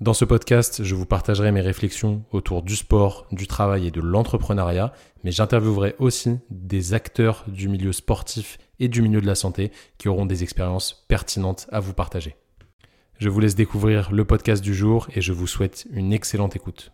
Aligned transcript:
Dans 0.00 0.12
ce 0.12 0.24
podcast, 0.24 0.82
je 0.82 0.96
vous 0.96 1.06
partagerai 1.06 1.52
mes 1.52 1.60
réflexions 1.60 2.24
autour 2.32 2.62
du 2.62 2.74
sport, 2.74 3.26
du 3.30 3.46
travail 3.46 3.86
et 3.86 3.90
de 3.92 4.00
l'entrepreneuriat, 4.00 4.92
mais 5.22 5.30
j'interviewerai 5.30 5.94
aussi 6.00 6.40
des 6.50 6.94
acteurs 6.94 7.44
du 7.46 7.68
milieu 7.68 7.92
sportif 7.92 8.58
et 8.80 8.88
du 8.88 9.02
milieu 9.02 9.20
de 9.20 9.26
la 9.26 9.36
santé 9.36 9.70
qui 9.96 10.08
auront 10.08 10.26
des 10.26 10.42
expériences 10.42 11.04
pertinentes 11.06 11.68
à 11.70 11.78
vous 11.78 11.94
partager. 11.94 12.34
Je 13.18 13.28
vous 13.28 13.38
laisse 13.38 13.54
découvrir 13.54 14.10
le 14.10 14.24
podcast 14.24 14.64
du 14.64 14.74
jour 14.74 15.06
et 15.14 15.20
je 15.20 15.32
vous 15.32 15.46
souhaite 15.46 15.86
une 15.92 16.12
excellente 16.12 16.56
écoute. 16.56 16.90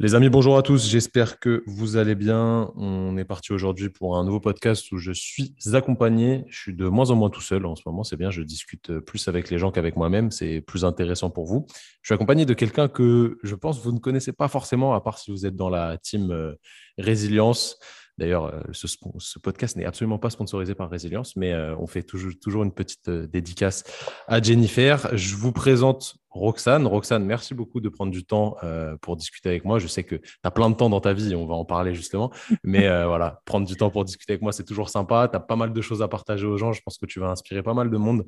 Les 0.00 0.14
amis, 0.14 0.28
bonjour 0.28 0.56
à 0.56 0.62
tous. 0.62 0.88
J'espère 0.88 1.40
que 1.40 1.64
vous 1.66 1.96
allez 1.96 2.14
bien. 2.14 2.70
On 2.76 3.16
est 3.16 3.24
parti 3.24 3.52
aujourd'hui 3.52 3.88
pour 3.88 4.16
un 4.16 4.22
nouveau 4.22 4.38
podcast 4.38 4.92
où 4.92 4.98
je 4.98 5.10
suis 5.10 5.56
accompagné. 5.72 6.44
Je 6.46 6.56
suis 6.56 6.72
de 6.72 6.86
moins 6.86 7.10
en 7.10 7.16
moins 7.16 7.30
tout 7.30 7.40
seul 7.40 7.66
en 7.66 7.74
ce 7.74 7.82
moment. 7.84 8.04
C'est 8.04 8.16
bien, 8.16 8.30
je 8.30 8.42
discute 8.42 9.00
plus 9.00 9.26
avec 9.26 9.50
les 9.50 9.58
gens 9.58 9.72
qu'avec 9.72 9.96
moi-même. 9.96 10.30
C'est 10.30 10.60
plus 10.60 10.84
intéressant 10.84 11.30
pour 11.30 11.46
vous. 11.46 11.66
Je 12.02 12.10
suis 12.10 12.14
accompagné 12.14 12.46
de 12.46 12.54
quelqu'un 12.54 12.86
que 12.86 13.38
je 13.42 13.56
pense 13.56 13.82
vous 13.82 13.90
ne 13.90 13.98
connaissez 13.98 14.32
pas 14.32 14.46
forcément, 14.46 14.94
à 14.94 15.00
part 15.00 15.18
si 15.18 15.32
vous 15.32 15.46
êtes 15.46 15.56
dans 15.56 15.68
la 15.68 15.98
team 15.98 16.30
euh, 16.30 16.54
Résilience. 16.98 17.80
D'ailleurs, 18.18 18.46
euh, 18.46 18.60
ce, 18.72 19.38
podcast 19.38 19.76
n'est 19.76 19.84
absolument 19.84 20.18
pas 20.18 20.30
sponsorisé 20.30 20.74
par 20.74 20.90
Résilience, 20.90 21.36
mais 21.36 21.52
euh, 21.52 21.76
on 21.78 21.86
fait 21.86 22.02
toujours, 22.02 22.64
une 22.64 22.72
petite 22.72 23.08
euh, 23.08 23.28
dédicace 23.28 23.84
à 24.26 24.42
Jennifer. 24.42 25.08
Je 25.16 25.36
vous 25.36 25.52
présente 25.52 26.16
Roxane. 26.30 26.88
Roxane, 26.88 27.24
merci 27.24 27.54
beaucoup 27.54 27.80
de 27.80 27.88
prendre 27.88 28.10
du 28.10 28.24
temps 28.24 28.56
pour 29.00 29.16
discuter 29.16 29.48
avec 29.48 29.64
moi. 29.64 29.78
Je 29.78 29.86
sais 29.88 30.04
que 30.04 30.16
tu 30.16 30.38
as 30.42 30.50
plein 30.50 30.68
de 30.68 30.74
temps 30.74 30.90
dans 30.90 31.00
ta 31.00 31.12
vie, 31.12 31.34
on 31.34 31.46
va 31.46 31.54
en 31.54 31.64
parler 31.64 31.94
justement. 31.94 32.30
Mais 32.62 32.86
voilà, 33.06 33.40
prendre 33.44 33.66
du 33.66 33.74
temps 33.76 33.90
pour 33.90 34.04
discuter 34.04 34.34
avec 34.34 34.42
moi, 34.42 34.52
c'est 34.52 34.64
toujours 34.64 34.88
sympa. 34.88 35.26
Tu 35.28 35.36
as 35.36 35.40
pas 35.40 35.56
mal 35.56 35.72
de 35.72 35.80
choses 35.80 36.02
à 36.02 36.06
partager 36.06 36.46
aux 36.46 36.56
gens. 36.56 36.72
Je 36.72 36.82
pense 36.82 36.98
que 36.98 37.06
tu 37.06 37.18
vas 37.18 37.28
inspirer 37.28 37.62
pas 37.62 37.74
mal 37.74 37.90
de 37.90 37.96
monde, 37.96 38.24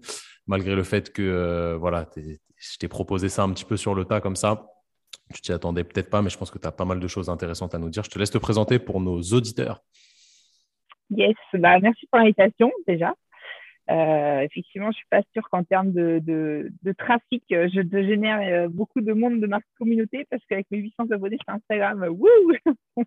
malgré 0.47 0.75
le 0.75 0.83
fait 0.83 1.13
que 1.13 1.77
voilà, 1.79 2.09
je 2.17 2.79
t'ai 2.79 2.89
proposé 2.89 3.29
ça 3.29 3.43
un 3.43 3.51
petit 3.53 3.67
peu 3.67 3.77
sur 3.77 3.95
le 3.95 4.05
tas 4.05 4.21
comme 4.21 4.37
ça 4.37 4.67
tu 5.33 5.41
t'y 5.41 5.53
attendais 5.53 5.85
peut-être 5.85 6.11
pas, 6.11 6.23
mais 6.23 6.31
je 6.31 6.39
pense 6.39 6.51
que 6.51 6.59
tu 6.59 6.67
as 6.67 6.73
pas 6.73 6.85
mal 6.85 7.01
de 7.01 7.09
choses 7.09 7.29
intéressantes 7.29 7.75
à 7.75 7.79
nous 7.79 7.91
dire. 7.91 8.05
Je 8.05 8.11
te 8.11 8.19
laisse 8.19 8.31
te 8.31 8.39
présenter 8.39 8.79
pour 8.79 9.01
nos 9.01 9.21
auditeurs. 9.21 9.83
Yes, 11.11 11.35
bah, 11.55 11.79
merci 11.81 12.07
pour 12.07 12.19
l'invitation 12.19 12.71
déjà. 12.87 13.15
Euh, 13.91 14.41
effectivement, 14.41 14.87
je 14.87 14.91
ne 14.91 14.95
suis 14.95 15.07
pas 15.11 15.23
sûre 15.33 15.49
qu'en 15.51 15.65
termes 15.65 15.91
de, 15.93 16.71
trafic, 16.97 17.43
euh, 17.51 17.69
je 17.73 17.81
génère 17.91 18.41
euh, 18.41 18.69
beaucoup 18.69 19.01
de 19.01 19.13
monde 19.13 19.41
de 19.41 19.47
ma 19.49 19.59
communauté 19.79 20.27
parce 20.31 20.45
qu'avec 20.47 20.71
mes 20.71 20.79
800 20.79 21.11
abonnés 21.11 21.39
sur 21.43 21.53
Instagram, 21.55 22.07
wouh, 22.09 22.53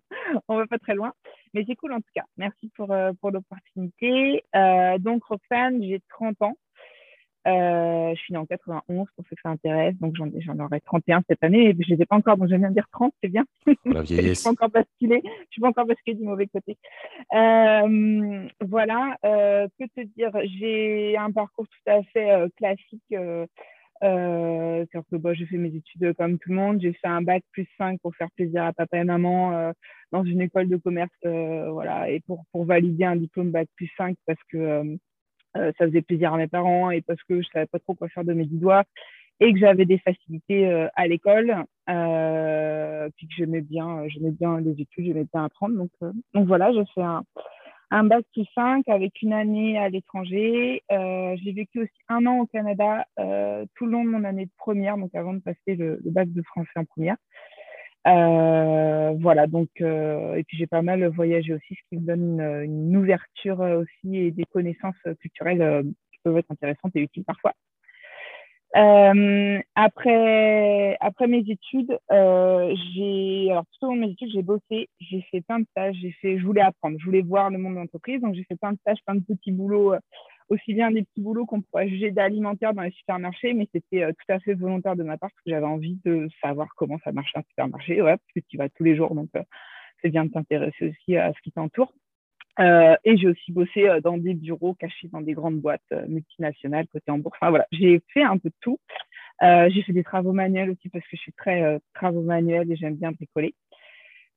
on 0.48 0.56
va 0.56 0.66
pas 0.66 0.78
très 0.78 0.94
loin. 0.94 1.14
Mais 1.54 1.64
c'est 1.66 1.76
cool 1.76 1.92
en 1.94 2.00
tout 2.00 2.10
cas. 2.14 2.24
Merci 2.36 2.70
pour 2.76 2.88
l'opportunité. 3.30 4.44
donc, 4.98 5.24
Roxane, 5.24 5.82
j'ai 5.82 6.02
30 6.10 6.42
ans. 6.42 6.56
Euh, 7.46 8.14
je 8.14 8.20
suis 8.20 8.32
née 8.32 8.38
en 8.38 8.46
91 8.46 9.06
pour 9.14 9.24
ceux 9.28 9.36
que 9.36 9.42
ça 9.42 9.50
intéresse, 9.50 9.94
donc 10.00 10.16
j'en, 10.16 10.30
j'en 10.38 10.58
aurai 10.60 10.80
31 10.80 11.22
cette 11.28 11.44
année. 11.44 11.74
Je 11.78 11.90
ne 11.90 11.96
les 11.96 12.02
ai 12.02 12.06
pas 12.06 12.16
encore, 12.16 12.38
donc 12.38 12.48
je 12.48 12.56
viens 12.56 12.70
de 12.70 12.74
dire 12.74 12.88
30, 12.90 13.12
c'est 13.22 13.28
bien. 13.28 13.44
La 13.66 13.74
je 14.04 14.14
ne 14.14 14.34
suis 14.34 14.44
pas 14.44 14.50
encore 14.50 14.70
basculée, 14.70 15.22
je 15.24 15.50
suis 15.50 15.60
pas 15.60 15.68
encore 15.68 15.86
basculée 15.86 16.16
du 16.16 16.24
mauvais 16.24 16.46
côté. 16.46 16.78
Euh, 17.34 18.48
voilà, 18.66 19.18
euh, 19.24 19.68
que 19.78 19.84
te 19.84 20.06
dire, 20.16 20.30
j'ai 20.58 21.16
un 21.18 21.30
parcours 21.32 21.66
tout 21.66 21.90
à 21.90 22.02
fait 22.04 22.30
euh, 22.30 22.48
classique. 22.56 23.02
Euh, 23.12 23.46
euh, 24.02 24.84
que 24.92 25.16
bah, 25.16 25.32
j'ai 25.32 25.46
fait 25.46 25.56
mes 25.56 25.74
études 25.74 26.14
comme 26.18 26.38
tout 26.38 26.50
le 26.50 26.56
monde. 26.56 26.80
J'ai 26.80 26.92
fait 26.92 27.08
un 27.08 27.22
bac 27.22 27.42
plus 27.52 27.66
5 27.78 28.00
pour 28.00 28.14
faire 28.16 28.28
plaisir 28.36 28.64
à 28.64 28.72
papa 28.72 28.98
et 28.98 29.04
maman 29.04 29.72
dans 30.12 30.24
une 30.24 30.42
école 30.42 30.68
de 30.68 30.76
commerce, 30.76 31.10
voilà, 31.22 32.10
et 32.10 32.20
pour, 32.20 32.44
pour 32.52 32.66
valider 32.66 33.04
un 33.04 33.16
diplôme 33.16 33.50
bac 33.50 33.68
plus 33.76 33.90
5 33.96 34.16
parce 34.26 34.38
que 34.50 34.58
euh, 34.58 34.96
ça 35.54 35.86
faisait 35.86 36.02
plaisir 36.02 36.34
à 36.34 36.36
mes 36.36 36.48
parents 36.48 36.90
et 36.90 37.00
parce 37.00 37.22
que 37.24 37.40
je 37.40 37.48
savais 37.52 37.66
pas 37.66 37.78
trop 37.78 37.94
quoi 37.94 38.08
faire 38.08 38.24
de 38.24 38.32
mes 38.32 38.44
dix 38.44 38.58
doigts 38.58 38.84
et 39.40 39.52
que 39.52 39.58
j'avais 39.58 39.84
des 39.84 39.98
facilités 39.98 40.68
euh, 40.68 40.88
à 40.94 41.06
l'école, 41.06 41.64
euh, 41.88 43.08
puis 43.16 43.26
que 43.26 43.34
j'aimais 43.36 43.62
bien, 43.62 44.06
j'aimais 44.08 44.30
bien 44.30 44.60
les 44.60 44.80
études, 44.80 45.06
j'aimais 45.06 45.26
bien 45.32 45.44
apprendre. 45.44 45.76
Donc, 45.76 45.90
donc 46.34 46.46
voilà, 46.46 46.72
j'ai 46.72 46.84
fait 46.94 47.02
un, 47.02 47.24
un 47.90 48.04
bac 48.04 48.24
plus 48.32 48.46
5 48.54 48.88
avec 48.88 49.20
une 49.22 49.32
année 49.32 49.78
à 49.78 49.88
l'étranger. 49.88 50.82
j'ai 50.88 51.52
vécu 51.52 51.82
aussi 51.82 52.00
un 52.08 52.26
an 52.26 52.40
au 52.40 52.46
Canada 52.46 53.06
tout 53.74 53.86
le 53.86 53.92
long 53.92 54.04
de 54.04 54.10
mon 54.10 54.24
année 54.24 54.46
de 54.46 54.52
première, 54.56 54.96
donc 54.96 55.14
avant 55.14 55.34
de 55.34 55.40
passer 55.40 55.74
le 55.74 56.00
bac 56.04 56.32
de 56.32 56.42
français 56.42 56.70
en 56.76 56.84
première. 56.84 57.16
Euh, 58.06 59.14
voilà, 59.18 59.46
donc, 59.46 59.70
euh, 59.80 60.34
et 60.34 60.44
puis 60.44 60.58
j'ai 60.58 60.66
pas 60.66 60.82
mal 60.82 61.06
voyagé 61.06 61.54
aussi, 61.54 61.74
ce 61.74 61.88
qui 61.88 61.96
me 61.96 62.06
donne 62.06 62.40
une, 62.40 62.96
ouverture 62.96 63.60
aussi 63.60 64.16
et 64.16 64.30
des 64.30 64.44
connaissances 64.44 64.94
culturelles 65.20 65.62
euh, 65.62 65.82
qui 65.82 66.18
peuvent 66.22 66.36
être 66.36 66.50
intéressantes 66.50 66.94
et 66.96 67.00
utiles 67.00 67.24
parfois. 67.24 67.54
après, 69.74 70.96
après 71.00 71.26
mes 71.28 71.44
études, 71.48 71.98
j'ai, 72.10 73.48
alors 73.50 73.64
tout 73.72 73.86
au 73.86 73.90
long 73.90 73.96
de 73.96 74.00
mes 74.00 74.10
études, 74.10 74.30
j'ai 74.34 74.42
bossé, 74.42 74.88
j'ai 75.00 75.22
fait 75.30 75.40
plein 75.40 75.60
de 75.60 75.66
stages, 75.70 75.96
j'ai 76.00 76.12
fait, 76.20 76.38
je 76.38 76.44
voulais 76.44 76.60
apprendre, 76.60 76.98
je 76.98 77.04
voulais 77.06 77.22
voir 77.22 77.48
le 77.50 77.58
monde 77.58 77.74
de 77.74 77.78
l'entreprise, 77.78 78.20
donc 78.20 78.34
j'ai 78.34 78.44
fait 78.44 78.56
plein 78.56 78.72
de 78.72 78.78
stages, 78.80 78.98
plein 79.06 79.14
de 79.14 79.24
petits 79.24 79.52
boulots 79.52 79.94
aussi 80.48 80.74
bien 80.74 80.90
des 80.90 81.02
petits 81.02 81.20
boulots 81.20 81.46
qu'on 81.46 81.62
pourrait 81.62 81.88
juger 81.88 82.10
d'alimentaire 82.10 82.74
dans 82.74 82.82
les 82.82 82.90
supermarchés, 82.90 83.54
mais 83.54 83.68
c'était 83.72 84.02
euh, 84.02 84.12
tout 84.12 84.32
à 84.32 84.38
fait 84.40 84.54
volontaire 84.54 84.96
de 84.96 85.02
ma 85.02 85.16
part 85.16 85.30
parce 85.30 85.42
que 85.44 85.50
j'avais 85.50 85.66
envie 85.66 85.98
de 86.04 86.28
savoir 86.42 86.68
comment 86.76 86.98
ça 87.04 87.12
marche 87.12 87.32
un 87.34 87.42
supermarché, 87.48 88.02
ouais, 88.02 88.16
parce 88.16 88.32
que 88.34 88.40
tu 88.48 88.56
vas 88.56 88.68
tous 88.68 88.84
les 88.84 88.96
jours, 88.96 89.14
donc 89.14 89.30
euh, 89.36 89.42
c'est 90.02 90.10
bien 90.10 90.24
de 90.24 90.30
t'intéresser 90.30 90.90
aussi 90.90 91.16
à 91.16 91.32
ce 91.32 91.40
qui 91.42 91.52
t'entoure. 91.52 91.92
Euh, 92.60 92.94
et 93.02 93.16
j'ai 93.16 93.26
aussi 93.26 93.50
bossé 93.50 93.88
dans 94.04 94.16
des 94.16 94.34
bureaux 94.34 94.74
cachés 94.74 95.08
dans 95.08 95.20
des 95.20 95.32
grandes 95.32 95.60
boîtes 95.60 95.82
multinationales 96.06 96.86
côté 96.86 97.10
en 97.10 97.18
bourse. 97.18 97.36
Enfin 97.40 97.50
voilà, 97.50 97.66
j'ai 97.72 98.00
fait 98.12 98.22
un 98.22 98.38
peu 98.38 98.48
de 98.48 98.54
tout. 98.60 98.78
j'ai 99.40 99.82
fait 99.82 99.92
des 99.92 100.04
travaux 100.04 100.32
manuels 100.32 100.70
aussi 100.70 100.88
parce 100.88 101.04
que 101.04 101.16
je 101.16 101.20
suis 101.20 101.32
très 101.32 101.80
travaux 101.94 102.22
manuels 102.22 102.70
et 102.70 102.76
j'aime 102.76 102.94
bien 102.94 103.10
bricoler. 103.10 103.56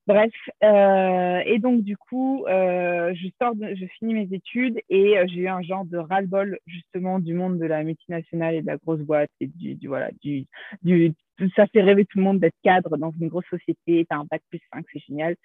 Bref, 0.07 0.31
euh, 0.63 1.41
et 1.45 1.59
donc 1.59 1.83
du 1.83 1.97
coup, 1.97 2.45
euh, 2.47 3.13
je 3.13 3.27
sors, 3.41 3.53
je 3.59 3.85
finis 3.99 4.13
mes 4.13 4.33
études 4.33 4.79
et 4.89 5.17
euh, 5.17 5.25
j'ai 5.27 5.41
eu 5.41 5.47
un 5.49 5.61
genre 5.61 5.83
de 5.83 5.97
ras-le-bol 5.97 6.59
justement 6.65 7.19
du 7.19 7.33
monde 7.33 7.59
de 7.59 7.65
la 7.65 7.83
multinationale 7.83 8.55
et 8.55 8.61
de 8.61 8.67
la 8.67 8.77
grosse 8.77 9.01
boîte 9.01 9.29
et 9.41 9.47
du, 9.47 9.77
voilà, 9.85 10.09
du, 10.23 10.45
du, 10.81 11.13
ça 11.57 11.67
fait 11.67 11.81
rêver 11.81 12.05
tout 12.05 12.19
le 12.19 12.23
monde 12.23 12.39
d'être 12.39 12.55
cadre 12.63 12.95
dans 12.95 13.11
une 13.19 13.27
grosse 13.27 13.47
société, 13.49 14.05
t'as 14.09 14.15
un 14.15 14.25
bac 14.31 14.41
plus 14.49 14.61
5, 14.73 14.85
c'est 14.93 15.03
génial. 15.05 15.35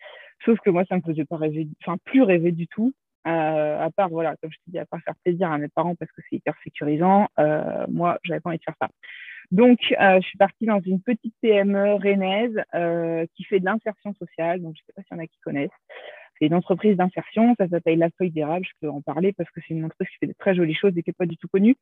Sauf 0.44 0.60
que 0.60 0.70
moi, 0.70 0.84
ça 0.88 0.94
me 0.96 1.02
faisait 1.02 1.24
pas 1.24 1.38
rêver, 1.38 1.66
enfin 1.84 1.96
plus 2.04 2.22
rêver 2.22 2.52
du 2.52 2.68
tout. 2.68 2.92
À 3.24 3.88
part 3.96 4.08
voilà, 4.10 4.34
comme 4.40 4.50
je 4.50 4.56
te 4.58 4.70
dis, 4.70 4.78
à 4.78 4.86
part 4.86 5.00
faire 5.04 5.14
plaisir 5.24 5.50
à 5.50 5.58
mes 5.58 5.68
parents 5.68 5.94
parce 5.96 6.10
que 6.12 6.22
c'est 6.28 6.36
hyper 6.36 6.54
sécurisant. 6.62 7.26
Moi, 7.88 8.18
j'avais 8.24 8.40
pas 8.40 8.50
envie 8.50 8.58
de 8.58 8.64
faire 8.64 8.74
ça. 8.80 8.88
Donc, 9.50 9.78
euh, 10.00 10.20
je 10.20 10.26
suis 10.26 10.38
partie 10.38 10.66
dans 10.66 10.80
une 10.80 11.00
petite 11.00 11.34
PME 11.42 11.94
rennaise 11.94 12.54
euh, 12.74 13.26
qui 13.34 13.44
fait 13.44 13.60
de 13.60 13.64
l'insertion 13.64 14.14
sociale. 14.14 14.62
Donc, 14.62 14.74
je 14.76 14.82
ne 14.82 14.86
sais 14.86 14.92
pas 14.94 15.02
s'il 15.02 15.16
y 15.16 15.20
en 15.20 15.22
a 15.22 15.26
qui 15.26 15.38
connaissent. 15.40 15.70
C'est 16.38 16.46
une 16.46 16.54
entreprise 16.54 16.96
d'insertion. 16.96 17.54
Ça 17.58 17.68
s'appelle 17.68 17.98
La 17.98 18.10
Feuille 18.10 18.30
d'érable. 18.30 18.64
Je 18.64 18.72
peux 18.80 18.90
en 18.90 19.00
parler 19.00 19.32
parce 19.32 19.50
que 19.50 19.60
c'est 19.60 19.74
une 19.74 19.84
entreprise 19.84 20.08
qui 20.08 20.16
fait 20.18 20.26
de 20.26 20.34
très 20.38 20.54
jolies 20.54 20.74
choses 20.74 20.96
et 20.96 21.02
qui 21.02 21.10
n'est 21.10 21.14
pas 21.14 21.26
du 21.26 21.36
tout 21.36 21.48
connue. 21.48 21.76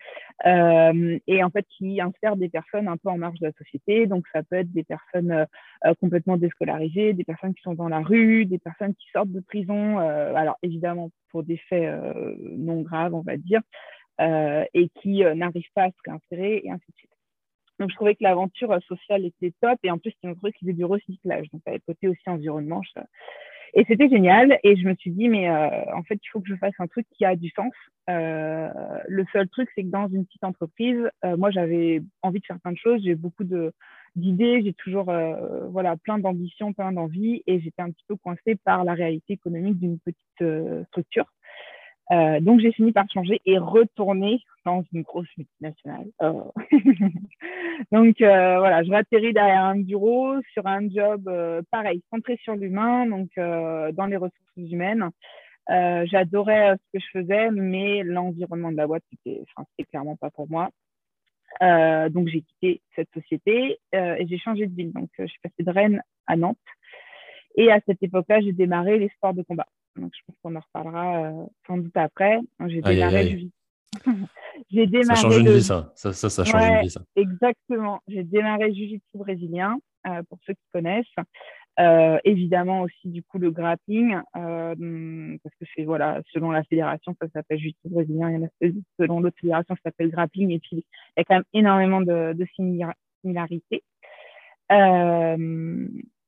Euh, 0.46 1.18
et 1.26 1.42
en 1.42 1.50
fait, 1.50 1.64
qui 1.78 2.00
insère 2.00 2.36
des 2.36 2.48
personnes 2.48 2.88
un 2.88 2.96
peu 2.96 3.08
en 3.08 3.16
marge 3.18 3.38
de 3.38 3.46
la 3.46 3.52
société. 3.52 4.06
Donc, 4.06 4.26
ça 4.32 4.42
peut 4.42 4.56
être 4.56 4.72
des 4.72 4.84
personnes 4.84 5.46
euh, 5.86 5.94
complètement 6.00 6.36
déscolarisées, 6.36 7.14
des 7.14 7.24
personnes 7.24 7.54
qui 7.54 7.62
sont 7.62 7.74
dans 7.74 7.88
la 7.88 8.00
rue, 8.00 8.44
des 8.44 8.58
personnes 8.58 8.94
qui 8.94 9.06
sortent 9.12 9.32
de 9.32 9.40
prison. 9.40 9.98
Euh, 10.00 10.34
alors, 10.34 10.56
évidemment, 10.62 11.10
pour 11.30 11.42
des 11.42 11.56
faits 11.56 11.84
euh, 11.84 12.34
non 12.56 12.82
graves, 12.82 13.14
on 13.14 13.22
va 13.22 13.36
dire. 13.36 13.62
et 14.74 14.90
qui 15.00 15.22
n'arrivent 15.24 15.72
pas 15.74 15.84
à 15.84 15.90
se 15.90 15.96
réinsérer 16.04 16.60
et 16.64 16.70
ainsi 16.70 16.84
de 16.90 16.96
suite. 16.96 17.19
Donc, 17.80 17.90
je 17.90 17.94
trouvais 17.96 18.14
que 18.14 18.22
l'aventure 18.22 18.78
sociale 18.86 19.24
était 19.24 19.54
top. 19.62 19.78
Et 19.82 19.90
en 19.90 19.98
plus, 19.98 20.10
c'était 20.10 20.28
une 20.28 20.30
entreprise 20.32 20.54
qui 20.58 20.66
faisait 20.66 20.76
du 20.76 20.84
recyclage. 20.84 21.50
Donc, 21.50 21.62
avait 21.66 21.80
côté 21.80 22.08
aussi 22.08 22.28
environnement. 22.28 22.82
Et 23.72 23.84
c'était 23.88 24.10
génial. 24.10 24.58
Et 24.62 24.76
je 24.76 24.86
me 24.86 24.94
suis 24.96 25.10
dit, 25.10 25.28
mais 25.28 25.48
euh, 25.48 25.94
en 25.94 26.02
fait, 26.02 26.18
il 26.22 26.28
faut 26.30 26.40
que 26.40 26.48
je 26.48 26.56
fasse 26.56 26.74
un 26.78 26.86
truc 26.86 27.06
qui 27.16 27.24
a 27.24 27.36
du 27.36 27.48
sens. 27.50 27.72
Euh, 28.10 28.68
le 29.08 29.24
seul 29.32 29.48
truc, 29.48 29.70
c'est 29.74 29.82
que 29.82 29.88
dans 29.88 30.08
une 30.08 30.26
petite 30.26 30.44
entreprise, 30.44 31.08
euh, 31.24 31.38
moi, 31.38 31.50
j'avais 31.50 32.02
envie 32.22 32.40
de 32.40 32.44
faire 32.44 32.60
plein 32.60 32.72
de 32.72 32.78
choses. 32.78 33.00
J'ai 33.02 33.14
beaucoup 33.14 33.44
d'idées, 34.14 34.62
j'ai 34.62 34.74
toujours 34.74 35.10
voilà 35.70 35.96
plein 35.96 36.18
d'ambitions, 36.18 36.74
plein 36.74 36.92
d'envies, 36.92 37.42
et 37.46 37.60
j'étais 37.60 37.80
un 37.80 37.90
petit 37.90 38.04
peu 38.08 38.16
coincée 38.16 38.56
par 38.56 38.84
la 38.84 38.92
réalité 38.92 39.34
économique 39.34 39.78
d'une 39.78 39.98
petite 40.00 40.86
structure. 40.88 41.32
Euh, 42.12 42.40
donc, 42.40 42.60
j'ai 42.60 42.72
fini 42.72 42.92
par 42.92 43.08
changer 43.12 43.40
et 43.46 43.58
retourner 43.58 44.40
dans 44.64 44.82
une 44.92 45.02
grosse 45.02 45.28
multinationale. 45.36 46.08
Oh. 46.20 46.52
donc, 47.92 48.20
euh, 48.20 48.58
voilà, 48.58 48.82
je 48.82 48.92
atterri 48.92 49.32
derrière 49.32 49.64
un 49.64 49.78
bureau 49.78 50.34
sur 50.52 50.66
un 50.66 50.88
job 50.88 51.28
euh, 51.28 51.62
pareil, 51.70 52.02
centré 52.10 52.36
sur 52.42 52.56
l'humain, 52.56 53.06
donc 53.06 53.30
dans 53.36 54.06
les 54.06 54.16
ressources 54.16 54.34
humaines. 54.56 55.10
J'adorais 55.68 56.74
ce 56.74 56.98
que 56.98 57.04
je 57.04 57.20
faisais, 57.20 57.50
mais 57.52 58.02
l'environnement 58.02 58.72
de 58.72 58.76
la 58.76 58.88
boîte, 58.88 59.04
c'était 59.10 59.44
clairement 59.84 60.16
pas 60.16 60.30
pour 60.30 60.50
moi. 60.50 60.70
donc, 61.60 62.26
j'ai 62.26 62.42
quitté 62.42 62.80
cette 62.96 63.10
société 63.14 63.78
et 63.92 64.26
j'ai 64.28 64.38
changé 64.38 64.66
de 64.66 64.74
ville. 64.74 64.92
Donc, 64.92 65.10
je 65.16 65.26
suis 65.26 65.40
passée 65.40 65.62
de 65.62 65.70
Rennes 65.70 66.02
à 66.26 66.36
Nantes. 66.36 66.58
Et 67.56 67.70
à 67.70 67.80
cette 67.86 68.02
époque-là, 68.02 68.40
j'ai 68.40 68.52
démarré 68.52 68.98
les 68.98 69.08
sports 69.10 69.34
de 69.34 69.42
combat. 69.42 69.66
Donc, 69.96 70.12
je 70.14 70.20
pense 70.26 70.36
qu'on 70.42 70.56
en 70.56 70.60
reparlera 70.60 71.24
euh, 71.24 71.46
sans 71.66 71.78
doute 71.78 71.96
après. 71.96 72.38
J'ai 72.66 72.80
démarré 72.80 73.48
j'ai 74.70 74.86
démarré. 74.86 75.16
Ça 75.16 75.22
change 75.22 75.38
une 75.38 75.50
vie, 75.50 75.62
ça. 75.62 75.92
Ça, 75.96 76.12
ça, 76.12 76.44
change 76.44 76.62
une 76.62 76.82
vie, 76.82 76.90
ça. 76.90 77.02
Exactement. 77.16 78.00
J'ai 78.06 78.22
démarré 78.22 78.72
Jiu-Jitsu 78.72 79.02
brésilien, 79.14 79.78
euh, 80.06 80.22
pour 80.28 80.38
ceux 80.46 80.54
qui 80.54 80.64
connaissent. 80.72 81.06
Euh, 81.78 82.18
évidemment 82.24 82.82
aussi, 82.82 83.08
du 83.08 83.22
coup, 83.22 83.38
le 83.38 83.50
grappling, 83.50 84.16
parce 84.32 85.54
que 85.60 85.64
c'est, 85.74 85.84
voilà, 85.84 86.20
selon 86.32 86.50
la 86.50 86.62
fédération, 86.64 87.16
ça 87.20 87.28
s'appelle 87.32 87.58
Jiu-Jitsu 87.58 87.88
brésilien. 87.88 88.48
Selon 88.98 89.20
l'autre 89.20 89.38
fédération, 89.40 89.74
ça 89.76 89.80
s'appelle 89.84 90.10
grappling. 90.10 90.50
Et 90.52 90.60
puis, 90.60 90.76
il 90.76 90.84
y 91.16 91.20
a 91.20 91.24
quand 91.24 91.34
même 91.34 91.44
énormément 91.52 92.00
de, 92.00 92.32
de 92.32 92.46
similarités. 92.54 93.82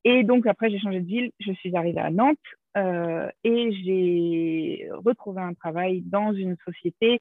Et 0.04 0.24
donc, 0.24 0.46
après, 0.46 0.70
j'ai 0.70 0.78
changé 0.78 1.00
de 1.00 1.06
ville. 1.06 1.30
Je 1.40 1.52
suis 1.52 1.74
arrivée 1.76 2.00
à 2.00 2.10
Nantes. 2.10 2.38
Euh, 2.76 3.28
et 3.44 3.72
j'ai 3.84 4.88
retrouvé 4.92 5.42
un 5.42 5.54
travail 5.54 6.02
dans 6.02 6.32
une 6.32 6.56
société, 6.64 7.20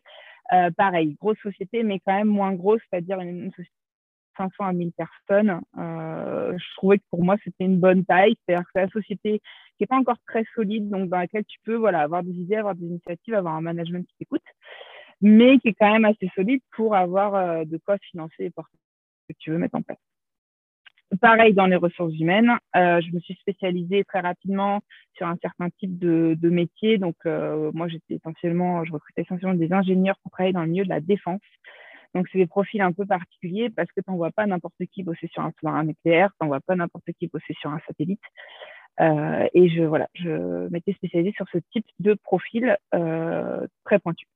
euh, 0.53 0.71
pareil, 0.71 1.17
grosse 1.19 1.39
société, 1.39 1.83
mais 1.83 1.99
quand 1.99 2.13
même 2.13 2.29
moins 2.29 2.53
grosse, 2.53 2.81
c'est-à-dire 2.89 3.19
une, 3.19 3.51
société 3.51 3.69
de 3.69 4.43
500 4.43 4.65
à 4.65 4.73
1000 4.73 4.91
personnes. 4.93 5.61
Euh, 5.77 6.57
je 6.57 6.75
trouvais 6.77 6.99
que 6.99 7.03
pour 7.09 7.23
moi, 7.23 7.35
c'était 7.43 7.65
une 7.65 7.79
bonne 7.79 8.05
taille. 8.05 8.35
C'est-à-dire 8.45 8.63
que 8.65 8.71
c'est 8.73 8.81
la 8.81 8.89
société 8.89 9.39
qui 9.77 9.83
n'est 9.83 9.87
pas 9.87 9.97
encore 9.97 10.17
très 10.25 10.45
solide, 10.55 10.89
donc 10.89 11.09
dans 11.09 11.17
laquelle 11.17 11.45
tu 11.45 11.59
peux 11.65 11.75
voilà, 11.75 12.01
avoir 12.01 12.23
des 12.23 12.31
idées, 12.31 12.55
avoir 12.55 12.75
des 12.75 12.85
initiatives, 12.85 13.33
avoir 13.33 13.55
un 13.55 13.61
management 13.61 14.07
qui 14.07 14.15
t'écoute, 14.19 14.41
mais 15.21 15.59
qui 15.59 15.69
est 15.69 15.73
quand 15.73 15.91
même 15.91 16.05
assez 16.05 16.29
solide 16.35 16.61
pour 16.71 16.95
avoir 16.95 17.65
de 17.65 17.77
quoi 17.77 17.97
financer 17.97 18.45
et 18.45 18.51
porter 18.51 18.77
ce 19.27 19.33
que 19.33 19.37
tu 19.39 19.51
veux 19.51 19.57
mettre 19.57 19.75
en 19.75 19.81
place. 19.81 19.99
Pareil 21.19 21.53
dans 21.53 21.65
les 21.65 21.75
ressources 21.75 22.17
humaines, 22.17 22.51
euh, 22.75 23.01
je 23.01 23.13
me 23.13 23.19
suis 23.19 23.33
spécialisée 23.35 24.05
très 24.05 24.21
rapidement 24.21 24.79
sur 25.13 25.27
un 25.27 25.35
certain 25.41 25.69
type 25.77 25.99
de, 25.99 26.37
métier. 26.43 26.97
Donc, 26.97 27.15
euh, 27.25 27.69
moi, 27.73 27.89
j'étais 27.89 28.15
essentiellement, 28.15 28.85
je 28.85 28.93
recrutais 28.93 29.23
essentiellement 29.23 29.57
des 29.57 29.73
ingénieurs 29.73 30.15
pour 30.23 30.31
travailler 30.31 30.53
dans 30.53 30.61
le 30.61 30.69
milieu 30.69 30.85
de 30.85 30.89
la 30.89 31.01
défense. 31.01 31.41
Donc, 32.15 32.27
c'est 32.31 32.37
des 32.37 32.47
profils 32.47 32.81
un 32.81 32.93
peu 32.93 33.05
particuliers 33.05 33.69
parce 33.69 33.89
que 33.89 33.99
tu 33.99 34.09
n'envoies 34.09 34.31
pas 34.31 34.45
n'importe 34.45 34.75
qui 34.93 35.03
bosser 35.03 35.27
sur 35.27 35.43
un 35.43 35.51
sous-marin 35.59 35.83
nucléaire, 35.83 36.29
tu 36.29 36.45
n'envoies 36.45 36.61
pas 36.61 36.75
n'importe 36.75 37.05
qui 37.19 37.27
bosser 37.27 37.53
sur 37.59 37.71
un 37.71 37.79
satellite. 37.87 38.21
Euh, 39.01 39.47
et 39.53 39.69
je, 39.69 39.83
voilà, 39.83 40.07
je 40.13 40.69
m'étais 40.69 40.93
spécialisée 40.93 41.33
sur 41.35 41.45
ce 41.51 41.57
type 41.73 41.85
de 41.99 42.13
profil 42.13 42.77
très 42.91 43.99
pointu. 43.99 44.27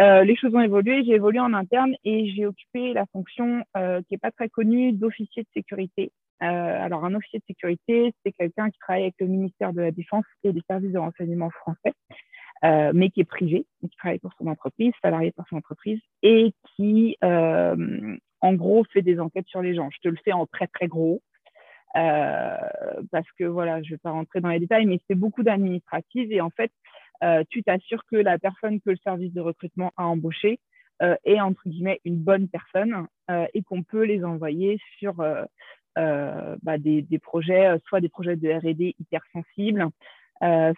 Euh, 0.00 0.22
les 0.22 0.36
choses 0.36 0.54
ont 0.54 0.60
évolué, 0.60 1.02
j'ai 1.04 1.14
évolué 1.14 1.40
en 1.40 1.52
interne 1.54 1.94
et 2.04 2.30
j'ai 2.30 2.46
occupé 2.46 2.92
la 2.92 3.06
fonction 3.06 3.64
euh, 3.76 4.00
qui 4.02 4.14
n'est 4.14 4.18
pas 4.18 4.30
très 4.30 4.48
connue 4.48 4.92
d'officier 4.92 5.42
de 5.42 5.48
sécurité. 5.52 6.12
Euh, 6.40 6.46
alors, 6.46 7.04
un 7.04 7.14
officier 7.14 7.40
de 7.40 7.44
sécurité, 7.46 8.14
c'est 8.24 8.32
quelqu'un 8.32 8.70
qui 8.70 8.78
travaille 8.78 9.02
avec 9.02 9.16
le 9.18 9.26
ministère 9.26 9.72
de 9.72 9.80
la 9.80 9.90
Défense 9.90 10.24
et 10.44 10.52
les 10.52 10.62
services 10.70 10.92
de 10.92 10.98
renseignement 10.98 11.50
français, 11.50 11.94
mais 12.94 13.10
qui 13.10 13.20
est 13.20 13.24
privé, 13.24 13.66
qui 13.80 13.96
travaille 13.96 14.20
pour 14.20 14.32
son 14.38 14.46
entreprise, 14.46 14.92
salarié 15.02 15.32
pour 15.32 15.46
son 15.48 15.56
entreprise, 15.56 16.00
et 16.22 16.52
qui, 16.76 17.16
en 17.22 18.52
gros, 18.52 18.84
fait 18.92 19.02
des 19.02 19.18
enquêtes 19.18 19.48
sur 19.48 19.62
les 19.62 19.74
gens. 19.74 19.90
Je 19.90 19.98
te 20.00 20.08
le 20.08 20.18
fais 20.24 20.32
en 20.32 20.46
très, 20.46 20.68
très 20.68 20.86
gros. 20.86 21.20
parce 21.92 23.30
que 23.36 23.44
voilà, 23.44 23.82
je 23.82 23.88
ne 23.88 23.94
vais 23.94 23.98
pas 23.98 24.12
rentrer 24.12 24.40
dans 24.40 24.50
les 24.50 24.60
détails, 24.60 24.86
mais 24.86 25.00
c'est 25.08 25.16
beaucoup 25.16 25.42
d'administratifs 25.42 26.30
et 26.30 26.40
en 26.40 26.50
fait, 26.50 26.70
euh, 27.24 27.42
tu 27.48 27.62
t'assures 27.62 28.04
que 28.10 28.16
la 28.16 28.38
personne 28.38 28.80
que 28.80 28.90
le 28.90 28.96
service 29.02 29.32
de 29.32 29.40
recrutement 29.40 29.92
a 29.96 30.04
embauchée 30.04 30.60
euh, 31.02 31.16
est 31.24 31.40
entre 31.40 31.62
guillemets 31.66 32.00
une 32.04 32.18
bonne 32.18 32.48
personne 32.48 33.06
euh, 33.30 33.46
et 33.54 33.62
qu'on 33.62 33.82
peut 33.82 34.04
les 34.04 34.24
envoyer 34.24 34.78
sur 34.98 35.14
bah, 35.96 36.78
des, 36.78 37.02
des, 37.02 37.18
projets, 37.18 37.76
soit 37.88 38.00
des 38.00 38.08
projets 38.08 38.36
de 38.36 38.48
R&D 38.48 38.94
hyper 39.00 39.20
sensibles, 39.32 39.88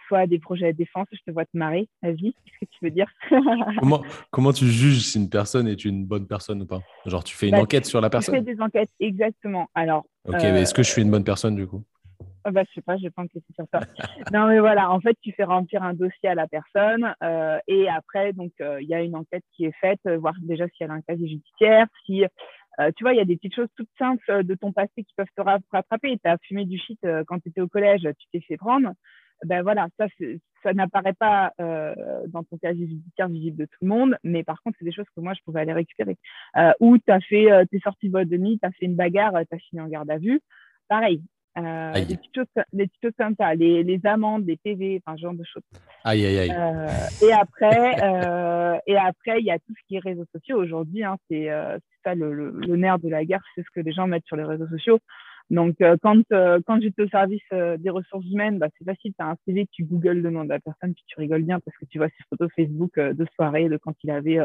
soit 0.07 0.25
des 0.25 0.39
projets 0.39 0.73
de 0.73 0.77
défense. 0.77 1.07
Je 1.11 1.19
te 1.27 1.29
vois 1.29 1.45
te 1.45 1.55
marrer. 1.55 1.87
Vas-y, 2.01 2.33
qu'est-ce 2.33 2.59
que 2.59 2.71
tu 2.71 2.79
veux 2.81 2.89
dire? 2.89 3.05
Comment, 3.79 4.03
comment 4.31 4.51
tu 4.51 4.65
juges 4.65 5.01
si 5.01 5.19
une 5.19 5.29
personne 5.29 5.67
est 5.67 5.85
une 5.85 6.07
bonne 6.07 6.25
personne 6.25 6.63
ou 6.63 6.65
pas? 6.65 6.81
Genre, 7.05 7.23
tu 7.23 7.35
fais 7.35 7.49
une 7.49 7.51
bah, 7.51 7.61
enquête 7.61 7.85
sur 7.85 8.01
la 8.01 8.09
personne 8.09 8.33
Je 8.33 8.39
fais 8.39 8.55
des 8.55 8.59
enquêtes, 8.59 8.89
exactement. 8.99 9.69
Alors, 9.75 10.05
ok, 10.27 10.41
mais 10.41 10.61
est-ce 10.61 10.73
que 10.73 10.81
je 10.81 10.89
suis 10.89 11.03
une 11.03 11.11
bonne 11.11 11.23
personne 11.23 11.55
du 11.55 11.67
coup? 11.67 11.83
Ah 12.43 12.51
bah, 12.51 12.63
je 12.67 12.73
sais 12.73 12.81
pas, 12.81 12.97
je 12.97 13.03
vais 13.03 13.09
pas 13.09 13.21
enquêter 13.21 13.45
sur 13.53 13.65
ça. 13.71 13.79
non, 14.33 14.47
mais 14.47 14.59
voilà, 14.59 14.91
en 14.91 14.99
fait, 14.99 15.15
tu 15.21 15.31
fais 15.31 15.43
remplir 15.43 15.83
un 15.83 15.93
dossier 15.93 16.29
à 16.29 16.35
la 16.35 16.47
personne 16.47 17.13
euh, 17.23 17.59
et 17.67 17.87
après, 17.87 18.33
donc, 18.33 18.51
euh, 18.61 18.81
il 18.81 18.87
y 18.87 18.93
a 18.93 19.01
une 19.01 19.15
enquête 19.15 19.43
qui 19.55 19.65
est 19.65 19.75
faite, 19.79 19.99
euh, 20.07 20.17
voir 20.17 20.33
déjà 20.41 20.67
si 20.69 20.83
elle 20.83 20.91
a 20.91 20.95
un 20.95 21.01
casier 21.01 21.27
judiciaire, 21.27 21.87
si, 22.05 22.23
tu 22.95 23.03
vois, 23.03 23.13
il 23.13 23.17
y 23.17 23.21
a 23.21 23.25
des 23.25 23.35
petites 23.35 23.53
choses 23.53 23.67
toutes 23.75 23.89
simples 23.99 24.43
de 24.43 24.55
ton 24.55 24.71
passé 24.71 25.03
qui 25.03 25.13
peuvent 25.15 25.27
te 25.35 25.41
rattraper. 25.71 26.17
Tu 26.17 26.29
as 26.29 26.37
fumé 26.39 26.65
du 26.65 26.79
shit 26.79 26.99
quand 27.27 27.37
tu 27.39 27.49
étais 27.49 27.61
au 27.61 27.67
collège, 27.67 28.01
tu 28.17 28.27
t'es 28.31 28.39
fait 28.39 28.57
prendre. 28.57 28.93
Ben 29.45 29.61
voilà, 29.61 29.87
ça, 29.99 30.07
ça 30.63 30.73
n'apparaît 30.73 31.13
pas 31.13 31.51
dans 31.59 32.43
ton 32.43 32.57
casier 32.57 32.87
judiciaire 32.87 33.27
visible 33.27 33.57
de 33.57 33.65
tout 33.65 33.77
le 33.81 33.87
monde, 33.87 34.17
mais 34.23 34.43
par 34.43 34.63
contre, 34.63 34.77
c'est 34.79 34.85
des 34.85 34.93
choses 34.93 35.05
que 35.15 35.21
moi, 35.21 35.33
je 35.33 35.41
pouvais 35.43 35.59
aller 35.59 35.73
récupérer. 35.73 36.17
ou 36.79 36.97
tu 36.97 37.11
as 37.11 37.19
fait, 37.19 37.67
tu 37.69 37.77
es 37.77 37.79
sorti 37.81 38.07
de 38.07 38.13
boîte 38.13 38.29
de 38.29 38.37
nuit, 38.37 38.57
tu 38.57 38.67
as 38.67 38.71
fait 38.71 38.85
une 38.85 38.95
bagarre, 38.95 39.33
tu 39.47 39.55
as 39.55 39.59
fini 39.59 39.81
en 39.81 39.87
garde 39.87 40.09
à 40.09 40.17
vue. 40.17 40.41
Pareil, 40.87 41.21
euh, 41.57 41.93
choses 42.33 43.13
comme 43.17 43.35
ça, 43.37 43.53
les, 43.55 43.83
les 43.83 43.99
amendes, 44.05 44.45
les 44.47 44.57
PV, 44.57 45.01
enfin, 45.05 45.17
ce 45.17 45.21
genre 45.21 45.33
de 45.33 45.43
choses. 45.43 45.63
Aïe, 46.03 46.25
aïe, 46.25 46.39
aïe. 46.39 46.51
Euh, 46.51 46.87
et 47.27 47.33
après, 47.33 47.95
euh, 48.03 48.77
et 48.87 48.95
après, 48.95 49.39
il 49.39 49.45
y 49.45 49.51
a 49.51 49.59
tout 49.59 49.73
ce 49.77 49.87
qui 49.87 49.95
est 49.95 49.99
réseaux 49.99 50.25
sociaux. 50.33 50.57
Aujourd'hui, 50.57 51.03
hein, 51.03 51.17
c'est 51.29 51.49
ça 52.03 52.15
le, 52.15 52.33
le, 52.33 52.51
le, 52.51 52.75
nerf 52.77 52.99
de 52.99 53.09
la 53.09 53.25
guerre, 53.25 53.43
c'est 53.55 53.63
ce 53.63 53.69
que 53.73 53.81
les 53.81 53.91
gens 53.91 54.07
mettent 54.07 54.25
sur 54.25 54.37
les 54.37 54.45
réseaux 54.45 54.67
sociaux. 54.67 54.99
Donc, 55.49 55.75
quand, 56.01 56.23
quand 56.29 56.81
j'étais 56.81 57.03
au 57.03 57.09
service 57.09 57.43
des 57.51 57.89
ressources 57.89 58.25
humaines, 58.25 58.57
bah, 58.57 58.69
c'est 58.77 58.85
facile, 58.85 59.11
tu 59.13 59.21
as 59.21 59.27
un 59.27 59.35
CV, 59.45 59.67
tu 59.69 59.83
googles 59.83 60.21
le 60.21 60.29
nom 60.29 60.45
de 60.45 60.49
la 60.49 60.59
personne, 60.59 60.93
puis 60.93 61.03
tu 61.05 61.19
rigoles 61.19 61.43
bien 61.43 61.59
parce 61.59 61.75
que 61.77 61.85
tu 61.85 61.97
vois 61.97 62.07
ses 62.07 62.23
photos 62.29 62.49
Facebook 62.55 62.97
de 62.97 63.25
soirée, 63.35 63.67
de 63.67 63.75
quand 63.75 63.93
il 64.03 64.11
avait 64.11 64.39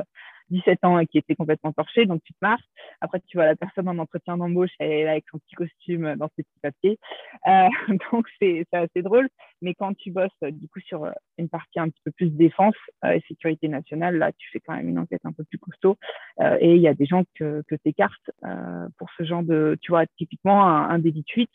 17 0.51 0.85
ans 0.85 0.99
et 0.99 1.07
qui 1.07 1.19
était 1.19 1.35
complètement 1.35 1.73
torché, 1.73 2.07
donc 2.07 2.23
tu 2.25 2.33
te 2.33 2.39
marres. 2.43 2.63
Après, 3.01 3.21
tu 3.27 3.37
vois 3.37 3.47
la 3.47 3.57
personne 3.57 3.89
en 3.89 3.99
entretien 3.99 4.37
d'embauche, 4.37 4.71
elle 4.79 4.93
est 4.93 5.05
là 5.05 5.13
avec 5.13 5.25
son 5.31 5.39
petit 5.39 5.55
costume 5.55 6.15
dans 6.17 6.29
ses 6.37 6.43
petits 6.43 6.61
papiers. 6.63 6.99
Euh, 7.47 7.69
donc, 8.13 8.27
c'est 8.41 8.67
assez 8.73 9.03
drôle. 9.03 9.29
Mais 9.63 9.75
quand 9.75 9.95
tu 9.95 10.11
bosses, 10.11 10.31
du 10.43 10.69
coup, 10.69 10.81
sur 10.81 11.09
une 11.39 11.49
partie 11.49 11.81
un 11.81 11.89
petit 11.89 12.01
peu 12.05 12.11
plus 12.11 12.31
défense 12.31 12.77
euh, 13.05 13.12
et 13.12 13.23
sécurité 13.29 13.69
nationale, 13.69 14.17
là, 14.17 14.33
tu 14.33 14.49
fais 14.50 14.61
quand 14.61 14.75
même 14.75 14.88
une 14.88 14.99
enquête 14.99 15.23
un 15.25 15.33
peu 15.33 15.45
plus 15.45 15.59
costaud. 15.59 15.97
Euh, 16.41 16.57
et 16.61 16.75
il 16.75 16.83
y 16.83 16.88
a 16.88 16.95
des 16.95 17.07
gens 17.07 17.25
que, 17.35 17.62
que 17.69 17.75
tu 17.75 17.88
écartes 17.88 18.31
pour 18.99 19.09
ce 19.17 19.25
genre 19.25 19.43
de, 19.43 19.76
tu 19.81 19.93
vois, 19.93 20.07
typiquement 20.19 20.67
un, 20.67 20.91
un 20.91 20.99
délit 20.99 21.23
de 21.23 21.31
fuite. 21.31 21.50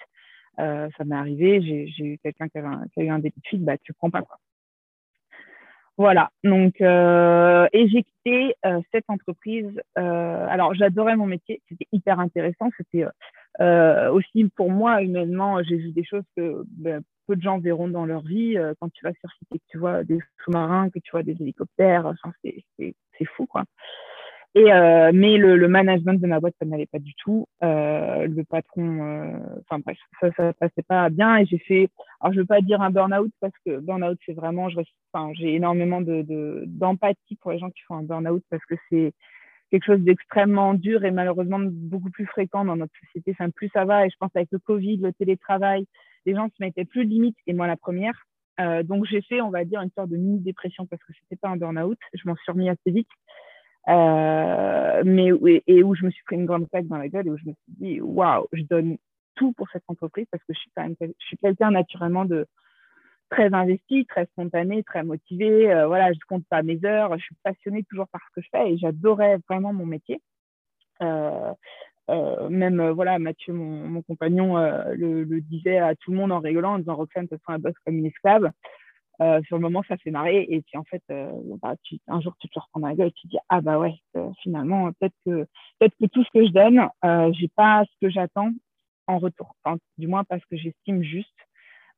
ça 0.57 1.05
m'est 1.05 1.15
arrivé, 1.15 1.61
j'ai 1.61 2.03
eu 2.03 2.17
quelqu'un 2.19 2.47
qui, 2.47 2.59
qui, 2.93 2.99
a 2.99 3.03
eu 3.03 3.09
un 3.09 3.19
délit 3.19 3.33
de 3.35 3.47
fuite, 3.47 3.63
bah, 3.63 3.77
tu 3.77 3.93
prends 3.93 4.09
pas 4.09 4.21
quoi. 4.21 4.37
Voilà, 6.01 6.31
donc, 6.43 6.81
euh, 6.81 7.67
et 7.73 7.87
j'ai 7.87 8.01
quitté 8.01 8.55
euh, 8.65 8.81
cette 8.91 9.07
entreprise. 9.07 9.69
Euh, 9.99 10.47
alors, 10.49 10.73
j'adorais 10.73 11.15
mon 11.15 11.27
métier, 11.27 11.61
c'était 11.69 11.85
hyper 11.91 12.19
intéressant. 12.19 12.71
C'était 12.75 13.05
aussi 14.11 14.49
pour 14.55 14.71
moi, 14.71 15.03
humainement, 15.03 15.61
j'ai 15.61 15.75
vu 15.75 15.91
des 15.91 16.03
choses 16.03 16.23
que 16.35 16.63
ben, 16.69 17.03
peu 17.27 17.35
de 17.35 17.41
gens 17.43 17.59
verront 17.59 17.87
dans 17.87 18.07
leur 18.07 18.23
vie. 18.23 18.55
quand 18.79 18.91
tu 18.91 19.05
vas 19.05 19.13
sur 19.13 19.29
site 19.29 19.47
que 19.51 19.57
tu 19.67 19.77
vois 19.77 20.03
des 20.03 20.17
sous-marins, 20.43 20.89
que 20.89 20.97
tu 20.97 21.11
vois 21.11 21.21
des 21.21 21.39
hélicoptères, 21.39 22.07
enfin, 22.07 22.33
c'est 22.41 23.25
fou, 23.35 23.45
quoi. 23.45 23.65
Et, 24.53 24.71
euh, 24.73 25.11
mais 25.13 25.37
le, 25.37 25.55
le, 25.55 25.67
management 25.69 26.19
de 26.19 26.27
ma 26.27 26.41
boîte, 26.41 26.55
ça 26.59 26.65
n'allait 26.65 26.85
pas 26.85 26.99
du 26.99 27.13
tout. 27.15 27.47
Euh, 27.63 28.27
le 28.27 28.43
patron, 28.43 29.01
euh, 29.01 29.37
enfin 29.61 29.79
bref, 29.79 29.97
ça, 30.19 30.29
ça 30.35 30.51
passait 30.53 30.83
pas 30.85 31.09
bien. 31.09 31.37
Et 31.37 31.45
j'ai 31.45 31.57
fait, 31.57 31.89
alors 32.19 32.33
je 32.33 32.39
veux 32.39 32.45
pas 32.45 32.59
dire 32.59 32.81
un 32.81 32.89
burn-out 32.89 33.31
parce 33.39 33.53
que 33.65 33.79
burn-out, 33.79 34.19
c'est 34.25 34.33
vraiment, 34.33 34.67
je, 34.69 34.81
enfin, 35.13 35.31
j'ai 35.35 35.55
énormément 35.55 36.01
de 36.01 36.65
d'empathie 36.67 37.37
pour 37.39 37.51
les 37.51 37.59
gens 37.59 37.69
qui 37.69 37.81
font 37.87 37.95
un 37.95 38.03
burn-out 38.03 38.43
parce 38.49 38.65
que 38.65 38.75
c'est 38.89 39.13
quelque 39.71 39.85
chose 39.85 40.01
d'extrêmement 40.01 40.73
dur 40.73 41.05
et 41.05 41.11
malheureusement 41.11 41.59
beaucoup 41.61 42.11
plus 42.11 42.25
fréquent 42.25 42.65
dans 42.65 42.75
notre 42.75 42.93
société. 43.05 43.31
Enfin, 43.31 43.49
plus 43.51 43.69
ça 43.73 43.85
va. 43.85 44.05
Et 44.05 44.09
je 44.09 44.17
pense 44.19 44.31
avec 44.35 44.49
le 44.51 44.59
Covid, 44.59 44.97
le 44.97 45.13
télétravail, 45.13 45.85
les 46.25 46.35
gens 46.35 46.49
se 46.49 46.61
mettaient 46.61 46.83
plus 46.83 47.05
de 47.05 47.09
limites 47.09 47.37
et 47.47 47.53
moi 47.53 47.67
la 47.67 47.77
première. 47.77 48.25
Euh, 48.59 48.83
donc 48.83 49.05
j'ai 49.05 49.21
fait, 49.21 49.41
on 49.41 49.49
va 49.49 49.63
dire, 49.63 49.81
une 49.81 49.91
sorte 49.91 50.09
de 50.09 50.17
mini 50.17 50.39
dépression 50.39 50.85
parce 50.85 51.01
que 51.03 51.13
c'était 51.21 51.39
pas 51.39 51.47
un 51.47 51.57
burn-out. 51.57 51.97
Je 52.13 52.27
m'en 52.27 52.35
suis 52.35 52.51
remis 52.51 52.69
assez 52.69 52.91
vite. 52.91 53.07
Euh, 53.87 55.01
mais 55.03 55.29
et 55.65 55.83
où 55.83 55.95
je 55.95 56.05
me 56.05 56.11
suis 56.11 56.23
pris 56.23 56.35
une 56.35 56.45
grande 56.45 56.69
claque 56.69 56.85
dans 56.85 56.97
la 56.97 57.09
gueule 57.09 57.27
et 57.27 57.31
où 57.31 57.37
je 57.37 57.47
me 57.47 57.53
suis 57.53 57.73
dit 57.79 57.99
waouh 57.99 58.45
je 58.53 58.61
donne 58.61 58.97
tout 59.33 59.53
pour 59.53 59.67
cette 59.71 59.83
entreprise 59.87 60.27
parce 60.29 60.43
que 60.43 60.53
je 60.53 60.59
suis 60.59 60.71
quand 60.75 60.87
je 60.99 61.07
suis 61.17 61.37
quelqu'un 61.37 61.71
naturellement 61.71 62.27
très 63.31 63.51
investie, 63.53 64.05
très 64.05 64.25
spontanée, 64.25 64.83
très 64.83 65.03
motivée. 65.03 65.71
Euh, 65.71 65.87
voilà, 65.87 66.13
je 66.13 66.19
compte 66.27 66.45
pas 66.47 66.61
mes 66.61 66.83
heures. 66.85 67.17
Je 67.17 67.23
suis 67.23 67.35
passionnée 67.43 67.83
toujours 67.89 68.07
par 68.09 68.21
ce 68.27 68.35
que 68.35 68.45
je 68.45 68.49
fais 68.51 68.73
et 68.73 68.77
j'adorais 68.77 69.37
vraiment 69.49 69.73
mon 69.73 69.85
métier. 69.85 70.21
Euh, 71.01 71.53
euh, 72.09 72.49
même 72.49 72.89
voilà, 72.89 73.17
Mathieu, 73.19 73.53
mon, 73.53 74.01
compagnon, 74.03 74.57
le, 74.57 75.23
disait 75.41 75.77
à 75.77 75.95
tout 75.95 76.11
le 76.11 76.17
monde 76.17 76.31
en 76.31 76.39
rigolant, 76.39 76.73
en 76.73 76.79
disant 76.79 76.95
Roxane, 76.95 77.27
tu 77.27 77.37
seras 77.37 77.55
un 77.55 77.59
boss 77.59 77.73
comme 77.85 77.97
une 77.97 78.05
esclave. 78.05 78.51
Sur 79.45 79.57
le 79.57 79.61
moment, 79.61 79.83
ça 79.87 79.97
fait 79.97 80.11
marrer. 80.11 80.45
Et 80.49 80.61
puis 80.61 80.77
en 80.77 80.83
fait, 80.83 81.03
bah, 81.61 81.75
un 82.07 82.21
jour, 82.21 82.33
tu 82.39 82.49
te 82.49 82.59
reprends 82.59 82.79
dans 82.79 82.87
la 82.87 82.95
gueule 82.95 83.07
et 83.07 83.11
tu 83.11 83.27
te 83.27 83.31
dis 83.31 83.37
Ah 83.49 83.61
bah 83.61 83.79
ouais, 83.79 83.95
finalement, 84.41 84.91
peut-être 84.93 85.15
que, 85.25 85.47
peut 85.79 85.89
que 85.99 86.05
tout 86.07 86.23
ce 86.23 86.29
que 86.33 86.45
je 86.45 86.51
donne, 86.51 86.87
j'ai 87.33 87.47
pas 87.49 87.83
ce 87.85 88.05
que 88.05 88.11
j'attends 88.11 88.51
en 89.07 89.19
retour. 89.19 89.55
Du 89.97 90.07
moins 90.07 90.23
parce 90.23 90.43
que 90.45 90.57
j'estime 90.57 91.03
juste. 91.03 91.29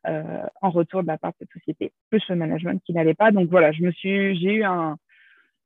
Euh, 0.05 0.45
en 0.61 0.69
retour 0.69 1.01
de 1.01 1.07
la 1.07 1.17
part 1.17 1.31
de 1.31 1.37
cette 1.39 1.51
société, 1.53 1.93
plus 2.09 2.21
le 2.27 2.35
management 2.35 2.83
qui 2.83 2.91
n'allait 2.91 3.13
pas. 3.13 3.31
Donc 3.31 3.49
voilà, 3.49 3.71
j'ai 3.71 4.33
eu 4.33 4.63
un, 4.65 4.97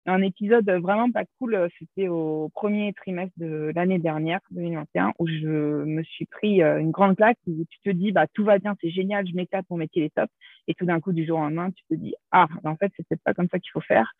un 0.07 0.21
épisode 0.21 0.69
vraiment 0.69 1.11
pas 1.11 1.25
cool. 1.37 1.69
C'était 1.77 2.07
au 2.07 2.49
premier 2.53 2.93
trimestre 2.93 3.33
de 3.37 3.71
l'année 3.75 3.99
dernière, 3.99 4.39
2021, 4.51 5.13
où 5.19 5.27
je 5.27 5.83
me 5.83 6.01
suis 6.03 6.25
pris 6.25 6.63
euh, 6.63 6.79
une 6.79 6.91
grande 6.91 7.17
claque 7.17 7.37
où 7.45 7.65
tu 7.69 7.79
te 7.83 7.89
dis, 7.89 8.11
bah, 8.11 8.25
tout 8.33 8.45
va 8.45 8.57
bien, 8.57 8.75
c'est 8.81 8.89
génial, 8.89 9.27
je 9.27 9.35
m'éclate, 9.35 9.65
mon 9.69 9.77
métier 9.77 10.05
est 10.05 10.15
top. 10.15 10.29
Et 10.67 10.73
tout 10.73 10.85
d'un 10.85 10.99
coup, 10.99 11.11
du 11.11 11.25
jour 11.25 11.39
au 11.39 11.41
lendemain, 11.41 11.71
tu 11.71 11.83
te 11.89 11.95
dis, 11.95 12.15
ah, 12.31 12.47
en 12.63 12.75
fait, 12.77 12.91
c'est 12.95 13.07
peut-être 13.07 13.23
pas 13.23 13.33
comme 13.33 13.49
ça 13.49 13.59
qu'il 13.59 13.71
faut 13.71 13.81
faire. 13.81 14.13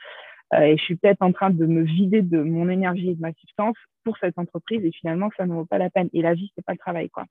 Euh, 0.54 0.62
et 0.62 0.78
je 0.78 0.84
suis 0.84 0.96
peut-être 0.96 1.22
en 1.22 1.32
train 1.32 1.50
de 1.50 1.66
me 1.66 1.84
vider 1.84 2.22
de 2.22 2.42
mon 2.42 2.70
énergie 2.70 3.10
et 3.10 3.16
de 3.16 3.22
ma 3.22 3.34
substance 3.34 3.76
pour 4.04 4.18
cette 4.18 4.38
entreprise. 4.38 4.84
Et 4.84 4.92
finalement, 4.92 5.30
ça 5.38 5.46
ne 5.46 5.54
vaut 5.54 5.66
pas 5.66 5.78
la 5.78 5.90
peine. 5.90 6.10
Et 6.14 6.22
la 6.22 6.34
vie, 6.34 6.52
c'est 6.56 6.66
pas 6.66 6.74
le 6.74 6.78
travail, 6.78 7.10
quoi. 7.10 7.26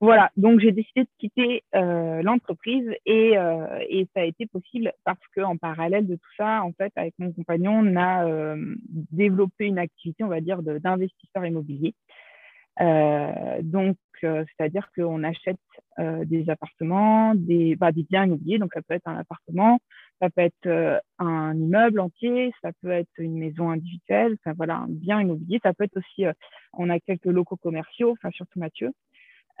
Voilà, 0.00 0.30
donc 0.38 0.60
j'ai 0.60 0.72
décidé 0.72 1.02
de 1.02 1.08
quitter 1.18 1.62
euh, 1.74 2.22
l'entreprise 2.22 2.88
et, 3.04 3.36
euh, 3.36 3.66
et, 3.86 4.08
ça 4.14 4.22
a 4.22 4.24
été 4.24 4.46
possible 4.46 4.94
parce 5.04 5.20
qu'en 5.36 5.58
parallèle 5.58 6.06
de 6.06 6.14
tout 6.16 6.30
ça, 6.38 6.62
en 6.62 6.72
fait, 6.72 6.90
avec 6.96 7.12
mon 7.18 7.32
compagnon, 7.32 7.72
on 7.84 7.96
a 7.96 8.26
euh, 8.26 8.56
développé 9.12 9.66
une 9.66 9.78
activité, 9.78 10.24
on 10.24 10.28
va 10.28 10.40
dire, 10.40 10.62
d'investisseur 10.62 11.44
immobilier. 11.44 11.94
Euh, 12.80 13.60
donc, 13.62 13.98
euh, 14.24 14.42
c'est-à-dire 14.48 14.88
qu'on 14.96 15.22
achète 15.22 15.58
des 16.24 16.48
appartements, 16.48 17.34
des, 17.34 17.76
bah, 17.76 17.92
des 17.92 18.04
biens 18.04 18.24
immobiliers, 18.24 18.58
donc 18.58 18.72
ça 18.72 18.80
peut 18.80 18.94
être 18.94 19.06
un 19.06 19.18
appartement, 19.18 19.80
ça 20.18 20.30
peut 20.30 20.40
être 20.40 21.02
un 21.18 21.54
immeuble 21.54 22.00
entier, 22.00 22.54
ça 22.62 22.70
peut 22.80 22.90
être 22.90 23.10
une 23.18 23.36
maison 23.36 23.68
individuelle, 23.68 24.38
enfin 24.40 24.54
voilà, 24.56 24.76
un 24.76 24.86
bien 24.88 25.20
immobilier, 25.20 25.60
ça 25.62 25.74
peut 25.74 25.84
être 25.84 25.98
aussi, 25.98 26.24
on 26.72 26.88
a 26.88 26.98
quelques 27.00 27.26
locaux 27.26 27.56
commerciaux, 27.56 28.12
enfin 28.12 28.30
surtout 28.30 28.58
Mathieu, 28.58 28.86
euh, 28.86 28.92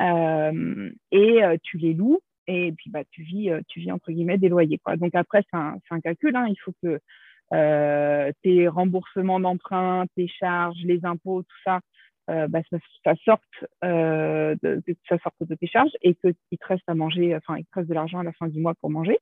et 0.00 1.44
euh, 1.44 1.56
tu 1.62 1.78
les 1.78 1.94
loues 1.94 2.20
et 2.46 2.72
puis 2.72 2.90
bah, 2.90 3.04
tu, 3.10 3.22
vis, 3.22 3.50
euh, 3.50 3.60
tu 3.68 3.80
vis 3.80 3.92
entre 3.92 4.10
guillemets 4.10 4.38
des 4.38 4.48
loyers. 4.48 4.78
Quoi. 4.78 4.96
Donc 4.96 5.14
après, 5.14 5.42
c'est 5.50 5.56
un, 5.56 5.76
un, 5.90 6.00
calcul. 6.00 6.34
Hein. 6.34 6.46
Il 6.48 6.56
faut 6.64 6.74
que 6.82 7.00
tes 8.42 8.68
remboursements 8.68 9.40
d'emprunt, 9.40 10.04
tes 10.16 10.28
charges, 10.28 10.78
les 10.84 11.04
impôts, 11.04 11.42
tout 11.42 11.56
ça, 11.64 11.80
bah, 12.28 12.60
ça, 12.70 12.78
ça, 13.04 13.14
sorte, 13.24 13.42
de, 13.82 14.82
ça 15.08 15.18
sorte 15.18 15.34
de 15.40 15.54
tes 15.56 15.66
charges 15.66 15.90
et 16.02 16.14
qu'il 16.14 16.34
te 16.58 16.66
reste 16.66 16.88
à 16.88 16.94
manger, 16.94 17.34
enfin, 17.34 17.56
il 17.58 17.64
te 17.64 17.74
reste 17.74 17.88
de 17.88 17.94
l'argent 17.94 18.20
à 18.20 18.22
la 18.22 18.32
fin 18.32 18.46
du 18.46 18.60
mois 18.60 18.74
pour 18.80 18.90
manger. 18.90 19.18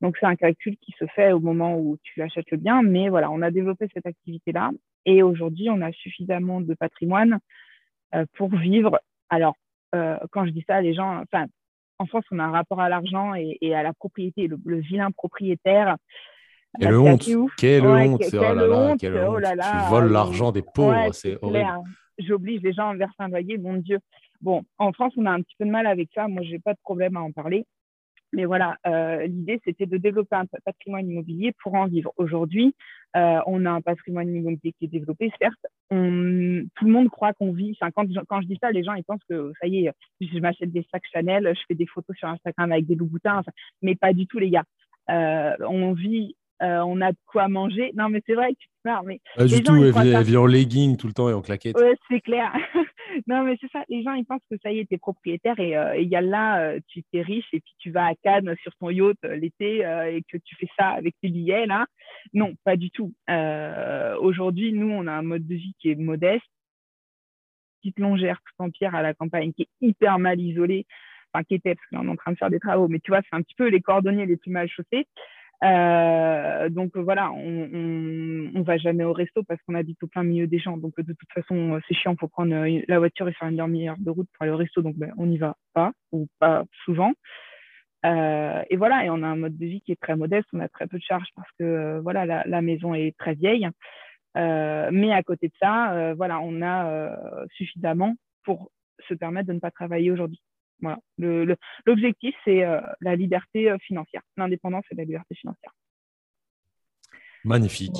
Donc, 0.00 0.16
c'est 0.18 0.26
un 0.26 0.34
calcul 0.34 0.76
qui 0.78 0.92
se 0.98 1.06
fait 1.14 1.30
au 1.30 1.38
moment 1.38 1.78
où 1.78 1.96
tu 2.02 2.20
achètes 2.22 2.50
le 2.50 2.56
bien. 2.56 2.82
Mais 2.82 3.08
voilà, 3.08 3.30
on 3.30 3.40
a 3.40 3.52
développé 3.52 3.86
cette 3.94 4.06
activité-là 4.06 4.72
et 5.06 5.22
aujourd'hui, 5.22 5.70
on 5.70 5.80
a 5.80 5.92
suffisamment 5.92 6.60
de 6.60 6.74
patrimoine 6.74 7.38
pour 8.34 8.48
vivre. 8.48 8.98
Alors, 9.28 9.54
euh, 9.94 10.16
quand 10.30 10.46
je 10.46 10.50
dis 10.50 10.64
ça, 10.66 10.80
les 10.80 10.94
gens, 10.94 11.22
enfin, 11.22 11.46
en 11.98 12.06
France, 12.06 12.24
on 12.30 12.38
a 12.38 12.44
un 12.44 12.50
rapport 12.50 12.80
à 12.80 12.88
l'argent 12.88 13.34
et, 13.34 13.74
à 13.74 13.82
la 13.82 13.92
propriété, 13.92 14.48
le, 14.48 14.78
vilain 14.78 15.10
propriétaire. 15.10 15.96
Quelle 16.78 16.92
bah, 16.92 16.98
honte, 17.00 17.28
quelle 17.58 17.84
honte, 17.84 18.22
oh 18.32 18.36
là 18.36 18.66
là, 18.66 18.96
quelle 18.98 19.16
oh 19.16 19.34
honte. 19.34 19.40
tu 19.40 19.90
voles 19.90 20.12
l'argent 20.12 20.52
des 20.52 20.62
pauvres, 20.62 21.12
c'est 21.12 21.36
horrible. 21.42 21.68
J'oblige 22.18 22.60
les 22.62 22.72
gens 22.72 22.90
à 22.90 22.94
verser 22.94 23.14
un 23.18 23.28
loyer, 23.28 23.58
mon 23.58 23.74
Dieu. 23.74 23.98
Bon, 24.40 24.62
en 24.78 24.92
France, 24.92 25.12
on 25.16 25.26
a 25.26 25.30
un 25.30 25.42
petit 25.42 25.56
peu 25.58 25.64
de 25.64 25.70
mal 25.70 25.86
avec 25.86 26.10
ça. 26.14 26.28
Moi, 26.28 26.42
je 26.42 26.52
n'ai 26.52 26.58
pas 26.58 26.74
de 26.74 26.78
problème 26.82 27.16
à 27.16 27.20
en 27.20 27.32
parler. 27.32 27.66
Mais 28.32 28.44
voilà, 28.44 28.76
euh, 28.86 29.26
l'idée, 29.26 29.60
c'était 29.64 29.86
de 29.86 29.96
développer 29.96 30.36
un 30.36 30.46
patrimoine 30.64 31.08
immobilier 31.08 31.52
pour 31.62 31.74
en 31.74 31.86
vivre. 31.86 32.12
Aujourd'hui, 32.16 32.74
euh, 33.16 33.40
on 33.46 33.66
a 33.66 33.70
un 33.70 33.80
patrimoine 33.80 34.34
immobilier 34.34 34.72
qui 34.78 34.84
est 34.84 34.88
développé, 34.88 35.32
certes. 35.40 35.66
On, 35.90 36.62
tout 36.76 36.84
le 36.84 36.92
monde 36.92 37.08
croit 37.08 37.32
qu'on 37.32 37.52
vit. 37.52 37.76
Enfin, 37.80 37.90
quand, 37.90 38.06
quand, 38.28 38.40
je 38.40 38.46
dis 38.46 38.58
ça, 38.62 38.70
les 38.70 38.84
gens 38.84 38.94
ils 38.94 39.04
pensent 39.04 39.24
que 39.28 39.52
ça 39.60 39.66
y 39.66 39.86
est, 39.86 39.92
je 40.20 40.38
m'achète 40.38 40.70
des 40.70 40.86
sacs 40.92 41.02
Chanel, 41.12 41.52
je 41.54 41.60
fais 41.66 41.74
des 41.74 41.86
photos 41.86 42.16
sur 42.16 42.28
Instagram 42.28 42.70
avec 42.70 42.86
des 42.86 42.94
Louboutins, 42.94 43.42
mais 43.82 43.96
pas 43.96 44.12
du 44.12 44.26
tout, 44.26 44.38
les 44.38 44.50
gars. 44.50 44.64
Euh, 45.10 45.56
on 45.68 45.92
vit 45.92 46.36
euh, 46.62 46.80
on 46.80 47.00
a 47.00 47.12
de 47.12 47.16
quoi 47.26 47.48
manger. 47.48 47.90
Non, 47.94 48.10
mais 48.10 48.22
c'est 48.26 48.34
vrai 48.34 48.52
que 48.52 48.58
tu 48.58 48.68
te 48.68 48.88
marres. 48.88 49.02
Mais 49.04 49.20
pas 49.34 49.46
du 49.46 49.62
tout, 49.62 49.76
elle 49.76 50.22
vit, 50.22 50.36
en 50.36 50.46
legging 50.46 50.96
tout 50.96 51.06
le 51.06 51.14
temps 51.14 51.30
et 51.30 51.32
en 51.32 51.40
claquette. 51.40 51.76
Ouais, 51.76 51.96
c'est 52.08 52.20
clair. 52.20 52.52
Non, 53.26 53.44
mais 53.44 53.56
c'est 53.60 53.70
ça. 53.70 53.84
Les 53.88 54.02
gens, 54.02 54.14
ils 54.14 54.24
pensent 54.24 54.44
que 54.50 54.56
ça 54.62 54.72
y 54.72 54.78
est, 54.78 54.86
t'es 54.86 54.98
propriétaire 54.98 55.58
et 55.58 56.02
il 56.02 56.08
y 56.08 56.16
a 56.16 56.20
là, 56.20 56.60
euh, 56.60 56.80
tu 56.88 57.02
es 57.12 57.22
riche 57.22 57.48
et 57.52 57.60
puis 57.60 57.74
tu 57.78 57.90
vas 57.90 58.06
à 58.06 58.14
Cannes 58.14 58.54
sur 58.62 58.74
ton 58.76 58.90
yacht 58.90 59.16
euh, 59.24 59.36
l'été 59.36 59.78
et 59.78 60.22
que 60.30 60.38
tu 60.38 60.56
fais 60.56 60.68
ça 60.78 60.88
avec 60.88 61.14
tes 61.20 61.28
billets, 61.28 61.66
là. 61.66 61.86
Non, 62.32 62.54
pas 62.64 62.76
du 62.76 62.90
tout. 62.90 63.12
Aujourd'hui, 64.20 64.72
nous, 64.72 64.90
on 64.90 65.06
a 65.06 65.12
un 65.12 65.22
mode 65.22 65.46
de 65.46 65.54
vie 65.54 65.74
qui 65.78 65.90
est 65.90 65.96
modeste. 65.96 66.44
Petite 67.82 67.98
longère 67.98 68.40
tout 68.44 68.64
en 68.64 68.70
pierre 68.70 68.94
à 68.94 69.02
la 69.02 69.14
campagne 69.14 69.52
qui 69.52 69.62
est 69.62 69.68
hyper 69.80 70.18
mal 70.18 70.40
isolée. 70.40 70.86
Enfin, 71.32 71.44
qui 71.44 71.54
était, 71.54 71.76
parce 71.76 71.86
qu'on 71.88 72.08
est 72.08 72.10
en 72.10 72.16
train 72.16 72.32
de 72.32 72.36
faire 72.36 72.50
des 72.50 72.58
travaux. 72.58 72.88
Mais 72.88 72.98
tu 72.98 73.10
vois, 73.10 73.20
c'est 73.22 73.36
un 73.36 73.42
petit 73.42 73.54
peu 73.54 73.68
les 73.68 73.80
cordonniers 73.80 74.26
les 74.26 74.36
plus 74.36 74.50
mal 74.50 74.68
chaussés. 74.68 75.06
Euh, 75.62 76.70
donc 76.70 76.96
voilà, 76.96 77.30
on, 77.32 77.68
on, 77.72 78.50
on, 78.54 78.62
va 78.62 78.78
jamais 78.78 79.04
au 79.04 79.12
resto 79.12 79.42
parce 79.42 79.60
qu'on 79.62 79.74
habite 79.74 80.02
au 80.02 80.06
plein 80.06 80.22
milieu 80.22 80.46
des 80.46 80.58
gens. 80.58 80.78
Donc 80.78 80.98
de 80.98 81.12
toute 81.12 81.32
façon, 81.34 81.78
c'est 81.86 81.94
chiant, 81.94 82.16
faut 82.18 82.28
prendre 82.28 82.54
euh, 82.54 82.80
la 82.88 82.98
voiture 82.98 83.28
et 83.28 83.32
faire 83.34 83.48
une 83.48 83.56
demi-heure 83.56 83.96
de 83.98 84.10
route 84.10 84.28
pour 84.32 84.42
aller 84.42 84.52
au 84.52 84.56
resto. 84.56 84.80
Donc 84.80 84.96
ben, 84.96 85.12
on 85.18 85.26
n'y 85.26 85.38
va 85.38 85.56
pas 85.74 85.92
ou 86.12 86.28
pas 86.38 86.64
souvent. 86.84 87.12
Euh, 88.06 88.62
et 88.70 88.76
voilà, 88.76 89.04
et 89.04 89.10
on 89.10 89.22
a 89.22 89.26
un 89.26 89.36
mode 89.36 89.58
de 89.58 89.66
vie 89.66 89.82
qui 89.82 89.92
est 89.92 90.00
très 90.00 90.16
modeste. 90.16 90.48
On 90.52 90.60
a 90.60 90.68
très 90.68 90.86
peu 90.86 90.98
de 90.98 91.02
charges 91.02 91.28
parce 91.36 91.50
que 91.58 91.64
euh, 91.64 92.00
voilà, 92.00 92.24
la, 92.24 92.44
la, 92.46 92.62
maison 92.62 92.94
est 92.94 93.16
très 93.18 93.34
vieille. 93.34 93.68
Euh, 94.36 94.88
mais 94.92 95.12
à 95.12 95.22
côté 95.22 95.48
de 95.48 95.54
ça, 95.60 96.14
voilà, 96.14 96.40
on 96.40 96.62
a 96.62 97.46
suffisamment 97.52 98.14
pour 98.44 98.70
se 99.08 99.14
permettre 99.14 99.48
de 99.48 99.52
ne 99.54 99.60
pas 99.60 99.70
travailler 99.70 100.10
aujourd'hui. 100.10 100.40
Voilà. 100.82 100.98
L'objectif, 101.86 102.34
c'est 102.44 102.64
euh, 102.64 102.80
la 103.00 103.16
liberté 103.16 103.70
euh, 103.70 103.76
financière, 103.86 104.22
l'indépendance 104.36 104.84
et 104.90 104.94
la 104.94 105.04
liberté 105.04 105.34
financière. 105.34 105.72
Magnifique. 107.44 107.96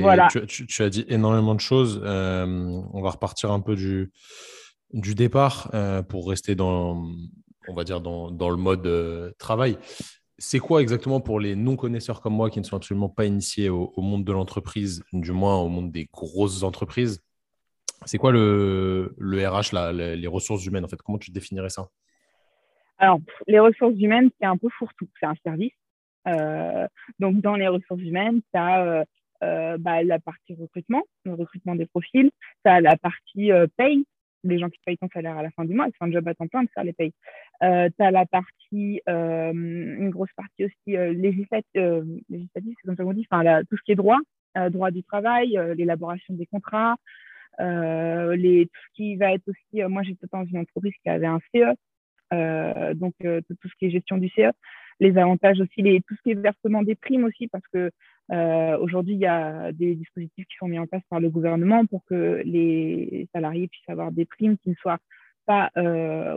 Voilà. 0.00 0.28
Tu, 0.28 0.82
as 0.82 0.88
dit 0.88 1.04
énormément 1.08 1.54
de 1.54 1.60
choses. 1.60 2.00
Euh, 2.04 2.46
on 2.92 3.02
va 3.02 3.10
repartir 3.10 3.50
un 3.50 3.60
peu 3.60 3.74
du, 3.74 4.12
du 4.92 5.14
départ 5.16 5.72
pour 6.08 6.28
rester 6.28 6.54
dans, 6.54 7.04
on 7.66 7.74
va 7.74 7.82
dire, 7.82 8.00
dans, 8.00 8.30
dans 8.30 8.50
le 8.50 8.56
mode 8.56 9.34
travail. 9.38 9.78
C'est 10.40 10.60
quoi 10.60 10.80
exactement 10.80 11.20
pour 11.20 11.40
les 11.40 11.56
non-connaisseurs 11.56 12.20
comme 12.20 12.34
moi 12.34 12.50
qui 12.50 12.60
ne 12.60 12.64
sont 12.64 12.76
absolument 12.76 13.08
pas 13.08 13.24
initiés 13.24 13.68
au, 13.68 13.92
monde 13.96 14.24
de 14.24 14.30
l'entreprise, 14.30 15.02
du 15.12 15.32
moins 15.32 15.56
au 15.56 15.68
monde 15.68 15.90
des 15.90 16.04
grosses 16.12 16.62
entreprises? 16.62 17.20
C'est 18.04 18.18
quoi 18.18 18.30
le, 18.30 19.16
le 19.18 19.48
RH, 19.48 19.72
les 19.92 20.26
ressources 20.28 20.64
humaines 20.64 20.84
en 20.84 20.88
fait? 20.88 21.02
Comment 21.02 21.18
tu 21.18 21.32
définirais 21.32 21.70
ça? 21.70 21.88
Alors, 22.98 23.20
les 23.46 23.60
ressources 23.60 23.98
humaines, 23.98 24.30
c'est 24.40 24.46
un 24.46 24.56
peu 24.56 24.68
fourre-tout. 24.70 25.08
C'est 25.20 25.26
un 25.26 25.34
service. 25.44 25.72
Euh, 26.26 26.86
donc, 27.20 27.40
dans 27.40 27.54
les 27.54 27.68
ressources 27.68 28.02
humaines, 28.02 28.40
tu 28.52 28.58
as 28.60 28.84
euh, 28.84 29.04
euh, 29.44 29.78
bah, 29.78 30.02
la 30.02 30.18
partie 30.18 30.54
recrutement, 30.54 31.02
le 31.24 31.34
recrutement 31.34 31.76
des 31.76 31.86
profils. 31.86 32.30
Tu 32.64 32.70
as 32.70 32.80
la 32.80 32.96
partie 32.96 33.50
paye, 33.76 34.04
les 34.42 34.58
gens 34.58 34.68
qui 34.68 34.80
payent 34.84 34.98
ton 34.98 35.08
salaire 35.14 35.38
à 35.38 35.42
la 35.42 35.50
fin 35.50 35.64
du 35.64 35.74
mois, 35.74 35.86
c'est 35.86 36.04
un 36.04 36.10
job 36.10 36.26
à 36.26 36.34
temps 36.34 36.48
plein 36.48 36.64
de 36.64 36.68
faire 36.74 36.84
les 36.84 36.92
payes. 36.92 37.12
Euh, 37.62 37.88
tu 37.96 38.04
as 38.04 38.10
la 38.10 38.26
partie, 38.26 39.00
une 39.06 40.10
grosse 40.10 40.32
partie 40.36 40.64
aussi 40.64 40.96
législative, 40.96 42.20
législative 42.28 42.74
c'est 42.76 42.86
comme 42.86 42.96
ça 42.96 43.04
qu'on 43.04 43.12
dit, 43.12 43.26
enfin, 43.30 43.62
tout 43.70 43.76
ce 43.76 43.82
qui 43.82 43.92
est 43.92 43.96
droit, 43.96 44.18
droit 44.70 44.90
du 44.90 45.04
travail, 45.04 45.58
l'élaboration 45.76 46.34
des 46.34 46.46
contrats, 46.46 46.96
les, 47.58 48.66
tout 48.66 48.80
ce 48.88 48.96
qui 48.96 49.16
va 49.16 49.32
être 49.32 49.48
aussi, 49.48 49.82
moi 49.84 50.02
j'étais 50.02 50.26
dans 50.32 50.44
une 50.44 50.58
entreprise 50.58 50.94
qui 51.02 51.08
avait 51.08 51.26
un 51.26 51.40
CE, 51.54 51.58
euh, 51.58 51.74
donc 52.32 53.14
euh, 53.24 53.40
tout 53.48 53.68
ce 53.68 53.74
qui 53.78 53.86
est 53.86 53.90
gestion 53.90 54.18
du 54.18 54.28
CE, 54.30 54.50
les 55.00 55.16
avantages 55.16 55.60
aussi, 55.60 55.82
les, 55.82 56.00
tout 56.00 56.14
ce 56.16 56.22
qui 56.22 56.30
est 56.32 56.40
versement 56.40 56.82
des 56.82 56.94
primes 56.94 57.24
aussi, 57.24 57.48
parce 57.48 57.66
que 57.72 57.90
euh, 58.30 58.78
aujourd'hui 58.78 59.14
il 59.14 59.20
y 59.20 59.26
a 59.26 59.72
des 59.72 59.94
dispositifs 59.94 60.46
qui 60.46 60.56
sont 60.58 60.68
mis 60.68 60.78
en 60.78 60.86
place 60.86 61.02
par 61.08 61.20
le 61.20 61.30
gouvernement 61.30 61.86
pour 61.86 62.04
que 62.04 62.42
les 62.44 63.28
salariés 63.32 63.68
puissent 63.68 63.88
avoir 63.88 64.12
des 64.12 64.26
primes 64.26 64.58
qui 64.58 64.70
ne 64.70 64.74
soient 64.74 64.98
pas 65.46 65.70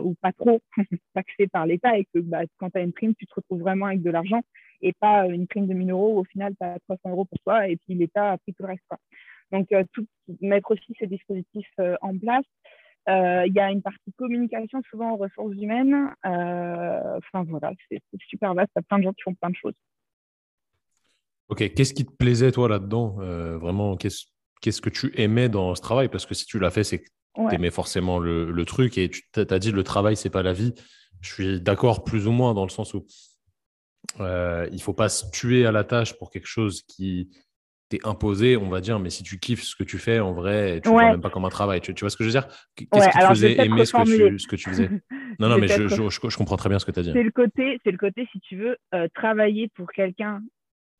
ou 0.02 0.14
pas 0.22 0.32
trop 0.32 0.62
taxées 1.14 1.46
par 1.46 1.66
l'État 1.66 1.98
et 1.98 2.06
que 2.14 2.20
bah, 2.20 2.42
quand 2.56 2.70
tu 2.70 2.78
as 2.78 2.82
une 2.82 2.94
prime, 2.94 3.14
tu 3.14 3.26
te 3.26 3.34
retrouves 3.34 3.60
vraiment 3.60 3.86
avec 3.86 4.00
de 4.00 4.10
l'argent 4.10 4.40
et 4.80 4.94
pas 4.94 5.26
une 5.26 5.46
prime 5.46 5.66
de 5.66 5.74
1000 5.74 5.90
euros. 5.90 6.18
Au 6.18 6.24
final, 6.24 6.54
tu 6.58 6.66
as 6.66 6.78
300 6.88 7.10
euros 7.10 7.26
pour 7.26 7.38
toi 7.40 7.68
et 7.68 7.76
puis 7.76 7.94
l'État 7.94 8.32
a 8.32 8.38
pris 8.38 8.54
tout 8.54 8.62
le 8.62 8.68
reste. 8.68 8.82
Donc, 9.50 9.68
mettre 10.40 10.70
aussi 10.70 10.94
ces 10.98 11.06
dispositifs 11.06 11.74
en 12.00 12.16
place. 12.16 12.44
Il 13.08 13.52
y 13.54 13.60
a 13.60 13.70
une 13.70 13.82
partie 13.82 14.12
communication 14.16 14.80
souvent 14.90 15.12
aux 15.12 15.16
ressources 15.16 15.54
humaines. 15.56 16.10
Enfin 16.24 17.44
voilà, 17.48 17.72
c'est 17.90 18.00
super 18.28 18.54
vaste. 18.54 18.70
Il 18.76 18.78
y 18.78 18.80
a 18.80 18.82
plein 18.82 18.98
de 18.98 19.04
gens 19.04 19.12
qui 19.12 19.22
font 19.22 19.34
plein 19.34 19.50
de 19.50 19.56
choses. 19.56 19.74
Ok, 21.48 21.74
qu'est-ce 21.74 21.94
qui 21.94 22.06
te 22.06 22.12
plaisait 22.12 22.52
toi 22.52 22.68
là-dedans 22.68 23.16
Vraiment, 23.58 23.96
qu'est-ce 23.96 24.80
que 24.80 24.90
tu 24.90 25.12
aimais 25.20 25.48
dans 25.48 25.74
ce 25.74 25.82
travail? 25.82 26.08
Parce 26.08 26.26
que 26.26 26.34
si 26.34 26.46
tu 26.46 26.58
l'as 26.58 26.70
fait, 26.70 26.84
c'est 26.84 27.00
que 27.00 27.08
tu 27.34 27.54
aimais 27.54 27.70
forcément 27.70 28.18
le, 28.18 28.64
truc 28.64 28.98
et 28.98 29.10
tu 29.10 29.22
t'as 29.32 29.58
dit 29.58 29.72
le 29.72 29.82
travail, 29.82 30.16
c'est 30.16 30.30
pas 30.30 30.42
la 30.42 30.52
vie. 30.52 30.74
Je 31.20 31.32
suis 31.32 31.60
d'accord 31.60 32.04
plus 32.04 32.26
ou 32.26 32.32
moins 32.32 32.54
dans 32.54 32.64
le 32.64 32.70
sens 32.70 32.94
où 32.94 33.06
euh, 34.20 34.68
il 34.72 34.82
faut 34.82 34.92
pas 34.92 35.08
se 35.08 35.30
tuer 35.30 35.66
à 35.66 35.72
la 35.72 35.84
tâche 35.84 36.18
pour 36.18 36.30
quelque 36.30 36.46
chose 36.46 36.82
qui 36.82 37.30
imposé, 38.04 38.56
on 38.56 38.68
va 38.68 38.80
dire, 38.80 38.98
mais 38.98 39.10
si 39.10 39.22
tu 39.22 39.38
kiffes 39.38 39.62
ce 39.62 39.76
que 39.76 39.84
tu 39.84 39.98
fais, 39.98 40.20
en 40.20 40.32
vrai, 40.32 40.80
tu 40.82 40.88
ne 40.88 40.94
vois 40.94 41.10
même 41.10 41.20
pas 41.20 41.30
comme 41.30 41.44
un 41.44 41.50
travail. 41.50 41.80
Tu, 41.80 41.92
vois 41.92 42.10
ce 42.10 42.16
que 42.16 42.24
je 42.24 42.28
veux 42.28 42.32
dire? 42.32 42.48
Qu'est-ce 42.76 43.08
qui 43.08 43.18
te 43.18 43.26
faisait 43.26 43.64
aimer 43.64 43.84
ce 43.84 43.92
que, 43.92 44.56
tu, 44.56 44.68
faisais? 44.68 44.90
Non, 45.38 45.48
non, 45.48 45.58
mais 45.58 45.68
je, 45.68 46.36
comprends 46.36 46.56
très 46.56 46.68
bien 46.68 46.78
ce 46.78 46.84
que 46.84 46.90
tu 46.90 47.00
as 47.00 47.02
dit. 47.02 47.12
C'est 47.12 47.22
le, 47.22 47.30
côté, 47.30 47.78
le 47.84 47.96
côté, 47.96 48.28
si 48.32 48.40
tu 48.40 48.56
veux, 48.56 48.76
euh, 48.94 49.08
travailler 49.14 49.68
pour 49.74 49.90
quelqu'un 49.90 50.40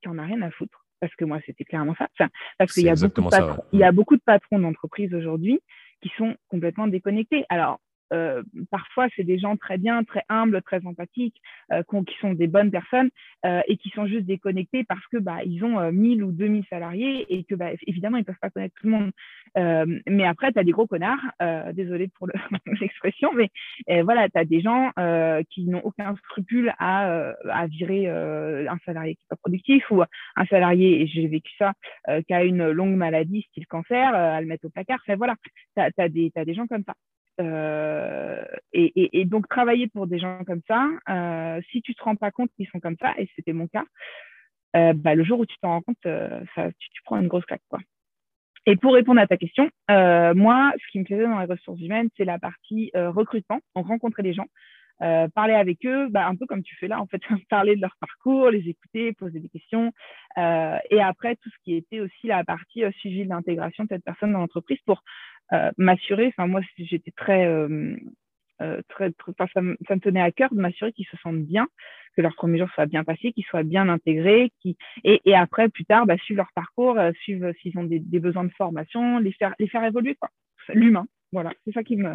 qui 0.02 0.08
en 0.08 0.18
a 0.18 0.24
rien 0.24 0.40
à 0.42 0.50
foutre 0.50 0.82
parce 1.00 1.14
que 1.16 1.24
moi, 1.24 1.40
c'était 1.44 1.64
clairement 1.64 1.96
ça. 1.98 2.28
parce 2.58 2.72
qu'il 2.72 2.84
y, 2.84 2.88
a 2.88 2.94
beaucoup 2.94 3.20
de 3.20 3.56
il 3.72 3.80
y 3.80 3.82
a 3.82 3.90
beaucoup 3.90 4.14
de 4.14 4.22
patrons 4.24 4.60
d'entreprise 4.60 5.12
aujourd'hui 5.12 5.60
qui 6.00 6.12
sont 6.16 6.36
complètement 6.48 6.86
déconnectés. 6.86 7.44
Alors, 7.48 7.80
euh, 8.12 8.42
parfois, 8.70 9.08
c'est 9.16 9.24
des 9.24 9.38
gens 9.38 9.56
très 9.56 9.78
bien, 9.78 10.04
très 10.04 10.22
humbles, 10.28 10.60
très 10.62 10.84
empathiques, 10.86 11.40
euh, 11.72 11.82
qui 12.06 12.16
sont 12.20 12.32
des 12.32 12.46
bonnes 12.46 12.70
personnes 12.70 13.10
euh, 13.46 13.60
et 13.68 13.76
qui 13.76 13.90
sont 13.90 14.06
juste 14.06 14.26
déconnectés 14.26 14.84
parce 14.84 15.06
que 15.08 15.18
bah, 15.18 15.38
ils 15.44 15.64
ont 15.64 15.90
1000 15.90 16.22
ou 16.22 16.32
2000 16.32 16.64
salariés 16.68 17.26
et 17.28 17.44
que 17.44 17.54
bah, 17.54 17.70
évidemment, 17.86 18.18
ils 18.18 18.24
peuvent 18.24 18.34
pas 18.40 18.50
connaître 18.50 18.74
tout 18.80 18.86
le 18.86 18.92
monde. 18.92 19.12
mais 20.06 20.24
après, 20.24 20.52
tu 20.52 20.58
as 20.58 20.64
des 20.64 20.72
gros 20.72 20.86
connards, 20.86 21.20
désolé 21.72 22.08
pour 22.08 22.28
l'expression, 22.80 23.30
mais 23.36 23.50
voilà, 24.02 24.28
tu 24.28 24.38
as 24.38 24.44
des 24.44 24.60
gens 24.60 24.90
qui 25.50 25.64
n'ont 25.66 25.82
aucun 25.84 26.14
scrupule 26.16 26.74
à, 26.78 27.34
virer 27.68 28.08
un 28.08 28.78
salarié 28.84 29.14
qui 29.14 29.22
n'est 29.24 29.28
pas 29.30 29.36
productif 29.36 29.90
ou 29.90 30.02
un 30.02 30.46
salarié, 30.46 31.02
et 31.02 31.06
j'ai 31.06 31.26
vécu 31.26 31.52
ça, 31.58 31.72
qui 32.26 32.34
a 32.34 32.44
une 32.44 32.70
longue 32.70 32.96
maladie, 32.96 33.42
style 33.50 33.66
cancer, 33.66 34.14
à 34.14 34.40
le 34.40 34.46
mettre 34.46 34.66
au 34.66 34.70
placard. 34.70 34.98
Enfin, 35.06 35.16
voilà, 35.16 35.36
tu 35.76 36.00
as, 36.02 36.08
des 36.08 36.54
gens 36.54 36.66
comme 36.66 36.84
ça. 36.84 36.94
Euh, 37.40 38.44
et, 38.72 39.24
donc, 39.24 39.48
travailler 39.48 39.88
pour 39.88 40.06
des 40.06 40.18
gens 40.18 40.44
comme 40.44 40.62
ça, 40.68 40.88
euh, 41.08 41.60
si 41.70 41.82
tu 41.82 41.94
te 41.94 42.02
rends 42.02 42.16
pas 42.16 42.30
compte 42.30 42.50
qu'ils 42.56 42.68
sont 42.68 42.80
comme 42.80 42.96
ça, 43.00 43.14
et 43.18 43.28
c'était 43.36 43.52
mon 43.52 43.68
cas, 43.68 43.84
euh, 44.76 44.92
bah, 44.94 45.14
le 45.14 45.24
jour 45.24 45.40
où 45.40 45.46
tu 45.46 45.56
t'en 45.60 45.70
rends 45.70 45.82
compte, 45.82 45.98
tu, 46.02 47.02
prends 47.04 47.20
une 47.20 47.28
grosse 47.28 47.44
claque. 47.44 47.62
Quoi. 47.68 47.80
Et 48.66 48.76
pour 48.76 48.94
répondre 48.94 49.20
à 49.20 49.26
ta 49.26 49.36
question, 49.36 49.70
moi, 49.88 50.72
ce 50.78 50.90
qui 50.92 51.00
me 51.00 51.04
plaisait 51.04 51.24
dans 51.24 51.40
les 51.40 51.46
ressources 51.46 51.80
humaines, 51.80 52.08
c'est 52.16 52.24
la 52.24 52.38
partie 52.38 52.90
recrutement, 52.94 53.60
donc 53.74 53.86
rencontrer 53.86 54.22
les 54.22 54.34
gens. 54.34 54.46
parler 55.34 55.54
avec 55.54 55.84
eux, 55.84 56.08
bah, 56.08 56.26
un 56.28 56.36
peu 56.36 56.46
comme 56.46 56.62
tu 56.62 56.76
fais 56.76 56.88
là, 56.88 57.00
en 57.00 57.06
fait, 57.06 57.20
parler 57.50 57.76
de 57.76 57.80
leur 57.80 57.96
parcours, 57.98 58.50
les 58.50 58.68
écouter, 58.68 59.12
poser 59.14 59.40
des 59.40 59.48
questions. 59.48 59.92
et 60.36 61.00
après, 61.00 61.36
tout 61.36 61.50
ce 61.50 61.56
qui 61.64 61.74
était 61.74 62.00
aussi 62.00 62.28
la 62.28 62.44
partie 62.44 62.84
suivi 62.98 63.24
de 63.24 63.30
l'intégration 63.30 63.84
de 63.84 63.88
cette 63.88 64.04
personne 64.04 64.32
dans 64.32 64.38
l'entreprise 64.38 64.78
pour 64.86 65.02
m'assurer, 65.76 66.28
enfin 66.28 66.46
moi 66.46 66.60
j'étais 66.78 67.10
très, 67.10 67.46
euh, 67.46 67.96
euh, 68.62 68.80
très, 68.88 69.12
ça, 69.52 69.60
me, 69.60 69.76
tenait 70.00 70.22
à 70.22 70.30
cœur 70.30 70.48
de 70.52 70.60
m'assurer 70.60 70.92
qu'ils 70.92 71.06
se 71.06 71.16
sentent 71.18 71.44
bien, 71.44 71.66
que 72.16 72.22
leur 72.22 72.34
premier 72.34 72.58
jour 72.58 72.68
soit 72.74 72.86
bien 72.86 73.04
passé, 73.04 73.32
qu'ils 73.32 73.44
soient 73.44 73.62
bien 73.62 73.88
intégrés, 73.88 74.50
qui 74.60 74.76
et, 75.04 75.20
et, 75.24 75.34
après 75.34 75.68
plus 75.68 75.84
tard 75.84 76.06
bah, 76.06 76.16
suivre 76.18 76.38
leur 76.38 76.52
parcours, 76.54 76.98
suivre 77.22 77.52
s'ils 77.60 77.76
ont 77.78 77.84
des, 77.84 77.98
des, 77.98 78.20
besoins 78.20 78.44
de 78.44 78.52
formation, 78.52 79.18
les 79.18 79.32
faire 79.32 79.54
les 79.58 79.68
faire 79.68 79.84
évoluer 79.84 80.14
quoi. 80.14 80.30
L'humain, 80.72 81.06
voilà, 81.32 81.52
c'est 81.66 81.72
ça 81.72 81.82
qui 81.82 81.96
me 81.96 82.14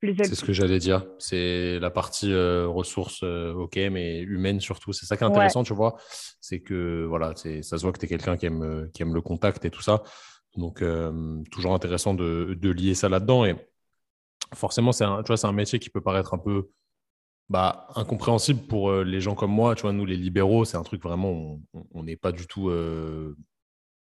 plaisait. 0.00 0.24
C'est 0.24 0.34
ce 0.34 0.44
que 0.44 0.52
j'allais 0.52 0.78
dire. 0.78 1.06
C'est 1.18 1.78
la 1.80 1.90
partie 1.90 2.32
ressources, 2.34 3.22
ok, 3.22 3.76
mais 3.90 4.20
humaine 4.20 4.60
surtout. 4.60 4.92
C'est 4.92 5.06
ça 5.06 5.16
qui 5.16 5.24
est 5.24 5.26
intéressant, 5.26 5.64
tu 5.64 5.72
vois. 5.72 5.96
C'est 6.40 6.60
que 6.60 7.04
voilà, 7.08 7.34
ça 7.34 7.78
se 7.78 7.82
voit 7.82 7.92
que 7.92 7.98
tu 7.98 8.04
es 8.04 8.08
quelqu'un 8.08 8.36
qui 8.36 8.46
aime, 8.46 8.90
qui 8.92 9.02
aime 9.02 9.14
le 9.14 9.22
contact 9.22 9.64
et 9.64 9.70
tout 9.70 9.82
ça. 9.82 10.02
Donc, 10.56 10.82
euh, 10.82 11.42
toujours 11.50 11.74
intéressant 11.74 12.14
de, 12.14 12.58
lier 12.62 12.94
ça 12.94 13.08
là-dedans. 13.08 13.44
Et 13.44 13.56
forcément, 14.54 14.92
c'est 14.92 15.04
un, 15.04 15.22
tu 15.22 15.28
vois, 15.28 15.36
c'est 15.36 15.46
un 15.46 15.52
métier 15.52 15.78
qui 15.78 15.90
peut 15.90 16.00
paraître 16.00 16.34
un 16.34 16.38
peu 16.38 16.70
bah, 17.48 17.86
incompréhensible 17.94 18.66
pour 18.66 18.90
euh, 18.90 19.04
les 19.04 19.20
gens 19.20 19.34
comme 19.34 19.52
moi. 19.52 19.74
Tu 19.74 19.82
vois, 19.82 19.92
nous, 19.92 20.06
les 20.06 20.16
libéraux, 20.16 20.64
c'est 20.64 20.76
un 20.76 20.82
truc 20.82 21.02
vraiment, 21.02 21.60
on 21.92 22.02
n'est 22.02 22.16
pas 22.16 22.32
du 22.32 22.46
tout 22.46 22.68
euh, 22.70 23.36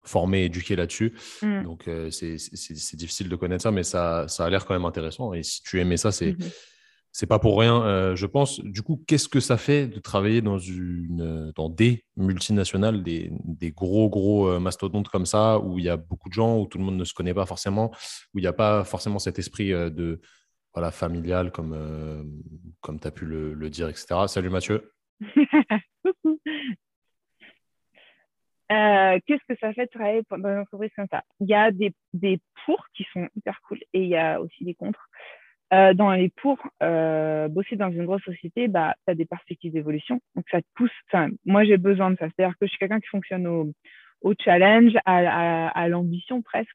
formé, 0.03 0.43
éduqué 0.43 0.75
là-dessus. 0.75 1.13
Mm. 1.41 1.63
Donc, 1.63 1.89
c'est, 2.11 2.95
difficile 2.95 3.29
de 3.29 3.35
connaître 3.35 3.63
ça, 3.63 3.71
mais 3.71 3.83
ça, 3.83 4.27
ça 4.27 4.45
a 4.45 4.49
l'air 4.49 4.65
quand 4.65 4.73
même 4.73 4.85
intéressant. 4.85 5.33
Et 5.33 5.43
si 5.43 5.61
tu 5.63 5.79
aimais 5.79 5.97
ça, 5.97 6.11
c'est. 6.11 6.31
Mm-hmm 6.31 6.72
c'est 7.15 7.27
pas 7.27 7.37
pour 7.37 7.59
rien, 7.59 7.85
euh, 7.85 8.15
je 8.15 8.25
pense. 8.25 8.59
Du 8.59 8.81
coup, 8.81 9.03
qu'est-ce 9.07 9.29
que 9.29 9.39
ça 9.39 9.55
fait 9.55 9.85
de 9.85 9.99
travailler 9.99 10.41
dans, 10.41 10.57
une, 10.57 11.51
dans 11.55 11.69
des 11.69 12.03
multinationales, 12.17 13.03
des, 13.03 13.29
des 13.45 13.71
gros, 13.71 14.09
gros 14.09 14.47
euh, 14.47 14.59
mastodontes 14.59 15.09
comme 15.09 15.27
ça, 15.27 15.59
où 15.59 15.77
il 15.77 15.85
y 15.85 15.89
a 15.89 15.95
beaucoup 15.95 16.27
de 16.29 16.33
gens, 16.33 16.57
où 16.57 16.65
tout 16.65 16.79
le 16.79 16.83
monde 16.83 16.97
ne 16.97 17.03
se 17.03 17.13
connaît 17.13 17.35
pas 17.35 17.45
forcément, 17.45 17.91
où 18.33 18.39
il 18.39 18.41
n'y 18.41 18.47
a 18.47 18.53
pas 18.53 18.83
forcément 18.83 19.19
cet 19.19 19.37
esprit 19.37 19.71
euh, 19.71 19.91
de 19.91 20.21
voilà, 20.73 20.89
familial, 20.89 21.51
comme, 21.51 21.77
comme 22.81 22.99
tu 22.99 23.07
as 23.07 23.11
pu 23.11 23.25
le, 23.25 23.69
dire, 23.69 23.89
etc. 23.89 24.15
Salut 24.25 24.49
Mathieu. 24.49 24.91
qu'est-ce 29.27 29.45
que 29.47 29.55
ça 29.61 29.71
fait 29.73 29.85
de 29.85 29.91
travailler 29.91 30.23
dans 30.31 30.49
une 30.49 30.61
entreprise 30.61 30.89
comme 30.95 31.05
ça? 31.11 31.21
Il 31.41 31.47
y 31.47 31.53
a 31.53 31.69
des, 31.69 31.93
des 32.13 32.39
pour 32.65 32.83
qui 32.95 33.05
sont 33.13 33.29
hyper 33.35 33.61
cool 33.67 33.77
et 33.93 34.01
il 34.01 34.09
y 34.09 34.17
a 34.17 34.41
aussi 34.41 34.65
des 34.65 34.73
contre. 34.73 35.07
Euh, 35.73 35.93
dans 35.95 36.11
les 36.11 36.29
pour 36.29 36.59
euh, 36.83 37.47
bosser 37.47 37.75
dans 37.75 37.89
une 37.89 38.05
grosse 38.05 38.21
société, 38.23 38.67
bah, 38.67 38.93
tu 39.05 39.11
as 39.11 39.15
des 39.15 39.25
perspectives 39.25 39.73
d'évolution. 39.73 40.21
Donc, 40.35 40.45
ça 40.51 40.61
te 40.61 40.67
pousse. 40.75 40.91
Moi, 41.45 41.63
j'ai 41.63 41.77
besoin 41.77 42.11
de 42.11 42.17
ça. 42.17 42.27
C'est-à-dire 42.27 42.55
que 42.59 42.67
je 42.67 42.69
suis 42.69 42.77
quelqu'un 42.77 42.99
qui 42.99 43.07
fonctionne 43.07 43.47
au, 43.47 43.71
au 44.21 44.33
challenge, 44.39 44.93
à, 45.05 45.69
à, 45.69 45.87
l'ambition 45.87 46.43
presque. 46.43 46.69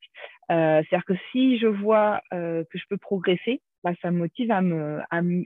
Euh, 0.51 0.83
c'est-à-dire 0.83 1.05
que 1.05 1.15
si 1.31 1.59
je 1.59 1.69
vois 1.69 2.21
que 2.33 2.65
je 2.75 2.85
peux 2.91 2.97
progresser, 2.97 3.61
bah, 3.85 3.93
ça 4.03 4.11
me 4.11 4.19
motive 4.19 4.51
à, 4.51 4.63
me, 4.63 5.01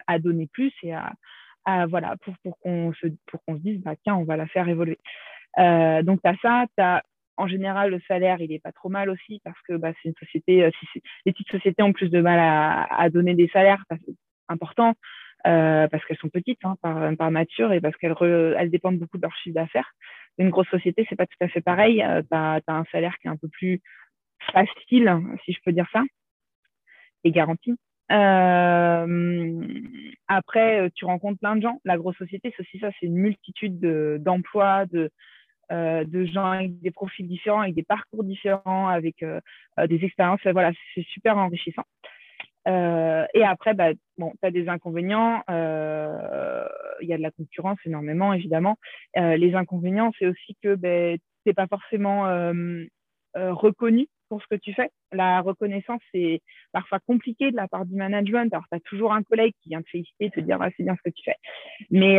à, 0.07 0.19
donner 0.19 0.47
plus 0.47 0.73
et 0.83 0.95
à, 0.95 1.87
voilà, 1.87 2.17
pour, 2.23 2.35
pour 2.43 2.59
qu'on 2.61 2.93
se, 2.95 3.09
pour 3.27 3.41
se 3.47 3.61
dise, 3.61 3.83
bah, 3.83 3.97
tiens, 4.03 4.17
on 4.17 4.25
va 4.25 4.37
la 4.37 4.47
faire 4.47 4.69
évoluer. 4.69 4.99
donc, 5.59 6.23
tu 6.23 6.31
as 6.31 6.37
ça, 6.41 6.65
tu 6.79 6.83
en 7.37 7.47
général, 7.47 7.91
le 7.91 8.01
salaire, 8.07 8.41
il 8.41 8.53
est 8.53 8.63
pas 8.63 8.73
trop 8.73 8.89
mal 8.89 9.11
aussi 9.11 9.41
parce 9.45 9.61
que 9.63 9.75
bah, 9.75 9.93
c'est 10.03 10.09
une 10.09 10.15
société, 10.17 10.65
euh, 10.65 10.71
les 11.25 11.33
petites 11.33 11.51
sociétés 11.51 11.83
ont 11.83 11.93
plus 11.93 12.11
de 12.11 12.21
mal 12.21 12.39
à, 12.39 13.09
donner 13.11 13.35
des 13.35 13.49
salaires 13.49 13.85
importants 14.49 14.95
euh, 15.47 15.89
parce 15.89 16.05
qu'elles 16.05 16.19
sont 16.19 16.29
petites 16.29 16.65
hein, 16.65 16.77
par, 16.83 17.17
par, 17.17 17.31
nature 17.31 17.73
et 17.73 17.81
parce 17.81 17.97
qu'elles 17.97 18.15
elles 18.59 18.71
dépendent 18.71 18.99
beaucoup 18.99 19.17
de 19.17 19.23
leur 19.23 19.35
chiffre 19.37 19.55
d'affaires. 19.55 19.93
Une 20.39 20.51
grosse 20.51 20.69
société, 20.69 21.07
c'est 21.09 21.17
pas 21.17 21.27
tout 21.27 21.37
à 21.41 21.49
fait 21.49 21.61
pareil. 21.61 22.03
Euh, 22.03 22.23
tu 22.23 22.29
as, 22.33 22.61
un 22.69 22.85
salaire 22.93 23.17
qui 23.19 23.29
est 23.29 23.31
un 23.31 23.37
peu 23.37 23.49
plus 23.49 23.81
facile, 24.53 25.19
si 25.45 25.53
je 25.53 25.61
peux 25.65 25.73
dire 25.73 25.87
ça, 25.93 26.03
et 27.25 27.31
garanti. 27.31 27.77
après, 30.29 30.91
tu 30.95 31.05
rencontres 31.05 31.39
plein 31.39 31.57
de 31.57 31.63
gens. 31.63 31.81
La 31.85 31.97
grosse 31.97 32.17
société, 32.17 32.53
c'est 32.55 32.63
aussi 32.63 32.79
ça, 32.79 32.91
c'est 32.99 33.07
une 33.07 33.17
multitude 33.17 33.81
d'emplois, 34.23 34.87
de, 34.87 35.11
euh, 35.73 36.05
de 36.05 36.27
gens 36.27 36.51
avec 36.51 36.81
des 36.81 36.91
profils 36.91 37.27
différents, 37.27 37.61
avec 37.61 37.75
des 37.75 37.83
parcours 37.83 38.25
différents, 38.25 38.89
avec 38.89 39.23
euh, 39.23 39.41
euh, 39.79 39.87
des 39.87 40.05
expériences. 40.05 40.41
Voilà, 40.45 40.73
c'est 40.95 41.07
super 41.07 41.39
enrichissant. 41.39 41.85
et 42.67 43.45
après, 43.45 43.73
bah, 43.75 43.93
bon, 44.19 44.33
tu 44.41 44.47
as 44.47 44.51
des 44.51 44.69
inconvénients. 44.69 45.43
Il 45.49 47.09
y 47.09 47.13
a 47.13 47.17
de 47.17 47.23
la 47.23 47.31
concurrence 47.31 47.79
énormément, 47.87 48.33
évidemment. 48.35 48.77
les 49.17 49.55
inconvénients, 49.55 50.13
c'est 50.19 50.27
aussi 50.27 50.57
que 50.63 50.75
ben, 50.75 51.17
tu 51.17 51.23
n'es 51.47 51.55
pas 51.55 51.67
forcément 51.67 52.25
reconnu 53.35 54.09
pour 54.29 54.43
ce 54.43 54.47
que 54.49 54.61
tu 54.61 54.75
fais. 54.75 54.91
La 55.11 55.41
reconnaissance, 55.41 56.01
c'est 56.13 56.41
parfois 56.73 57.01
compliqué 57.01 57.51
de 57.51 57.57
la 57.57 57.67
part 57.67 57.87
du 57.87 57.97
management. 57.97 58.53
Alors, 58.53 58.67
tu 58.71 58.77
as 58.77 58.81
toujours 58.81 59.13
un 59.13 59.23
collègue 59.23 59.55
qui 59.63 59.71
vient 59.71 59.83
te 59.83 59.89
féliciter, 59.91 60.31
te 60.31 60.41
dire 60.41 60.59
ah, 60.61 60.69
c'est 60.77 60.85
bien 60.85 60.97
ce 60.97 61.11
que 61.11 61.15
tu 61.15 61.23
fais. 61.25 61.37
Mais 61.91 62.19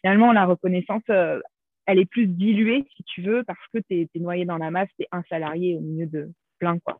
finalement, 0.00 0.32
la 0.32 0.46
reconnaissance, 0.46 1.04
elle 1.86 1.98
est 1.98 2.10
plus 2.10 2.26
diluée, 2.26 2.84
si 2.96 3.02
tu 3.04 3.22
veux, 3.22 3.44
parce 3.44 3.58
que 3.72 3.78
tu 3.88 4.02
es, 4.02 4.18
noyé 4.20 4.44
dans 4.44 4.58
la 4.58 4.70
masse, 4.70 4.88
tu 4.96 5.04
es 5.04 5.08
un 5.12 5.22
salarié 5.28 5.76
au 5.76 5.80
milieu 5.80 6.06
de 6.06 6.30
plein. 6.58 6.78
Quoi. 6.78 6.98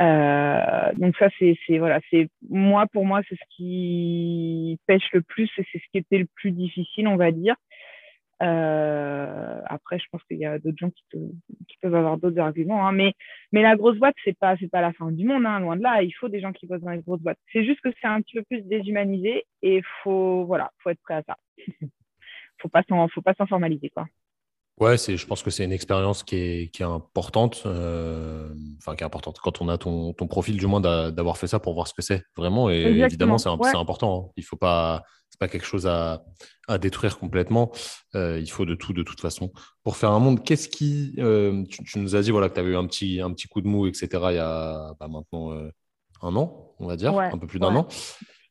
Euh, 0.00 0.92
donc 0.94 1.16
ça, 1.16 1.28
c'est 1.38 1.78
voilà, 1.78 2.00
c'est 2.10 2.28
moi 2.48 2.86
pour 2.92 3.04
moi, 3.04 3.22
c'est 3.28 3.36
ce 3.36 3.56
qui 3.56 4.78
pêche 4.86 5.08
le 5.12 5.22
plus 5.22 5.50
et 5.58 5.64
c'est 5.72 5.78
ce 5.78 5.84
qui 5.90 5.98
était 5.98 6.18
le 6.18 6.28
plus 6.34 6.52
difficile, 6.52 7.08
on 7.08 7.16
va 7.16 7.32
dire. 7.32 7.56
Euh, 8.42 9.60
après, 9.64 9.98
je 9.98 10.04
pense 10.12 10.22
qu'il 10.24 10.36
y 10.38 10.44
a 10.44 10.58
d'autres 10.58 10.76
gens 10.78 10.90
qui, 10.90 11.78
peuvent 11.80 11.94
avoir 11.94 12.18
d'autres 12.18 12.38
arguments, 12.38 12.86
hein, 12.86 12.92
mais, 12.92 13.14
mais 13.52 13.62
la 13.62 13.76
grosse 13.76 13.96
boîte, 13.96 14.14
c'est 14.24 14.38
pas 14.38 14.56
c'est 14.58 14.70
pas 14.70 14.82
la 14.82 14.92
fin 14.92 15.10
du 15.10 15.24
monde, 15.24 15.46
hein, 15.46 15.60
loin 15.60 15.76
de 15.76 15.82
là. 15.82 16.02
Il 16.02 16.12
faut 16.12 16.28
des 16.28 16.40
gens 16.40 16.52
qui 16.52 16.66
bossent 16.66 16.82
dans 16.82 16.90
les 16.90 17.00
grosses 17.00 17.22
boîtes. 17.22 17.38
C'est 17.52 17.64
juste 17.64 17.80
que 17.80 17.88
c'est 18.00 18.08
un 18.08 18.20
petit 18.20 18.36
peu 18.36 18.42
plus 18.42 18.62
déshumanisé 18.62 19.44
et 19.62 19.82
faut 20.02 20.44
voilà, 20.44 20.70
faut 20.78 20.90
être 20.90 21.00
prêt 21.02 21.14
à 21.14 21.22
ça. 21.22 21.36
faut 22.60 22.68
pas 22.68 22.82
s'en 22.88 23.08
faut 23.08 23.22
pas 23.22 23.34
s'en 23.34 23.46
formaliser 23.46 23.90
quoi. 23.90 24.06
Ouais, 24.78 24.98
c'est, 24.98 25.16
je 25.16 25.26
pense 25.26 25.42
que 25.42 25.50
c'est 25.50 25.64
une 25.64 25.72
expérience 25.72 26.22
qui 26.22 26.36
est, 26.36 26.68
qui 26.70 26.82
est 26.82 26.86
importante, 26.86 27.62
euh, 27.64 28.50
enfin 28.76 28.94
qui 28.94 29.04
est 29.04 29.06
importante 29.06 29.38
quand 29.42 29.62
on 29.62 29.70
a 29.70 29.78
ton, 29.78 30.12
ton 30.12 30.26
profil 30.26 30.58
du 30.58 30.66
moins 30.66 30.82
d'avoir 30.82 31.38
fait 31.38 31.46
ça 31.46 31.58
pour 31.58 31.72
voir 31.72 31.88
ce 31.88 31.94
que 31.94 32.02
c'est 32.02 32.22
vraiment. 32.36 32.68
Et 32.68 32.82
évidemment, 32.82 33.38
c'est 33.38 33.48
important. 33.48 34.26
Hein. 34.28 34.32
Il 34.36 34.44
faut 34.44 34.56
pas, 34.56 35.02
c'est 35.30 35.40
pas 35.40 35.48
quelque 35.48 35.64
chose 35.64 35.86
à, 35.86 36.22
à 36.68 36.76
détruire 36.76 37.18
complètement. 37.18 37.72
Euh, 38.14 38.38
il 38.38 38.50
faut 38.50 38.66
de 38.66 38.74
tout 38.74 38.92
de 38.92 39.02
toute 39.02 39.20
façon 39.20 39.50
pour 39.82 39.96
faire 39.96 40.10
un 40.10 40.18
monde. 40.18 40.44
Qu'est-ce 40.44 40.68
qui, 40.68 41.14
euh, 41.20 41.64
tu, 41.70 41.98
nous 41.98 42.14
as 42.14 42.20
dit 42.20 42.30
voilà 42.30 42.50
que 42.50 42.54
tu 42.54 42.60
avais 42.60 42.72
eu 42.72 42.76
un 42.76 42.86
petit, 42.86 43.22
un 43.22 43.32
petit 43.32 43.48
coup 43.48 43.62
de 43.62 43.68
mou, 43.68 43.86
etc. 43.86 44.08
Il 44.12 44.34
y 44.34 44.38
a 44.38 44.92
bah, 45.00 45.08
maintenant 45.08 45.58
un 46.20 46.36
an, 46.36 46.74
on 46.80 46.86
va 46.86 46.96
dire, 46.96 47.18
un 47.18 47.38
peu 47.38 47.46
plus 47.46 47.60
d'un 47.60 47.74
an. 47.74 47.88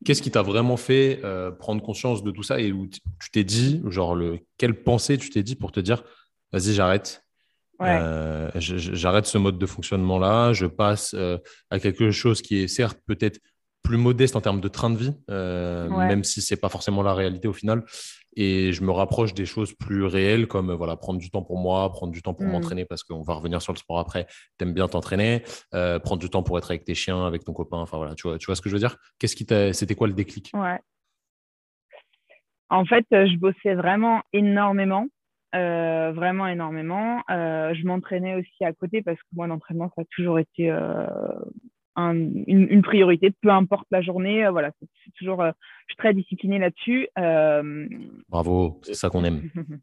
Qu'est-ce 0.03 0.21
qui 0.21 0.31
t'a 0.31 0.41
vraiment 0.41 0.77
fait 0.77 1.21
euh, 1.23 1.51
prendre 1.51 1.81
conscience 1.81 2.23
de 2.23 2.31
tout 2.31 2.43
ça 2.43 2.59
et 2.59 2.71
où 2.71 2.87
tu 2.87 3.31
t'es 3.31 3.43
dit, 3.43 3.81
genre, 3.87 4.15
le, 4.15 4.39
quelle 4.57 4.83
pensée 4.83 5.17
tu 5.17 5.29
t'es 5.29 5.43
dit 5.43 5.55
pour 5.55 5.71
te 5.71 5.79
dire, 5.79 6.03
vas-y, 6.51 6.73
j'arrête. 6.73 7.23
Euh, 7.81 8.49
j'arrête 8.55 9.25
ce 9.25 9.37
mode 9.37 9.57
de 9.57 9.65
fonctionnement-là, 9.65 10.53
je 10.53 10.65
passe 10.65 11.13
euh, 11.13 11.37
à 11.69 11.79
quelque 11.79 12.11
chose 12.11 12.41
qui 12.41 12.57
est 12.57 12.67
certes 12.67 12.99
peut-être 13.05 13.39
plus 13.85 13.97
modeste 13.97 14.35
en 14.35 14.41
termes 14.41 14.61
de 14.61 14.67
train 14.67 14.89
de 14.89 14.97
vie, 14.97 15.13
même 15.29 16.23
si 16.23 16.41
c'est 16.41 16.59
pas 16.59 16.69
forcément 16.69 17.03
la 17.03 17.13
réalité 17.13 17.47
au 17.47 17.53
final, 17.53 17.83
et 18.35 18.73
je 18.73 18.83
me 18.83 18.91
rapproche 18.91 19.33
des 19.33 19.45
choses 19.45 19.73
plus 19.73 20.03
réelles 20.03 20.47
comme 20.47 20.71
voilà 20.73 20.95
prendre 20.97 21.19
du 21.19 21.29
temps 21.29 21.41
pour 21.41 21.57
moi, 21.57 21.89
prendre 21.91 22.11
du 22.11 22.21
temps 22.21 22.33
pour 22.33 22.45
mm. 22.45 22.51
m'entraîner 22.51 22.85
parce 22.85 23.03
qu'on 23.03 23.21
va 23.21 23.33
revenir 23.33 23.61
sur 23.61 23.73
le 23.73 23.77
sport 23.77 23.99
après. 23.99 24.27
T'aimes 24.57 24.73
bien 24.73 24.87
t'entraîner, 24.87 25.43
euh, 25.73 25.99
prendre 25.99 26.21
du 26.21 26.29
temps 26.29 26.43
pour 26.43 26.57
être 26.57 26.69
avec 26.71 26.83
tes 26.83 26.95
chiens, 26.95 27.25
avec 27.25 27.43
ton 27.43 27.53
copain. 27.53 27.77
Enfin 27.77 27.97
voilà, 27.97 28.15
tu 28.15 28.27
vois, 28.27 28.37
tu 28.37 28.45
vois 28.47 28.55
ce 28.55 28.61
que 28.61 28.69
je 28.69 28.75
veux 28.75 28.79
dire? 28.79 28.97
Qu'est-ce 29.19 29.35
qui 29.35 29.45
C'était 29.73 29.95
quoi 29.95 30.07
le 30.07 30.13
déclic? 30.13 30.51
Ouais. 30.53 30.79
En 32.69 32.83
fait, 32.85 33.05
euh, 33.13 33.27
je 33.27 33.37
bossais 33.37 33.75
vraiment 33.75 34.21
énormément. 34.33 35.07
Euh, 35.53 36.11
vraiment 36.11 36.47
énormément. 36.47 37.21
je 37.29 37.87
m'entraînais 37.87 38.35
aussi 38.35 38.65
à 38.65 38.73
côté 38.73 39.01
parce 39.01 39.17
que 39.17 39.27
moi, 39.33 39.47
l'entraînement, 39.47 39.89
ça 39.95 40.01
a 40.01 40.05
toujours 40.13 40.37
été 40.37 40.69
une, 41.97 42.81
priorité, 42.81 43.31
peu 43.41 43.49
importe 43.49 43.87
la 43.91 44.01
journée. 44.01 44.45
Euh, 44.45 44.51
voilà, 44.51 44.71
c'est 44.79 45.11
toujours, 45.17 45.41
euh, 45.41 45.51
je 45.87 45.93
suis 45.93 45.97
très 45.97 46.13
disciplinée 46.13 46.59
là-dessus. 46.59 47.07
Euh, 47.17 47.87
Bravo, 48.29 48.79
c'est 48.83 48.93
ça 48.93 49.09
qu'on 49.09 49.23
aime. 49.23 49.43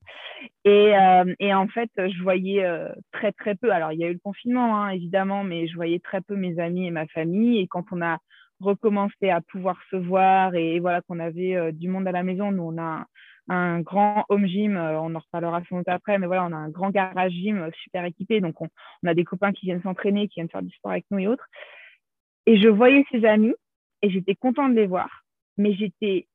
et, 0.65 0.93
et, 1.39 1.55
en 1.55 1.69
fait, 1.69 1.91
je 1.97 2.23
voyais 2.23 2.65
très 3.13 3.33
très 3.33 3.55
peu. 3.55 3.73
Alors, 3.73 3.93
il 3.93 3.99
y 3.99 4.05
a 4.05 4.09
eu 4.09 4.15
le 4.15 4.19
confinement, 4.19 4.77
hein, 4.77 4.91
évidemment, 4.91 5.45
mais 5.45 5.67
je 5.69 5.75
voyais 5.75 6.01
très 6.01 6.21
peu 6.21 6.37
mes 6.37 6.59
amis 6.59 6.87
et 6.87 6.91
ma 6.91 7.07
famille. 7.07 7.61
Et 7.61 7.67
quand 7.67 7.85
on 7.93 8.03
a 8.03 8.19
recommencé 8.61 9.31
à 9.31 9.41
pouvoir 9.41 9.77
se 9.91 9.97
voir 9.97 10.55
et, 10.55 10.79
voilà 10.81 11.01
qu'on 11.03 11.19
avait 11.19 11.73
du 11.73 11.89
monde 11.89 12.07
à 12.07 12.13
la 12.13 12.23
maison, 12.23 12.53
nous 12.53 12.63
on 12.63 12.81
a 12.81 13.07
un 13.49 13.81
grand 13.81 14.25
home 14.29 14.47
gym, 14.47 14.77
on 14.77 15.15
en 15.17 15.19
reparlera 15.19 15.63
sans 15.69 15.79
doute 15.79 15.89
après, 15.89 16.17
mais 16.19 16.29
voilà, 16.29 16.45
on 16.45 16.53
a 16.53 16.57
un 16.57 16.69
grand 16.69 16.91
garage 16.91 17.33
gym 17.33 17.69
super 17.83 18.05
équipé, 18.05 18.41
donc 18.41 18.61
on, 18.61 18.69
on 19.03 19.09
a 19.09 19.15
des 19.15 19.25
copains 19.25 19.51
qui 19.51 19.67
viennent 19.67 19.83
s'entraîner, 19.83 20.29
qui 20.29 20.35
viennent 20.35 20.49
faire 20.49 20.63
du 20.63 20.71
sport 20.71 20.93
avec 20.93 21.07
nous 21.11 21.19
et 21.19 21.27
autres. 21.27 21.49
Et 22.47 22.61
je 22.61 22.69
voyais 22.69 23.05
ses 23.11 23.25
amis 23.25 23.55
et 24.03 24.11
j'étais 24.11 24.35
contente 24.35 24.75
de 24.75 24.81
les 24.81 24.87
voir, 24.87 25.25
mais 25.57 25.75
j'étais 25.75 26.27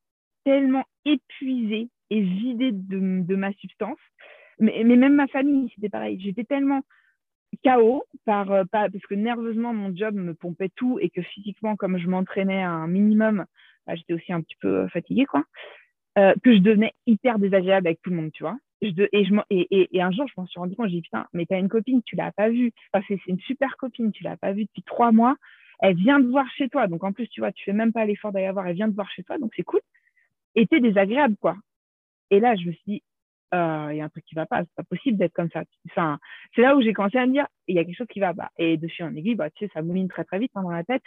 tellement 0.45 0.85
épuisée 1.05 1.89
et 2.09 2.21
vidée 2.21 2.71
de, 2.71 3.35
ma 3.35 3.51
substance. 3.53 3.99
Mais, 4.59 4.83
même 4.83 5.15
ma 5.15 5.27
famille, 5.27 5.69
c'était 5.75 5.89
pareil. 5.89 6.19
J'étais 6.21 6.45
tellement 6.45 6.81
par, 8.25 8.51
euh, 8.51 8.63
parce 8.71 9.05
que 9.09 9.15
nerveusement, 9.15 9.73
mon 9.73 9.95
job 9.95 10.15
me 10.15 10.33
pompait 10.33 10.71
tout 10.75 10.99
et 10.99 11.09
que 11.09 11.21
physiquement, 11.21 11.75
comme 11.75 11.97
je 11.97 12.07
m'entraînais 12.07 12.61
un 12.61 12.87
minimum, 12.87 13.45
bah, 13.85 13.95
j'étais 13.95 14.13
aussi 14.13 14.33
un 14.33 14.41
petit 14.41 14.55
peu 14.61 14.87
fatiguée, 14.89 15.25
quoi, 15.25 15.43
euh, 16.17 16.33
que 16.43 16.53
je 16.53 16.59
devenais 16.59 16.93
hyper 17.05 17.39
désagréable 17.39 17.87
avec 17.87 18.01
tout 18.01 18.09
le 18.09 18.17
monde, 18.17 18.31
tu 18.31 18.43
vois. 18.43 18.57
et, 18.81 18.93
je, 18.93 19.35
et, 19.49 19.97
et, 19.97 20.01
un 20.01 20.11
jour, 20.11 20.27
je 20.27 20.33
m'en 20.37 20.47
suis 20.47 20.59
rendu 20.59 20.75
compte, 20.75 20.89
j'ai 20.89 20.97
dit, 20.97 21.01
putain, 21.01 21.25
mais 21.33 21.45
t'as 21.45 21.59
une 21.59 21.69
copine, 21.69 22.01
tu 22.05 22.15
l'as 22.15 22.31
pas 22.31 22.49
vue. 22.49 22.71
c'est 23.07 23.19
une 23.27 23.39
super 23.39 23.75
copine, 23.77 24.11
tu 24.11 24.23
l'as 24.23 24.37
pas 24.37 24.53
vue 24.53 24.65
depuis 24.65 24.83
trois 24.83 25.11
mois 25.11 25.35
elle 25.79 25.95
vient 25.95 26.19
de 26.19 26.27
voir 26.27 26.49
chez 26.51 26.69
toi. 26.69 26.87
Donc, 26.87 27.03
en 27.03 27.11
plus, 27.11 27.27
tu 27.27 27.41
vois, 27.41 27.51
tu 27.51 27.63
fais 27.63 27.73
même 27.73 27.93
pas 27.93 28.05
l'effort 28.05 28.31
d'aller 28.31 28.51
voir, 28.51 28.67
elle 28.67 28.75
vient 28.75 28.87
de 28.87 28.95
voir 28.95 29.09
chez 29.11 29.23
toi. 29.23 29.37
Donc, 29.37 29.53
c'est 29.55 29.63
cool. 29.63 29.81
Et 30.55 30.65
t'es 30.67 30.79
désagréable, 30.79 31.35
quoi. 31.39 31.55
Et 32.31 32.39
là, 32.39 32.55
je 32.55 32.67
me 32.67 32.71
suis 32.73 32.83
dit, 32.87 33.03
euh, 33.53 33.89
il 33.91 33.97
y 33.97 34.01
a 34.01 34.05
un 34.05 34.09
truc 34.09 34.25
qui 34.25 34.35
va 34.35 34.45
pas, 34.45 34.61
c'est 34.61 34.75
pas 34.75 34.83
possible 34.83 35.17
d'être 35.17 35.33
comme 35.33 35.49
ça. 35.51 35.63
C'est 36.55 36.61
là 36.61 36.75
où 36.75 36.81
j'ai 36.81 36.93
commencé 36.93 37.17
à 37.17 37.25
me 37.25 37.31
dire, 37.31 37.47
il 37.67 37.75
y 37.75 37.79
a 37.79 37.85
quelque 37.85 37.97
chose 37.97 38.07
qui 38.07 38.19
va 38.19 38.33
pas. 38.33 38.49
Et 38.57 38.77
de 38.77 38.87
fil 38.87 39.05
en 39.05 39.15
aiguille, 39.15 39.35
bah, 39.35 39.49
tu 39.51 39.65
sais, 39.65 39.71
ça 39.73 39.81
mouline 39.81 40.07
très, 40.07 40.23
très 40.25 40.39
vite 40.39 40.51
hein, 40.55 40.63
dans 40.63 40.71
la 40.71 40.83
tête. 40.83 41.03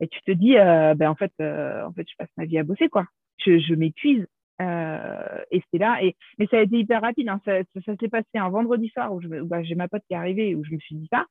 Et 0.00 0.08
tu 0.08 0.20
te 0.22 0.32
dis, 0.32 0.58
euh, 0.58 0.94
ben, 0.94 1.10
en 1.10 1.14
fait, 1.14 1.32
euh, 1.40 1.84
en 1.86 1.92
fait, 1.92 2.06
je 2.08 2.16
passe 2.16 2.28
ma 2.36 2.44
vie 2.44 2.58
à 2.58 2.64
bosser, 2.64 2.88
quoi. 2.88 3.06
Je, 3.38 3.74
m'épuise. 3.74 4.26
Et 4.60 5.60
c'était 5.64 5.78
là. 5.78 6.02
Et, 6.02 6.16
mais 6.38 6.46
ça 6.46 6.58
a 6.58 6.62
été 6.62 6.76
hyper 6.76 7.00
rapide. 7.00 7.28
Hein. 7.28 7.40
Ça, 7.44 7.62
ça, 7.84 7.96
s'est 7.96 8.08
passé 8.08 8.26
un 8.34 8.50
vendredi 8.50 8.88
soir 8.88 9.12
où, 9.14 9.20
bah, 9.44 9.62
j'ai 9.62 9.74
ma 9.74 9.88
pote 9.88 10.02
qui 10.08 10.14
est 10.14 10.16
arrivée 10.16 10.54
où 10.54 10.64
je 10.64 10.72
me 10.72 10.78
suis 10.78 10.96
dit 10.96 11.08
ça. 11.10 11.24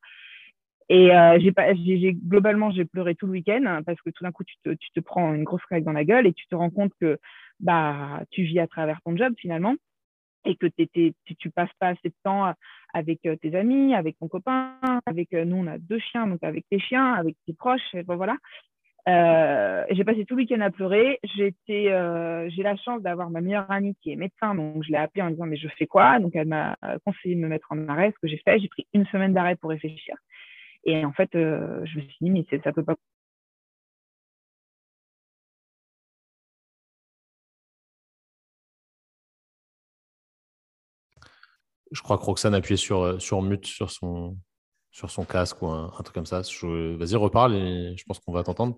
Et 0.90 1.14
euh, 1.14 1.38
j'ai 1.40 2.14
globalement, 2.14 2.72
j'ai 2.72 2.86
pleuré 2.86 3.16
tout 3.16 3.26
le 3.26 3.34
week-end 3.34 3.82
parce 3.86 4.00
que 4.02 4.10
tout 4.10 4.24
d'un 4.24 4.32
coup, 4.32 4.44
tu 4.46 4.56
te, 4.64 4.70
tu 4.70 4.90
te 4.92 5.00
prends 5.02 5.34
une 5.34 5.44
grosse 5.44 5.64
claque 5.64 5.84
dans 5.84 5.92
la 5.92 6.06
gueule 6.06 6.28
et 6.28 6.34
tu 6.34 6.48
te 6.48 6.56
rends 6.56 6.70
compte 6.70 6.94
que 7.02 7.20
bah, 7.60 8.24
tu 8.32 8.44
vis 8.44 8.60
à 8.60 8.68
travers 8.68 9.02
ton 9.02 9.16
job 9.18 9.34
finalement 9.38 9.76
et 10.46 10.56
que 10.56 10.68
tu, 10.68 11.50
passes 11.50 11.74
pas 11.80 11.90
assez 11.90 12.08
de 12.08 12.16
temps 12.24 12.54
avec 12.94 13.20
euh, 13.26 13.36
tes 13.36 13.54
amis, 13.56 13.94
avec 13.94 14.18
ton 14.18 14.30
copain, 14.30 14.76
avec 15.06 15.34
euh, 15.34 15.44
nous, 15.44 15.58
on 15.58 15.68
a 15.68 15.78
deux 15.78 16.00
chiens, 16.00 16.26
donc 16.26 16.42
avec 16.42 16.64
tes 16.70 16.80
chiens, 16.80 17.14
avec 17.14 17.36
tes 17.46 17.54
proches, 17.54 17.96
voilà. 18.06 18.38
J'ai 19.90 20.04
passé 20.06 20.26
tout 20.26 20.36
le 20.36 20.44
week-end 20.44 20.62
à 20.62 20.70
pleurer. 20.70 21.20
J'ai 21.36 21.54
la 22.64 22.76
chance 22.78 23.02
d'avoir 23.02 23.30
ma 23.30 23.42
meilleure 23.42 23.70
amie 23.70 23.96
qui 24.02 24.12
est 24.12 24.16
médecin, 24.16 24.56
donc 24.56 24.84
je 24.84 24.92
l'ai 24.92 24.98
appelée 24.98 25.22
en 25.22 25.32
disant 25.32 25.46
mais 25.46 25.58
je 25.58 25.68
fais 25.78 25.86
quoi? 25.86 26.20
Donc 26.20 26.36
elle 26.36 26.48
m'a 26.48 26.78
conseillé 27.06 27.36
de 27.36 27.40
me 27.40 27.48
mettre 27.48 27.68
en 27.72 27.88
arrêt, 27.88 28.12
ce 28.12 28.20
que 28.22 28.28
j'ai 28.28 28.42
fait. 28.44 28.60
J'ai 28.60 28.68
pris 28.68 28.86
une 28.94 29.06
semaine 29.08 29.34
d'arrêt 29.34 29.56
pour 29.56 29.70
réfléchir. 29.70 30.16
Et 30.88 31.04
en 31.04 31.12
fait, 31.12 31.36
euh, 31.36 31.86
je 31.86 31.98
me 31.98 32.04
suis 32.04 32.18
dit, 32.22 32.30
mais 32.32 32.46
ça 32.64 32.72
peut 32.72 32.84
pas. 32.84 32.96
Je 41.92 42.02
crois 42.02 42.18
que 42.18 42.24
Roxane 42.24 42.56
appuyé 42.56 42.78
sur, 42.78 43.02
euh, 43.02 43.20
sur 43.20 43.42
mute 43.42 43.66
sur 43.66 43.92
son, 43.92 44.38
sur 44.92 45.10
son 45.10 45.26
casque 45.26 45.62
ou 45.62 45.68
un, 45.68 45.90
truc 45.90 46.14
comme 46.14 46.26
ça. 46.26 46.40
Vas-y, 46.40 47.16
reparle 47.16 47.56
et 47.56 47.96
je 47.98 48.04
pense 48.06 48.20
qu'on 48.20 48.32
va 48.32 48.44
t'entendre. 48.44 48.78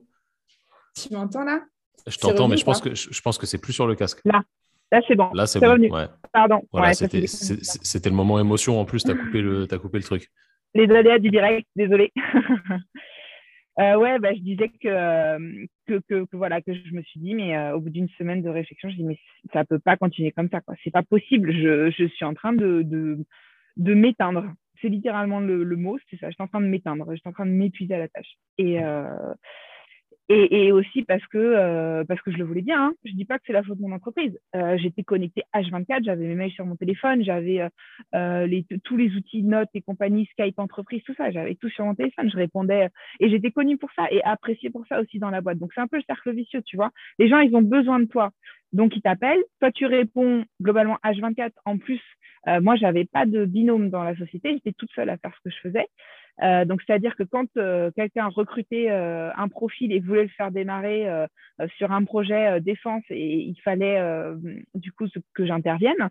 Tu 0.95 1.13
m'entends 1.13 1.43
là? 1.43 1.61
Je 2.07 2.17
t'entends, 2.17 2.47
mais 2.47 2.57
je 2.57 2.65
pense, 2.65 2.81
que, 2.81 2.95
je, 2.95 3.21
pense 3.21 3.37
que 3.37 3.45
c'est 3.45 3.59
plus 3.59 3.73
sur 3.73 3.85
le 3.85 3.93
casque. 3.93 4.21
Là, 4.25 4.41
là 4.91 5.01
c'est 5.07 5.15
bon. 5.15 5.29
Là, 5.33 5.45
c'est 5.45 5.59
bon. 5.59 6.07
Pardon. 6.33 6.61
c'était 6.91 8.09
le 8.09 8.15
moment 8.15 8.39
émotion 8.39 8.79
en 8.79 8.85
plus, 8.85 9.03
tu 9.03 9.11
as, 9.11 9.15
coupé 9.15 9.41
le, 9.41 9.67
as 9.69 9.77
coupé 9.77 9.99
le 9.99 10.03
truc 10.03 10.31
les 10.73 10.89
aléas 10.95 11.19
du 11.19 11.29
direct, 11.29 11.67
désolé. 11.75 12.11
euh, 13.79 13.95
ouais, 13.95 14.19
bah, 14.19 14.33
je 14.33 14.39
disais 14.41 14.69
que, 14.69 15.65
que, 15.87 15.99
que, 16.07 16.35
voilà, 16.35 16.61
que 16.61 16.73
je 16.73 16.93
me 16.93 17.01
suis 17.03 17.19
dit, 17.19 17.33
mais 17.33 17.57
euh, 17.57 17.75
au 17.75 17.81
bout 17.81 17.89
d'une 17.89 18.09
semaine 18.09 18.41
de 18.41 18.49
réflexion, 18.49 18.89
je 18.89 18.95
dis, 18.95 19.03
mais 19.03 19.19
ça 19.53 19.65
peut 19.65 19.79
pas 19.79 19.97
continuer 19.97 20.31
comme 20.31 20.49
ça, 20.49 20.61
quoi. 20.61 20.75
C'est 20.83 20.91
pas 20.91 21.03
possible. 21.03 21.51
Je, 21.51 21.91
je 21.91 22.05
suis 22.05 22.25
en 22.25 22.33
train 22.33 22.53
de, 22.53 22.83
de, 22.83 23.93
m'éteindre. 23.93 24.45
C'est 24.81 24.89
littéralement 24.89 25.39
le, 25.39 25.63
mot, 25.75 25.97
c'est 26.09 26.19
ça. 26.19 26.29
Je 26.29 26.35
suis 26.35 26.43
en 26.43 26.47
train 26.47 26.61
de 26.61 26.67
m'éteindre. 26.67 27.05
Je 27.11 27.17
suis 27.17 27.29
en 27.29 27.33
train 27.33 27.45
de 27.45 27.51
m'épuiser 27.51 27.95
à 27.95 27.99
la 27.99 28.07
tâche. 28.07 28.37
Et, 28.57 28.81
euh, 28.83 29.33
et, 30.29 30.71
aussi 30.71 31.03
parce 31.03 31.25
que, 31.27 31.37
euh, 31.37 32.03
parce 32.07 32.21
que 32.21 32.31
je 32.31 32.37
le 32.37 32.43
voulais 32.43 32.61
bien. 32.61 32.79
Hein. 32.83 32.93
Je 33.03 33.13
dis 33.13 33.25
pas 33.25 33.39
que 33.39 33.43
c'est 33.47 33.53
la 33.53 33.63
faute 33.63 33.77
de 33.77 33.81
mon 33.81 33.93
entreprise. 33.93 34.37
Euh, 34.55 34.77
j'étais 34.77 35.03
connectée 35.03 35.43
H24, 35.55 36.03
j'avais 36.03 36.27
mes 36.27 36.35
mails 36.35 36.51
sur 36.51 36.65
mon 36.65 36.75
téléphone, 36.75 37.23
j'avais 37.23 37.67
euh, 38.13 38.45
les, 38.45 38.65
tous 38.83 38.95
les 38.95 39.15
outils 39.15 39.41
notes 39.41 39.69
et 39.73 39.81
compagnie, 39.81 40.27
Skype 40.27 40.59
entreprise, 40.59 41.01
tout 41.03 41.15
ça. 41.15 41.31
J'avais 41.31 41.55
tout 41.55 41.69
sur 41.69 41.85
mon 41.85 41.95
téléphone. 41.95 42.29
Je 42.29 42.37
répondais 42.37 42.89
et 43.19 43.29
j'étais 43.29 43.51
connue 43.51 43.77
pour 43.77 43.89
ça 43.95 44.05
et 44.11 44.23
appréciée 44.23 44.69
pour 44.69 44.85
ça 44.87 45.01
aussi 45.01 45.17
dans 45.17 45.31
la 45.31 45.41
boîte. 45.41 45.57
Donc 45.57 45.71
c'est 45.73 45.81
un 45.81 45.87
peu 45.87 45.97
le 45.97 46.03
cercle 46.03 46.31
vicieux, 46.31 46.61
tu 46.63 46.75
vois. 46.75 46.91
Les 47.17 47.27
gens, 47.27 47.39
ils 47.39 47.55
ont 47.55 47.63
besoin 47.63 47.99
de 47.99 48.05
toi. 48.05 48.29
Donc 48.71 48.95
ils 48.95 49.01
t'appellent. 49.01 49.43
Toi, 49.59 49.71
tu 49.71 49.87
réponds 49.87 50.45
globalement 50.61 50.99
H24. 51.03 51.51
En 51.65 51.77
plus, 51.79 52.01
moi, 52.61 52.75
j'avais 52.75 53.05
pas 53.05 53.25
de 53.25 53.45
binôme 53.45 53.89
dans 53.89 54.03
la 54.03 54.15
société. 54.15 54.53
J'étais 54.53 54.73
toute 54.73 54.91
seule 54.91 55.09
à 55.09 55.17
faire 55.17 55.33
ce 55.35 55.49
que 55.49 55.55
je 55.55 55.59
faisais. 55.61 55.87
Euh, 56.41 56.65
donc, 56.65 56.81
c'est-à-dire 56.85 57.15
que 57.15 57.23
quand 57.23 57.47
euh, 57.57 57.91
quelqu'un 57.91 58.27
recrutait 58.27 58.89
euh, 58.89 59.31
un 59.35 59.49
profil 59.49 59.91
et 59.91 59.99
voulait 59.99 60.23
le 60.23 60.29
faire 60.29 60.51
démarrer 60.51 61.07
sur 61.77 61.91
un 61.91 62.03
projet 62.03 62.61
défense 62.61 63.03
et 63.09 63.37
il 63.39 63.59
fallait 63.61 64.01
du 64.75 64.91
coup 64.91 65.07
que 65.33 65.45
j'intervienne, 65.45 66.09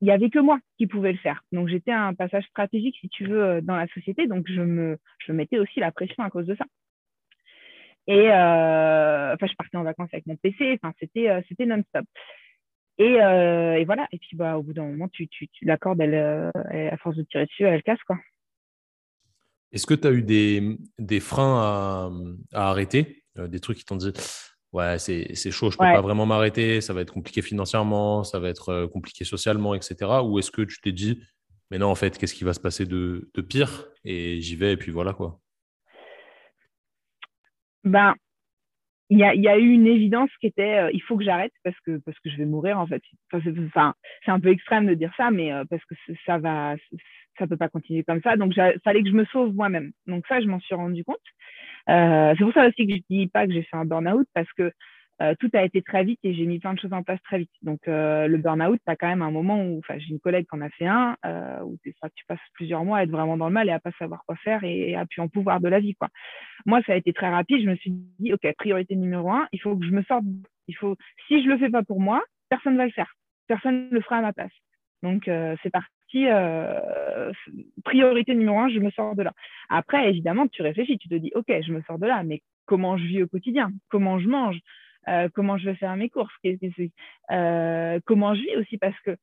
il 0.00 0.06
n'y 0.06 0.10
avait 0.10 0.30
que 0.30 0.40
moi 0.40 0.58
qui 0.78 0.86
pouvais 0.86 1.12
le 1.12 1.18
faire. 1.18 1.42
Donc, 1.52 1.68
j'étais 1.68 1.92
un 1.92 2.12
passage 2.14 2.44
stratégique, 2.46 2.96
si 3.00 3.08
tu 3.08 3.26
veux, 3.26 3.62
dans 3.62 3.76
la 3.76 3.86
société. 3.88 4.26
Donc, 4.26 4.46
je 4.48 4.60
me, 4.60 4.98
je 5.24 5.32
mettais 5.32 5.58
aussi 5.58 5.80
la 5.80 5.92
pression 5.92 6.22
à 6.24 6.30
cause 6.30 6.46
de 6.46 6.56
ça. 6.56 6.64
Et 8.08 8.28
enfin, 8.28 9.46
je 9.46 9.54
partais 9.54 9.76
en 9.76 9.84
vacances 9.84 10.10
avec 10.12 10.26
mon 10.26 10.36
PC. 10.36 10.78
Enfin, 10.82 10.92
c'était, 11.00 11.28
c'était 11.48 11.66
non-stop. 11.66 12.04
Et, 12.98 13.14
et, 13.14 13.84
voilà. 13.84 14.06
Et 14.12 14.18
puis, 14.18 14.36
bah, 14.36 14.58
au 14.58 14.62
bout 14.62 14.74
d'un 14.74 14.84
moment, 14.84 15.08
tu, 15.08 15.28
tu, 15.28 15.48
tu 15.48 15.64
la 15.64 15.78
corde, 15.78 16.00
elle, 16.00 16.50
à 16.92 16.96
force 16.98 17.16
de 17.16 17.22
tirer 17.22 17.46
dessus, 17.46 17.62
elle 17.62 17.82
casse, 17.82 18.02
quoi. 18.06 18.18
Est-ce 19.72 19.86
que 19.86 19.94
tu 19.94 20.06
as 20.06 20.12
eu 20.12 20.22
des, 20.22 20.78
des 20.98 21.20
freins 21.20 21.60
à, 21.60 22.10
à 22.52 22.70
arrêter? 22.70 23.24
Euh, 23.38 23.48
Des 23.48 23.60
trucs 23.60 23.78
qui 23.78 23.84
t'ont 23.84 23.96
dit 23.96 24.12
Ouais, 24.72 24.98
c'est 24.98 25.50
chaud, 25.50 25.70
je 25.70 25.76
ne 25.76 25.78
peux 25.78 25.94
pas 25.94 26.00
vraiment 26.00 26.24
m'arrêter, 26.24 26.80
ça 26.80 26.94
va 26.94 27.02
être 27.02 27.12
compliqué 27.12 27.42
financièrement, 27.42 28.24
ça 28.24 28.38
va 28.38 28.48
être 28.48 28.70
euh, 28.70 28.88
compliqué 28.88 29.24
socialement, 29.24 29.74
etc. 29.74 30.10
Ou 30.24 30.38
est-ce 30.38 30.50
que 30.50 30.62
tu 30.62 30.80
t'es 30.80 30.92
dit 30.92 31.22
mais 31.72 31.78
non, 31.78 31.88
en 31.88 31.94
fait, 31.94 32.18
qu'est-ce 32.18 32.34
qui 32.34 32.44
va 32.44 32.52
se 32.52 32.60
passer 32.60 32.84
de, 32.84 33.30
de 33.32 33.40
pire? 33.40 33.86
Et 34.04 34.42
j'y 34.42 34.56
vais, 34.56 34.74
et 34.74 34.76
puis 34.76 34.92
voilà 34.92 35.14
quoi. 35.14 35.40
Ben, 37.82 38.14
il 39.08 39.18
y 39.18 39.24
a, 39.24 39.34
y 39.34 39.48
a, 39.48 39.56
eu 39.56 39.70
une 39.70 39.86
évidence 39.86 40.28
qui 40.38 40.48
était 40.48 40.78
euh, 40.80 40.90
il 40.92 41.00
faut 41.00 41.16
que 41.16 41.24
j'arrête 41.24 41.52
parce 41.64 41.78
que, 41.80 41.96
parce 42.04 42.18
que 42.20 42.28
je 42.28 42.36
vais 42.36 42.44
mourir 42.44 42.78
en 42.78 42.86
fait. 42.86 43.02
Enfin, 43.32 43.94
c'est 44.22 44.30
un 44.30 44.38
peu 44.38 44.50
extrême 44.50 44.86
de 44.86 44.92
dire 44.92 45.12
ça, 45.16 45.30
mais 45.30 45.50
euh, 45.50 45.64
parce 45.64 45.82
que 45.86 45.94
ça 46.26 46.36
va, 46.36 46.76
ça 47.38 47.46
peut 47.46 47.56
pas 47.56 47.68
continuer 47.68 48.04
comme 48.04 48.20
ça. 48.22 48.36
Donc, 48.36 48.54
fallait 48.54 49.02
que 49.02 49.08
je 49.08 49.14
me 49.14 49.24
sauve 49.26 49.54
moi-même. 49.54 49.92
Donc, 50.06 50.26
ça, 50.26 50.40
je 50.40 50.46
m'en 50.46 50.60
suis 50.60 50.74
rendu 50.74 51.04
compte. 51.04 51.18
Euh, 51.88 52.34
c'est 52.36 52.44
pour 52.44 52.52
ça 52.52 52.68
aussi 52.68 52.86
que 52.86 52.94
je 52.94 53.00
dis 53.10 53.26
pas 53.26 53.46
que 53.46 53.52
j'ai 53.52 53.62
fait 53.62 53.76
un 53.76 53.84
burn-out 53.84 54.26
parce 54.34 54.50
que 54.52 54.72
euh, 55.20 55.34
tout 55.38 55.50
a 55.52 55.62
été 55.62 55.82
très 55.82 56.04
vite 56.04 56.18
et 56.24 56.34
j'ai 56.34 56.46
mis 56.46 56.58
plein 56.58 56.74
de 56.74 56.80
choses 56.80 56.92
en 56.92 57.02
place 57.02 57.20
très 57.22 57.38
vite. 57.38 57.50
Donc, 57.62 57.80
euh, 57.86 58.26
le 58.26 58.38
burn-out, 58.38 58.80
tu 58.84 58.90
as 58.90 58.96
quand 58.96 59.08
même 59.08 59.22
un 59.22 59.30
moment 59.30 59.62
où, 59.62 59.78
enfin, 59.78 59.98
j'ai 59.98 60.10
une 60.10 60.20
collègue 60.20 60.46
qui 60.48 60.56
en 60.56 60.60
a 60.62 60.70
fait 60.70 60.86
un, 60.86 61.16
où 61.64 61.76
ça, 62.00 62.08
tu 62.14 62.24
passes 62.26 62.38
plusieurs 62.54 62.84
mois 62.84 62.98
à 62.98 63.02
être 63.04 63.10
vraiment 63.10 63.36
dans 63.36 63.46
le 63.46 63.52
mal 63.52 63.68
et 63.68 63.72
à 63.72 63.78
pas 63.78 63.92
savoir 63.98 64.24
quoi 64.26 64.36
faire 64.36 64.64
et, 64.64 64.94
à 64.96 65.06
plus 65.06 65.20
en 65.20 65.28
pouvoir 65.28 65.60
de 65.60 65.68
la 65.68 65.80
vie, 65.80 65.94
quoi. 65.94 66.08
Moi, 66.66 66.80
ça 66.86 66.92
a 66.92 66.96
été 66.96 67.12
très 67.12 67.28
rapide. 67.28 67.62
Je 67.62 67.70
me 67.70 67.76
suis 67.76 67.92
dit, 68.18 68.32
OK, 68.32 68.46
priorité 68.56 68.96
numéro 68.96 69.30
un, 69.30 69.46
il 69.52 69.60
faut 69.60 69.76
que 69.76 69.86
je 69.86 69.90
me 69.92 70.02
sorte. 70.04 70.24
Il 70.68 70.76
faut, 70.76 70.96
si 71.28 71.42
je 71.42 71.48
le 71.48 71.58
fais 71.58 71.70
pas 71.70 71.82
pour 71.82 72.00
moi, 72.00 72.22
personne 72.48 72.76
va 72.76 72.86
le 72.86 72.92
faire. 72.92 73.12
Personne 73.46 73.88
le 73.90 74.00
fera 74.00 74.16
à 74.16 74.22
ma 74.22 74.32
place. 74.32 74.52
Donc, 75.02 75.24
c'est 75.62 75.70
parti. 75.70 75.90
Priorité 77.84 78.34
numéro 78.34 78.58
un, 78.58 78.68
je 78.68 78.78
me 78.78 78.90
sors 78.90 79.14
de 79.14 79.22
là. 79.22 79.32
Après, 79.68 80.08
évidemment, 80.08 80.46
tu 80.48 80.62
réfléchis, 80.62 80.98
tu 80.98 81.08
te 81.08 81.14
dis, 81.14 81.32
OK, 81.34 81.46
je 81.48 81.72
me 81.72 81.82
sors 81.82 81.98
de 81.98 82.06
là, 82.06 82.22
mais 82.22 82.42
comment 82.66 82.96
je 82.96 83.04
vis 83.04 83.22
au 83.22 83.28
quotidien? 83.28 83.72
Comment 83.88 84.18
je 84.18 84.28
mange? 84.28 84.58
Euh, 85.08 85.28
comment 85.34 85.58
je 85.58 85.64
vais 85.66 85.74
faire 85.74 85.96
mes 85.96 86.08
courses, 86.08 86.32
euh, 86.44 88.00
comment 88.04 88.34
je 88.34 88.40
vis 88.40 88.56
aussi, 88.56 88.78
parce 88.78 88.98
que 89.00 89.16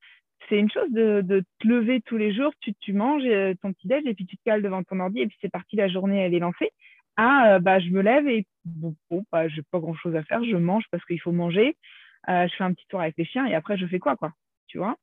c'est 0.48 0.58
une 0.58 0.70
chose 0.70 0.90
de, 0.90 1.42
te 1.58 1.68
lever 1.68 2.02
tous 2.02 2.18
les 2.18 2.34
jours, 2.34 2.52
tu, 2.60 2.92
manges 2.92 3.22
euh, 3.24 3.54
ton 3.62 3.72
petit 3.72 3.86
déj 3.86 4.02
et 4.04 4.14
puis 4.14 4.26
tu 4.26 4.36
te 4.36 4.42
cales 4.44 4.62
devant 4.62 4.82
ton 4.82 5.00
ordi 5.00 5.20
et 5.20 5.26
puis 5.26 5.38
c'est 5.40 5.50
parti, 5.50 5.76
la 5.76 5.88
journée 5.88 6.18
elle 6.20 6.34
est 6.34 6.38
lancée. 6.38 6.72
Ah, 7.16 7.58
bah, 7.60 7.80
je 7.80 7.88
me 7.90 8.02
lève 8.02 8.28
et 8.28 8.46
bon, 8.64 8.94
bon 9.10 9.24
bah, 9.32 9.48
j'ai 9.48 9.62
pas 9.70 9.78
grand 9.78 9.94
chose 9.94 10.14
à 10.16 10.22
faire, 10.22 10.44
je 10.44 10.56
mange 10.56 10.84
parce 10.90 11.04
qu'il 11.04 11.20
faut 11.20 11.32
manger, 11.32 11.76
je 12.28 12.52
fais 12.56 12.64
un 12.64 12.74
petit 12.74 12.86
tour 12.88 13.00
avec 13.00 13.14
les 13.16 13.24
chiens 13.24 13.46
et 13.46 13.54
après 13.54 13.78
je 13.78 13.86
fais 13.86 13.98
quoi, 13.98 14.16
quoi, 14.16 14.32
tu 14.66 14.78
vois? 14.78 14.96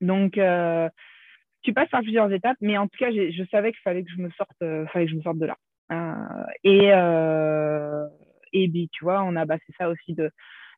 Donc, 0.00 0.32
tu 1.62 1.72
passes 1.72 1.88
par 1.88 2.02
plusieurs 2.02 2.32
étapes, 2.32 2.58
mais 2.60 2.78
en 2.78 2.86
tout 2.88 2.98
cas, 2.98 3.10
je 3.10 3.44
savais 3.50 3.72
qu'il 3.72 3.80
fallait 3.82 4.04
que 4.04 4.10
je 4.10 4.22
me 4.22 4.30
sorte, 4.30 4.88
fallait 4.92 5.06
que 5.06 5.10
je 5.12 5.16
me 5.16 5.22
sorte 5.22 5.38
de 5.38 5.46
là. 5.46 5.56
et 6.64 6.92
et 8.52 8.68
puis, 8.68 8.88
tu 8.92 9.04
vois, 9.04 9.22
on 9.22 9.36
a, 9.36 9.44
bah, 9.44 9.56
c'est 9.66 9.76
ça 9.76 9.88
aussi 9.88 10.14
de, 10.14 10.30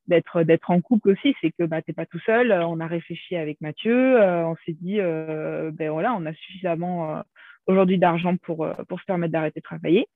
d'être, 0.09 0.43
d'être 0.43 0.71
en 0.71 0.81
couple 0.81 1.11
aussi, 1.11 1.35
c'est 1.41 1.53
que 1.53 1.65
bah, 1.65 1.83
tu 1.83 1.91
n'es 1.91 1.95
pas 1.95 2.07
tout 2.07 2.19
seul. 2.21 2.53
On 2.53 2.81
a 2.81 2.87
réfléchi 2.87 3.37
avec 3.37 3.61
Mathieu, 3.61 4.21
euh, 4.21 4.47
on 4.47 4.57
s'est 4.67 4.77
dit, 4.81 5.01
euh, 5.01 5.71
ben 5.73 5.91
voilà, 5.91 6.15
on 6.15 6.27
a 6.27 6.33
suffisamment 6.35 7.17
euh, 7.17 7.23
aujourd'hui 7.67 7.99
d'argent 7.99 8.37
pour, 8.39 8.69
pour 8.89 9.01
se 9.01 9.05
permettre 9.05 9.33
d'arrêter 9.33 9.61
de 9.61 9.65
travailler. 9.65 10.07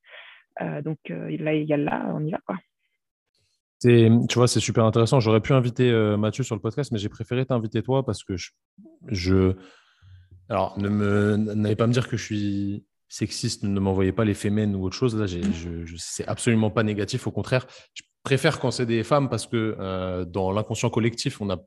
donc 0.82 0.98
là, 1.08 1.54
il 1.54 1.64
y 1.64 1.72
a 1.72 1.76
là, 1.76 2.06
on 2.14 2.24
y 2.24 2.30
va. 2.30 2.40
Quoi. 2.46 2.56
Tu 3.82 4.34
vois, 4.34 4.48
c'est 4.48 4.60
super 4.60 4.84
intéressant. 4.84 5.20
J'aurais 5.20 5.40
pu 5.40 5.52
inviter 5.52 5.92
Mathieu 6.16 6.44
sur 6.44 6.54
le 6.54 6.60
podcast, 6.60 6.92
mais 6.92 6.98
j'ai 6.98 7.08
préféré 7.08 7.44
t'inviter 7.44 7.82
toi 7.82 8.04
parce 8.04 8.24
que 8.24 8.36
je. 8.36 8.50
je... 9.08 9.54
Alors, 10.48 10.78
ne 10.78 10.88
me, 10.88 11.36
n'allez 11.36 11.76
pas 11.76 11.86
me 11.86 11.92
dire 11.92 12.08
que 12.08 12.16
je 12.16 12.24
suis 12.24 12.84
sexiste, 13.12 13.62
ne 13.64 13.80
m'envoyez 13.80 14.12
pas 14.12 14.24
les 14.24 14.34
fémènes 14.34 14.74
ou 14.74 14.84
autre 14.84 14.96
chose. 14.96 15.14
Là, 15.16 15.26
je 15.26 15.38
c'est 15.98 16.26
absolument 16.26 16.70
pas 16.70 16.82
négatif. 16.82 17.26
Au 17.26 17.30
contraire, 17.30 17.66
je 17.92 18.02
préfère 18.22 18.58
quand 18.58 18.70
c'est 18.70 18.86
des 18.86 19.04
femmes 19.04 19.28
parce 19.28 19.46
que 19.46 19.76
euh, 19.78 20.24
dans 20.24 20.50
l'inconscient 20.50 20.88
collectif, 20.88 21.40
on 21.40 21.50
a 21.50 21.58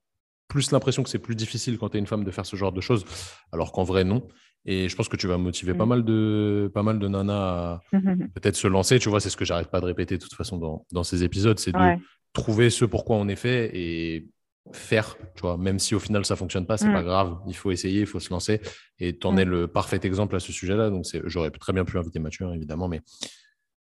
plus 0.48 0.72
l'impression 0.72 1.04
que 1.04 1.10
c'est 1.10 1.20
plus 1.20 1.36
difficile 1.36 1.78
quand 1.78 1.90
tu 1.90 1.98
es 1.98 2.00
une 2.00 2.08
femme 2.08 2.24
de 2.24 2.32
faire 2.32 2.46
ce 2.46 2.56
genre 2.56 2.72
de 2.72 2.82
choses, 2.82 3.06
alors 3.52 3.72
qu'en 3.72 3.84
vrai, 3.84 4.04
non. 4.04 4.28
Et 4.66 4.90
je 4.90 4.96
pense 4.96 5.08
que 5.08 5.16
tu 5.16 5.28
vas 5.28 5.38
motiver 5.38 5.74
pas 5.74 5.86
mm. 5.86 5.90
mal 5.90 6.04
de, 6.04 6.72
pas 6.74 6.84
mal 6.84 7.00
de 7.00 7.08
nanas 7.08 7.34
à 7.34 7.82
peut-être 8.34 8.56
se 8.56 8.68
lancer. 8.68 9.00
Tu 9.00 9.10
vois, 9.10 9.20
c'est 9.20 9.30
ce 9.30 9.38
que 9.38 9.46
j'arrête 9.46 9.70
pas 9.70 9.80
de 9.80 9.86
répéter 9.86 10.18
de 10.18 10.22
toute 10.22 10.34
façon 10.34 10.58
dans, 10.58 10.86
dans 10.92 11.04
ces 11.04 11.24
épisodes, 11.24 11.60
c'est 11.60 11.72
de 11.72 11.98
trouver 12.34 12.70
ce 12.70 12.86
pourquoi 12.86 13.16
on 13.16 13.28
est 13.28 13.36
fait 13.36 13.72
et 13.74 14.28
faire, 14.74 15.16
tu 15.36 15.42
vois, 15.42 15.58
même 15.58 15.78
si 15.78 15.94
au 15.94 16.00
final 16.00 16.26
ça 16.26 16.36
fonctionne 16.36 16.66
pas, 16.66 16.78
c'est 16.78 16.92
pas 16.92 17.02
mm. 17.02 17.06
grave, 17.06 17.38
il 17.48 17.56
faut 17.56 17.72
essayer, 17.72 18.02
il 18.02 18.08
faut 18.08 18.20
se 18.20 18.32
lancer. 18.32 18.62
Et 19.00 19.18
tu 19.18 19.28
en 19.28 19.38
es 19.38 19.46
mm. 19.46 19.50
le 19.50 19.68
parfait 19.68 20.00
exemple 20.04 20.36
à 20.36 20.40
ce 20.40 20.52
sujet-là. 20.52 20.90
Donc 20.90 21.06
j'aurais 21.26 21.52
très 21.52 21.74
bien 21.74 21.86
pu 21.86 21.98
inviter 21.98 22.20
Mathieu, 22.20 22.46
hein, 22.46 22.54
évidemment, 22.54 22.88
mais 22.88 23.02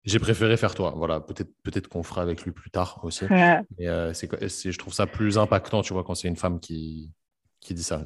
j'ai 0.03 0.19
préféré 0.19 0.55
faire 0.57 0.75
toi. 0.75 0.93
Voilà, 0.95 1.19
peut-être 1.19 1.49
peut-être 1.63 1.87
qu'on 1.87 2.03
fera 2.03 2.21
avec 2.21 2.43
lui 2.43 2.51
plus 2.51 2.69
tard 2.69 2.99
aussi. 3.03 3.25
Mais 3.29 3.87
euh, 3.87 4.13
c'est, 4.13 4.71
je 4.71 4.77
trouve 4.77 4.93
ça 4.93 5.07
plus 5.07 5.39
impactant, 5.39 5.81
tu 5.81 5.93
vois, 5.93 6.03
quand 6.03 6.13
c'est 6.13 6.27
une 6.27 6.35
femme 6.35 6.59
qui, 6.59 7.09
qui 7.65 7.73
dit 7.73 7.83
ça. 7.83 8.01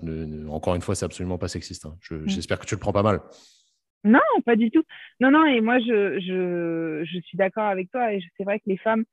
encore 0.50 0.76
une 0.76 0.82
fois, 0.82 0.96
c'est 0.96 1.06
absolument 1.06 1.38
pas 1.38 1.48
sexiste. 1.48 1.86
Hein. 1.86 1.96
Mm. 2.10 2.28
J'espère 2.28 2.60
que 2.60 2.66
tu 2.66 2.76
le 2.76 2.80
prends 2.80 2.94
pas 2.94 3.04
mal. 3.04 3.20
Non, 4.04 4.20
pas 4.46 4.56
du 4.56 4.72
tout. 4.72 4.84
Non, 5.20 5.30
non, 5.32 5.46
et 5.46 5.60
moi, 5.60 5.80
je, 5.80 6.20
je, 6.20 7.04
je 7.06 7.20
suis 7.20 7.38
d'accord 7.38 7.66
avec 7.66 7.92
toi. 7.92 8.14
Et 8.14 8.22
c'est 8.38 8.46
vrai 8.46 8.60
que 8.60 8.66
les 8.68 8.78
femmes, 8.78 9.04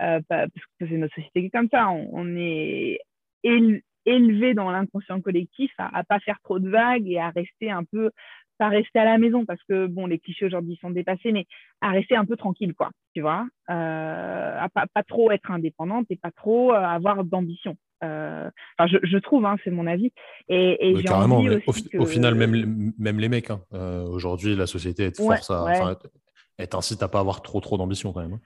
euh, 0.00 0.20
parce 0.28 0.50
que 0.80 0.88
c'est 0.88 0.96
notre 0.96 1.14
société 1.14 1.40
qui 1.40 1.46
est 1.46 1.50
comme 1.50 1.68
ça, 1.70 1.90
on 1.90 2.36
est 2.36 3.00
élevé 3.42 4.54
dans 4.54 4.70
l'inconscient 4.70 5.20
collectif 5.20 5.70
à, 5.76 5.98
à 5.98 6.04
pas 6.04 6.20
faire 6.20 6.38
trop 6.42 6.58
de 6.58 6.70
vagues 6.70 7.06
et 7.06 7.18
à 7.18 7.30
rester 7.30 7.70
un 7.70 7.84
peu 7.84 8.10
pas 8.58 8.68
rester 8.68 8.98
à 8.98 9.06
la 9.06 9.16
maison 9.16 9.46
parce 9.46 9.62
que 9.64 9.86
bon 9.86 10.06
les 10.06 10.18
clichés 10.18 10.44
aujourd'hui 10.44 10.78
sont 10.82 10.90
dépassés 10.90 11.32
mais 11.32 11.46
à 11.80 11.90
rester 11.90 12.14
un 12.14 12.26
peu 12.26 12.36
tranquille 12.36 12.74
quoi 12.74 12.90
tu 13.14 13.22
vois 13.22 13.46
euh, 13.70 14.58
à 14.60 14.68
pas, 14.68 14.86
pas, 14.92 15.02
trop 15.02 15.30
être 15.30 15.50
indépendante 15.50 16.06
et 16.10 16.16
pas 16.16 16.30
trop 16.30 16.74
euh, 16.74 16.76
avoir 16.76 17.24
d'ambition 17.24 17.76
enfin 18.02 18.86
je, 18.86 18.96
je, 19.02 19.18
trouve 19.18 19.44
hein, 19.44 19.56
c'est 19.64 19.70
mon 19.70 19.86
avis 19.86 20.12
et, 20.48 20.90
et 20.90 21.02
carrément 21.02 21.42
au, 21.98 22.06
final 22.06 22.34
même 22.34 22.92
même 22.98 23.20
les 23.20 23.28
mecs 23.28 23.50
hein, 23.50 23.60
euh, 23.74 24.04
aujourd'hui 24.06 24.56
la 24.56 24.66
société 24.66 25.04
est 25.04 25.16
force 25.16 25.50
à 25.50 25.64
ouais. 25.64 25.94
elle 26.56 26.68
t'incite 26.68 27.02
à 27.02 27.08
pas 27.08 27.20
avoir 27.20 27.42
trop 27.42 27.60
trop 27.60 27.76
d'ambition 27.76 28.12
quand 28.12 28.22
même 28.22 28.34
hein. 28.34 28.40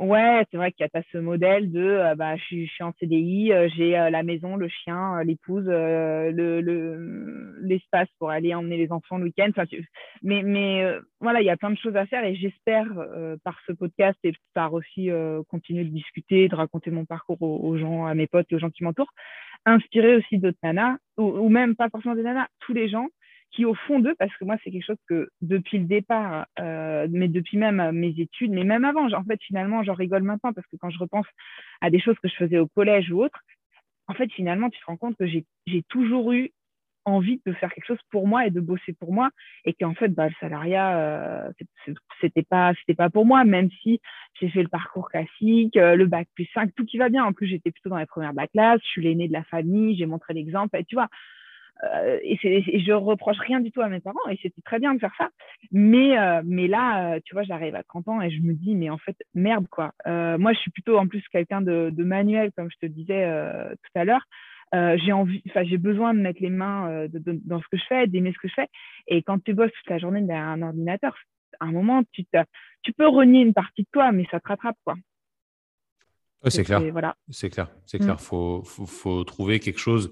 Ouais, 0.00 0.46
c'est 0.50 0.56
vrai 0.56 0.72
qu'il 0.72 0.86
y 0.94 0.98
a 0.98 1.02
ce 1.12 1.18
modèle 1.18 1.70
de 1.70 1.82
euh, 1.82 2.14
bah, 2.14 2.34
je, 2.34 2.42
suis, 2.44 2.66
je, 2.66 2.72
suis 2.72 2.82
en 2.82 2.94
CDI, 2.98 3.52
euh, 3.52 3.68
j'ai 3.76 3.98
euh, 3.98 4.08
la 4.08 4.22
maison, 4.22 4.56
le 4.56 4.66
chien, 4.66 5.22
l'épouse, 5.24 5.66
le, 5.66 7.60
l'espace 7.60 8.08
le, 8.08 8.18
pour 8.18 8.30
aller 8.30 8.54
emmener 8.54 8.78
les 8.78 8.92
enfants 8.92 9.18
le 9.18 9.24
week-end. 9.24 9.50
Enfin, 9.50 9.64
mais 10.22 10.42
mais 10.42 10.90
voilà, 11.20 11.42
il 11.42 11.44
y 11.44 11.50
a 11.50 11.56
plein 11.58 11.68
de 11.68 11.76
choses 11.76 11.96
à 11.96 12.06
faire 12.06 12.24
et 12.24 12.34
j'espère 12.34 12.86
par 13.44 13.60
ce 13.66 13.72
podcast 13.72 14.18
et 14.24 14.32
par 14.54 14.72
aussi 14.72 15.10
continuer 15.48 15.84
de 15.84 15.90
discuter, 15.90 16.48
de 16.48 16.56
raconter 16.56 16.90
mon 16.90 17.04
parcours 17.04 17.42
aux, 17.42 17.76
gens, 17.76 18.06
à 18.06 18.14
mes 18.14 18.26
potes 18.26 18.46
et 18.50 18.54
aux 18.54 18.58
gens 18.58 18.70
qui 18.70 18.84
m'entourent, 18.84 19.12
inspirer 19.66 20.16
aussi 20.16 20.38
d'autres 20.38 20.56
nanas, 20.62 20.96
ou, 21.18 21.24
ou, 21.24 21.50
même 21.50 21.76
pas 21.76 21.90
forcément 21.90 22.14
des 22.14 22.22
nanas, 22.22 22.46
tous 22.60 22.72
les 22.72 22.88
gens 22.88 23.08
qui 23.50 23.64
au 23.64 23.74
fond 23.74 23.98
d'eux, 23.98 24.14
parce 24.18 24.34
que 24.36 24.44
moi 24.44 24.56
c'est 24.62 24.70
quelque 24.70 24.86
chose 24.86 25.00
que 25.08 25.28
depuis 25.40 25.78
le 25.78 25.84
départ, 25.84 26.46
euh, 26.58 27.06
mais 27.10 27.28
depuis 27.28 27.58
même 27.58 27.90
mes 27.92 28.14
études, 28.18 28.52
mais 28.52 28.64
même 28.64 28.84
avant, 28.84 29.12
en 29.12 29.24
fait 29.24 29.40
finalement 29.42 29.82
j'en 29.82 29.94
rigole 29.94 30.22
maintenant 30.22 30.52
parce 30.52 30.66
que 30.68 30.76
quand 30.76 30.90
je 30.90 30.98
repense 30.98 31.26
à 31.80 31.90
des 31.90 32.00
choses 32.00 32.18
que 32.22 32.28
je 32.28 32.36
faisais 32.36 32.58
au 32.58 32.68
collège 32.68 33.10
ou 33.10 33.22
autre, 33.22 33.40
en 34.08 34.14
fait 34.14 34.30
finalement 34.32 34.70
tu 34.70 34.80
te 34.80 34.86
rends 34.86 34.96
compte 34.96 35.16
que 35.16 35.26
j'ai 35.26 35.44
toujours 35.88 36.32
eu 36.32 36.52
envie 37.04 37.40
de 37.46 37.52
faire 37.52 37.72
quelque 37.72 37.86
chose 37.86 38.00
pour 38.10 38.26
moi 38.26 38.46
et 38.46 38.50
de 38.50 38.60
bosser 38.60 38.92
pour 38.92 39.12
moi 39.12 39.30
et 39.64 39.72
qu'en 39.72 39.94
fait 39.94 40.08
bah, 40.08 40.28
le 40.28 40.34
salariat 40.38 40.98
euh, 40.98 41.50
c'était 42.20 42.42
pas 42.42 42.72
c'était 42.78 42.94
pas 42.94 43.10
pour 43.10 43.24
moi 43.24 43.44
même 43.44 43.70
si 43.82 44.00
j'ai 44.38 44.50
fait 44.50 44.62
le 44.62 44.68
parcours 44.68 45.08
classique 45.08 45.76
euh, 45.76 45.96
le 45.96 46.06
bac 46.06 46.28
plus 46.34 46.48
5 46.52 46.74
tout 46.74 46.84
qui 46.84 46.98
va 46.98 47.08
bien. 47.08 47.24
En 47.24 47.32
plus 47.32 47.46
j'étais 47.46 47.70
plutôt 47.70 47.88
dans 47.90 47.96
les 47.96 48.06
premières 48.06 48.32
de 48.32 48.36
la 48.36 48.48
classe 48.48 48.80
je 48.82 48.88
suis 48.88 49.02
l'aînée 49.02 49.28
de 49.28 49.32
la 49.32 49.44
famille 49.44 49.96
j'ai 49.96 50.06
montré 50.06 50.34
l'exemple 50.34 50.76
et 50.76 50.84
tu 50.84 50.94
vois 50.94 51.08
euh, 51.84 52.18
et, 52.22 52.38
et, 52.42 52.80
je 52.80 52.92
reproche 52.92 53.38
rien 53.38 53.60
du 53.60 53.72
tout 53.72 53.80
à 53.80 53.88
mes 53.88 54.00
parents 54.00 54.28
et 54.30 54.38
c'était 54.42 54.60
très 54.62 54.78
bien 54.78 54.94
de 54.94 54.98
faire 54.98 55.14
ça. 55.16 55.30
Mais, 55.72 56.18
euh, 56.18 56.42
mais 56.44 56.66
là, 56.66 57.14
euh, 57.14 57.20
tu 57.24 57.34
vois, 57.34 57.42
j'arrive 57.42 57.74
à 57.74 57.82
30 57.82 58.08
ans 58.08 58.20
et 58.20 58.30
je 58.30 58.40
me 58.42 58.52
dis, 58.52 58.74
mais 58.74 58.90
en 58.90 58.98
fait, 58.98 59.16
merde, 59.34 59.66
quoi. 59.68 59.92
moi, 60.06 60.52
je 60.52 60.58
suis 60.58 60.70
plutôt 60.70 60.98
en 60.98 61.06
plus 61.06 61.22
quelqu'un 61.28 61.62
de, 61.62 61.90
de, 61.92 62.04
manuel, 62.04 62.50
comme 62.56 62.70
je 62.70 62.86
te 62.86 62.90
disais 62.90 63.24
tout 63.70 63.98
à 63.98 64.04
l'heure. 64.04 64.26
j'ai 64.72 65.12
envie, 65.12 65.42
enfin, 65.48 65.64
j'ai 65.64 65.78
besoin 65.78 66.14
de 66.14 66.20
mettre 66.20 66.42
les 66.42 66.50
mains 66.50 67.06
de, 67.08 67.40
dans 67.44 67.60
ce 67.60 67.68
que 67.70 67.78
je 67.78 67.84
fais, 67.88 68.06
d'aimer 68.06 68.32
ce 68.32 68.38
que 68.38 68.48
je 68.48 68.54
fais. 68.54 68.68
Et 69.06 69.22
quand 69.22 69.42
tu 69.42 69.54
bosses 69.54 69.72
toute 69.72 69.90
la 69.90 69.98
journée 69.98 70.20
derrière 70.20 70.48
un 70.48 70.62
ordinateur, 70.62 71.16
à 71.60 71.66
un 71.66 71.72
moment, 71.72 72.02
tu, 72.12 72.24
tu 72.82 72.92
peux 72.92 73.08
renier 73.08 73.40
une 73.40 73.54
partie 73.54 73.82
de 73.82 73.88
toi, 73.92 74.12
mais 74.12 74.26
ça 74.30 74.40
te 74.40 74.48
rattrape, 74.48 74.76
quoi. 74.84 74.94
c'est 76.46 76.64
clair. 76.64 76.80
Voilà. 76.92 77.16
C'est 77.28 77.50
clair. 77.50 77.68
C'est 77.86 77.98
clair. 77.98 78.14
Mm. 78.14 78.18
Faut, 78.18 78.62
faut, 78.64 78.86
faut, 78.86 79.24
trouver 79.24 79.60
quelque 79.60 79.80
chose 79.80 80.10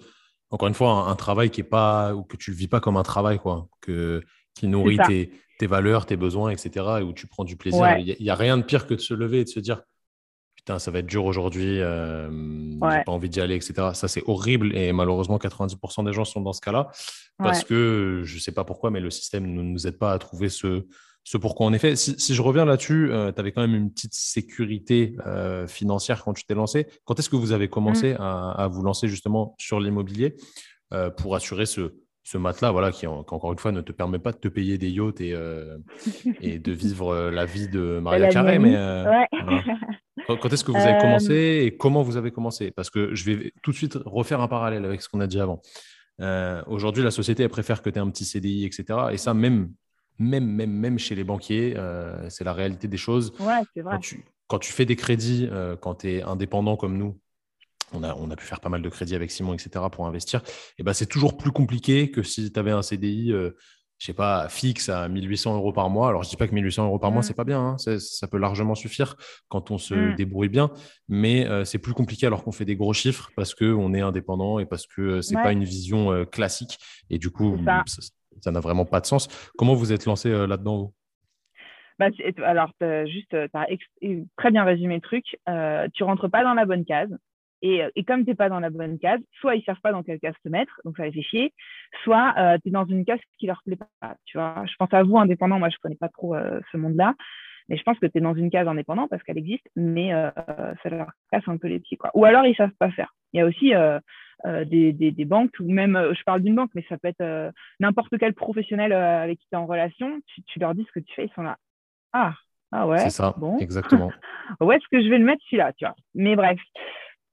encore 0.51 0.69
une 0.69 0.75
fois, 0.75 1.09
un, 1.09 1.17
travail 1.17 1.51
qui 1.51 1.61
est 1.61 1.65
pas, 1.65 2.15
ou 2.15 2.23
que 2.23 2.37
tu 2.37 2.51
le 2.51 2.57
vis 2.57 2.69
pas 2.69 2.81
comme 2.81 2.97
un 2.97 3.03
travail, 3.03 3.39
quoi, 3.39 3.69
que, 3.81 4.23
qui 4.55 4.67
nourrit 4.67 4.99
tes, 5.07 5.31
tes, 5.59 5.67
valeurs, 5.67 6.07
tes 6.07 6.17
besoins, 6.17 6.51
etc., 6.51 6.87
et 7.01 7.03
où 7.03 7.13
tu 7.13 7.27
prends 7.27 7.45
du 7.45 7.57
plaisir. 7.57 7.99
Il 7.99 8.17
n'y 8.19 8.31
a, 8.31 8.35
rien 8.35 8.57
de 8.57 8.63
pire 8.63 8.87
que 8.87 8.95
de 8.95 9.01
se 9.01 9.15
lever 9.15 9.41
et 9.41 9.45
de 9.45 9.49
se 9.49 9.61
dire, 9.61 9.83
putain, 10.57 10.79
ça 10.79 10.91
va 10.91 11.01
être 11.01 11.07
dur 11.07 11.27
aujourd'hui, 11.27 11.81
euh, 11.81 12.31
j'ai 12.31 13.05
pas 13.05 13.13
envie 13.13 13.29
d'y 13.29 13.41
aller, 13.41 13.57
etc. 13.57 13.91
Ça, 13.93 14.09
c'est 14.09 14.23
horrible, 14.27 14.75
et 14.75 14.93
malheureusement, 14.93 15.37
90% 15.37 16.05
des 16.05 16.13
gens 16.13 16.25
sont 16.25 16.41
dans 16.41 16.55
ce 16.55 16.63
cas-là, 16.63 16.89
parce 17.37 17.63
que, 17.63 18.23
je 18.25 18.39
sais 18.39 18.53
pas 18.53 18.65
pourquoi, 18.65 18.91
mais 18.91 19.01
le 19.01 19.11
système 19.11 19.47
ne 19.53 19.63
nous 19.63 19.87
aide 19.87 19.99
pas 19.99 20.13
à 20.13 20.19
trouver 20.19 20.49
ce, 20.49 20.87
ce 21.29 21.37
pourquoi 21.37 21.67
en 21.67 21.75
effet. 21.75 21.95
Si, 21.95 22.15
si 22.19 22.35
je 22.35 22.41
reviens 22.41 22.65
là-dessus, 22.65 23.13
euh, 23.13 23.31
tu 23.33 23.39
avais 23.39 23.53
quand 23.53 23.61
même 23.61 23.75
une 23.75 23.93
petite 23.93 24.15
sécurité 24.15 25.15
euh, 25.27 25.67
financière 25.67 26.25
quand 26.25 26.33
tu 26.33 26.45
t'es 26.45 26.55
lancé. 26.55 26.87
Quand 27.05 27.19
est-ce 27.19 27.29
que 27.29 27.37
vous 27.37 27.53
avez 27.53 27.69
commencé 27.69 28.15
mmh. 28.15 28.21
à, 28.23 28.53
à, 28.53 28.67
vous 28.69 28.83
lancer 28.83 29.09
justement 29.09 29.55
sur 29.59 29.79
l'immobilier 29.79 30.37
euh, 30.95 31.11
pour 31.11 31.37
assurer 31.37 31.67
ce, 31.67 31.97
ce 32.25 32.39
matelas, 32.39 32.71
voilà, 32.71 32.93
qui, 32.93 33.07
encore 33.07 33.53
une 33.53 33.59
fois 33.59 33.73
ne 33.73 33.83
te 33.83 33.93
permet 33.93 34.19
pas 34.19 34.33
de 34.33 34.39
te 34.39 34.49
payer 34.49 34.79
des 34.79 34.89
yachts 34.89 35.21
et, 35.21 35.35
et 36.41 36.59
de 36.59 36.73
vivre 36.73 37.29
la 37.29 37.45
vie 37.45 37.69
de 37.69 37.99
Maria 38.03 38.29
Carré. 38.29 38.59
Mais 38.59 38.75
euh, 38.75 39.05
quand, 40.29 40.51
est-ce 40.51 40.65
que 40.65 40.71
vous 40.71 40.79
avez 40.79 40.99
commencé 40.99 41.63
et 41.67 41.77
comment 41.77 42.01
vous 42.01 42.17
avez 42.17 42.31
commencé? 42.31 42.71
Parce 42.71 42.89
que 42.89 43.15
je 43.15 43.25
vais 43.27 43.53
tout 43.63 43.73
de 43.73 43.77
suite 43.77 43.99
refaire 44.07 44.41
un 44.41 44.49
parallèle 44.49 44.87
avec 44.87 45.03
ce 45.03 45.11
qu'on 45.11 45.21
a 45.21 45.27
dit 45.27 45.41
avant. 45.41 45.61
Aujourd'hui, 46.69 47.03
la 47.03 47.11
société 47.11 47.43
elle 47.43 47.51
préfère 47.51 47.83
que 47.83 47.91
tu 47.91 47.99
aies 47.99 48.03
un 48.03 48.09
petit 48.09 48.25
CDI, 48.25 48.65
etc. 48.65 48.99
Et 49.13 49.19
ça, 49.19 49.35
même, 49.35 49.69
même, 50.19 50.47
même, 50.47 50.73
même 50.73 50.99
chez 50.99 51.15
les 51.15 51.25
banquiers, 51.25 51.77
c'est 52.29 52.45
la 52.45 52.53
réalité 52.53 52.89
des 52.89 52.97
choses. 52.97 53.33
Ouais, 53.41 53.63
c'est 53.75 53.83
vrai. 53.83 53.95
Quand 53.95 54.01
tu, 54.01 54.25
quand 54.47 54.59
tu 54.59 54.73
fais 54.73 54.85
des 54.85 54.97
crédits, 54.97 55.49
quand 55.81 55.97
tu 55.97 56.11
es 56.11 56.23
indépendant 56.23 56.77
comme 56.77 56.97
nous, 56.97 57.19
on 57.93 58.31
a, 58.31 58.37
pu 58.37 58.45
faire 58.45 58.61
pas 58.61 58.69
mal 58.69 58.83
de 58.83 58.89
crédits 58.89 59.15
avec 59.15 59.31
Simon, 59.31 59.55
etc. 59.55 59.85
pour 59.91 60.07
investir, 60.07 60.43
et 60.79 60.83
ben, 60.83 60.93
c'est 60.93 61.07
toujours 61.07 61.37
plus 61.37 61.53
compliqué 61.53 62.11
que 62.11 62.23
si 62.23 62.53
tu 62.53 62.59
avais 62.59 62.71
un 62.71 62.83
CDI, 62.83 63.33
euh, 63.33 63.51
je 63.99 64.07
sais 64.07 64.13
pas, 64.13 64.49
fixe 64.49 64.89
à 64.89 65.09
1800 65.09 65.57
euros 65.57 65.73
par 65.73 65.91
mois. 65.91 66.09
Alors, 66.09 66.23
je 66.23 66.29
dis 66.29 66.37
pas 66.37 66.47
que 66.47 66.55
1800 66.55 66.87
euros 66.87 66.99
par 66.99 67.11
mois, 67.11 67.17
mois, 67.17 67.21
mmh. 67.21 67.25
c'est 67.25 67.35
pas 67.35 67.45
bien, 67.45 67.61
hein. 67.61 67.77
ça 67.99 68.29
peut 68.29 68.39
largement 68.39 68.75
suffire 68.75 69.17
quand 69.49 69.71
on 69.71 69.79
se 69.79 69.95
mmh. 69.95 70.15
débrouille 70.15 70.49
bien, 70.49 70.71
mais 71.09 71.47
euh, 71.47 71.65
c'est 71.65 71.79
plus 71.79 71.95
compliqué 71.95 72.27
alors 72.27 72.45
qu'on 72.45 72.53
fait 72.53 72.65
des 72.65 72.77
gros 72.77 72.93
chiffres 72.93 73.31
parce 73.35 73.55
qu'on 73.55 73.95
est 73.95 74.01
indépendant 74.01 74.59
et 74.59 74.67
parce 74.67 74.87
que 74.87 75.01
euh, 75.01 75.23
c'est 75.23 75.35
n'est 75.35 75.43
pas 75.43 75.53
une 75.53 75.65
vision 75.65 76.25
classique. 76.27 76.79
Et 77.11 77.19
du 77.19 77.31
coup, 77.31 77.59
ça 78.41 78.51
n'a 78.51 78.61
vraiment 78.61 78.85
pas 78.85 79.01
de 79.01 79.07
sens. 79.07 79.29
Comment 79.57 79.75
vous 79.75 79.93
êtes 79.93 80.07
lancé 80.07 80.31
là-dedans, 80.31 80.77
vous? 80.79 80.95
Bah, 81.99 82.07
alors, 82.45 82.73
juste, 83.07 83.31
tu 83.31 83.37
as 83.37 83.67
très 84.37 84.51
bien 84.51 84.65
résumé 84.65 84.95
le 84.95 85.01
truc. 85.01 85.25
tu 85.95 86.05
rentres 86.05 86.31
pas 86.31 86.45
dans 86.45 86.55
la 86.55 86.65
bonne 86.65 86.85
case. 86.85 87.11
Et, 87.63 87.83
euh, 87.83 87.91
comme 88.07 88.25
tu 88.25 88.31
n'es 88.31 88.37
pas 88.37 88.49
dans 88.49 88.61
la 88.61 88.71
bonne 88.71 88.99
case, 88.99 89.21
soit 89.41 89.55
ils 89.57 89.61
ne 89.61 89.65
savent 89.65 89.81
pas 89.83 89.93
dans 89.93 90.03
quelle 90.03 90.21
case 90.21 90.35
te 90.45 90.49
mettre, 90.49 90.81
donc 90.85 90.97
ça 90.97 91.05
les 91.05 91.13
fait 91.13 91.23
chier, 91.23 91.55
soit 92.05 92.35
euh, 92.39 92.59
tu 92.63 92.69
es 92.69 92.71
dans 92.71 92.87
une 92.87 93.05
case 93.05 93.19
qui 93.39 93.47
leur 93.47 93.63
plaît 93.65 93.79
pas. 94.01 94.17
Tu 94.25 94.39
vois 94.39 94.65
je 94.67 94.75
pense 94.79 94.93
à 94.93 95.03
vous, 95.03 95.19
indépendants, 95.19 95.59
moi 95.59 95.69
je 95.69 95.77
ne 95.77 95.81
connais 95.81 95.97
pas 95.97 96.09
trop 96.09 96.35
euh, 96.35 96.61
ce 96.71 96.77
monde-là, 96.77 97.15
mais 97.69 97.77
je 97.77 97.83
pense 97.83 97.99
que 97.99 98.07
tu 98.07 98.19
es 98.19 98.21
dans 98.21 98.35
une 98.35 98.51
case 98.51 98.69
indépendant 98.69 99.09
parce 99.09 99.23
qu'elle 99.23 99.39
existe, 99.39 99.69
mais 99.77 100.11
ça 100.11 100.89
leur 100.89 101.09
casse 101.31 101.47
un 101.47 101.57
peu 101.57 101.69
les 101.69 101.81
pieds. 101.81 101.97
Quoi. 101.97 102.11
Ou 102.15 102.25
alors 102.25 102.45
ils 102.45 102.51
ne 102.51 102.57
savent 102.57 102.77
pas 102.79 102.91
faire. 102.91 103.15
Il 103.33 103.39
y 103.39 103.41
a 103.41 103.47
aussi 103.47 103.73
des, 104.67 104.93
des, 104.93 105.11
des, 105.11 105.25
banques, 105.25 105.55
ou 105.61 105.71
même, 105.71 105.99
je 106.13 106.23
parle 106.25 106.43
d'une 106.43 106.55
banque, 106.55 106.71
mais 106.75 106.85
ça 106.89 106.97
peut 106.99 107.09
être 107.09 107.53
n'importe 107.81 108.17
quel 108.19 108.35
professionnel 108.35 108.93
avec 108.93 109.39
qui 109.39 109.47
tu 109.49 109.55
es 109.55 109.59
en 109.59 109.67
relation, 109.67 110.21
tu, 110.27 110.43
tu, 110.45 110.59
leur 110.59 110.75
dis 110.75 110.87
ce 110.87 110.93
que 110.93 111.05
tu 111.05 111.15
fais, 111.15 111.27
ils 111.27 111.33
sont 111.35 111.43
là. 111.43 111.57
Ah, 112.13 112.35
ah 112.73 112.87
ouais. 112.87 112.99
C'est 112.99 113.11
ça, 113.11 113.35
bon. 113.37 113.59
exactement. 113.59 114.11
Où 114.61 114.73
est-ce 114.73 114.87
que 114.91 115.03
je 115.03 115.09
vais 115.09 115.19
le 115.19 115.25
mettre 115.25 115.43
celui-là, 115.45 115.73
tu 115.73 115.85
vois? 115.85 115.95
Mais 116.15 116.37
bref. 116.37 116.59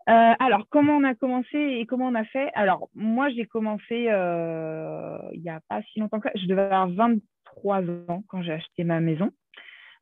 Euh, 0.08 0.34
alors, 0.40 0.68
comment 0.70 0.98
on 0.98 1.04
a 1.04 1.16
commencé 1.16 1.58
et 1.58 1.86
comment 1.86 2.08
on 2.08 2.16
a 2.16 2.26
fait? 2.26 2.52
Alors, 2.54 2.90
moi, 2.94 3.30
j'ai 3.30 3.46
commencé 3.46 4.08
euh, 4.08 5.18
il 5.34 5.42
n'y 5.42 5.50
a 5.50 5.60
pas 5.68 5.82
si 5.92 6.00
longtemps 6.00 6.20
que 6.20 6.30
ça. 6.30 6.40
Je 6.40 6.48
devais 6.48 6.62
avoir 6.62 6.88
23 6.90 7.82
ans 8.08 8.24
quand 8.28 8.44
j'ai 8.44 8.54
acheté 8.54 8.84
ma 8.84 9.00
maison. 9.00 9.32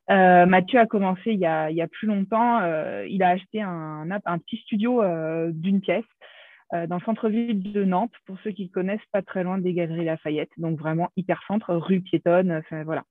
Euh, 0.10 0.46
Mathieu 0.46 0.80
a 0.80 0.86
commencé 0.86 1.32
il 1.32 1.40
y 1.40 1.46
a, 1.46 1.70
il 1.70 1.78
y 1.78 1.82
a 1.82 1.88
plus 1.88 2.08
longtemps. 2.08 2.60
il 3.06 3.24
a 3.24 3.30
acheté 3.30 3.62
un, 3.62 4.10
un 4.10 4.38
petit 4.40 4.58
studio 4.58 5.02
d'une 5.52 5.82
pièce 5.82 6.06
dans 6.72 6.96
le 6.96 7.04
centre-ville 7.06 7.72
de 7.72 7.84
Nantes, 7.84 8.14
pour 8.26 8.38
ceux 8.44 8.52
qui 8.52 8.72
connaissent, 8.72 9.06
pas 9.12 9.22
très 9.22 9.44
loin 9.44 9.60
des 9.60 9.74
Galeries 9.74 10.06
Lafayette, 10.06 10.50
donc 10.58 10.80
vraiment 10.80 11.10
hyper 11.16 11.42
centre, 11.48 11.76
rue 11.76 12.02
piétonne, 12.02 12.64
voilà. 12.84 13.06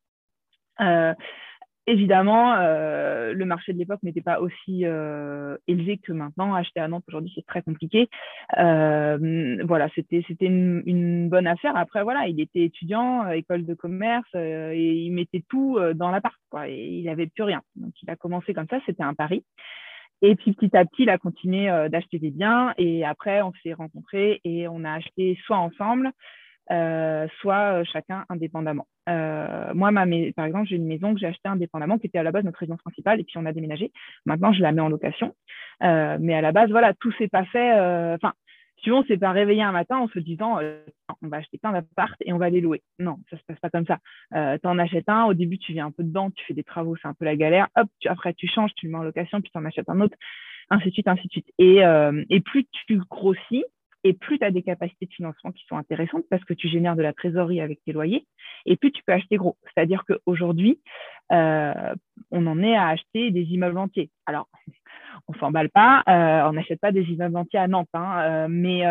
Évidemment, 1.89 2.55
euh, 2.55 3.33
le 3.33 3.45
marché 3.45 3.73
de 3.73 3.79
l'époque 3.79 4.05
n'était 4.05 4.21
pas 4.21 4.41
aussi 4.41 4.85
euh, 4.85 5.57
élevé 5.67 5.99
que 5.99 6.13
maintenant. 6.13 6.55
Acheter 6.55 6.79
à 6.79 6.87
Nantes 6.87 7.03
aujourd'hui, 7.09 7.33
c'est 7.35 7.45
très 7.45 7.61
compliqué. 7.61 8.09
Euh, 8.57 9.59
voilà, 9.65 9.89
c'était 9.97 10.25
c'était 10.29 10.47
une, 10.47 10.85
une, 10.87 11.29
bonne 11.29 11.49
affaire. 11.49 11.77
Après, 11.77 12.05
voilà, 12.05 12.29
il 12.29 12.41
était 12.41 12.63
étudiant, 12.63 13.29
école 13.31 13.67
de 13.67 13.75
commerce, 13.75 14.29
et 14.35 14.95
il 14.95 15.11
mettait 15.11 15.43
tout 15.49 15.77
dans 15.95 16.13
l'appart, 16.13 16.37
quoi. 16.51 16.69
Et 16.69 16.87
il 16.87 17.05
n'avait 17.07 17.27
plus 17.27 17.43
rien. 17.43 17.63
Donc, 17.75 17.93
il 18.01 18.11
a 18.11 18.17
commencé 18.17 18.55
comme 18.55 18.69
ça. 18.71 18.79
C'était 18.87 19.03
un 19.03 19.15
pari. 19.15 19.45
Et 20.25 20.37
puis 20.37 20.53
petit 20.53 20.77
à 20.77 20.85
petit, 20.85 21.03
il 21.03 21.11
a 21.11 21.19
continué 21.19 21.67
d'acheter 21.91 22.21
des 22.21 22.31
biens. 22.31 22.75
Et 22.79 23.05
après, 23.05 23.43
on 23.43 23.53
s'est 23.65 23.73
rencontrés 23.73 24.41
et 24.45 24.69
on 24.69 24.85
a 24.85 24.93
acheté 24.93 25.37
soit 25.45 25.59
ensemble, 25.59 26.13
euh, 26.71 27.27
soit 27.41 27.81
euh, 27.81 27.85
chacun 27.85 28.25
indépendamment. 28.29 28.87
Euh, 29.09 29.75
moi, 29.75 29.91
ma, 29.91 30.07
par 30.37 30.47
exemple, 30.47 30.69
j'ai 30.69 30.77
une 30.77 30.87
maison 30.87 31.13
que 31.13 31.21
j'ai 31.21 31.27
achetée 31.27 31.49
indépendamment, 31.49 31.99
qui 31.99 32.07
était 32.07 32.19
à 32.19 32.23
la 32.23 32.31
base 32.31 32.45
notre 32.45 32.59
résidence 32.59 32.83
principale, 32.83 33.21
et 33.21 33.25
puis 33.25 33.37
on 33.37 33.47
a 33.47 33.53
déménagé. 33.53 33.91
Maintenant, 34.27 34.53
je 34.53 34.63
la 34.63 34.73
mets 34.73 34.81
en 34.81 34.89
location. 34.89 35.35
mais 35.81 36.35
à 36.35 36.41
la 36.41 36.53
base, 36.53 36.71
voilà, 36.71 36.95
tout 36.95 37.13
s'est 37.13 37.29
pas 37.29 37.45
fait. 37.47 37.73
Enfin, 38.15 38.33
si 38.83 38.91
on 38.91 39.05
s'est 39.05 39.17
pas 39.17 39.33
réveillé 39.33 39.63
un 39.63 39.73
matin 39.73 39.99
en 39.99 40.09
se 40.09 40.19
disant 40.19 40.59
on 41.23 41.29
va 41.29 41.37
acheter 41.39 41.59
plein 41.59 41.73
d'appartes 41.73 42.21
et 42.25 42.33
on 42.33 42.39
va 42.39 42.51
les 42.51 42.61
louer. 42.61 42.83
Non, 42.99 43.19
ça 43.31 43.37
se 43.37 43.43
passe 43.45 43.59
pas 43.61 43.71
comme 43.71 43.87
ça. 43.87 43.99
tu 44.33 44.67
en 44.67 44.79
achètes 44.79 45.09
un, 45.09 45.25
au 45.25 45.35
début 45.35 45.59
tu 45.59 45.73
viens 45.73 45.87
un 45.87 45.91
peu 45.91 46.05
dedans, 46.05 46.31
tu 46.31 46.45
fais 46.47 46.55
des 46.55 46.65
travaux, 46.65 46.97
c'est 46.97 47.09
un 47.09 47.15
peu 47.15 47.25
la 47.25 47.37
galère. 47.37 47.69
Hop, 47.77 47.89
après 48.07 48.35
tu 48.35 48.47
changes, 48.47 48.73
tu 48.77 48.87
le 48.87 48.93
mets 48.93 48.99
en 48.99 49.05
location, 49.05 49.41
puis 49.41 49.51
tu 49.53 49.59
en 49.59 49.65
achètes 49.65 49.89
un 49.89 50.01
autre, 50.01 50.17
ainsi 50.71 50.89
de 50.89 50.93
suite, 50.93 51.09
ainsi 51.09 51.27
de 51.27 51.33
suite. 51.33 51.53
Et, 51.59 51.81
et 52.31 52.41
plus 52.41 52.67
tu 52.87 52.99
grossis, 53.11 53.65
et 54.05 54.13
plus 54.13 54.39
tu 54.39 54.45
as 54.45 54.51
des 54.51 54.63
capacités 54.63 55.07
de 55.07 55.13
financement 55.13 55.53
qui 55.53 55.65
sont 55.67 55.77
intéressantes 55.77 56.25
parce 56.29 56.45
que 56.45 56.55
tu 56.55 56.69
génères 56.69 56.97
de 56.97 57.03
la 57.03 57.13
trésorerie 57.13 57.61
avec 57.61 57.83
tes 57.85 57.93
loyers, 57.93 58.27
et 58.67 58.77
plus 58.77 58.93
tu 58.93 59.03
peux 59.05 59.13
acheter 59.13 59.37
gros. 59.37 59.57
C'est-à-dire 59.63 60.05
qu'aujourd'hui, 60.07 60.81
euh, 61.31 61.95
on 62.31 62.47
en 62.47 62.63
est 62.63 62.75
à 62.75 62.89
acheter 62.89 63.31
des 63.31 63.43
immeubles 63.43 63.79
entiers. 63.79 64.11
Alors, 64.27 64.49
on 65.29 65.35
s'emballe 65.35 65.71
pas, 65.71 66.03
euh, 66.09 66.49
on 66.49 66.53
n'achète 66.53 66.81
pas 66.81 66.93
des 66.93 67.05
immeubles 67.05 67.37
entiers 67.37 67.61
à 67.61 67.69
Nantes, 67.69 67.89
hein, 67.95 68.21
euh, 68.21 68.47
mais 68.49 68.83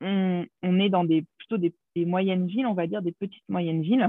on, 0.00 0.80
est 0.80 0.88
dans 0.88 1.04
des, 1.04 1.24
plutôt 1.38 1.58
des, 1.58 1.74
moyennes 1.96 2.46
villes, 2.46 2.66
on 2.66 2.74
va 2.74 2.86
dire 2.86 3.02
des 3.02 3.12
petites 3.12 3.48
moyennes 3.48 3.82
villes. 3.82 4.08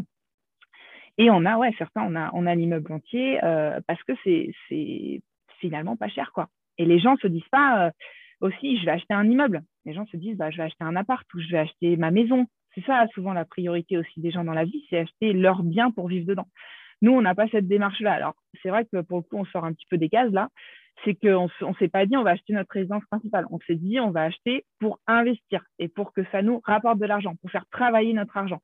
Et 1.18 1.30
on 1.30 1.46
a, 1.46 1.58
ouais, 1.58 1.74
certains, 1.78 2.04
on 2.04 2.16
a, 2.16 2.32
on 2.34 2.48
a 2.48 2.56
l'immeuble 2.56 2.92
entier 2.92 3.40
parce 3.88 4.02
que 4.04 4.14
c'est 4.24 5.22
finalement 5.60 5.96
pas 5.96 6.10
cher, 6.10 6.32
quoi. 6.34 6.50
Et 6.80 6.86
les 6.86 7.00
gens 7.00 7.16
se 7.18 7.28
disent 7.28 7.48
pas, 7.52 7.92
aussi, 8.44 8.78
je 8.78 8.86
vais 8.86 8.92
acheter 8.92 9.14
un 9.14 9.30
immeuble. 9.30 9.64
Les 9.86 9.94
gens 9.94 10.06
se 10.08 10.18
disent, 10.18 10.38
bah, 10.38 10.52
je 10.52 10.58
vais 10.58 10.64
acheter 10.64 10.84
un 10.84 10.96
appart 10.96 11.26
ou 11.34 11.40
je 11.40 11.48
vais 11.50 11.60
acheter 11.60 11.96
ma 11.98 12.12
maison. 12.12 12.46
C'est 12.76 12.86
ça 12.86 13.06
souvent 13.14 13.34
la 13.34 13.46
priorité 13.46 13.98
aussi 13.98 14.20
des 14.20 14.32
gens 14.32 14.44
dans 14.44 14.54
la 14.54 14.66
vie, 14.66 14.86
c'est 14.90 15.00
acheter 15.00 15.34
leur 15.34 15.64
bien 15.64 15.92
pour 15.92 16.08
vivre 16.08 16.26
dedans. 16.26 16.48
Nous, 17.02 17.12
on 17.12 17.22
n'a 17.22 17.36
pas 17.36 17.48
cette 17.50 17.68
démarche-là. 17.68 18.14
Alors, 18.14 18.36
c'est 18.62 18.70
vrai 18.70 18.86
que 18.86 19.02
pour 19.02 19.18
le 19.18 19.24
coup, 19.24 19.38
on 19.38 19.46
sort 19.46 19.66
un 19.66 19.74
petit 19.74 19.86
peu 19.90 19.98
des 19.98 20.10
cases 20.10 20.32
là. 20.32 20.50
C'est 21.04 21.16
qu'on 21.16 21.50
ne 21.62 21.74
s'est 21.80 21.88
pas 21.88 22.06
dit, 22.06 22.16
on 22.16 22.24
va 22.24 22.32
acheter 22.32 22.54
notre 22.54 22.72
résidence 22.72 23.04
principale. 23.10 23.46
On 23.50 23.60
s'est 23.66 23.76
dit, 23.76 24.00
on 24.00 24.12
va 24.12 24.24
acheter 24.24 24.66
pour 24.80 25.00
investir 25.08 25.64
et 25.80 25.88
pour 25.88 26.14
que 26.14 26.22
ça 26.32 26.42
nous 26.42 26.62
rapporte 26.64 27.00
de 27.00 27.06
l'argent, 27.06 27.36
pour 27.42 27.50
faire 27.50 27.66
travailler 27.72 28.14
notre 28.14 28.38
argent. 28.38 28.62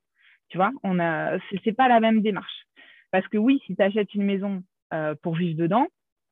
Tu 0.50 0.58
vois, 0.58 0.72
on 0.84 1.00
a, 1.00 1.38
c'est 1.64 1.74
pas 1.74 1.88
la 1.88 2.00
même 2.00 2.22
démarche. 2.22 2.66
Parce 3.12 3.28
que 3.28 3.38
oui, 3.38 3.62
si 3.66 3.76
tu 3.76 3.82
achètes 3.82 4.14
une 4.14 4.24
maison 4.24 4.64
euh, 4.94 5.16
pour 5.22 5.36
vivre 5.36 5.58
dedans, 5.58 5.88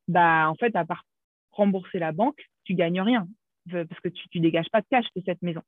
bah, 0.07 0.49
en 0.49 0.55
fait, 0.55 0.75
à 0.75 0.85
part 0.85 1.03
rembourser 1.51 1.99
la 1.99 2.11
banque, 2.11 2.41
tu 2.63 2.75
gagnes 2.75 3.01
rien 3.01 3.27
parce 3.71 4.01
que 4.01 4.09
tu 4.09 4.37
ne 4.37 4.43
dégages 4.43 4.69
pas 4.71 4.81
de 4.81 4.87
cash 4.89 5.05
de 5.15 5.21
cette 5.25 5.41
maison. 5.41 5.61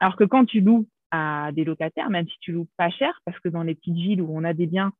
Alors 0.00 0.16
que 0.16 0.24
quand 0.24 0.44
tu 0.44 0.60
loues 0.60 0.86
à 1.10 1.50
des 1.52 1.64
locataires, 1.64 2.10
même 2.10 2.26
si 2.26 2.36
tu 2.40 2.52
loues 2.52 2.68
pas 2.76 2.90
cher, 2.90 3.20
parce 3.24 3.38
que 3.40 3.48
dans 3.48 3.62
les 3.62 3.74
petites 3.74 3.94
villes 3.94 4.22
où 4.22 4.28
on 4.30 4.44
a 4.44 4.52
des 4.52 4.66
biens, 4.66 4.92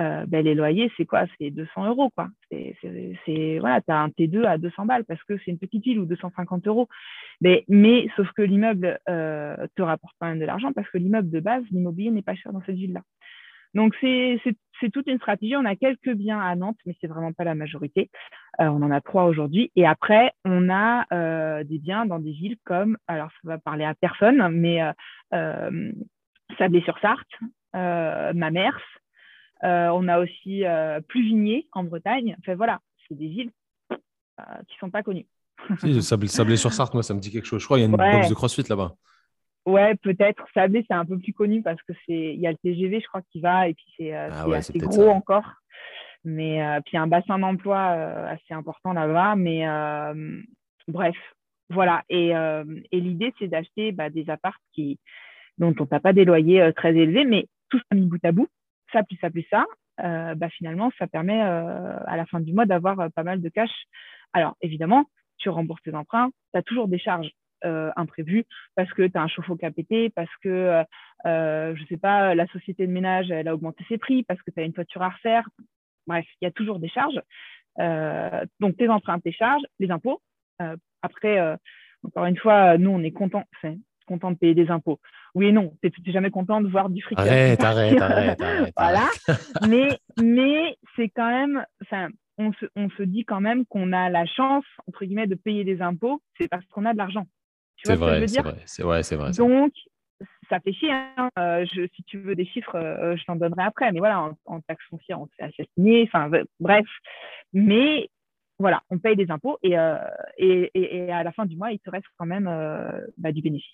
euh, 0.00 0.24
ben, 0.26 0.44
les 0.44 0.54
loyers, 0.54 0.90
c'est 0.96 1.04
quoi? 1.04 1.26
C'est 1.38 1.50
200 1.50 1.86
euros, 1.86 2.10
quoi. 2.10 2.28
C'est, 2.50 3.58
voilà, 3.60 3.80
tu 3.82 3.90
as 3.92 3.98
un 3.98 4.08
T2 4.08 4.44
à 4.44 4.58
200 4.58 4.86
balles 4.86 5.04
parce 5.04 5.22
que 5.24 5.36
c'est 5.38 5.50
une 5.50 5.58
petite 5.58 5.84
ville 5.84 5.98
ou 6.00 6.06
250 6.06 6.66
euros. 6.66 6.88
Mais, 7.40 7.64
mais 7.68 8.08
sauf 8.16 8.30
que 8.32 8.42
l'immeuble 8.42 8.98
euh, 9.08 9.66
te 9.76 9.82
rapporte 9.82 10.14
quand 10.18 10.28
même 10.28 10.40
de 10.40 10.46
l'argent 10.46 10.72
parce 10.72 10.88
que 10.88 10.98
l'immeuble 10.98 11.30
de 11.30 11.40
base, 11.40 11.62
l'immobilier 11.70 12.10
n'est 12.10 12.22
pas 12.22 12.34
cher 12.34 12.52
dans 12.52 12.62
cette 12.64 12.76
ville-là. 12.76 13.02
Donc, 13.74 13.94
c'est 14.00 14.90
toute 14.92 15.06
une 15.06 15.18
stratégie. 15.18 15.56
On 15.56 15.64
a 15.64 15.76
quelques 15.76 16.12
biens 16.12 16.40
à 16.40 16.54
Nantes, 16.56 16.78
mais 16.86 16.96
c'est 17.00 17.06
vraiment 17.06 17.32
pas 17.32 17.44
la 17.44 17.54
majorité. 17.54 18.10
Euh, 18.60 18.66
on 18.66 18.82
en 18.82 18.90
a 18.90 19.00
trois 19.00 19.24
aujourd'hui. 19.24 19.70
Et 19.76 19.86
après, 19.86 20.32
on 20.44 20.68
a 20.70 21.06
euh, 21.12 21.64
des 21.64 21.78
biens 21.78 22.06
dans 22.06 22.18
des 22.18 22.32
villes 22.32 22.56
comme, 22.64 22.98
alors 23.06 23.30
ça 23.30 23.48
va 23.48 23.58
parler 23.58 23.84
à 23.84 23.94
personne, 23.94 24.48
mais 24.48 24.82
euh, 25.32 25.92
Sablé-sur-Sarthe, 26.58 27.28
Mamers. 27.74 28.82
on 29.62 30.08
a 30.08 30.20
aussi 30.20 30.64
Pluvigné 31.08 31.68
en 31.72 31.84
Bretagne. 31.84 32.36
Enfin 32.40 32.54
voilà, 32.54 32.80
c'est 33.08 33.14
des 33.14 33.28
villes 33.28 33.50
qui 34.68 34.76
sont 34.78 34.90
pas 34.90 35.02
connues. 35.02 35.26
Sablé-sur-Sarthe, 36.00 36.94
moi, 36.94 37.02
ça 37.02 37.14
me 37.14 37.20
dit 37.20 37.30
quelque 37.30 37.46
chose. 37.46 37.60
Je 37.60 37.66
crois 37.66 37.78
qu'il 37.78 37.82
y 37.82 37.86
a 37.86 37.90
une 37.90 37.96
box 37.96 38.28
de 38.28 38.34
CrossFit 38.34 38.68
là-bas. 38.68 38.94
Ouais, 39.64 39.94
peut-être. 39.96 40.44
Sablé, 40.54 40.84
c'est 40.88 40.94
un 40.94 41.04
peu 41.04 41.18
plus 41.18 41.32
connu 41.32 41.62
parce 41.62 41.80
que 41.82 41.92
c'est, 42.06 42.34
il 42.34 42.40
y 42.40 42.46
a 42.46 42.50
le 42.50 42.56
TGV, 42.58 43.00
je 43.00 43.06
crois, 43.06 43.22
qui 43.30 43.40
va 43.40 43.68
et 43.68 43.74
puis 43.74 43.86
c'est 43.96 44.14
euh, 44.14 44.28
ah 44.32 44.44
assez 44.52 44.78
gros 44.78 45.08
encore. 45.08 45.48
Mais 46.24 46.62
euh, 46.62 46.80
puis 46.80 46.92
il 46.92 46.96
y 46.96 46.98
a 46.98 47.02
un 47.02 47.08
bassin 47.08 47.38
d'emploi 47.38 47.78
euh, 47.78 48.26
assez 48.26 48.54
important 48.54 48.92
là-bas. 48.92 49.36
Mais 49.36 49.64
bref, 50.88 51.16
voilà. 51.70 52.02
Et, 52.08 52.30
et 52.30 53.00
l'idée, 53.00 53.32
c'est 53.38 53.48
d'acheter 53.48 53.92
bah, 53.92 54.10
des 54.10 54.28
apparts 54.30 54.58
qui, 54.72 54.98
dont 55.58 55.74
on 55.78 55.86
n'a 55.90 56.00
pas 56.00 56.12
des 56.12 56.24
loyers 56.24 56.72
très 56.74 56.94
élevés, 56.96 57.24
mais 57.24 57.46
tout 57.70 57.78
ça 57.78 57.96
mis 57.96 58.06
bout 58.06 58.24
à 58.24 58.32
bout, 58.32 58.48
ça 58.92 59.02
plus 59.04 59.16
ça 59.20 59.30
plus 59.30 59.46
ça, 59.48 59.64
bah, 59.98 60.48
finalement, 60.50 60.90
ça 60.98 61.06
permet 61.06 61.40
à 61.40 62.16
la 62.16 62.26
fin 62.26 62.40
du 62.40 62.52
mois 62.52 62.66
d'avoir 62.66 63.10
pas 63.12 63.22
mal 63.22 63.40
de 63.40 63.48
cash. 63.48 63.70
Alors 64.32 64.56
évidemment, 64.60 65.06
tu 65.38 65.50
rembourses 65.50 65.82
tes 65.82 65.94
emprunts, 65.94 66.30
tu 66.52 66.58
as 66.58 66.62
toujours 66.62 66.88
des 66.88 66.98
charges 66.98 67.30
imprévues, 67.64 68.44
parce 68.74 68.92
que 68.92 69.02
tu 69.06 69.16
as 69.16 69.22
un 69.22 69.28
chauffe-eau 69.28 69.56
qui 69.56 69.66
a 69.66 69.70
pété, 69.70 70.10
parce 70.10 70.34
que, 70.42 70.82
je 71.24 71.80
ne 71.80 71.86
sais 71.86 71.96
pas, 71.96 72.34
la 72.34 72.46
société 72.48 72.86
de 72.86 72.92
ménage, 72.92 73.30
elle 73.30 73.48
a 73.48 73.54
augmenté 73.54 73.84
ses 73.88 73.98
prix, 73.98 74.22
parce 74.24 74.40
que 74.42 74.50
tu 74.50 74.60
as 74.60 74.64
une 74.64 74.72
voiture 74.72 75.02
à 75.02 75.10
refaire. 75.10 75.48
Bref, 76.06 76.26
il 76.40 76.44
y 76.44 76.48
a 76.48 76.50
toujours 76.50 76.78
des 76.78 76.88
charges. 76.88 77.20
donc, 78.60 78.76
tes 78.76 78.88
emprunts, 78.88 79.20
tes 79.20 79.32
charges, 79.32 79.62
les 79.78 79.90
impôts. 79.90 80.20
après, 81.02 81.56
encore 82.04 82.26
une 82.26 82.36
fois, 82.36 82.78
nous, 82.78 82.90
on 82.90 83.02
est 83.02 83.12
content, 83.12 83.44
content 84.06 84.30
de 84.32 84.36
payer 84.36 84.54
des 84.54 84.70
impôts. 84.70 85.00
Oui 85.34 85.46
et 85.46 85.52
non, 85.52 85.74
tu 85.82 85.90
n'es 86.06 86.12
jamais 86.12 86.30
content 86.30 86.60
de 86.60 86.68
voir 86.68 86.90
du 86.90 87.02
fric. 87.02 87.18
Arrête, 87.18 87.62
arrête, 87.62 88.00
arrête, 88.00 88.40
arrête, 88.40 88.72
Voilà. 88.76 89.08
mais 89.68 89.98
mais 90.20 90.76
c'est 90.96 91.08
quand 91.08 91.28
même, 91.28 91.64
enfin, 91.82 92.08
on 92.38 92.52
se, 92.54 92.66
on 92.76 92.90
se 92.90 93.02
dit 93.02 93.24
quand 93.24 93.40
même 93.40 93.64
qu'on 93.66 93.92
a 93.92 94.10
la 94.10 94.26
chance, 94.26 94.64
entre 94.88 95.04
guillemets, 95.04 95.26
de 95.26 95.34
payer 95.34 95.64
des 95.64 95.80
impôts, 95.80 96.20
c'est 96.38 96.48
parce 96.48 96.64
qu'on 96.66 96.84
a 96.84 96.92
de 96.92 96.98
l'argent. 96.98 97.26
C'est 97.84 97.96
vrai, 97.96 98.26
c'est 98.66 98.82
vrai. 98.82 99.02
C'est 99.02 99.16
vrai. 99.16 99.30
Donc, 99.32 99.72
ça 100.48 100.60
fait 100.60 100.72
chier. 100.72 100.92
Hein. 100.92 101.30
Euh, 101.38 101.64
je, 101.72 101.86
si 101.94 102.02
tu 102.04 102.18
veux 102.18 102.34
des 102.34 102.44
chiffres, 102.44 102.76
euh, 102.76 103.16
je 103.16 103.24
t'en 103.24 103.36
donnerai 103.36 103.62
après. 103.62 103.90
Mais 103.92 103.98
voilà, 103.98 104.22
en, 104.22 104.32
en 104.46 104.60
taxe 104.60 104.84
foncière, 104.88 105.20
on 105.20 105.28
s'est 105.36 105.44
assassiné. 105.44 106.04
Enfin, 106.04 106.30
bref. 106.60 106.86
Mais 107.52 108.08
voilà, 108.58 108.82
on 108.90 108.98
paye 108.98 109.16
des 109.16 109.30
impôts 109.30 109.58
euh, 109.64 109.98
et, 110.38 110.70
et, 110.74 111.10
à 111.10 111.24
la 111.24 111.32
fin 111.32 111.46
du 111.46 111.56
mois, 111.56 111.72
il 111.72 111.80
te 111.80 111.90
reste 111.90 112.06
quand 112.16 112.26
même 112.26 112.44
bah, 113.18 113.32
du 113.32 113.42
bénéfice 113.42 113.70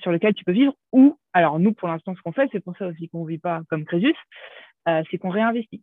sur 0.00 0.12
lequel 0.12 0.34
tu 0.34 0.44
peux 0.44 0.52
vivre. 0.52 0.74
Ou, 0.92 1.18
alors 1.32 1.58
nous, 1.58 1.72
pour 1.72 1.88
l'instant, 1.88 2.14
ce 2.16 2.22
qu'on 2.22 2.32
fait, 2.32 2.48
c'est 2.52 2.60
pour 2.60 2.76
ça 2.76 2.86
aussi 2.86 3.08
qu'on 3.08 3.24
ne 3.24 3.28
vit 3.28 3.38
pas 3.38 3.60
comme 3.68 3.84
Crésus, 3.84 4.16
c'est 4.86 5.18
qu'on 5.18 5.28
réinvestit 5.28 5.82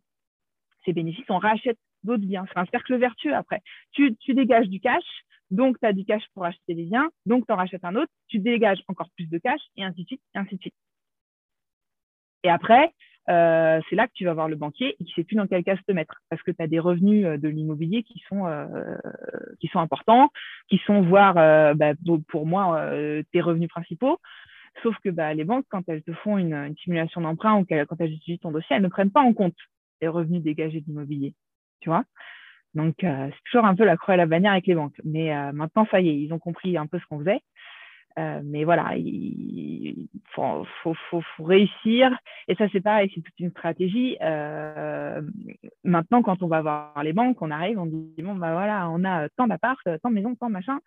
ces 0.84 0.92
bénéfices, 0.92 1.24
on 1.28 1.38
rachète 1.38 1.78
d'autres 2.02 2.24
biens. 2.24 2.44
C'est 2.52 2.58
un 2.58 2.66
cercle 2.66 2.96
vertueux 2.96 3.34
après. 3.34 3.62
Tu, 3.92 4.16
tu 4.16 4.34
dégages 4.34 4.68
du 4.68 4.80
cash, 4.80 5.04
donc 5.52 5.78
tu 5.78 5.86
as 5.86 5.92
du 5.92 6.04
cash 6.04 6.24
pour 6.34 6.44
acheter 6.44 6.74
des 6.74 6.84
biens, 6.84 7.08
donc 7.26 7.46
tu 7.46 7.52
en 7.52 7.56
rachètes 7.56 7.84
un 7.84 7.94
autre, 7.94 8.10
tu 8.28 8.40
dégages 8.40 8.82
encore 8.88 9.10
plus 9.16 9.28
de 9.28 9.38
cash, 9.38 9.60
et 9.76 9.84
ainsi 9.84 10.02
de 10.02 10.06
suite, 10.08 10.22
et 10.34 10.38
ainsi 10.38 10.56
de 10.56 10.60
suite. 10.60 10.74
Et 12.44 12.50
après, 12.50 12.92
euh, 13.28 13.80
c'est 13.88 13.94
là 13.94 14.08
que 14.08 14.12
tu 14.14 14.24
vas 14.24 14.34
voir 14.34 14.48
le 14.48 14.56
banquier 14.56 14.96
et 14.98 15.04
qui 15.04 15.12
ne 15.12 15.14
sait 15.14 15.24
plus 15.24 15.36
dans 15.36 15.46
quel 15.46 15.62
cas 15.62 15.76
te 15.76 15.92
mettre 15.92 16.20
parce 16.28 16.42
que 16.42 16.50
tu 16.50 16.60
as 16.60 16.66
des 16.66 16.80
revenus 16.80 17.24
euh, 17.24 17.36
de 17.36 17.48
l'immobilier 17.48 18.02
qui 18.02 18.20
sont 18.28 18.46
euh, 18.46 18.96
qui 19.60 19.68
sont 19.68 19.78
importants, 19.78 20.30
qui 20.68 20.78
sont 20.86 21.02
voire 21.02 21.34
bah, 21.76 21.92
pour 22.28 22.46
moi 22.46 22.90
tes 23.32 23.40
revenus 23.40 23.68
principaux. 23.68 24.18
Sauf 24.82 24.96
que 25.04 25.10
bah, 25.10 25.34
les 25.34 25.44
banques, 25.44 25.66
quand 25.68 25.88
elles 25.88 26.02
te 26.02 26.12
font 26.12 26.38
une, 26.38 26.74
simulation 26.82 27.20
d'emprunt 27.20 27.60
ou 27.60 27.64
quand 27.64 28.00
elles 28.00 28.12
utilisent 28.12 28.40
ton 28.40 28.50
dossier, 28.50 28.74
elles 28.74 28.82
ne 28.82 28.88
prennent 28.88 29.10
pas 29.10 29.20
en 29.20 29.34
compte 29.34 29.56
les 30.00 30.08
revenus 30.08 30.42
dégagés 30.42 30.80
d'immobilier. 30.80 31.34
Tu 31.80 31.90
vois 31.90 32.04
Donc, 32.74 32.94
c'est 33.00 33.32
toujours 33.50 33.66
un 33.66 33.74
peu 33.74 33.84
la 33.84 33.96
croix 33.96 34.14
et 34.14 34.16
la 34.16 34.26
bannière 34.26 34.52
avec 34.52 34.66
les 34.66 34.74
banques. 34.74 35.00
Mais 35.04 35.30
maintenant, 35.52 35.86
ça 35.90 36.00
y 36.00 36.08
est, 36.08 36.16
ils 36.16 36.32
ont 36.32 36.38
compris 36.38 36.76
un 36.76 36.86
peu 36.86 36.98
ce 36.98 37.04
qu'on 37.06 37.18
faisait. 37.18 37.40
Euh, 38.18 38.40
mais 38.44 38.64
voilà, 38.64 38.94
il 38.96 40.08
faut, 40.34 40.64
réussir. 41.38 42.10
Et 42.48 42.54
ça, 42.56 42.66
c'est 42.72 42.80
pareil, 42.80 43.10
c'est 43.14 43.22
toute 43.22 43.38
une 43.38 43.50
stratégie. 43.50 44.16
Euh, 44.20 45.22
maintenant, 45.84 46.22
quand 46.22 46.42
on 46.42 46.48
va 46.48 46.62
voir 46.62 47.02
les 47.02 47.12
banques, 47.12 47.40
on 47.40 47.50
arrive, 47.50 47.78
on 47.78 47.86
dit 47.86 48.14
bon, 48.18 48.34
bah 48.34 48.52
voilà, 48.52 48.88
on 48.90 49.04
a 49.04 49.28
tant 49.30 49.46
d'appart, 49.46 49.80
tant 50.02 50.10
de 50.10 50.14
maisons, 50.14 50.34
tant 50.34 50.48
de 50.48 50.52
machin, 50.52 50.78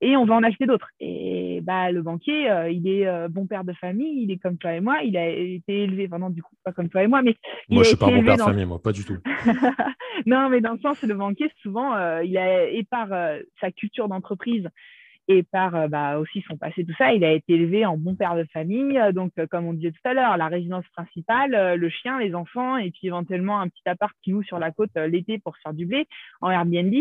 et 0.00 0.16
on 0.16 0.24
va 0.24 0.34
en 0.34 0.42
acheter 0.42 0.66
d'autres. 0.66 0.90
Et 1.00 1.60
bah, 1.62 1.90
le 1.90 2.02
banquier, 2.02 2.50
euh, 2.50 2.70
il 2.70 2.88
est 2.88 3.28
bon 3.28 3.46
père 3.46 3.64
de 3.64 3.72
famille, 3.74 4.22
il 4.22 4.30
est 4.30 4.38
comme 4.38 4.58
toi 4.58 4.74
et 4.74 4.80
moi, 4.80 4.98
il 5.02 5.16
a 5.16 5.28
été 5.28 5.84
élevé, 5.84 6.06
enfin 6.06 6.18
non, 6.18 6.30
du 6.30 6.42
coup, 6.42 6.54
pas 6.64 6.72
comme 6.72 6.88
toi 6.88 7.02
et 7.02 7.06
moi, 7.06 7.22
mais. 7.22 7.36
Moi, 7.68 7.82
je 7.82 7.88
suis 7.88 7.96
pas 7.96 8.06
bon 8.06 8.22
père 8.22 8.36
de 8.36 8.42
famille, 8.42 8.66
moi, 8.66 8.80
pas 8.82 8.92
du 8.92 9.04
tout. 9.04 9.18
non, 10.26 10.48
mais 10.48 10.60
dans 10.60 10.72
le 10.72 10.80
sens, 10.80 11.02
le 11.02 11.14
banquier, 11.14 11.50
souvent, 11.62 12.20
il 12.20 12.36
a, 12.38 12.68
et 12.68 12.84
par 12.84 13.08
sa 13.60 13.70
culture 13.70 14.08
d'entreprise, 14.08 14.68
et 15.30 15.44
par 15.44 15.74
euh, 15.76 15.88
bah, 15.88 16.18
aussi 16.18 16.42
son 16.48 16.56
passé, 16.56 16.84
tout 16.84 16.94
ça, 16.98 17.12
il 17.12 17.24
a 17.24 17.32
été 17.32 17.54
élevé 17.54 17.86
en 17.86 17.96
bon 17.96 18.16
père 18.16 18.34
de 18.34 18.44
famille. 18.52 18.98
Euh, 18.98 19.12
donc, 19.12 19.32
euh, 19.38 19.46
comme 19.46 19.64
on 19.64 19.72
disait 19.72 19.92
tout 19.92 20.08
à 20.08 20.12
l'heure, 20.12 20.36
la 20.36 20.48
résidence 20.48 20.84
principale, 20.88 21.76
le 21.76 21.88
chien, 21.88 22.18
les 22.18 22.34
enfants, 22.34 22.76
et 22.76 22.90
puis 22.90 23.06
éventuellement 23.06 23.60
un 23.60 23.68
petit 23.68 23.86
appart 23.86 24.12
qui 24.22 24.32
loue 24.32 24.42
sur 24.42 24.58
la 24.58 24.72
côte 24.72 24.94
l'été 24.96 25.38
pour 25.38 25.56
faire 25.58 25.72
du 25.72 25.86
blé 25.86 26.06
en 26.40 26.50
Airbnb. 26.50 26.94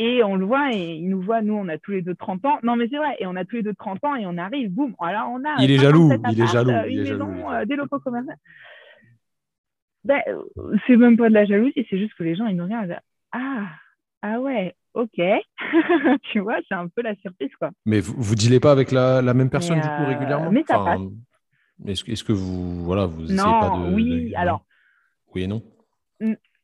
Et 0.00 0.22
on 0.22 0.36
le 0.36 0.46
voit, 0.46 0.72
et 0.72 0.94
il 0.94 1.08
nous 1.08 1.20
voit, 1.20 1.42
nous, 1.42 1.54
on 1.54 1.68
a 1.68 1.76
tous 1.76 1.90
les 1.90 2.02
deux 2.02 2.14
30 2.14 2.44
ans. 2.44 2.58
Non, 2.62 2.76
mais 2.76 2.86
c'est 2.88 2.98
vrai, 2.98 3.16
et 3.18 3.26
on 3.26 3.34
a 3.34 3.44
tous 3.44 3.56
les 3.56 3.62
deux 3.64 3.74
30 3.74 4.04
ans, 4.04 4.14
et 4.14 4.26
on 4.26 4.38
arrive, 4.38 4.70
boum, 4.70 4.94
alors 5.00 5.28
on 5.30 5.44
a. 5.44 5.60
Il 5.60 5.72
est 5.72 5.78
jaloux, 5.78 6.10
il 6.30 6.40
est 6.40 6.46
jaloux. 6.46 6.70
Une 6.88 7.02
maison, 7.02 7.64
des 7.66 7.74
locaux 7.74 7.98
commerciaux. 7.98 8.32
Ben, 10.04 10.22
c'est 10.86 10.96
même 10.96 11.16
pas 11.16 11.28
de 11.28 11.34
la 11.34 11.44
jalousie, 11.44 11.84
c'est 11.90 11.98
juste 11.98 12.14
que 12.14 12.22
les 12.22 12.36
gens, 12.36 12.46
ils 12.46 12.56
nous 12.56 12.64
regardent. 12.64 12.98
Ah, 13.32 13.66
ah 14.22 14.40
ouais, 14.40 14.74
ok, 14.94 15.20
tu 16.32 16.40
vois, 16.40 16.58
c'est 16.68 16.74
un 16.74 16.88
peu 16.88 17.02
la 17.02 17.14
surprise, 17.16 17.50
quoi. 17.58 17.70
Mais 17.84 18.00
vous, 18.00 18.14
vous 18.16 18.34
dealez 18.36 18.60
pas 18.60 18.72
avec 18.72 18.92
la, 18.92 19.20
la 19.20 19.34
même 19.34 19.50
personne, 19.50 19.80
du 19.80 19.88
coup, 19.88 20.02
euh, 20.02 20.06
régulièrement 20.06 20.50
Mais 20.50 20.64
ça 20.66 20.78
passe. 20.78 21.00
Est-ce, 21.86 22.10
est-ce 22.10 22.24
que 22.24 22.32
vous, 22.32 22.84
voilà, 22.84 23.06
vous 23.06 23.24
essayez 23.24 23.42
pas 23.42 23.70
de... 23.70 23.94
oui, 23.94 24.34
alors... 24.34 24.64
Oui 25.34 25.42
et 25.42 25.46
non 25.46 25.62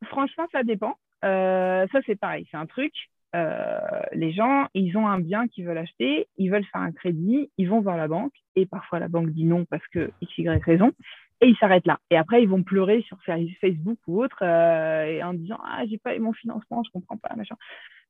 Franchement, 0.06 0.46
ça 0.52 0.62
dépend. 0.62 0.94
Euh, 1.24 1.86
ça, 1.92 1.98
c'est 2.06 2.16
pareil, 2.16 2.46
c'est 2.50 2.56
un 2.56 2.66
truc. 2.66 2.92
Euh, 3.34 3.78
les 4.12 4.32
gens, 4.32 4.68
ils 4.74 4.96
ont 4.96 5.08
un 5.08 5.18
bien 5.18 5.48
qu'ils 5.48 5.66
veulent 5.66 5.78
acheter, 5.78 6.28
ils 6.36 6.50
veulent 6.50 6.64
faire 6.66 6.82
un 6.82 6.92
crédit, 6.92 7.50
ils 7.58 7.68
vont 7.68 7.80
voir 7.80 7.96
la 7.96 8.06
banque, 8.06 8.32
et 8.54 8.66
parfois 8.66 9.00
la 9.00 9.08
banque 9.08 9.30
dit 9.30 9.44
non 9.44 9.64
parce 9.64 9.86
que 9.88 10.10
X, 10.20 10.38
Y 10.38 10.62
raison, 10.62 10.92
et 11.40 11.48
ils 11.48 11.56
s'arrêtent 11.56 11.86
là. 11.86 11.98
Et 12.10 12.16
après, 12.16 12.42
ils 12.42 12.48
vont 12.48 12.62
pleurer 12.62 13.02
sur 13.02 13.18
Facebook 13.60 13.98
ou 14.06 14.22
autre 14.22 14.38
euh, 14.42 15.20
en 15.22 15.34
disant 15.34 15.58
Ah, 15.64 15.82
j'ai 15.90 15.98
pas 15.98 16.14
eu 16.14 16.20
mon 16.20 16.32
financement, 16.32 16.82
je 16.84 16.90
comprends 16.92 17.16
pas, 17.16 17.34
machin. 17.36 17.56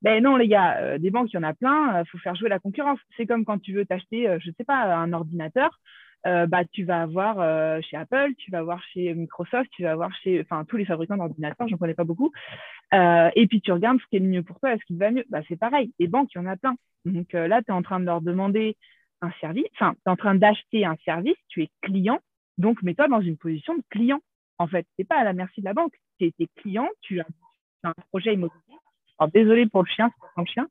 Ben 0.03 0.23
non, 0.23 0.37
les 0.37 0.49
gars, 0.49 0.77
euh, 0.81 0.99
des 0.99 1.11
banques, 1.11 1.33
il 1.33 1.37
y 1.37 1.39
en 1.39 1.43
a 1.43 1.55
plein, 1.55 2.03
il 2.03 2.09
faut 2.09 2.19
faire 2.19 2.35
jouer 2.35 2.51
la 2.51 2.59
concurrence. 2.59 2.99
C'est 3.17 3.27
comme 3.27 3.47
quand 3.47 3.59
tu 3.59 3.73
veux 3.73 3.87
t'acheter, 3.87 4.27
je 4.41 4.49
ne 4.49 4.55
sais 4.55 4.65
pas, 4.65 4.95
un 4.95 5.13
ordinateur. 5.15 5.81
Bah, 6.25 6.65
tu 6.73 6.85
vas 6.85 7.03
avoir 7.03 7.83
chez 7.83 7.97
Apple, 7.97 8.35
tu 8.39 8.51
vas 8.51 8.59
avoir 8.59 8.83
chez 8.93 9.13
Microsoft, 9.15 9.71
tu 9.73 9.83
vas 9.83 9.93
avoir 9.93 10.15
chez 10.17 10.41
enfin, 10.41 10.65
tous 10.65 10.77
les 10.77 10.85
fabricants 10.85 11.17
d'ordinateurs, 11.17 11.69
je 11.69 11.73
n'en 11.73 11.79
connais 11.79 11.95
pas 11.95 12.05
beaucoup. 12.05 12.33
et 12.93 13.47
puis 13.49 13.61
tu 13.61 13.73
regardes 13.73 14.01
ce 14.01 14.07
qui 14.09 14.17
est 14.17 14.21
le 14.21 14.29
mieux 14.29 14.43
pour 14.43 14.59
toi, 14.61 14.75
est-ce 14.75 14.85
qu'il 14.85 14.99
va 14.99 15.11
mieux 15.11 15.25
bah, 15.29 15.41
C'est 15.49 15.57
pareil, 15.57 15.93
les 15.99 16.09
banques, 16.09 16.31
il 16.35 16.39
y 16.39 16.41
en 16.41 16.47
a 16.47 16.57
plein. 16.57 16.77
Donc 17.05 17.33
là, 17.33 17.63
tu 17.63 17.71
es 17.71 17.75
en 17.75 17.83
train 17.83 18.01
de 18.01 18.07
leur 18.07 18.21
demander 18.21 18.77
un 19.21 19.31
service, 19.41 19.67
enfin, 19.75 19.93
tu 19.95 20.01
es 20.07 20.11
en 20.11 20.17
train 20.17 20.35
d'acheter 20.35 20.85
un 20.85 20.97
service, 21.05 21.37
tu 21.49 21.63
es 21.63 21.69
client, 21.83 22.21
donc, 22.59 22.83
mets-toi 22.83 23.09
dans 23.09 23.21
une 23.21 23.37
position 23.37 23.77
de 23.77 23.83
client. 23.91 24.21
En 24.59 24.67
fait, 24.67 24.83
tu 24.83 24.89
n'es 24.99 25.05
pas 25.05 25.17
à 25.17 25.25
la 25.25 25.33
merci 25.33 25.61
de 25.61 25.65
la 25.65 25.75
banque. 25.75 25.95
Tu 26.19 26.27
es, 26.27 26.49
client, 26.57 26.89
tu 27.01 27.21
as 27.21 27.27
un 27.83 27.95
projet 28.11 28.35
immobilier. 28.35 28.79
Alors, 29.19 29.31
désolé 29.33 29.67
pour 29.67 29.83
le 29.83 29.89
chien, 29.89 30.11
c'est 30.15 30.21
pas 30.21 30.43
un 30.43 30.45
chien. 30.45 30.69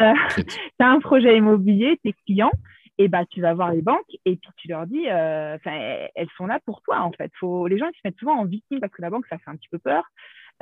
Euh, 0.00 0.14
tu 0.36 0.84
as 0.84 0.88
un 0.88 1.00
projet 1.00 1.36
immobilier, 1.36 1.98
tu 2.02 2.10
es 2.10 2.14
client, 2.26 2.50
et 2.98 3.08
bah, 3.08 3.24
tu 3.26 3.40
vas 3.40 3.54
voir 3.54 3.72
les 3.72 3.82
banques 3.82 4.10
et 4.24 4.36
puis 4.36 4.50
tu 4.56 4.68
leur 4.68 4.86
dis, 4.86 5.08
euh, 5.08 5.56
elles 5.64 6.28
sont 6.36 6.46
là 6.46 6.60
pour 6.64 6.82
toi 6.82 7.00
en 7.00 7.12
fait. 7.12 7.30
Faut, 7.38 7.66
les 7.66 7.78
gens 7.78 7.86
ils 7.86 7.96
se 7.96 8.00
mettent 8.04 8.18
souvent 8.18 8.38
en 8.38 8.44
victime 8.44 8.80
parce 8.80 8.92
que 8.92 9.02
la 9.02 9.10
banque, 9.10 9.26
ça 9.28 9.38
fait 9.38 9.50
un 9.50 9.56
petit 9.56 9.68
peu 9.70 9.78
peur. 9.78 10.04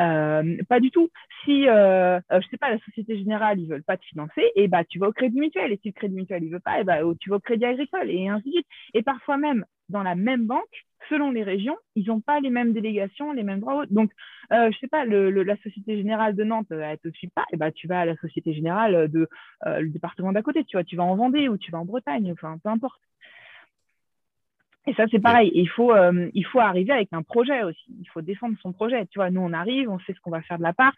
Euh, 0.01 0.57
pas 0.69 0.81
du 0.81 0.91
tout. 0.91 1.11
Si, 1.45 1.69
euh, 1.69 2.21
euh, 2.33 2.41
je 2.41 2.49
sais 2.49 2.57
pas, 2.57 2.71
la 2.71 2.79
Société 2.79 3.19
Générale, 3.19 3.61
ils 3.61 3.69
veulent 3.69 3.83
pas 3.83 3.97
te 3.97 4.05
financer, 4.05 4.43
et 4.55 4.69
bah, 4.69 4.85
tu 4.85 4.99
vas 4.99 5.09
au 5.09 5.13
Crédit 5.13 5.39
Mutuel. 5.39 5.73
Et 5.73 5.79
si 5.83 5.89
le 5.89 5.93
Crédit 5.93 6.15
Mutuel, 6.15 6.45
il 6.45 6.51
veut 6.51 6.61
pas, 6.61 6.81
et 6.81 6.85
bah, 6.85 7.01
tu 7.19 7.31
vas 7.31 7.37
au 7.37 7.41
Crédit 7.41 7.67
Agricole, 7.67 8.11
et 8.11 8.29
ainsi 8.29 8.47
de 8.49 8.53
suite. 8.53 8.67
Et 8.95 9.03
parfois 9.03 9.37
même, 9.37 9.65
dans 9.89 10.03
la 10.03 10.15
même 10.15 10.47
banque, 10.47 10.87
selon 11.09 11.31
les 11.31 11.43
régions, 11.43 11.77
ils 11.97 12.07
n'ont 12.07 12.21
pas 12.21 12.41
les 12.41 12.51
mêmes 12.51 12.73
délégations, 12.73 13.33
les 13.33 13.43
mêmes 13.43 13.61
droits. 13.61 13.85
Donc, 13.91 14.11
euh, 14.53 14.71
je 14.73 14.79
sais 14.79 14.89
pas, 14.89 15.05
le, 15.05 15.31
la 15.31 15.57
Société 15.59 15.97
Générale 15.97 16.37
de 16.37 16.45
Nantes, 16.45 16.71
elle 16.71 16.99
te 16.99 17.09
suit 17.11 17.29
pas, 17.29 17.45
et 17.53 17.57
bah, 17.57 17.73
tu 17.73 17.87
vas 17.87 18.01
à 18.01 18.05
la 18.05 18.17
Société 18.17 18.53
Générale 18.53 19.09
de 19.09 19.29
le 19.67 19.89
département 19.89 20.33
d'à 20.33 20.43
côté, 20.43 20.65
tu 20.65 20.77
vois, 20.77 20.85
tu 20.85 20.97
vas 20.97 21.05
en 21.05 21.17
Vendée 21.17 21.49
ou 21.49 21.57
tu 21.57 21.71
vas 21.71 21.79
en 21.79 21.85
Bretagne, 21.85 22.33
enfin, 22.33 22.59
peu 22.63 22.69
importe. 22.69 23.01
Et 24.87 24.95
ça, 24.95 25.05
c'est 25.11 25.21
pareil. 25.21 25.51
il 25.55 25.69
faut, 25.69 25.93
euh, 25.93 26.31
il 26.35 26.45
faut 26.47 26.61
arriver 26.61 26.93
avec 26.93 27.11
un 27.13 27.23
projet 27.23 27.63
aussi. 27.63 27.85
Il 28.01 28.09
faut 28.09 28.23
défendre 28.23 28.57
son 28.61 28.73
projet. 28.73 29.07
Tu 29.07 29.19
vois, 29.19 29.31
nous, 29.31 29.41
on 29.41 29.53
arrive, 29.53 29.91
on 29.91 29.99
sait 30.01 30.15
ce 30.15 30.21
qu'on 30.21 30.31
va 30.31 30.43
faire 30.43 30.59
de 30.59 30.63
l'appart. 30.63 30.97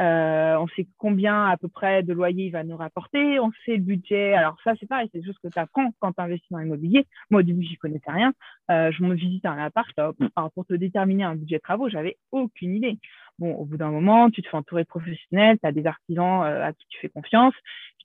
Euh, 0.00 0.56
on 0.56 0.66
sait 0.68 0.86
combien 0.98 1.46
à 1.46 1.56
peu 1.56 1.68
près 1.68 2.02
de 2.02 2.12
loyer 2.12 2.46
il 2.46 2.50
va 2.50 2.64
nous 2.64 2.76
rapporter, 2.76 3.38
on 3.38 3.52
sait 3.64 3.76
le 3.76 3.82
budget. 3.82 4.34
Alors 4.34 4.56
ça, 4.64 4.72
c'est 4.80 4.86
pareil, 4.86 5.08
c'est 5.12 5.20
des 5.20 5.26
choses 5.26 5.38
que 5.42 5.48
tu 5.48 5.58
apprends 5.58 5.90
quand 6.00 6.12
tu 6.12 6.20
investis 6.20 6.50
dans 6.50 6.58
l'immobilier. 6.58 7.06
Moi, 7.30 7.40
au 7.40 7.44
début, 7.44 7.62
j'y 7.62 7.76
connaissais 7.76 8.10
rien. 8.10 8.32
Euh, 8.70 8.90
je 8.90 9.02
me 9.02 9.14
visite 9.14 9.44
un 9.46 9.58
appart. 9.58 9.90
alors, 9.98 10.52
pour 10.52 10.66
te 10.66 10.74
déterminer 10.74 11.24
un 11.24 11.36
budget 11.36 11.56
de 11.56 11.62
travaux, 11.62 11.88
j'avais 11.88 12.16
aucune 12.32 12.74
idée. 12.74 12.98
Bon, 13.38 13.54
au 13.54 13.64
bout 13.64 13.76
d'un 13.76 13.90
moment, 13.90 14.30
tu 14.30 14.42
te 14.42 14.48
fais 14.48 14.56
entourer 14.56 14.82
de 14.82 14.88
professionnels, 14.88 15.58
tu 15.60 15.66
as 15.66 15.72
des 15.72 15.86
artisans 15.86 16.42
à 16.42 16.72
qui 16.72 16.86
tu 16.88 16.98
fais 17.00 17.08
confiance 17.08 17.54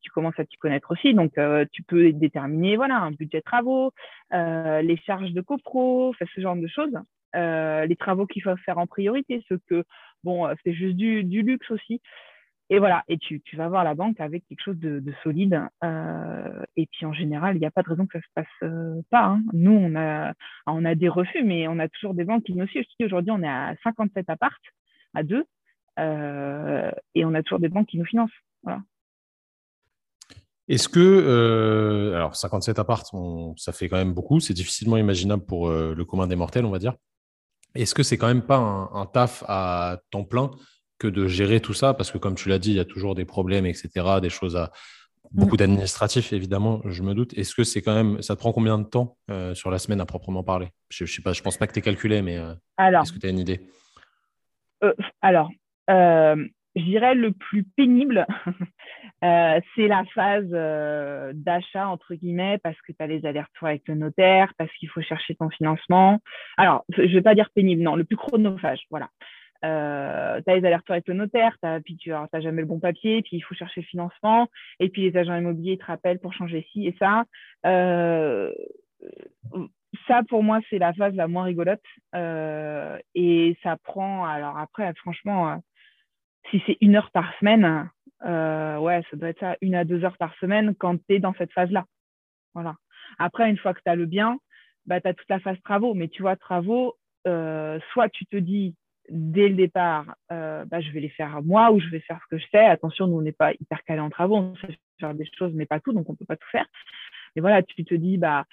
tu 0.07 0.11
commences 0.11 0.39
à 0.39 0.45
t'y 0.45 0.57
connaître 0.57 0.91
aussi. 0.91 1.13
Donc, 1.13 1.37
euh, 1.37 1.65
tu 1.73 1.83
peux 1.83 2.13
déterminer 2.13 2.77
voilà, 2.77 2.97
un 2.97 3.11
budget 3.11 3.39
de 3.39 3.43
travaux, 3.43 3.91
euh, 4.33 4.81
les 4.81 4.97
charges 4.97 5.31
de 5.31 5.41
copro, 5.41 6.13
ce 6.19 6.41
genre 6.41 6.55
de 6.55 6.67
choses. 6.67 6.97
Euh, 7.35 7.85
les 7.85 7.97
travaux 7.97 8.25
qu'il 8.25 8.41
faut 8.41 8.55
faire 8.57 8.77
en 8.77 8.87
priorité, 8.87 9.43
ce 9.49 9.55
que, 9.69 9.83
bon, 10.23 10.47
c'est 10.63 10.73
juste 10.73 10.95
du, 10.95 11.23
luxe 11.23 11.69
aussi. 11.71 12.01
Et 12.69 12.79
voilà, 12.79 13.03
et 13.07 13.17
tu, 13.17 13.41
vas 13.53 13.69
voir 13.69 13.85
la 13.85 13.95
banque 13.95 14.19
avec 14.19 14.45
quelque 14.47 14.61
chose 14.63 14.77
de, 14.77 15.13
solide. 15.23 15.61
et 16.75 16.87
puis 16.91 17.05
en 17.05 17.13
général, 17.13 17.55
il 17.55 17.59
n'y 17.59 17.65
a 17.65 17.71
pas 17.71 17.81
de 17.81 17.89
raison 17.89 18.05
que 18.05 18.13
ça 18.13 18.19
ne 18.19 18.23
se 18.23 18.29
passe 18.35 19.03
pas. 19.09 19.23
Hein. 19.23 19.41
Nous, 19.53 19.71
on 19.71 19.95
a, 19.95 20.95
des 20.95 21.09
refus, 21.09 21.43
mais 21.43 21.67
on 21.69 21.79
a 21.79 21.87
toujours 21.87 22.13
des 22.13 22.25
banques 22.25 22.43
qui 22.43 22.53
nous 22.53 22.67
suivent. 22.67 22.85
Aujourd'hui, 23.01 23.31
on 23.31 23.41
est 23.41 23.47
à 23.47 23.73
57 23.83 24.29
appartes, 24.29 24.65
à 25.13 25.23
deux, 25.23 25.45
et 25.97 27.25
on 27.25 27.33
a 27.33 27.43
toujours 27.43 27.59
des 27.59 27.69
banques 27.69 27.87
qui 27.87 27.97
nous 27.97 28.05
financent. 28.05 28.31
Est-ce 30.67 30.89
que, 30.89 30.99
euh, 30.99 32.15
alors 32.15 32.35
57 32.35 32.77
apparts, 32.77 33.03
ça 33.55 33.71
fait 33.71 33.87
quand 33.87 33.95
même 33.95 34.13
beaucoup, 34.13 34.39
c'est 34.41 34.53
difficilement 34.53 34.97
imaginable 34.97 35.45
pour 35.45 35.69
euh, 35.69 35.95
le 35.95 36.05
commun 36.05 36.27
des 36.27 36.35
mortels, 36.35 36.65
on 36.65 36.71
va 36.71 36.79
dire. 36.79 36.93
Est-ce 37.81 37.95
que 37.95 38.03
c'est 38.03 38.17
quand 38.17 38.27
même 38.27 38.41
pas 38.41 38.57
un, 38.57 39.05
taf 39.05 39.43
à 39.47 39.99
temps 40.11 40.23
plein 40.23 40.51
que 40.99 41.07
de 41.07 41.27
gérer 41.27 41.59
tout 41.59 41.73
ça? 41.73 41.93
Parce 41.93 42.11
que 42.11 42.17
comme 42.17 42.35
tu 42.35 42.49
l'as 42.49 42.59
dit, 42.59 42.71
il 42.71 42.77
y 42.77 42.79
a 42.79 42.85
toujours 42.85 43.15
des 43.15 43.25
problèmes, 43.25 43.65
etc., 43.65 43.89
des 44.21 44.29
choses 44.29 44.55
à... 44.55 44.71
Beaucoup 45.31 45.55
mm. 45.55 45.57
d'administratifs, 45.57 46.31
évidemment, 46.31 46.81
je 46.85 47.03
me 47.03 47.13
doute. 47.13 47.37
Est-ce 47.37 47.53
que 47.53 47.63
c'est 47.63 47.81
quand 47.81 47.93
même... 47.93 48.21
Ça 48.21 48.35
te 48.35 48.39
prend 48.39 48.53
combien 48.53 48.77
de 48.77 48.85
temps 48.85 49.17
euh, 49.29 49.53
sur 49.53 49.69
la 49.69 49.77
semaine 49.77 49.99
à 50.01 50.05
proprement 50.05 50.43
parler? 50.43 50.69
Je 50.89 51.03
ne 51.03 51.07
sais 51.07 51.21
pas, 51.21 51.33
je 51.33 51.41
pense 51.41 51.57
pas 51.57 51.67
que 51.67 51.73
tu 51.73 51.79
es 51.79 51.81
calculé, 51.81 52.21
mais 52.21 52.35
est-ce 52.79 53.11
que 53.11 53.19
tu 53.19 53.27
as 53.27 53.29
une 53.29 53.39
idée? 53.39 53.61
Alors, 55.21 55.49
je 56.77 56.83
dirais 56.83 57.15
le 57.15 57.31
plus 57.31 57.63
pénible, 57.63 58.25
euh, 59.23 59.59
c'est 59.75 59.87
la 59.87 60.03
phase 60.13 60.49
euh, 60.51 61.31
d'achat, 61.33 61.87
entre 61.87 62.13
guillemets, 62.15 62.59
parce 62.59 62.79
que 62.81 62.91
tu 62.91 62.97
as 62.99 63.07
les 63.07 63.25
allers-retours 63.25 63.67
avec 63.67 63.87
le 63.87 63.95
notaire, 63.95 64.53
parce 64.57 64.71
qu'il 64.73 64.89
faut 64.89 65.01
chercher 65.01 65.35
ton 65.35 65.49
financement. 65.49 66.19
Alors, 66.57 66.85
je 66.95 67.01
ne 67.01 67.07
vais 67.07 67.21
pas 67.21 67.35
dire 67.35 67.49
pénible, 67.53 67.81
non, 67.81 67.95
le 67.95 68.03
plus 68.03 68.17
chronophage, 68.17 68.81
voilà. 68.89 69.09
Euh, 69.65 70.39
tu 70.45 70.51
as 70.51 70.55
les 70.55 70.65
allers-retours 70.65 70.93
avec 70.93 71.07
le 71.07 71.15
notaire, 71.15 71.57
puis 71.83 71.97
tu 71.97 72.11
n'as 72.11 72.27
jamais 72.39 72.61
le 72.61 72.67
bon 72.67 72.79
papier, 72.79 73.23
puis 73.23 73.37
il 73.37 73.41
faut 73.41 73.55
chercher 73.55 73.81
le 73.81 73.87
financement, 73.87 74.47
et 74.79 74.89
puis 74.89 75.09
les 75.09 75.17
agents 75.17 75.35
immobiliers 75.35 75.77
te 75.77 75.85
rappellent 75.85 76.19
pour 76.19 76.33
changer 76.33 76.67
ci 76.71 76.87
et 76.87 76.95
ça. 76.99 77.23
ça, 80.07 80.21
pour 80.29 80.43
moi, 80.43 80.59
c'est 80.69 80.77
la 80.77 80.93
phase 80.93 81.15
la 81.15 81.27
moins 81.27 81.45
rigolote. 81.45 81.81
et 82.13 83.57
ça 83.63 83.77
prend, 83.83 84.25
alors 84.25 84.59
après, 84.59 84.93
franchement, 84.93 85.59
si 86.49 86.61
c'est 86.65 86.77
une 86.81 86.95
heure 86.95 87.11
par 87.11 87.33
semaine, 87.39 87.89
euh, 88.25 88.77
ouais, 88.77 89.01
ça 89.09 89.17
doit 89.17 89.29
être 89.29 89.39
ça, 89.39 89.57
une 89.61 89.75
à 89.75 89.85
deux 89.85 90.03
heures 90.03 90.17
par 90.17 90.35
semaine 90.35 90.75
quand 90.75 90.97
tu 90.97 91.15
es 91.15 91.19
dans 91.19 91.33
cette 91.35 91.51
phase-là. 91.53 91.85
Voilà. 92.53 92.75
Après, 93.19 93.49
une 93.49 93.57
fois 93.57 93.73
que 93.73 93.81
tu 93.83 93.89
as 93.89 93.95
le 93.95 94.05
bien, 94.05 94.39
bah, 94.85 95.01
tu 95.01 95.07
as 95.07 95.13
toute 95.13 95.29
la 95.29 95.39
phase 95.39 95.57
travaux. 95.63 95.93
Mais 95.93 96.07
tu 96.07 96.21
vois, 96.21 96.35
travaux, 96.35 96.95
euh, 97.27 97.79
soit 97.91 98.09
tu 98.09 98.25
te 98.25 98.37
dis 98.37 98.75
dès 99.09 99.47
le 99.47 99.55
départ, 99.55 100.15
euh, 100.31 100.65
bah, 100.65 100.81
je 100.81 100.91
vais 100.91 100.99
les 100.99 101.09
faire 101.09 101.41
moi 101.43 101.71
ou 101.71 101.79
je 101.79 101.87
vais 101.89 102.01
faire 102.01 102.19
ce 102.23 102.35
que 102.35 102.41
je 102.41 102.47
sais. 102.51 102.65
Attention, 102.65 103.07
nous, 103.07 103.17
on 103.17 103.21
n'est 103.21 103.31
pas 103.31 103.53
hyper 103.53 103.83
calé 103.83 103.99
en 103.99 104.09
travaux, 104.09 104.37
on 104.37 104.55
sait 104.55 104.77
faire 104.99 105.13
des 105.13 105.29
choses, 105.37 105.53
mais 105.53 105.65
pas 105.65 105.79
tout, 105.79 105.93
donc 105.93 106.09
on 106.09 106.13
ne 106.13 106.17
peut 106.17 106.25
pas 106.25 106.35
tout 106.35 106.49
faire. 106.51 106.65
Mais 107.35 107.41
voilà, 107.41 107.63
tu 107.63 107.85
te 107.85 107.93
dis, 107.93 108.17
bah, 108.17 108.45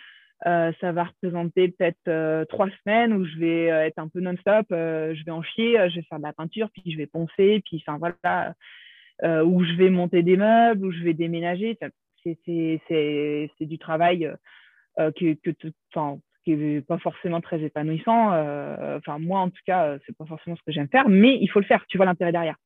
euh, 0.46 0.72
ça 0.80 0.92
va 0.92 1.04
représenter 1.04 1.68
peut-être 1.68 2.06
euh, 2.08 2.44
trois 2.44 2.68
semaines 2.82 3.14
où 3.14 3.24
je 3.24 3.38
vais 3.38 3.70
euh, 3.70 3.86
être 3.86 3.98
un 3.98 4.08
peu 4.08 4.20
non-stop, 4.20 4.66
je 4.70 5.24
vais 5.24 5.30
en 5.30 5.42
chier, 5.42 5.78
je 5.88 5.96
vais 5.96 6.02
faire 6.02 6.18
de 6.18 6.24
la 6.24 6.34
peinture, 6.34 6.68
puis 6.70 6.92
je 6.92 6.98
vais 6.98 7.06
poncer, 7.06 7.62
puis 7.64 7.82
enfin 7.86 7.98
voilà, 7.98 8.54
où 9.44 9.64
je 9.64 9.72
vais 9.74 9.90
monter 9.90 10.22
des 10.22 10.36
meubles, 10.36 10.84
où 10.84 10.92
je 10.92 11.02
vais 11.02 11.14
déménager. 11.14 11.78
C'est 12.24 13.50
du 13.60 13.78
travail 13.78 14.30
que, 14.98 15.34
que 15.34 15.50
qui 16.44 16.56
n'est 16.56 16.82
pas 16.82 16.98
forcément 16.98 17.40
très 17.40 17.62
épanouissant. 17.62 18.28
Enfin, 18.96 19.18
moi, 19.18 19.40
en 19.40 19.48
tout 19.48 19.62
cas, 19.66 19.96
c'est 20.04 20.16
pas 20.16 20.26
forcément 20.26 20.56
ce 20.56 20.62
que 20.66 20.72
j'aime 20.72 20.88
faire, 20.88 21.08
mais 21.08 21.38
il 21.40 21.48
faut 21.48 21.60
le 21.60 21.64
faire. 21.64 21.86
Tu 21.88 21.96
vois 21.96 22.04
l'intérêt 22.04 22.32
derrière. 22.32 22.56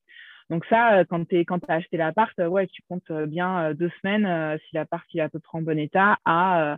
Donc 0.49 0.65
ça, 0.65 1.05
quand 1.05 1.25
tu 1.25 1.45
as 1.45 1.73
acheté 1.73 1.95
l'appart, 1.95 2.37
ouais, 2.39 2.67
tu 2.67 2.81
comptes 2.89 3.11
bien 3.27 3.73
deux 3.73 3.91
semaines 4.01 4.57
si 4.67 4.75
l'appart 4.75 5.05
est 5.13 5.21
à 5.21 5.29
peu 5.29 5.39
près 5.39 5.57
en 5.57 5.61
bon 5.61 5.79
état 5.79 6.17
à 6.25 6.77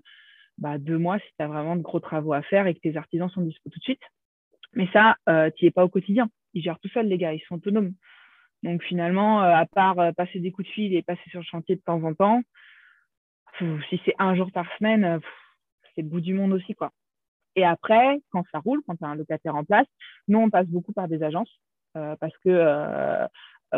bah, 0.61 0.77
deux 0.77 0.99
mois 0.99 1.19
si 1.19 1.25
tu 1.37 1.43
as 1.43 1.47
vraiment 1.47 1.75
de 1.75 1.81
gros 1.81 1.99
travaux 1.99 2.33
à 2.33 2.43
faire 2.43 2.67
et 2.67 2.75
que 2.75 2.79
tes 2.79 2.95
artisans 2.95 3.29
sont 3.29 3.41
dispo 3.41 3.69
tout 3.69 3.79
de 3.79 3.83
suite. 3.83 4.03
Mais 4.73 4.87
ça, 4.93 5.17
euh, 5.27 5.49
tu 5.55 5.65
n'y 5.65 5.69
es 5.69 5.71
pas 5.71 5.83
au 5.83 5.89
quotidien. 5.89 6.29
Ils 6.53 6.61
gèrent 6.61 6.79
tout 6.79 6.89
seuls, 6.89 7.07
les 7.07 7.17
gars, 7.17 7.33
ils 7.33 7.41
sont 7.41 7.55
autonomes. 7.55 7.93
Donc 8.63 8.83
finalement, 8.83 9.43
euh, 9.43 9.55
à 9.55 9.65
part 9.65 9.99
euh, 9.99 10.11
passer 10.11 10.39
des 10.39 10.51
coups 10.51 10.67
de 10.67 10.73
fil 10.73 10.95
et 10.95 11.01
passer 11.01 11.29
sur 11.29 11.39
le 11.39 11.45
chantier 11.45 11.75
de 11.75 11.81
temps 11.81 12.01
en 12.03 12.13
temps, 12.13 12.41
si 13.89 14.01
c'est 14.05 14.15
un 14.17 14.35
jour 14.35 14.51
par 14.51 14.65
semaine, 14.77 15.19
c'est 15.93 16.01
le 16.01 16.07
bout 16.07 16.21
du 16.21 16.33
monde 16.33 16.53
aussi. 16.53 16.73
quoi. 16.73 16.91
Et 17.55 17.65
après, 17.65 18.21
quand 18.31 18.43
ça 18.51 18.59
roule, 18.59 18.81
quand 18.87 18.95
tu 18.95 19.03
as 19.03 19.07
un 19.07 19.15
locataire 19.15 19.55
en 19.55 19.65
place, 19.65 19.87
nous, 20.27 20.39
on 20.39 20.49
passe 20.49 20.67
beaucoup 20.67 20.93
par 20.93 21.07
des 21.07 21.21
agences 21.21 21.59
parce 21.93 22.35
que 22.43 23.27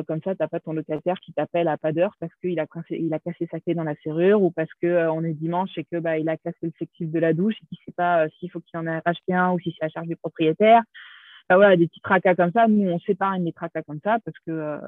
comme 0.01 0.21
ça, 0.23 0.33
tu 0.33 0.41
n'as 0.41 0.47
pas 0.47 0.59
ton 0.59 0.73
locataire 0.73 1.19
qui 1.19 1.33
t'appelle 1.33 1.67
à 1.67 1.77
pas 1.77 1.91
d'heure 1.91 2.15
parce 2.19 2.33
qu'il 2.41 2.59
a, 2.59 2.65
il 2.89 3.13
a 3.13 3.19
cassé 3.19 3.47
sa 3.51 3.59
clé 3.59 3.75
dans 3.75 3.83
la 3.83 3.95
serrure 4.03 4.41
ou 4.41 4.49
parce 4.49 4.71
qu'on 4.81 4.87
euh, 4.87 5.23
est 5.23 5.33
dimanche 5.33 5.77
et 5.77 5.83
que 5.83 5.99
bah, 5.99 6.11
a 6.11 6.37
cassé 6.37 6.57
le 6.63 6.71
flexible 6.71 7.11
de 7.11 7.19
la 7.19 7.33
douche 7.33 7.55
et 7.55 7.65
qu'il 7.67 7.77
ne 7.79 7.85
sait 7.85 7.95
pas 7.95 8.25
euh, 8.25 8.29
s'il 8.39 8.49
faut 8.49 8.59
qu'il 8.59 8.79
en 8.79 8.87
ait 8.87 9.01
racheté 9.05 9.33
un 9.33 9.51
ou 9.51 9.59
si 9.59 9.75
c'est 9.77 9.85
à 9.85 9.89
charge 9.89 10.07
du 10.07 10.15
propriétaire. 10.15 10.81
Voilà, 11.49 11.75
des 11.75 11.87
petits 11.87 11.99
tracas 11.99 12.35
comme 12.35 12.51
ça. 12.51 12.67
Nous, 12.67 12.89
on 12.89 12.99
sépare 12.99 13.37
les 13.37 13.53
tracas 13.53 13.83
comme 13.83 13.99
ça 14.03 14.17
parce 14.25 14.37
que 14.47 14.79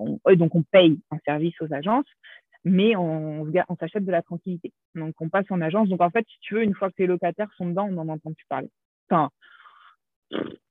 on, 0.00 0.18
donc 0.34 0.54
on 0.54 0.62
paye 0.62 0.98
un 1.12 1.18
service 1.24 1.54
aux 1.60 1.72
agences, 1.72 2.06
mais 2.64 2.96
on, 2.96 3.46
s'achète 3.78 4.04
de 4.04 4.10
la 4.10 4.22
tranquillité. 4.22 4.72
Donc 4.94 5.14
on 5.20 5.28
passe 5.28 5.46
en 5.50 5.60
agence. 5.60 5.88
Donc 5.88 6.00
en 6.00 6.10
fait, 6.10 6.26
si 6.28 6.40
tu 6.40 6.54
veux, 6.54 6.64
une 6.64 6.74
fois 6.74 6.88
que 6.88 6.96
les 6.98 7.06
locataires 7.06 7.52
sont 7.56 7.66
dedans, 7.66 7.88
on 7.90 7.98
en 7.98 8.08
entend 8.08 8.32
plus 8.32 8.46
parler. 8.48 8.70
Enfin, 9.10 9.30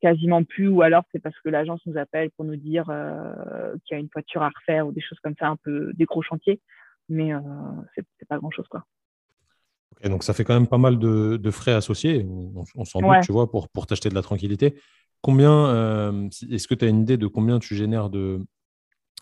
quasiment 0.01 0.43
plus, 0.43 0.67
ou 0.67 0.81
alors 0.81 1.03
c'est 1.11 1.19
parce 1.19 1.37
que 1.39 1.49
l'agence 1.49 1.81
nous 1.85 1.97
appelle 1.97 2.29
pour 2.31 2.45
nous 2.45 2.55
dire 2.55 2.89
euh, 2.89 3.73
qu'il 3.85 3.95
y 3.95 3.97
a 3.97 3.99
une 3.99 4.09
voiture 4.13 4.41
à 4.41 4.49
refaire 4.49 4.87
ou 4.87 4.91
des 4.91 5.01
choses 5.01 5.19
comme 5.23 5.35
ça, 5.39 5.47
un 5.47 5.55
peu 5.55 5.91
des 5.93 6.05
gros 6.05 6.21
chantiers, 6.21 6.61
mais 7.09 7.33
euh, 7.33 7.39
c'est 7.95 8.27
pas 8.27 8.37
grand 8.37 8.51
chose 8.51 8.67
quoi. 8.67 8.85
donc 10.03 10.23
ça 10.23 10.33
fait 10.33 10.43
quand 10.43 10.53
même 10.53 10.67
pas 10.67 10.77
mal 10.77 10.99
de, 10.99 11.51
frais 11.51 11.73
associés, 11.73 12.25
on, 12.75 12.85
s'en 12.85 13.01
doute, 13.01 13.23
tu 13.23 13.31
vois, 13.31 13.49
pour, 13.49 13.69
pour 13.69 13.87
t'acheter 13.87 14.09
de 14.09 14.15
la 14.15 14.21
tranquillité. 14.21 14.75
Combien, 15.21 15.67
euh, 15.67 16.29
est-ce 16.51 16.67
que 16.67 16.75
tu 16.75 16.85
as 16.85 16.89
une 16.89 17.01
idée 17.01 17.17
de 17.17 17.25
combien 17.25 17.57
tu 17.57 17.75
génères 17.75 18.09
de, 18.09 18.39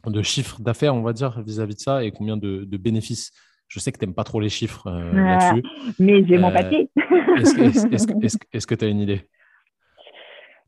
de 0.06 0.22
chiffres 0.22 0.62
d'affaires, 0.62 0.94
on 0.94 1.02
va 1.02 1.14
dire, 1.14 1.42
vis-à-vis 1.42 1.76
de 1.76 1.80
ça, 1.80 2.04
et 2.04 2.12
combien 2.12 2.36
de, 2.36 2.78
bénéfices? 2.78 3.32
Je 3.68 3.80
sais 3.80 3.92
que 3.92 3.98
tu 3.98 4.06
n'aimes 4.06 4.14
pas 4.14 4.26
trop 4.26 4.40
les 4.40 4.50
chiffres 4.50 4.88
là-dessus. 4.92 5.64
Mais 5.98 6.24
j'ai 6.28 6.38
mon 6.38 6.52
papier. 6.52 6.92
Est-ce 7.38 8.68
que 8.68 8.76
tu 8.76 8.86
as 8.86 8.88
une 8.88 9.00
idée? 9.00 9.28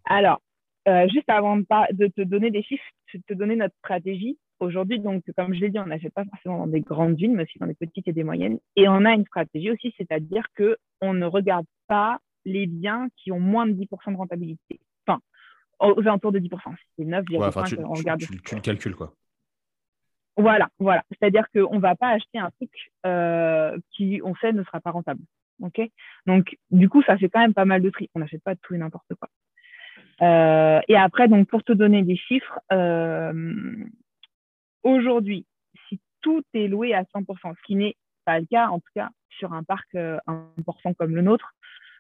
Alors, 0.07 0.41
euh, 0.87 1.07
juste 1.09 1.29
avant 1.29 1.57
de, 1.57 2.07
te 2.07 2.21
donner 2.21 2.49
des 2.49 2.63
chiffres, 2.63 2.83
de 3.13 3.21
te 3.27 3.33
donner 3.33 3.55
notre 3.55 3.75
stratégie. 3.79 4.37
Aujourd'hui, 4.59 4.99
donc, 4.99 5.23
comme 5.37 5.53
je 5.53 5.59
l'ai 5.59 5.69
dit, 5.69 5.79
on 5.79 5.85
n'achète 5.85 6.13
pas 6.13 6.23
forcément 6.25 6.59
dans 6.59 6.67
des 6.67 6.81
grandes 6.81 7.15
villes, 7.15 7.33
mais 7.33 7.43
aussi 7.43 7.59
dans 7.59 7.67
des 7.67 7.75
petites 7.75 8.07
et 8.07 8.13
des 8.13 8.23
moyennes. 8.23 8.57
Et 8.75 8.87
on 8.87 9.05
a 9.05 9.13
une 9.13 9.25
stratégie 9.25 9.69
aussi, 9.69 9.93
c'est-à-dire 9.97 10.45
qu'on 10.55 11.13
ne 11.13 11.25
regarde 11.25 11.65
pas 11.87 12.19
les 12.45 12.65
biens 12.65 13.09
qui 13.17 13.31
ont 13.31 13.39
moins 13.39 13.67
de 13.67 13.73
10% 13.73 14.13
de 14.13 14.17
rentabilité. 14.17 14.79
Enfin, 15.05 15.19
aux 15.79 15.99
alentours 16.01 16.31
de 16.31 16.39
10%. 16.39 16.49
C'est 16.97 17.05
9, 17.05 17.25
tu, 17.25 17.35
on 17.35 17.93
regarde. 17.93 18.21
Tu, 18.21 18.33
le 18.33 18.61
calcules, 18.61 18.95
quoi. 18.95 19.13
Voilà, 20.37 20.69
voilà. 20.79 21.03
C'est-à-dire 21.09 21.45
qu'on 21.53 21.75
ne 21.75 21.81
va 21.81 21.95
pas 21.95 22.09
acheter 22.09 22.39
un 22.39 22.49
truc 22.51 22.71
euh, 23.05 23.77
qui, 23.91 24.21
on 24.23 24.35
sait, 24.35 24.53
ne 24.53 24.63
sera 24.63 24.79
pas 24.79 24.91
rentable. 24.91 25.21
OK? 25.61 25.81
Donc, 26.25 26.55
du 26.71 26.89
coup, 26.89 27.03
ça 27.03 27.17
fait 27.17 27.29
quand 27.29 27.39
même 27.39 27.53
pas 27.53 27.65
mal 27.65 27.81
de 27.81 27.89
tri. 27.89 28.09
On 28.15 28.19
n'achète 28.19 28.43
pas 28.43 28.55
tout 28.55 28.75
et 28.75 28.77
n'importe 28.77 29.13
quoi. 29.19 29.29
Euh, 30.21 30.79
et 30.87 30.95
après, 30.95 31.27
donc, 31.27 31.47
pour 31.47 31.63
te 31.63 31.73
donner 31.73 32.03
des 32.03 32.15
chiffres, 32.15 32.59
euh, 32.71 33.33
aujourd'hui, 34.83 35.45
si 35.87 35.99
tout 36.21 36.43
est 36.53 36.67
loué 36.67 36.93
à 36.93 37.03
100%, 37.03 37.53
ce 37.55 37.61
qui 37.65 37.75
n'est 37.75 37.95
pas 38.25 38.39
le 38.39 38.45
cas, 38.45 38.67
en 38.67 38.79
tout 38.79 38.91
cas, 38.95 39.09
sur 39.29 39.53
un 39.53 39.63
parc 39.63 39.87
euh, 39.95 40.17
important 40.27 40.93
comme 40.93 41.15
le 41.15 41.21
nôtre, 41.21 41.53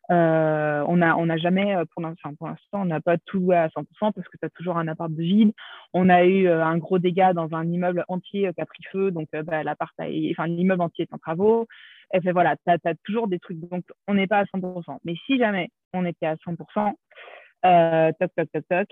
euh, 0.09 0.85
on 0.87 0.97
n'a 0.97 1.17
on 1.17 1.37
jamais, 1.37 1.75
pour 1.91 2.01
l'instant, 2.01 2.31
on 2.71 2.85
n'a 2.85 3.01
pas 3.01 3.17
tout 3.17 3.39
loué 3.39 3.57
à 3.57 3.67
100% 3.67 3.85
parce 3.99 4.27
que 4.29 4.37
tu 4.39 4.45
as 4.45 4.49
toujours 4.49 4.77
un 4.77 4.87
appart 4.87 5.11
de 5.11 5.21
vide. 5.21 5.51
On 5.93 6.07
a 6.07 6.23
eu 6.23 6.47
un 6.47 6.77
gros 6.77 6.97
dégât 6.97 7.33
dans 7.33 7.53
un 7.53 7.67
immeuble 7.67 8.05
entier 8.07 8.49
qui 8.53 8.61
a 8.61 8.65
pris 8.65 8.83
feu, 8.89 9.11
donc 9.11 9.27
bah, 9.33 9.63
l'appart, 9.63 9.93
enfin 9.99 10.47
l'immeuble 10.47 10.81
entier 10.81 11.03
est 11.03 11.13
en 11.13 11.17
travaux. 11.17 11.67
Et 12.13 12.21
fait, 12.21 12.31
voilà, 12.31 12.55
tu 12.55 12.71
as, 12.71 12.95
toujours 13.03 13.27
des 13.27 13.39
trucs, 13.39 13.59
donc 13.69 13.83
on 14.07 14.13
n'est 14.13 14.27
pas 14.27 14.39
à 14.39 14.43
100%. 14.45 14.99
Mais 15.03 15.15
si 15.25 15.37
jamais 15.37 15.69
on 15.93 16.05
était 16.05 16.25
à 16.25 16.35
100%, 16.35 16.93
euh, 17.65 18.11
toc, 18.19 18.31
toc, 18.35 18.49
toc, 18.51 18.63
toc. 18.69 18.89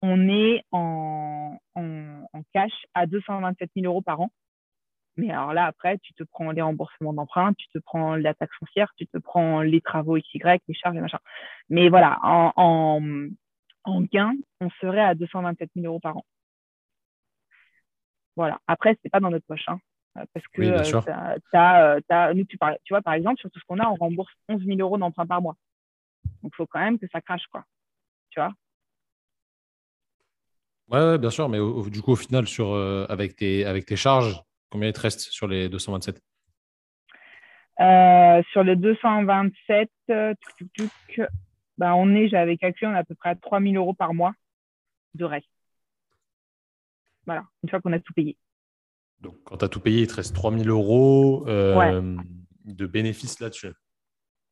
On 0.00 0.28
est 0.28 0.62
en, 0.70 1.58
en, 1.74 2.42
cash 2.52 2.72
à 2.94 3.06
227 3.06 3.70
000 3.74 3.86
euros 3.86 4.02
par 4.02 4.20
an. 4.20 4.30
Mais 5.16 5.30
alors 5.32 5.52
là, 5.52 5.66
après, 5.66 5.98
tu 5.98 6.14
te 6.14 6.22
prends 6.22 6.52
les 6.52 6.62
remboursements 6.62 7.12
d'emprunt, 7.12 7.52
tu 7.54 7.66
te 7.68 7.78
prends 7.78 8.14
la 8.14 8.34
taxe 8.34 8.54
foncière, 8.58 8.92
tu 8.96 9.06
te 9.08 9.18
prends 9.18 9.62
les 9.62 9.80
travaux 9.80 10.16
XY, 10.16 10.40
les 10.68 10.74
charges 10.74 10.96
et 10.96 11.00
machin. 11.00 11.18
Mais 11.68 11.88
voilà, 11.88 12.18
en, 12.22 12.52
en, 12.54 13.28
en 13.82 14.00
gain, 14.02 14.34
on 14.60 14.70
serait 14.80 15.00
à 15.00 15.16
227 15.16 15.70
000 15.74 15.86
euros 15.86 15.98
par 15.98 16.18
an. 16.18 16.24
Voilà. 18.36 18.60
Après, 18.68 18.96
c'est 19.02 19.10
pas 19.10 19.18
dans 19.18 19.30
notre 19.30 19.46
poche. 19.46 19.66
Hein, 19.66 19.80
parce 20.32 20.46
que 20.48 20.62
euh, 20.62 22.34
nous, 22.34 22.44
tu, 22.44 22.58
tu 22.84 22.92
vois, 22.92 23.02
par 23.02 23.14
exemple, 23.14 23.40
sur 23.40 23.50
tout 23.50 23.58
ce 23.58 23.64
qu'on 23.66 23.78
a, 23.80 23.88
on 23.88 23.94
rembourse 23.94 24.32
11 24.48 24.64
000 24.64 24.78
euros 24.78 24.98
d'emprunt 24.98 25.26
par 25.26 25.42
mois. 25.42 25.56
Donc, 26.42 26.52
il 26.52 26.56
faut 26.56 26.66
quand 26.66 26.80
même 26.80 26.98
que 26.98 27.06
ça 27.12 27.20
crache, 27.20 27.46
quoi. 27.50 27.64
Tu 28.30 28.40
vois? 28.40 28.52
Ouais, 30.88 31.18
bien 31.18 31.30
sûr, 31.30 31.48
mais 31.48 31.58
du 31.90 32.00
coup, 32.00 32.12
au 32.12 32.16
final, 32.16 32.46
sur, 32.46 32.70
euh, 32.72 33.06
avec, 33.08 33.36
tes, 33.36 33.64
avec 33.64 33.84
tes 33.84 33.96
charges, 33.96 34.42
combien 34.70 34.88
il 34.88 34.92
te 34.92 35.00
reste 35.00 35.20
sur 35.20 35.46
les 35.46 35.68
227 35.68 36.22
euh, 37.80 38.42
Sur 38.52 38.64
les 38.64 38.76
227, 38.76 39.90
bah, 41.76 41.94
on 41.94 42.14
est, 42.14 42.28
j'avais 42.28 42.56
calculé, 42.56 42.90
on 42.90 42.94
est 42.94 42.98
à 42.98 43.04
peu 43.04 43.14
près 43.14 43.30
à 43.30 43.34
3000 43.34 43.76
euros 43.76 43.94
par 43.94 44.14
mois 44.14 44.32
de 45.14 45.24
reste. 45.24 45.48
Voilà, 47.26 47.44
une 47.62 47.68
fois 47.68 47.80
qu'on 47.80 47.92
a 47.92 48.00
tout 48.00 48.14
payé. 48.14 48.36
Donc, 49.20 49.36
quand 49.44 49.58
tu 49.58 49.64
as 49.64 49.68
tout 49.68 49.80
payé, 49.80 50.02
il 50.02 50.06
te 50.06 50.14
reste 50.14 50.34
3000 50.34 50.70
euros 50.70 51.44
euh, 51.48 52.16
de 52.64 52.86
bénéfices 52.86 53.40
là-dessus. 53.40 53.74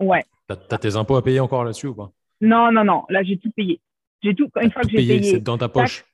Ouais. 0.00 0.24
Tu 0.48 0.54
as, 0.74 0.78
tes 0.78 0.96
impôts 0.96 1.16
à 1.16 1.22
payer 1.22 1.40
encore 1.40 1.64
là-dessus 1.64 1.88
ou 1.88 1.94
pas? 1.94 2.10
Non, 2.40 2.70
non, 2.72 2.84
non. 2.84 3.04
Là, 3.08 3.22
j'ai 3.22 3.38
tout 3.38 3.50
payé. 3.50 3.80
J'ai 4.22 4.34
tout. 4.34 4.50
Une 4.60 4.70
fois 4.70 4.82
que 4.82 4.90
j'ai 4.90 4.96
payé. 4.96 5.22
C'est 5.22 5.40
dans 5.40 5.58
ta 5.58 5.68
poche. 5.68 6.04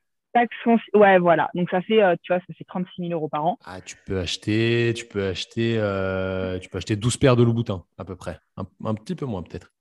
ouais, 0.94 1.18
voilà. 1.18 1.50
Donc 1.54 1.68
ça 1.70 1.82
fait, 1.82 2.02
euh, 2.02 2.16
tu 2.22 2.32
vois, 2.32 2.40
ça 2.40 2.54
fait 2.54 2.64
36 2.64 3.08
000 3.08 3.12
euros 3.12 3.28
par 3.28 3.44
an. 3.44 3.58
Ah, 3.64 3.80
tu 3.80 3.96
peux 4.06 4.18
acheter, 4.18 4.92
tu 4.94 5.06
peux 5.06 5.26
acheter, 5.26 5.76
euh, 5.78 6.58
tu 6.58 6.68
peux 6.68 6.78
acheter 6.78 6.96
12 6.96 7.16
paires 7.18 7.36
de 7.36 7.42
Louboutin 7.42 7.84
à 7.98 8.04
peu 8.04 8.16
près, 8.16 8.38
un 8.56 8.94
petit 8.94 9.14
peu 9.14 9.26
moins 9.26 9.42
peut-être. 9.42 9.72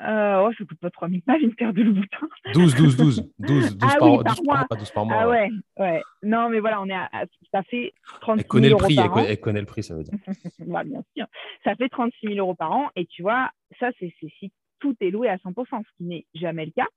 Euh, 0.00 0.46
oh, 0.46 0.50
ça 0.56 0.64
coûte 0.64 0.78
pas 0.78 0.90
3000 0.90 1.22
pages 1.22 1.42
une 1.42 1.54
paire 1.54 1.72
de 1.72 1.82
Louboutin. 1.82 2.28
12, 2.54 2.74
12, 2.74 2.96
12. 2.96 3.30
12, 3.38 3.76
12 3.76 3.90
ah, 3.92 3.98
par, 3.98 4.10
oui, 4.10 4.16
12 4.16 4.24
par, 4.24 4.44
mois. 4.44 4.66
Par, 4.68 4.78
12 4.78 4.90
par 4.90 5.06
mois. 5.06 5.16
Ah 5.20 5.28
ouais. 5.28 5.50
ouais, 5.78 6.02
Non, 6.22 6.48
mais 6.48 6.60
voilà, 6.60 6.80
on 6.80 6.88
est 6.88 6.94
à, 6.94 7.08
ça 7.52 7.62
fait 7.64 7.92
36 8.22 8.40
elle 8.40 8.48
connaît 8.48 8.68
000 8.68 8.78
le 8.78 8.84
prix, 8.84 8.96
euros 8.96 9.08
par 9.08 9.18
elle, 9.18 9.24
an. 9.24 9.28
elle 9.28 9.40
connaît 9.40 9.60
le 9.60 9.66
prix, 9.66 9.82
ça 9.82 9.94
veut 9.94 10.02
dire. 10.02 10.14
bah, 10.60 10.84
bien 10.84 11.02
sûr. 11.14 11.26
Ça 11.64 11.74
fait 11.74 11.90
36 11.90 12.26
000 12.26 12.38
euros 12.38 12.54
par 12.54 12.72
an. 12.72 12.88
Et 12.96 13.04
tu 13.04 13.22
vois, 13.22 13.50
ça, 13.78 13.90
c'est 13.98 14.12
si 14.38 14.52
tout 14.78 14.96
est 15.00 15.10
loué 15.10 15.28
à 15.28 15.36
100%, 15.36 15.82
ce 15.84 15.96
qui 15.96 16.04
n'est 16.04 16.26
jamais 16.34 16.66
le 16.66 16.72
cas. 16.72 16.88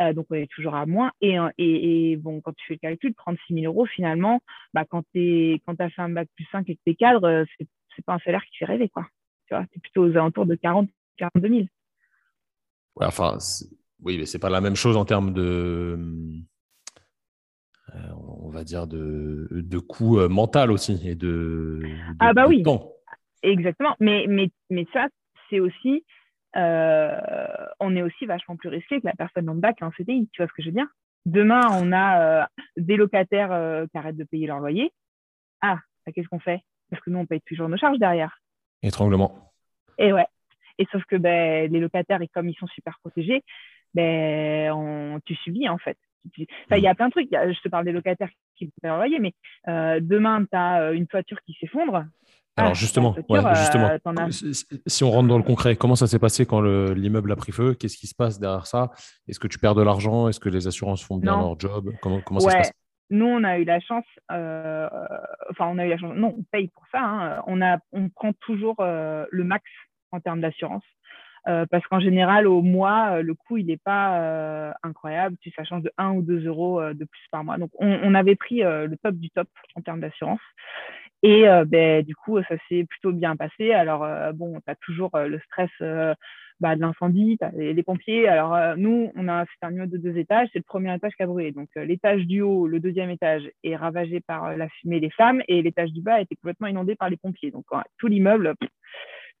Euh, 0.00 0.12
donc, 0.12 0.26
on 0.30 0.34
est 0.34 0.50
toujours 0.50 0.74
à 0.74 0.86
moins. 0.86 1.12
Et, 1.20 1.36
et, 1.58 2.12
et, 2.12 2.16
bon, 2.16 2.40
quand 2.40 2.52
tu 2.52 2.66
fais 2.66 2.74
le 2.74 2.78
calcul, 2.80 3.14
36 3.14 3.54
000 3.54 3.66
euros, 3.66 3.86
finalement, 3.86 4.40
bah, 4.74 4.84
quand 4.84 5.02
tu 5.14 5.60
as 5.66 5.90
fait 5.90 6.02
un 6.02 6.10
bac 6.10 6.28
plus 6.34 6.46
5 6.52 6.68
et 6.68 6.76
que 6.76 6.80
tu 6.84 6.92
es 6.92 6.94
cadre, 6.94 7.26
euh, 7.26 7.44
c'est 7.58 8.04
pas 8.04 8.14
un 8.14 8.18
salaire 8.18 8.44
qui 8.44 8.58
fait 8.58 8.66
rêver. 8.66 8.88
Quoi. 8.88 9.06
Tu 9.48 9.54
vois, 9.54 9.64
es 9.64 9.78
plutôt 9.80 10.04
aux 10.04 10.10
alentours 10.10 10.46
de 10.46 10.54
40 10.54 10.88
42 11.18 11.48
000 11.48 11.66
enfin, 13.04 13.38
oui, 14.02 14.18
mais 14.18 14.26
c'est 14.26 14.38
pas 14.38 14.50
la 14.50 14.60
même 14.60 14.76
chose 14.76 14.96
en 14.96 15.04
termes 15.04 15.32
de, 15.32 15.98
euh, 17.94 17.98
on 18.42 18.48
va 18.50 18.64
dire 18.64 18.86
de, 18.86 19.48
de 19.50 19.78
coût 19.78 20.18
euh, 20.18 20.28
mental 20.28 20.70
aussi 20.70 21.00
et 21.06 21.14
de, 21.14 21.82
ah 22.20 22.32
bah 22.32 22.46
oui, 22.48 22.62
temps. 22.62 22.92
exactement. 23.42 23.94
Mais 24.00 24.26
mais 24.28 24.50
mais 24.70 24.86
ça, 24.92 25.08
c'est 25.50 25.60
aussi, 25.60 26.04
euh, 26.56 27.18
on 27.80 27.96
est 27.96 28.02
aussi 28.02 28.26
vachement 28.26 28.56
plus 28.56 28.68
risqué 28.68 29.00
que 29.00 29.06
la 29.06 29.14
personne 29.14 29.46
lambda 29.46 29.72
qui 29.72 29.82
est 29.82 29.86
en 29.86 29.92
CDI. 29.92 30.28
Tu 30.32 30.42
vois 30.42 30.48
ce 30.48 30.52
que 30.52 30.62
je 30.62 30.68
veux 30.68 30.74
dire? 30.74 30.88
Demain, 31.24 31.62
on 31.72 31.92
a 31.92 32.48
des 32.76 32.96
locataires 32.96 33.86
qui 33.90 33.98
arrêtent 33.98 34.16
de 34.16 34.24
payer 34.24 34.46
leur 34.46 34.60
loyer. 34.60 34.92
Ah, 35.60 35.80
bah, 36.04 36.12
qu'est-ce 36.12 36.28
qu'on 36.28 36.38
fait? 36.38 36.60
Parce 36.90 37.02
que 37.02 37.10
nous, 37.10 37.18
on 37.18 37.26
paye 37.26 37.40
toujours 37.40 37.68
nos 37.68 37.76
charges 37.76 37.98
derrière. 37.98 38.38
Étranglement. 38.82 39.52
Et 39.98 40.12
ouais. 40.12 40.26
Et 40.78 40.86
sauf 40.92 41.04
que 41.04 41.16
ben, 41.16 41.70
les 41.70 41.80
locataires, 41.80 42.22
et 42.22 42.28
comme 42.28 42.48
ils 42.48 42.56
sont 42.56 42.66
super 42.68 42.98
protégés, 43.00 43.42
ben, 43.94 44.72
on, 44.72 45.20
tu 45.24 45.34
subis 45.36 45.68
en 45.68 45.78
fait. 45.78 45.96
il 46.36 46.46
y 46.70 46.86
a 46.86 46.94
plein 46.94 47.06
de 47.06 47.12
trucs. 47.12 47.30
Je 47.32 47.60
te 47.60 47.68
parle 47.68 47.84
des 47.84 47.92
locataires 47.92 48.28
qui 48.56 48.70
peuvent 48.82 48.92
envoyer, 48.92 49.18
mais 49.18 49.32
euh, 49.68 50.00
demain, 50.02 50.44
tu 50.44 50.56
as 50.56 50.82
euh, 50.82 50.92
une 50.92 51.06
toiture 51.06 51.40
qui 51.42 51.54
s'effondre. 51.54 52.04
Alors 52.58 52.70
ah, 52.70 52.74
justement, 52.74 53.14
justement 53.54 53.90
euh, 53.90 54.28
si 54.86 55.04
on 55.04 55.10
rentre 55.10 55.28
dans 55.28 55.36
le 55.36 55.42
concret, 55.42 55.76
comment 55.76 55.94
ça 55.94 56.06
s'est 56.06 56.18
passé 56.18 56.46
quand 56.46 56.62
l'immeuble 56.62 57.30
a 57.32 57.36
pris 57.36 57.52
feu? 57.52 57.74
Qu'est-ce 57.74 57.98
qui 57.98 58.06
se 58.06 58.14
passe 58.14 58.40
derrière 58.40 58.66
ça? 58.66 58.90
Est-ce 59.28 59.38
que 59.38 59.46
tu 59.46 59.58
perds 59.58 59.74
de 59.74 59.82
l'argent? 59.82 60.28
Est-ce 60.28 60.40
que 60.40 60.48
les 60.48 60.66
assurances 60.66 61.04
font 61.04 61.18
bien 61.18 61.36
leur 61.36 61.58
job? 61.60 61.92
Comment, 62.00 62.20
comment 62.22 62.40
ça 62.40 62.50
se 62.50 62.56
passe? 62.56 62.72
Nous, 63.10 63.26
on 63.26 63.44
a 63.44 63.58
eu 63.58 63.64
la 63.64 63.78
chance, 63.78 64.06
enfin, 64.28 65.66
on 65.68 65.78
a 65.78 65.86
eu 65.86 65.90
la 65.90 65.98
chance, 65.98 66.14
non, 66.16 66.34
on 66.38 66.42
paye 66.50 66.68
pour 66.68 66.84
ça. 66.90 67.00
Hein. 67.00 67.42
On, 67.46 67.62
a, 67.62 67.78
on 67.92 68.08
prend 68.08 68.32
toujours 68.40 68.76
le 68.78 69.44
max 69.44 69.64
en 70.12 70.20
termes 70.20 70.40
d'assurance. 70.40 70.82
Euh, 71.48 71.64
parce 71.70 71.86
qu'en 71.86 72.00
général, 72.00 72.48
au 72.48 72.60
mois, 72.60 73.18
euh, 73.18 73.22
le 73.22 73.34
coût, 73.34 73.56
il 73.56 73.66
n'est 73.66 73.76
pas 73.76 74.20
euh, 74.20 74.72
incroyable. 74.82 75.36
Ça 75.54 75.62
change 75.62 75.82
de 75.82 75.92
1 75.96 76.10
ou 76.14 76.22
2 76.22 76.46
euros 76.46 76.82
de 76.92 77.04
plus 77.04 77.22
par 77.30 77.44
mois. 77.44 77.56
Donc, 77.56 77.70
on, 77.78 78.14
avait 78.14 78.34
pris 78.34 78.62
le 78.62 78.94
top 79.02 79.14
du 79.14 79.30
top 79.30 79.48
en 79.74 79.80
termes 79.80 80.00
d'assurance. 80.00 80.40
Et 81.22 81.44
ben, 81.66 82.04
du 82.04 82.14
coup, 82.14 82.40
ça 82.42 82.56
s'est 82.68 82.84
plutôt 82.84 83.12
bien 83.12 83.36
passé. 83.36 83.72
Alors, 83.72 84.06
bon, 84.34 84.60
tu 84.60 84.70
as 84.70 84.76
toujours 84.76 85.10
le 85.14 85.40
stress 85.40 85.70
bah, 86.60 86.76
de 86.76 86.80
l'incendie, 86.80 87.38
les, 87.54 87.74
les, 87.74 87.82
pompiers. 87.82 88.28
Alors, 88.28 88.76
nous, 88.76 89.10
on 89.16 89.28
a 89.28 89.44
c'est 89.44 89.66
un 89.66 89.72
immeuble 89.72 89.92
de 89.92 89.98
deux 89.98 90.18
étages. 90.18 90.48
C'est 90.52 90.58
le 90.58 90.64
premier 90.64 90.94
étage 90.94 91.12
qui 91.16 91.22
a 91.22 91.26
brûlé. 91.26 91.52
Donc, 91.52 91.68
l'étage 91.74 92.26
du 92.26 92.42
haut, 92.42 92.68
le 92.68 92.80
deuxième 92.80 93.10
étage, 93.10 93.42
est 93.64 93.76
ravagé 93.76 94.20
par 94.20 94.56
la 94.56 94.68
fumée 94.68 95.00
des 95.00 95.10
flammes. 95.10 95.42
Et 95.48 95.62
l'étage 95.62 95.90
du 95.90 96.02
bas 96.02 96.14
a 96.14 96.20
été 96.20 96.36
complètement 96.36 96.68
inondé 96.68 96.94
par 96.94 97.10
les 97.10 97.16
pompiers. 97.16 97.50
Donc, 97.50 97.64
tout 97.98 98.06
l'immeuble 98.06 98.54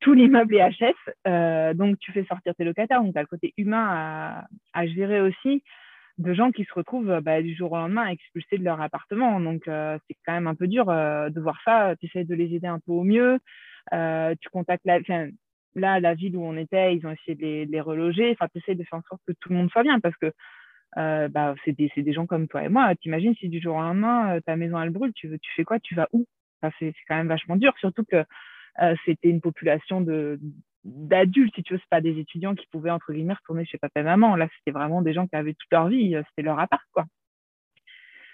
tout 0.00 0.12
l'immeuble 0.12 0.56
est 0.56 0.70
HS, 0.70 0.94
euh, 1.26 1.74
donc 1.74 1.98
tu 1.98 2.12
fais 2.12 2.24
sortir 2.24 2.54
tes 2.54 2.64
locataires. 2.64 3.02
Donc, 3.02 3.12
tu 3.12 3.18
as 3.18 3.22
le 3.22 3.26
côté 3.26 3.54
humain 3.56 3.86
à, 3.88 4.44
à, 4.72 4.86
gérer 4.86 5.20
aussi 5.20 5.62
de 6.18 6.32
gens 6.34 6.50
qui 6.50 6.64
se 6.64 6.72
retrouvent 6.72 7.20
bah, 7.20 7.42
du 7.42 7.54
jour 7.54 7.72
au 7.72 7.76
lendemain 7.76 8.06
expulsés 8.08 8.58
de 8.58 8.64
leur 8.64 8.80
appartement. 8.80 9.40
Donc, 9.40 9.68
euh, 9.68 9.98
c'est 10.06 10.16
quand 10.24 10.32
même 10.32 10.46
un 10.46 10.54
peu 10.54 10.66
dur 10.66 10.88
euh, 10.88 11.28
de 11.28 11.40
voir 11.40 11.60
ça. 11.64 11.94
Tu 12.00 12.06
essaies 12.06 12.24
de 12.24 12.34
les 12.34 12.54
aider 12.54 12.66
un 12.66 12.80
peu 12.80 12.92
au 12.92 13.04
mieux. 13.04 13.38
Euh, 13.92 14.34
tu 14.40 14.48
contactes 14.48 14.84
la, 14.86 14.98
là, 15.74 16.00
la 16.00 16.14
ville 16.14 16.36
où 16.36 16.44
on 16.44 16.56
était, 16.56 16.96
ils 16.96 17.06
ont 17.06 17.10
essayé 17.12 17.34
de 17.66 17.70
les, 17.70 17.80
reloger. 17.80 18.32
Enfin, 18.32 18.48
tu 18.50 18.58
essaies 18.58 18.74
de 18.74 18.84
faire 18.84 18.98
en 18.98 19.02
sorte 19.02 19.22
que 19.26 19.32
tout 19.40 19.50
le 19.50 19.56
monde 19.56 19.70
soit 19.70 19.82
bien 19.82 20.00
parce 20.00 20.16
que 20.16 20.32
euh, 20.96 21.28
bah, 21.28 21.54
c'est 21.64 21.72
des, 21.72 21.90
des, 21.94 22.12
gens 22.12 22.26
comme 22.26 22.48
toi 22.48 22.64
et 22.64 22.68
moi. 22.68 22.94
T'imagines 22.96 23.34
si 23.34 23.48
du 23.48 23.60
jour 23.60 23.76
au 23.76 23.80
lendemain, 23.80 24.40
ta 24.46 24.56
maison 24.56 24.80
elle 24.80 24.90
brûle, 24.90 25.12
tu, 25.12 25.28
tu 25.38 25.52
fais 25.54 25.64
quoi? 25.64 25.78
Tu 25.80 25.94
vas 25.94 26.08
où? 26.12 26.26
Enfin, 26.62 26.74
C'est 26.78 26.94
quand 27.06 27.16
même 27.16 27.28
vachement 27.28 27.56
dur, 27.56 27.74
surtout 27.78 28.04
que 28.04 28.24
euh, 28.82 28.94
c'était 29.04 29.28
une 29.28 29.40
population 29.40 30.00
de 30.00 30.38
d'adultes, 30.86 31.54
si 31.56 31.62
tu 31.62 31.74
veux, 31.74 31.80
c'est 31.80 31.90
pas 31.90 32.00
des 32.00 32.18
étudiants 32.18 32.54
qui 32.54 32.66
pouvaient, 32.70 32.90
entre 32.90 33.12
guillemets, 33.12 33.34
retourner 33.34 33.64
chez 33.64 33.78
papa 33.78 34.00
et 34.00 34.04
maman. 34.04 34.36
Là, 34.36 34.48
c'était 34.58 34.76
vraiment 34.76 35.02
des 35.02 35.12
gens 35.12 35.26
qui 35.26 35.36
avaient 35.36 35.54
toute 35.54 35.72
leur 35.72 35.88
vie, 35.88 36.14
euh, 36.14 36.22
c'était 36.28 36.46
leur 36.46 36.58
appart, 36.58 36.82
quoi. 36.92 37.04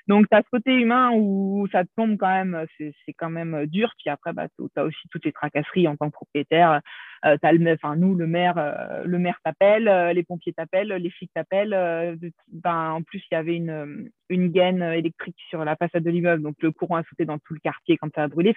Donc, 0.09 0.28
tu 0.28 0.36
as 0.36 0.42
ce 0.42 0.48
côté 0.50 0.74
humain 0.74 1.12
où 1.14 1.68
ça 1.70 1.84
tombe 1.96 2.16
quand 2.18 2.28
même, 2.28 2.66
c'est 2.76 3.12
quand 3.16 3.30
même 3.30 3.66
dur. 3.66 3.92
Puis 3.96 4.11
après, 4.11 4.32
bah, 4.32 4.48
tu 4.59 4.66
as 4.74 4.82
aussi 4.82 5.09
toutes 5.12 5.24
les 5.24 5.30
tracasseries 5.30 5.86
en 5.86 5.96
tant 5.96 6.09
que 6.09 6.14
propriétaire. 6.14 6.80
Euh, 7.24 7.36
as 7.40 7.53
le, 7.53 7.72
enfin, 7.72 7.94
nous, 7.94 8.16
le 8.16 8.26
maire, 8.26 8.59
euh, 8.59 9.05
le 9.05 9.18
maire 9.20 9.38
t'appelle, 9.44 9.84
les 10.12 10.24
pompiers 10.24 10.53
t'appellent, 10.55 10.88
les 10.88 11.11
flics 11.11 11.30
t'appellent. 11.32 12.18
ben, 12.48 12.90
en 12.90 13.03
plus, 13.03 13.22
il 13.30 13.34
y 13.34 13.36
avait 13.36 13.55
une, 13.55 14.11
gaine 14.28 14.82
électrique 14.82 15.40
sur 15.48 15.64
la 15.64 15.76
façade 15.76 16.03
de 16.03 16.11
l'immeuble, 16.11 16.42
donc 16.42 16.57
le 16.61 16.72
courant 16.72 16.96
a 16.96 17.05
sauté 17.05 17.24
dans 17.24 17.38
tout 17.38 17.55
le 17.55 17.61
quartier 17.61 17.96
quand 17.96 18.12
ça 18.12 18.24
a 18.24 18.28
brûlé. 18.28 18.55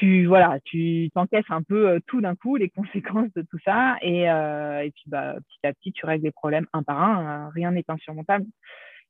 Tu 0.00 0.24
voilà, 0.26 0.58
tu 0.64 1.10
t'encaisses 1.14 1.50
un 1.50 1.62
peu 1.62 1.90
euh, 1.90 2.00
tout 2.06 2.22
d'un 2.22 2.34
coup 2.34 2.56
les 2.56 2.70
conséquences 2.76 3.32
de 3.36 3.42
tout 3.42 3.58
ça 3.64 3.96
et, 4.00 4.30
euh, 4.30 4.82
et 4.82 4.90
puis 4.90 5.04
bah, 5.06 5.34
petit 5.34 5.66
à 5.66 5.72
petit 5.74 5.92
tu 5.92 6.06
règles 6.06 6.24
les 6.24 6.32
problèmes 6.32 6.66
un 6.72 6.82
par 6.82 7.00
un, 7.02 7.26
hein, 7.26 7.50
rien 7.54 7.70
n'est 7.72 7.84
insurmontable. 7.88 8.46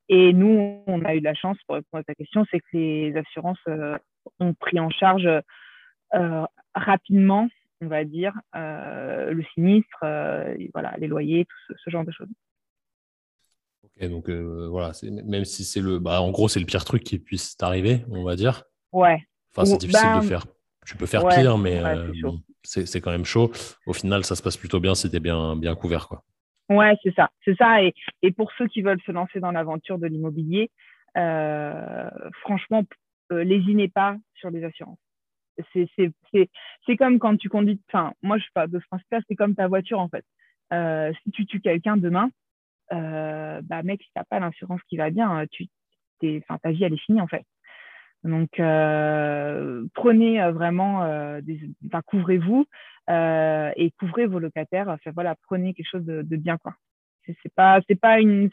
Et 0.09 0.33
nous, 0.33 0.83
on 0.89 1.05
a 1.05 1.15
eu 1.15 1.21
de 1.21 1.25
la 1.25 1.35
chance 1.35 1.57
pour 1.67 1.77
répondre 1.77 2.01
à 2.01 2.03
ta 2.03 2.17
question, 2.17 2.45
c'est 2.51 2.59
que 2.59 2.67
les 2.73 3.17
assurances 3.17 3.61
euh, 3.69 3.97
ont 4.41 4.55
pris 4.55 4.81
en 4.81 4.91
charge 4.91 5.29
rapidement, 6.75 7.49
on 7.81 7.87
va 7.87 8.03
dire, 8.03 8.33
le 8.53 9.43
sinistre, 9.55 10.01
voilà, 10.75 10.97
les 10.99 11.07
loyers, 11.07 11.45
tout 11.45 11.75
ce, 11.85 11.91
genre 11.91 12.05
de 12.05 12.11
choses. 12.11 12.27
Ok, 13.85 14.09
donc 14.09 14.29
voilà, 14.29 14.91
même 15.05 15.45
si 15.45 15.63
c'est 15.63 15.81
le, 15.81 16.01
bah, 16.01 16.21
en 16.21 16.33
gros, 16.33 16.49
c'est 16.49 16.59
le 16.59 16.67
pire 16.67 16.85
truc 16.85 17.05
qui 17.05 17.21
puisse 17.21 17.57
t'arriver, 17.57 18.05
on 18.11 18.25
va 18.25 18.35
dire. 18.35 18.65
Ouais. 18.91 19.23
Enfin, 19.55 19.65
c'est 19.65 19.79
difficile 19.79 20.09
de 20.09 20.15
ben, 20.15 20.23
faire 20.23 20.45
tu 20.91 20.97
peux 20.97 21.07
faire 21.07 21.29
pire, 21.29 21.57
mais 21.57 21.79
euh, 21.79 22.11
c'est 22.65 23.01
quand 23.01 23.13
même 23.13 23.25
chaud. 23.25 23.53
Au 23.87 23.93
final, 23.93 24.25
ça 24.25 24.35
se 24.35 24.43
passe 24.43 24.57
plutôt 24.57 24.81
bien 24.81 24.97
si 24.97 25.09
tu 25.09 25.17
es 25.17 25.21
bien, 25.21 25.55
bien 25.55 25.77
couvert. 25.77 26.09
Quoi. 26.09 26.25
Ouais, 26.69 26.97
c'est 27.05 27.15
ça. 27.15 27.31
C'est 27.45 27.57
ça. 27.57 27.81
Et, 27.81 27.95
et, 28.23 28.33
pour 28.33 28.51
ceux 28.59 28.67
qui 28.67 28.83
veulent 28.83 29.01
se 29.07 29.13
lancer 29.13 29.39
dans 29.39 29.53
l'aventure 29.53 29.99
de 29.99 30.09
l'immobilier, 30.09 30.69
euh, 31.17 32.11
franchement, 32.41 32.85
euh, 33.31 33.45
lésinez 33.45 33.87
pas 33.87 34.17
sur 34.35 34.51
les 34.51 34.65
assurances. 34.65 34.99
C'est 35.73 36.97
comme 36.99 37.21
quand 37.21 37.37
tu 37.37 37.49
conduis. 37.49 37.81
Enfin, 37.89 38.13
moi, 38.23 38.39
je 38.39 38.43
suis 38.43 38.53
pas 38.53 38.67
de 38.67 38.81
ce 38.81 38.87
principe-là, 38.91 39.21
c'est 39.29 39.37
comme 39.37 39.55
ta 39.55 39.69
voiture 39.69 40.01
en 40.01 40.09
fait. 40.09 40.25
Si 41.23 41.31
tu 41.31 41.47
tues 41.47 41.61
quelqu'un 41.61 41.99
demain, 41.99 42.31
bah 42.91 43.83
mec, 43.85 44.03
si 44.03 44.09
t'as 44.15 44.25
pas 44.25 44.41
l'assurance 44.41 44.81
qui 44.89 44.97
va 44.97 45.11
bien, 45.11 45.45
tu, 45.53 45.69
ta 46.21 46.71
vie 46.71 46.85
elle 46.85 46.95
est 46.95 47.05
finie 47.05 47.21
en 47.21 47.29
fait. 47.29 47.45
Donc, 48.25 48.61
euh, 48.61 49.87
prenez 49.95 50.43
euh, 50.43 50.53
vraiment, 50.53 51.05
euh, 51.05 51.41
des, 51.41 51.61
enfin, 51.87 52.03
couvrez-vous 52.03 52.67
et 53.09 53.93
couvrez 53.99 54.27
vos 54.27 54.39
locataires. 54.39 54.89
Enfin, 54.89 55.11
voilà, 55.15 55.35
prenez 55.47 55.75
quelque 55.75 55.91
chose 55.91 56.05
de, 56.05 56.23
de 56.23 56.37
bien, 56.37 56.59
quoi. 56.59 56.75
C'est 57.27 57.55
pas, 57.55 57.81
c'est 57.89 58.01
pas 58.01 58.21
une, 58.21 58.51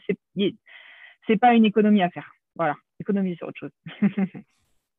c'est 1.26 1.36
pas 1.36 1.54
une 1.54 1.64
économie 1.64 2.02
à 2.02 2.10
faire. 2.10 2.32
Voilà, 2.56 2.74
économie 3.00 3.36
sur 3.36 3.48
autre 3.48 3.58
chose. 3.58 3.70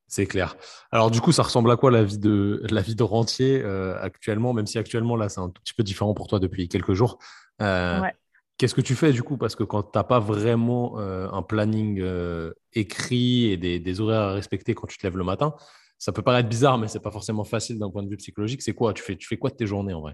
C'est 0.10 0.26
clair. 0.26 0.58
Alors 0.92 1.12
du 1.12 1.22
coup, 1.22 1.32
ça 1.32 1.44
ressemble 1.44 1.70
à 1.70 1.78
quoi 1.78 1.92
la 1.92 2.04
vie 2.04 2.18
de 2.18 2.64
la 2.72 2.82
vie 2.82 2.96
de 2.96 3.04
rentier 3.04 3.62
euh, 3.64 3.96
actuellement, 4.02 4.54
même 4.54 4.66
si 4.66 4.80
actuellement 4.80 5.16
là 5.16 5.30
c'est 5.30 5.40
un 5.40 5.50
tout 5.50 5.62
petit 5.62 5.76
peu 5.76 5.84
différent 5.84 6.16
pour 6.16 6.28
toi 6.28 6.40
depuis 6.40 6.68
quelques 6.68 6.94
jours. 6.94 7.20
Euh, 7.62 8.02
ouais. 8.02 8.14
Qu'est-ce 8.60 8.76
que 8.76 8.82
tu 8.82 8.94
fais 8.94 9.14
du 9.14 9.24
coup? 9.24 9.38
Parce 9.38 9.56
que 9.56 9.64
quand 9.64 9.84
tu 9.84 9.98
n'as 9.98 10.04
pas 10.04 10.20
vraiment 10.20 11.00
euh, 11.00 11.30
un 11.32 11.42
planning 11.42 12.02
euh, 12.02 12.52
écrit 12.74 13.54
et 13.54 13.58
des, 13.58 14.02
horaires 14.02 14.20
à 14.20 14.34
respecter 14.34 14.76
quand 14.76 14.86
tu 14.86 14.98
te 14.98 15.08
lèves 15.08 15.16
le 15.16 15.24
matin, 15.24 15.56
ça 15.98 16.12
peut 16.12 16.22
paraître 16.22 16.50
bizarre, 16.50 16.78
mais 16.78 16.90
ce 16.90 16.98
n'est 16.98 17.02
pas 17.02 17.10
forcément 17.10 17.46
facile 17.46 17.80
d'un 17.80 17.90
point 17.90 18.04
de 18.04 18.10
vue 18.10 18.18
psychologique. 18.18 18.62
C'est 18.62 18.74
quoi? 18.74 18.94
Tu 18.94 19.02
fais, 19.02 19.16
tu 19.16 19.30
fais 19.30 19.38
quoi 19.38 19.50
de 19.50 19.56
tes 19.56 19.66
journées 19.66 19.94
en 19.94 20.02
vrai? 20.02 20.14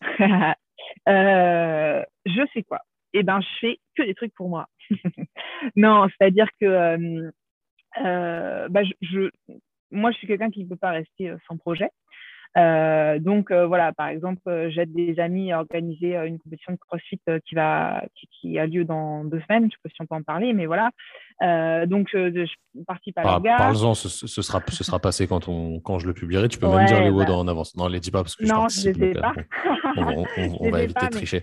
Euh, 1.06 2.02
Je 2.26 2.46
fais 2.52 2.62
quoi? 2.62 2.80
Eh 3.12 3.22
bien, 3.22 3.40
je 3.40 3.46
fais 3.60 3.80
que 3.94 4.02
des 4.02 4.14
trucs 4.14 4.34
pour 4.34 4.48
moi. 4.48 4.66
non, 5.76 6.06
c'est-à-dire 6.08 6.48
que 6.60 7.30
bah, 7.96 8.82
je, 9.02 9.30
moi, 9.90 10.10
je 10.12 10.16
suis 10.16 10.26
quelqu'un 10.26 10.50
qui 10.50 10.64
ne 10.64 10.68
peut 10.68 10.76
pas 10.76 10.90
rester 10.90 11.34
sans 11.46 11.56
projet. 11.56 11.90
Donc. 12.54 12.64
Euh, 12.64 13.18
donc 13.18 13.50
euh, 13.50 13.66
voilà, 13.66 13.92
par 13.92 14.08
exemple, 14.08 14.40
euh, 14.48 14.70
j'aide 14.70 14.92
des 14.92 15.18
amis 15.20 15.52
à 15.52 15.60
organiser 15.60 16.16
une 16.16 16.38
compétition 16.38 16.72
de 16.72 16.78
CrossFit 16.78 17.20
qui 17.46 17.54
va 17.54 18.04
qui, 18.40 18.58
a 18.58 18.66
lieu 18.66 18.84
dans 18.84 19.24
deux 19.24 19.40
semaines. 19.40 19.62
Je 19.62 19.66
ne 19.66 19.70
sais 19.70 19.76
pas 19.82 19.88
si 19.90 20.00
on 20.00 20.06
peut 20.06 20.14
en 20.14 20.22
parler, 20.22 20.52
mais 20.52 20.66
voilà. 20.66 20.90
donc 21.86 22.08
je, 22.12 22.46
participe 22.86 23.18
à 23.18 23.22
Par, 23.22 23.42
Parle-en, 23.42 23.94
ce, 23.94 24.08
sera 24.08 24.60
ce 24.68 24.84
sera 24.84 24.98
passé 24.98 25.26
quand 25.26 25.48
on 25.48 25.80
quand 25.80 25.98
je 25.98 26.06
le 26.06 26.14
publierai. 26.14 26.48
Tu 26.48 26.58
peux 26.58 26.68
même 26.68 26.86
dire 26.86 27.00
les 27.00 27.10
mots 27.10 27.24
bah 27.24 27.32
en 27.32 27.48
avance. 27.48 27.76
Non, 27.76 27.88
les 27.88 28.00
dis 28.00 28.10
pas 28.10 28.22
parce 28.22 28.36
que 28.36 28.44
je 28.44 28.50
non, 28.50 28.60
participe. 28.60 28.96
Je 28.98 29.12
sais 29.12 29.20
pas. 29.20 29.34
on, 30.60 30.70
va 30.70 30.82
éviter 30.82 31.06
de 31.06 31.10
tricher. 31.10 31.42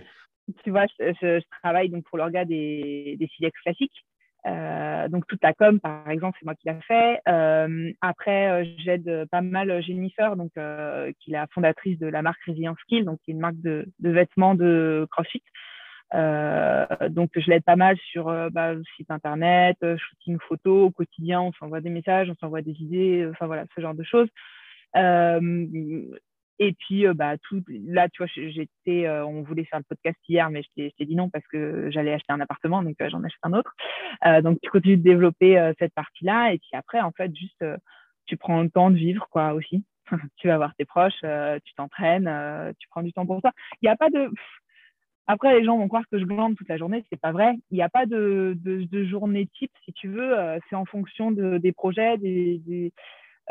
Tu 0.62 0.70
vois, 0.70 0.86
je, 0.98 1.40
travaille 1.62 1.88
donc 1.88 2.04
pour 2.04 2.18
l'orga 2.18 2.44
des, 2.44 3.16
des 3.18 3.50
classiques. 3.62 4.04
Euh, 4.46 5.08
donc 5.08 5.26
toute 5.26 5.42
la 5.42 5.52
com, 5.52 5.80
par 5.80 6.08
exemple, 6.08 6.36
c'est 6.38 6.44
moi 6.44 6.54
qui 6.54 6.68
l'ai 6.68 6.80
fait. 6.82 7.20
Euh, 7.28 7.92
après, 8.00 8.48
euh, 8.48 8.64
j'aide 8.78 9.26
pas 9.30 9.40
mal 9.40 9.82
Jennifer, 9.82 10.36
donc 10.36 10.52
qui 10.52 11.30
est 11.32 11.36
la 11.36 11.46
fondatrice 11.48 11.98
de 11.98 12.06
la 12.06 12.22
marque 12.22 12.42
Resilience 12.46 12.78
Skill, 12.80 13.04
donc 13.04 13.18
qui 13.24 13.30
est 13.30 13.34
une 13.34 13.40
marque 13.40 13.60
de, 13.60 13.86
vêtements 14.00 14.54
de 14.54 15.06
CrossFit. 15.10 15.42
donc 16.12 17.30
je 17.34 17.50
l'aide 17.50 17.64
pas 17.64 17.76
mal 17.76 17.96
sur 17.98 18.26
bah, 18.52 18.74
le 18.74 18.82
site 18.96 19.10
internet, 19.10 19.76
shooting 19.80 20.38
photo 20.48 20.86
au 20.86 20.90
quotidien, 20.90 21.40
on 21.40 21.52
s'envoie 21.52 21.80
des 21.80 21.90
messages, 21.90 22.30
on 22.30 22.36
s'envoie 22.36 22.62
des 22.62 22.76
idées, 22.80 23.28
enfin 23.30 23.46
voilà, 23.46 23.64
ce 23.74 23.80
genre 23.80 23.94
de 23.94 24.04
choses. 24.04 24.28
Et 26.58 26.72
puis, 26.72 27.06
euh, 27.06 27.14
bah, 27.14 27.36
tout, 27.38 27.62
là, 27.68 28.08
tu 28.08 28.22
vois, 28.22 28.30
j'étais, 28.34 29.06
euh, 29.06 29.26
on 29.26 29.42
voulait 29.42 29.64
faire 29.64 29.78
le 29.78 29.84
podcast 29.84 30.18
hier, 30.28 30.48
mais 30.50 30.62
je 30.62 30.88
t'ai 30.88 31.04
dit 31.04 31.14
non 31.14 31.28
parce 31.28 31.46
que 31.48 31.90
j'allais 31.90 32.14
acheter 32.14 32.32
un 32.32 32.40
appartement, 32.40 32.82
donc 32.82 32.96
euh, 33.00 33.10
j'en 33.10 33.22
achète 33.24 33.38
un 33.42 33.52
autre. 33.52 33.74
donc, 34.42 34.58
tu 34.62 34.70
continues 34.70 34.96
de 34.96 35.02
développer 35.02 35.72
cette 35.78 35.94
partie-là. 35.94 36.52
Et 36.52 36.58
puis 36.58 36.70
après, 36.72 37.00
en 37.00 37.12
fait, 37.12 37.34
juste, 37.34 37.64
tu 38.26 38.36
prends 38.36 38.62
le 38.62 38.70
temps 38.70 38.90
de 38.90 38.96
vivre, 38.96 39.28
quoi, 39.30 39.52
aussi. 39.54 39.84
tu 40.36 40.48
vas 40.48 40.56
voir 40.56 40.74
tes 40.76 40.84
proches, 40.84 41.20
tu 41.64 41.74
t'entraînes, 41.74 42.72
tu 42.78 42.88
prends 42.88 43.02
du 43.02 43.12
temps 43.12 43.26
pour 43.26 43.40
toi. 43.42 43.52
Il 43.82 43.86
n'y 43.86 43.90
a 43.90 43.96
pas 43.96 44.10
de. 44.10 44.30
Après, 45.26 45.58
les 45.58 45.64
gens 45.64 45.76
vont 45.76 45.88
croire 45.88 46.04
que 46.10 46.18
je 46.18 46.24
glande 46.24 46.56
toute 46.56 46.68
la 46.68 46.78
journée. 46.78 47.04
C'est 47.10 47.20
pas 47.20 47.32
vrai. 47.32 47.54
Il 47.70 47.74
n'y 47.74 47.82
a 47.82 47.88
pas 47.88 48.06
de, 48.06 48.56
de, 48.56 49.04
journée 49.04 49.48
type, 49.58 49.72
si 49.84 49.92
tu 49.92 50.08
veux. 50.08 50.34
c'est 50.70 50.76
en 50.76 50.84
fonction 50.84 51.32
de, 51.32 51.58
des 51.58 51.72
projets, 51.72 52.16
des 52.18 52.92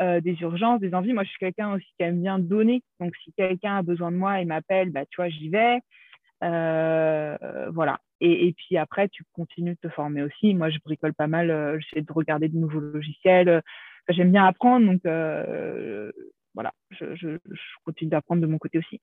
euh, 0.00 0.20
des 0.20 0.34
urgences, 0.42 0.80
des 0.80 0.94
envies. 0.94 1.12
Moi, 1.12 1.24
je 1.24 1.30
suis 1.30 1.38
quelqu'un 1.38 1.72
aussi 1.72 1.86
qui 1.96 2.02
aime 2.02 2.20
bien 2.20 2.38
donner. 2.38 2.82
Donc, 3.00 3.14
si 3.24 3.32
quelqu'un 3.32 3.78
a 3.78 3.82
besoin 3.82 4.12
de 4.12 4.16
moi 4.16 4.40
et 4.40 4.44
m'appelle, 4.44 4.90
bah, 4.90 5.06
tu 5.06 5.16
vois, 5.16 5.28
j'y 5.28 5.48
vais. 5.48 5.80
Euh, 6.44 7.36
voilà. 7.72 7.98
Et, 8.20 8.54
puis 8.56 8.76
après, 8.76 9.08
tu 9.08 9.24
continues 9.32 9.74
de 9.82 9.88
te 9.88 9.94
former 9.94 10.22
aussi. 10.22 10.54
Moi, 10.54 10.70
je 10.70 10.78
bricole 10.84 11.14
pas 11.14 11.26
mal. 11.26 11.50
Euh, 11.50 11.78
j'essaie 11.80 12.02
de 12.02 12.12
regarder 12.12 12.48
de 12.48 12.56
nouveaux 12.56 12.80
logiciels. 12.80 13.62
J'aime 14.08 14.32
bien 14.32 14.44
apprendre. 14.44 14.86
Donc, 14.86 15.00
voilà, 16.54 16.72
je, 16.90 17.38
continue 17.84 18.10
d'apprendre 18.10 18.40
de 18.42 18.46
mon 18.46 18.58
côté 18.58 18.78
aussi. 18.78 19.00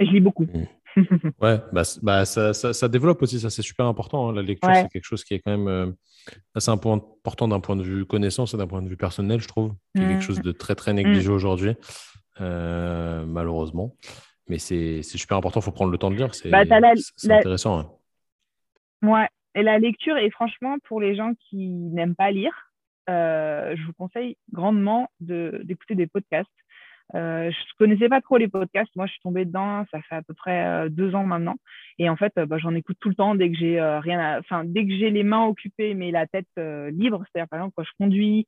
Et 0.00 0.06
je 0.06 0.10
lis 0.10 0.20
beaucoup. 0.20 0.44
Mmh. 0.44 0.66
ouais, 1.40 1.60
bah, 1.72 1.82
bah 2.02 2.24
ça, 2.24 2.88
développe 2.88 3.22
aussi, 3.22 3.40
ça 3.40 3.50
c'est 3.50 3.62
super 3.62 3.86
important. 3.86 4.28
Hein. 4.28 4.34
La 4.34 4.42
lecture, 4.42 4.70
c'est 4.74 4.88
quelque 4.88 5.04
chose 5.04 5.24
qui 5.24 5.34
est 5.34 5.40
quand 5.40 5.50
même 5.50 5.68
euh, 5.68 5.90
assez 6.54 6.70
important 6.70 7.48
d'un 7.48 7.60
point 7.60 7.76
de 7.76 7.82
vue 7.82 8.04
connaissance 8.04 8.54
et 8.54 8.56
d'un 8.56 8.66
point 8.66 8.82
de 8.82 8.88
vue 8.88 8.96
personnel, 8.96 9.40
je 9.40 9.48
trouve. 9.48 9.74
C'est 9.94 10.02
quelque 10.02 10.18
mmh. 10.18 10.20
chose 10.20 10.40
de 10.40 10.52
très 10.52 10.74
très 10.74 10.92
négligé 10.92 11.28
mmh. 11.28 11.32
aujourd'hui, 11.32 11.74
euh, 12.40 13.24
malheureusement. 13.26 13.96
Mais 14.48 14.58
c'est 14.58 15.02
super 15.02 15.36
important, 15.36 15.60
il 15.60 15.64
faut 15.64 15.72
prendre 15.72 15.90
le 15.90 15.98
temps 15.98 16.10
de 16.10 16.16
lire. 16.16 16.34
C'est 16.34 16.50
bah, 16.50 16.60
intéressant. 16.60 17.78
Hein. 17.78 17.90
Ouais, 19.02 19.28
et 19.54 19.62
la 19.62 19.78
lecture, 19.78 20.16
et 20.16 20.30
franchement, 20.30 20.76
pour 20.84 21.00
les 21.00 21.14
gens 21.16 21.32
qui 21.48 21.68
n'aiment 21.68 22.16
pas 22.16 22.30
lire, 22.30 22.52
euh, 23.08 23.74
je 23.76 23.84
vous 23.84 23.92
conseille 23.92 24.36
grandement 24.52 25.08
d'écouter 25.20 25.94
des 25.94 26.06
podcasts. 26.06 26.50
Euh, 27.14 27.50
je 27.50 27.74
connaissais 27.78 28.08
pas 28.08 28.20
trop 28.20 28.38
les 28.38 28.48
podcasts. 28.48 28.94
Moi, 28.96 29.06
je 29.06 29.12
suis 29.12 29.20
tombée 29.20 29.44
dedans, 29.44 29.84
ça 29.90 30.00
fait 30.02 30.16
à 30.16 30.22
peu 30.22 30.34
près 30.34 30.64
euh, 30.64 30.88
deux 30.88 31.14
ans 31.14 31.24
maintenant. 31.24 31.56
Et 31.98 32.08
en 32.08 32.16
fait, 32.16 32.32
euh, 32.38 32.46
bah, 32.46 32.58
j'en 32.58 32.74
écoute 32.74 32.96
tout 33.00 33.08
le 33.08 33.14
temps 33.14 33.34
dès 33.34 33.50
que 33.50 33.56
j'ai 33.56 33.78
euh, 33.78 34.00
rien, 34.00 34.38
enfin 34.38 34.64
dès 34.64 34.84
que 34.86 34.96
j'ai 34.96 35.10
les 35.10 35.22
mains 35.22 35.44
occupées 35.44 35.94
mais 35.94 36.10
la 36.10 36.26
tête 36.26 36.48
libre. 36.56 37.24
C'est-à-dire 37.26 37.48
par 37.48 37.60
exemple 37.60 37.74
quand 37.76 37.84
je 37.84 37.92
conduis, 37.98 38.46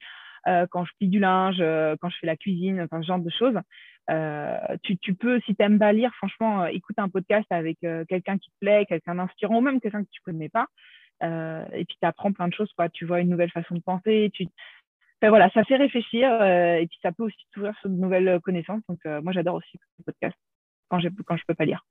quand 0.70 0.84
je 0.84 0.92
plie 0.98 1.08
du 1.08 1.18
linge, 1.18 1.58
quand 2.00 2.08
je 2.08 2.16
fais 2.20 2.26
la 2.26 2.36
cuisine, 2.36 2.80
enfin 2.80 3.02
ce 3.02 3.06
genre 3.06 3.18
de 3.18 3.30
choses. 3.30 3.58
Tu, 4.82 4.96
tu, 4.98 5.14
peux, 5.14 5.40
si 5.40 5.56
tu 5.56 5.62
aimes 5.62 5.78
pas 5.78 5.92
lire, 5.92 6.12
franchement, 6.14 6.66
écoute 6.66 6.96
un 6.98 7.08
podcast 7.08 7.46
avec 7.50 7.78
quelqu'un 7.80 8.38
qui 8.38 8.50
te 8.50 8.54
plaît, 8.60 8.86
quelqu'un 8.86 9.16
d'inspirant 9.16 9.58
ou 9.58 9.60
même 9.60 9.80
quelqu'un 9.80 10.04
que 10.04 10.10
tu 10.10 10.20
connais 10.22 10.48
pas. 10.48 10.66
et 11.22 11.84
puis 11.84 11.96
tu 12.00 12.06
apprends 12.06 12.32
plein 12.32 12.46
de 12.48 12.54
choses, 12.54 12.72
quoi. 12.76 12.88
Tu 12.88 13.04
vois 13.04 13.20
une 13.20 13.30
nouvelle 13.30 13.50
façon 13.50 13.74
de 13.74 13.80
penser, 13.80 14.30
voilà, 15.22 15.50
ça 15.50 15.64
fait 15.64 15.76
réfléchir 15.76 16.30
euh, 16.30 16.76
et 16.76 16.86
puis 16.86 16.98
ça 17.02 17.12
peut 17.12 17.24
aussi 17.24 17.36
t'ouvrir 17.52 17.74
sur 17.80 17.88
de 17.88 17.94
nouvelles 17.94 18.40
connaissances. 18.42 18.82
Donc, 18.88 18.98
euh, 19.06 19.20
moi, 19.22 19.32
j'adore 19.32 19.54
aussi 19.54 19.78
le 19.98 20.04
podcast 20.04 20.36
quand, 20.88 20.98
quand 21.26 21.36
je 21.36 21.42
ne 21.42 21.46
peux 21.46 21.54
pas 21.54 21.64
lire. 21.64 21.84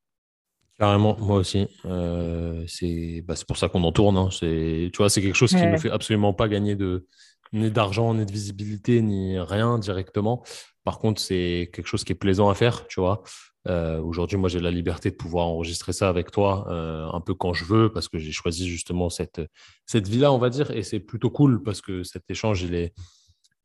Carrément, 0.78 1.18
moi 1.20 1.38
aussi. 1.38 1.68
Euh, 1.86 2.66
bah, 3.24 3.36
c'est 3.36 3.48
pour 3.48 3.58
ça 3.58 3.70
qu'on 3.70 3.84
en 3.84 3.92
tourne. 3.92 4.18
Hein. 4.18 4.30
Tu 4.32 4.92
vois, 4.98 5.10
c'est 5.10 5.22
quelque 5.22 5.36
chose 5.36 5.52
qui 5.52 5.62
ne 5.62 5.72
me 5.72 5.78
fait 5.78 5.90
absolument 5.90 6.34
pas 6.34 6.48
gagner 6.50 6.76
de, 6.76 7.08
ni 7.54 7.72
d'argent, 7.72 8.14
ni 8.14 8.26
de 8.26 8.32
visibilité, 8.32 9.02
ni 9.02 9.40
rien 9.40 9.80
directement. 9.80 10.44
Par 10.84 11.00
contre, 11.00 11.22
c'est 11.22 11.72
quelque 11.74 11.88
chose 11.88 12.04
qui 12.04 12.12
est 12.12 12.16
plaisant 12.16 12.50
à 12.50 12.56
faire, 12.56 12.88
tu 12.88 13.00
vois. 13.00 13.24
Aujourd'hui, 14.04 14.38
moi, 14.38 14.50
j'ai 14.50 14.60
la 14.60 14.70
liberté 14.70 15.10
de 15.10 15.16
pouvoir 15.16 15.48
enregistrer 15.48 15.94
ça 15.94 16.10
avec 16.10 16.30
toi 16.30 16.68
un 16.70 17.22
peu 17.22 17.34
quand 17.34 17.54
je 17.54 17.64
veux, 17.64 17.90
parce 17.90 18.10
que 18.10 18.18
j'ai 18.18 18.34
choisi 18.34 18.68
justement 18.68 19.10
cette, 19.10 19.42
cette 19.86 20.10
vie-là, 20.10 20.34
on 20.34 20.38
va 20.38 20.50
dire, 20.50 20.72
et 20.72 20.84
c'est 20.84 21.00
plutôt 21.00 21.30
cool 21.30 21.64
parce 21.64 21.80
que 21.80 22.04
cet 22.04 22.30
échange, 22.30 22.64
il 22.64 22.76
est, 22.76 22.94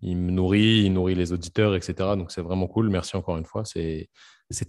il 0.02 0.16
me 0.16 0.30
nourrit, 0.30 0.82
il 0.84 0.92
nourrit 0.92 1.14
les 1.14 1.32
auditeurs, 1.32 1.74
etc. 1.74 1.94
Donc 2.16 2.32
c'est 2.32 2.40
vraiment 2.40 2.66
cool. 2.66 2.88
Merci 2.88 3.16
encore 3.16 3.36
une 3.36 3.44
fois. 3.44 3.64
C'est 3.64 4.08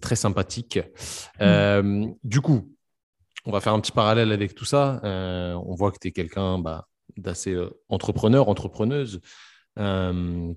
très 0.02 0.16
sympathique. 0.16 0.78
Mmh. 0.78 1.42
Euh, 1.42 2.08
du 2.24 2.42
coup, 2.42 2.76
on 3.46 3.52
va 3.52 3.62
faire 3.62 3.74
un 3.74 3.80
petit 3.80 3.92
parallèle 3.92 4.32
avec 4.32 4.56
tout 4.56 4.66
ça. 4.66 5.00
Euh, 5.04 5.54
on 5.54 5.76
voit 5.76 5.92
que 5.92 5.98
tu 6.00 6.10
es 6.10 6.12
quelqu'un 6.12 6.60
bah, 6.60 6.88
d'assez 7.18 7.54
euh, 7.54 7.70
entrepreneur, 7.90 8.50
entrepreneuse, 8.50 9.22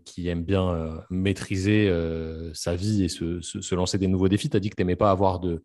qui 0.04 0.28
aime 0.28 0.42
bien 0.42 1.04
maîtriser 1.08 1.88
sa 2.52 2.74
vie 2.74 3.04
et 3.04 3.08
se, 3.08 3.74
lancer 3.74 3.96
des 3.96 4.08
nouveaux 4.08 4.28
défis. 4.28 4.50
Tu 4.50 4.56
as 4.56 4.60
dit 4.60 4.70
que 4.70 4.74
tu 4.74 4.82
n'aimais 4.82 4.96
pas 4.96 5.12
avoir 5.12 5.38
de, 5.38 5.62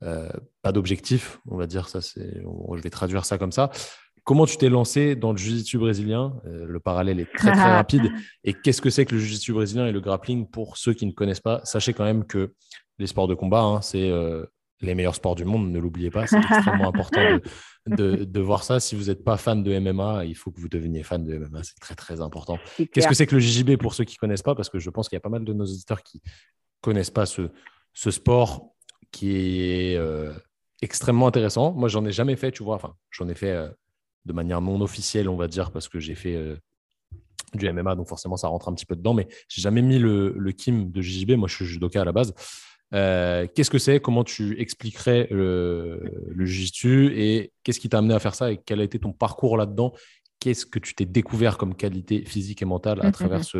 pas 0.00 0.72
d'objectif, 0.72 1.40
on 1.48 1.56
va 1.56 1.66
dire 1.66 1.88
ça. 1.88 2.00
Je 2.00 2.82
vais 2.82 2.90
traduire 2.90 3.24
ça 3.24 3.38
comme 3.38 3.50
ça. 3.50 3.70
Comment 4.24 4.46
tu 4.46 4.56
t'es 4.56 4.68
lancé 4.68 5.16
dans 5.16 5.32
le 5.32 5.38
jiu-jitsu 5.38 5.78
brésilien? 5.78 6.34
Euh, 6.46 6.64
Le 6.66 6.80
parallèle 6.80 7.18
est 7.18 7.32
très 7.34 7.52
très 7.52 7.72
rapide. 7.74 8.12
Et 8.44 8.54
qu'est-ce 8.54 8.80
que 8.80 8.90
c'est 8.90 9.04
que 9.04 9.14
le 9.14 9.20
jiu-jitsu 9.20 9.52
brésilien 9.52 9.86
et 9.86 9.92
le 9.92 10.00
grappling 10.00 10.48
pour 10.48 10.76
ceux 10.76 10.94
qui 10.94 11.06
ne 11.06 11.12
connaissent 11.12 11.40
pas? 11.40 11.60
Sachez 11.64 11.92
quand 11.92 12.04
même 12.04 12.24
que 12.24 12.54
les 12.98 13.08
sports 13.08 13.26
de 13.26 13.34
combat, 13.34 13.62
hein, 13.62 13.82
c'est 13.82 14.08
euh, 14.10 14.46
les 14.80 14.94
meilleurs 14.94 15.16
sports 15.16 15.34
du 15.34 15.44
monde, 15.44 15.70
ne 15.70 15.78
l'oubliez 15.80 16.10
pas. 16.10 16.26
C'est 16.28 16.38
extrêmement 16.38 16.88
important 16.88 17.20
de, 17.86 18.40
voir 18.40 18.62
ça. 18.62 18.78
Si 18.78 18.94
vous 18.94 19.04
n'êtes 19.04 19.24
pas 19.24 19.36
fan 19.36 19.64
de 19.64 19.76
MMA, 19.78 20.24
il 20.24 20.36
faut 20.36 20.52
que 20.52 20.60
vous 20.60 20.68
deveniez 20.68 21.02
fan 21.02 21.24
de 21.24 21.38
MMA. 21.38 21.64
C'est 21.64 21.80
très 21.80 21.96
très 21.96 22.20
important. 22.20 22.58
Qu'est-ce 22.92 23.08
que 23.08 23.14
c'est 23.14 23.26
que 23.26 23.34
le 23.34 23.40
JJB 23.40 23.76
pour 23.76 23.94
ceux 23.94 24.04
qui 24.04 24.14
ne 24.16 24.18
connaissent 24.18 24.42
pas? 24.42 24.54
Parce 24.54 24.68
que 24.68 24.78
je 24.78 24.90
pense 24.90 25.08
qu'il 25.08 25.16
y 25.16 25.18
a 25.18 25.20
pas 25.20 25.30
mal 25.30 25.44
de 25.44 25.52
nos 25.52 25.64
auditeurs 25.64 26.02
qui 26.02 26.18
ne 26.18 26.30
connaissent 26.80 27.10
pas 27.10 27.26
ce, 27.26 27.50
sport 27.92 28.72
qui 29.10 29.36
est 29.62 29.96
euh, 29.96 30.32
extrêmement 30.80 31.26
intéressant. 31.26 31.72
Moi, 31.72 31.88
j'en 31.88 32.04
ai 32.04 32.12
jamais 32.12 32.36
fait, 32.36 32.52
tu 32.52 32.62
vois. 32.62 32.76
Enfin, 32.76 32.94
j'en 33.10 33.28
ai 33.28 33.34
fait 33.34 33.68
de 34.24 34.32
manière 34.32 34.60
non 34.60 34.80
officielle, 34.80 35.28
on 35.28 35.36
va 35.36 35.48
dire, 35.48 35.70
parce 35.70 35.88
que 35.88 35.98
j'ai 35.98 36.14
fait 36.14 36.34
euh, 36.34 36.56
du 37.54 37.70
MMA, 37.70 37.94
donc 37.94 38.08
forcément 38.08 38.36
ça 38.36 38.48
rentre 38.48 38.68
un 38.68 38.74
petit 38.74 38.86
peu 38.86 38.96
dedans, 38.96 39.14
mais 39.14 39.28
j'ai 39.48 39.62
jamais 39.62 39.82
mis 39.82 39.98
le, 39.98 40.34
le, 40.36 40.52
Kim 40.52 40.90
de 40.90 41.02
JJB. 41.02 41.32
Moi, 41.32 41.48
je 41.48 41.56
suis 41.56 41.66
judoka 41.66 42.00
à 42.00 42.04
la 42.04 42.12
base. 42.12 42.34
Euh, 42.94 43.46
qu'est-ce 43.54 43.70
que 43.70 43.78
c'est? 43.78 44.00
Comment 44.00 44.24
tu 44.24 44.60
expliquerais 44.60 45.28
le, 45.30 46.02
le 46.34 47.12
et 47.12 47.52
qu'est-ce 47.62 47.80
qui 47.80 47.88
t'a 47.88 47.98
amené 47.98 48.14
à 48.14 48.18
faire 48.18 48.34
ça? 48.34 48.52
Et 48.52 48.58
quel 48.58 48.80
a 48.80 48.84
été 48.84 48.98
ton 48.98 49.12
parcours 49.12 49.56
là-dedans? 49.56 49.92
Qu'est-ce 50.40 50.66
que 50.66 50.78
tu 50.78 50.94
t'es 50.94 51.06
découvert 51.06 51.56
comme 51.56 51.74
qualité 51.74 52.24
physique 52.24 52.62
et 52.62 52.64
mentale 52.64 53.00
à 53.00 53.04
mmh, 53.04 53.08
mmh, 53.08 53.12
travers 53.12 53.40
mmh. 53.40 53.44
ce, 53.44 53.58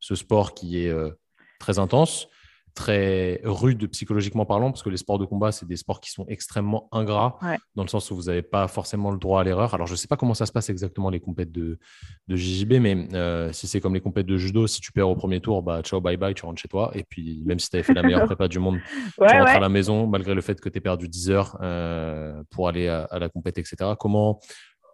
ce, 0.00 0.14
sport 0.14 0.54
qui 0.54 0.80
est 0.80 0.88
euh, 0.88 1.10
très 1.58 1.78
intense? 1.78 2.28
Très 2.74 3.40
rude 3.44 3.86
psychologiquement 3.88 4.44
parlant, 4.44 4.70
parce 4.70 4.82
que 4.82 4.90
les 4.90 4.96
sports 4.96 5.18
de 5.18 5.24
combat, 5.24 5.52
c'est 5.52 5.66
des 5.66 5.76
sports 5.76 6.00
qui 6.00 6.10
sont 6.10 6.26
extrêmement 6.28 6.88
ingrats, 6.90 7.38
dans 7.76 7.84
le 7.84 7.88
sens 7.88 8.10
où 8.10 8.16
vous 8.16 8.24
n'avez 8.24 8.42
pas 8.42 8.66
forcément 8.66 9.12
le 9.12 9.18
droit 9.18 9.40
à 9.40 9.44
l'erreur. 9.44 9.74
Alors, 9.74 9.86
je 9.86 9.92
ne 9.92 9.96
sais 9.96 10.08
pas 10.08 10.16
comment 10.16 10.34
ça 10.34 10.44
se 10.44 10.52
passe 10.52 10.70
exactement 10.70 11.08
les 11.08 11.20
compètes 11.20 11.52
de, 11.52 11.78
de 12.26 12.36
JJB, 12.36 12.74
mais 12.80 13.08
euh, 13.14 13.52
si 13.52 13.68
c'est 13.68 13.80
comme 13.80 13.94
les 13.94 14.00
compètes 14.00 14.26
de 14.26 14.36
judo, 14.36 14.66
si 14.66 14.80
tu 14.80 14.90
perds 14.90 15.08
au 15.08 15.14
premier 15.14 15.40
tour, 15.40 15.62
bah, 15.62 15.82
ciao, 15.82 16.00
bye 16.00 16.16
bye, 16.16 16.34
tu 16.34 16.44
rentres 16.44 16.60
chez 16.60 16.68
toi. 16.68 16.90
Et 16.94 17.04
puis, 17.04 17.42
même 17.44 17.60
si 17.60 17.70
tu 17.70 17.76
avais 17.76 17.84
fait 17.84 17.94
la 17.94 18.02
meilleure 18.02 18.24
prépa 18.26 18.48
du 18.48 18.58
monde, 18.58 18.78
tu 19.16 19.22
rentres 19.22 19.50
à 19.50 19.60
la 19.60 19.68
maison, 19.68 20.06
malgré 20.08 20.34
le 20.34 20.40
fait 20.40 20.60
que 20.60 20.68
tu 20.68 20.78
aies 20.78 20.82
perdu 20.82 21.08
10 21.08 21.30
heures 21.30 21.56
euh, 21.62 22.42
pour 22.50 22.68
aller 22.68 22.88
à, 22.88 23.18
la 23.18 23.28
compète, 23.28 23.58
etc. 23.58 23.92
Comment 23.98 24.40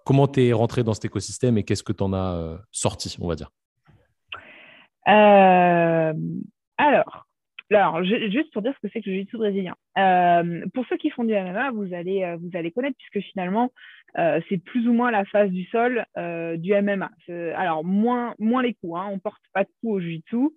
comment 0.05 0.27
tu 0.27 0.45
es 0.45 0.53
rentré 0.53 0.83
dans 0.83 0.95
cet 0.95 1.05
écosystème 1.05 1.57
et 1.59 1.63
qu'est-ce 1.63 1.83
que 1.83 1.93
tu 1.93 2.03
en 2.03 2.13
as 2.13 2.35
euh, 2.35 2.59
sorti, 2.73 3.17
on 3.21 3.29
va 3.29 3.37
dire? 3.37 3.51
Alors, 6.79 7.27
alors, 7.77 8.03
juste 8.03 8.53
pour 8.53 8.63
dire 8.63 8.75
ce 8.75 8.87
que 8.87 8.93
c'est 8.93 9.01
que 9.01 9.09
le 9.09 9.17
jiu-jitsu 9.17 9.37
brésilien. 9.37 9.77
Euh, 9.97 10.65
pour 10.75 10.85
ceux 10.89 10.97
qui 10.97 11.11
font 11.11 11.25
du 11.25 11.33
MMA, 11.33 11.71
vous 11.71 11.95
allez, 11.95 12.25
euh, 12.25 12.37
vous 12.37 12.51
allez 12.55 12.73
connaître, 12.73 12.97
puisque 12.99 13.25
finalement, 13.31 13.71
euh, 14.19 14.41
c'est 14.49 14.59
plus 14.59 14.89
ou 14.89 14.93
moins 14.93 15.11
la 15.11 15.25
phase 15.25 15.51
du 15.51 15.65
sol 15.67 16.05
du 16.17 16.75
MMA. 16.75 17.11
Alors, 17.55 17.85
moins, 17.85 18.35
moins 18.39 18.63
les 18.63 18.75
coups, 18.75 18.99
hein. 18.99 19.09
on 19.11 19.15
ne 19.15 19.21
porte 19.21 19.43
pas 19.53 19.63
de 19.63 19.71
coups 19.81 19.95
au 19.95 20.01
jiu-jitsu. 20.01 20.49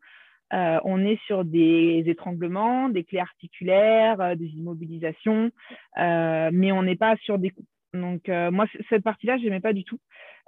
on 0.51 1.05
est 1.05 1.19
sur 1.27 1.45
des 1.45 2.03
étranglements, 2.07 2.89
des 2.89 3.03
clés 3.03 3.19
articulaires, 3.19 4.35
des 4.35 4.47
immobilisations, 4.47 5.51
mais 5.97 6.71
on 6.71 6.83
n'est 6.83 6.95
pas 6.95 7.15
sur 7.17 7.37
des 7.37 7.51
coups. 7.51 7.67
Donc, 7.93 8.27
moi, 8.27 8.65
cette 8.89 9.03
partie-là, 9.03 9.37
je 9.37 9.43
n'aimais 9.43 9.59
pas 9.59 9.73
du 9.73 9.83
tout. 9.83 9.99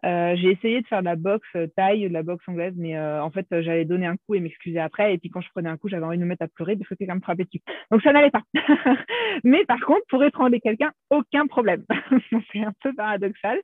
Euh, 0.05 0.35
j'ai 0.35 0.51
essayé 0.51 0.81
de 0.81 0.87
faire 0.87 0.99
de 0.99 1.05
la 1.05 1.15
boxe 1.15 1.47
euh, 1.55 1.67
taille, 1.75 2.07
de 2.07 2.13
la 2.13 2.21
boxe 2.21 2.43
anglaise, 2.47 2.73
mais 2.77 2.95
euh, 2.95 3.23
en 3.23 3.31
fait, 3.31 3.47
j'allais 3.49 3.85
donner 3.85 4.05
un 4.05 4.17
coup 4.17 4.35
et 4.35 4.39
m'excuser 4.39 4.79
après. 4.79 5.13
Et 5.13 5.17
puis, 5.17 5.29
quand 5.29 5.41
je 5.41 5.49
prenais 5.49 5.69
un 5.69 5.77
coup, 5.77 5.89
j'avais 5.89 6.05
envie 6.05 6.17
de 6.17 6.23
me 6.23 6.27
mettre 6.27 6.43
à 6.43 6.47
pleurer 6.47 6.75
parce 6.75 6.87
que 6.89 6.95
quelqu'un 6.95 7.15
me 7.15 7.21
frappait 7.21 7.45
dessus. 7.45 7.61
Donc, 7.89 8.03
ça 8.03 8.11
n'allait 8.11 8.29
pas. 8.29 8.43
mais 9.43 9.65
par 9.65 9.79
contre, 9.79 10.05
pour 10.09 10.23
étrangler 10.23 10.59
quelqu'un, 10.59 10.91
aucun 11.09 11.47
problème. 11.47 11.85
c'est 12.51 12.59
un 12.59 12.73
peu 12.83 12.93
paradoxal. 12.93 13.59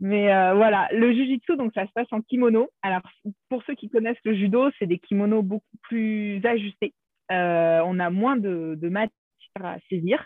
Mais 0.00 0.26
voilà, 0.54 0.88
le 0.92 1.12
jujitsu, 1.12 1.56
donc 1.56 1.72
ça 1.74 1.86
se 1.86 1.92
passe 1.92 2.12
en 2.12 2.20
kimono. 2.20 2.68
Alors, 2.82 3.02
pour 3.48 3.62
ceux 3.64 3.74
qui 3.74 3.88
connaissent 3.88 4.16
le 4.24 4.34
judo, 4.34 4.70
c'est 4.78 4.86
des 4.86 4.98
kimonos 4.98 5.42
beaucoup 5.42 5.76
plus 5.82 6.40
ajustés. 6.44 6.92
on 7.30 7.98
a 7.98 8.10
moins 8.10 8.36
de, 8.36 8.78
de 8.80 8.88
à 9.62 9.76
saisir. 9.88 10.24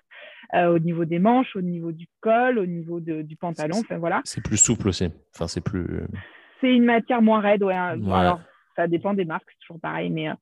Euh, 0.55 0.75
au 0.75 0.79
niveau 0.79 1.05
des 1.05 1.19
manches, 1.19 1.55
au 1.57 1.61
niveau 1.61 1.93
du 1.93 2.07
col, 2.21 2.59
au 2.59 2.67
niveau 2.67 3.01
du 3.01 3.37
pantalon. 3.37 3.79
Enfin, 3.81 3.99
voilà. 3.99 4.23
C'est 4.25 4.43
plus 4.43 4.57
souple 4.57 4.89
aussi. 4.89 5.09
Enfin, 5.35 5.47
c'est 5.47 5.61
plus. 5.61 5.83
Euh, 5.83 6.07
c'est 6.61 6.75
une 6.75 6.85
matière 6.85 7.21
moins 7.21 7.41
raide. 7.41 7.63
Ouais. 7.63 7.75
Alors, 7.75 8.41
ça 8.75 8.87
dépend 8.87 9.13
des 9.13 9.27
marques, 9.27 9.45
c'est 9.49 9.67
toujours 9.67 9.81
pareil. 9.81 10.09
Mais, 10.09 10.31
euh, 10.31 10.35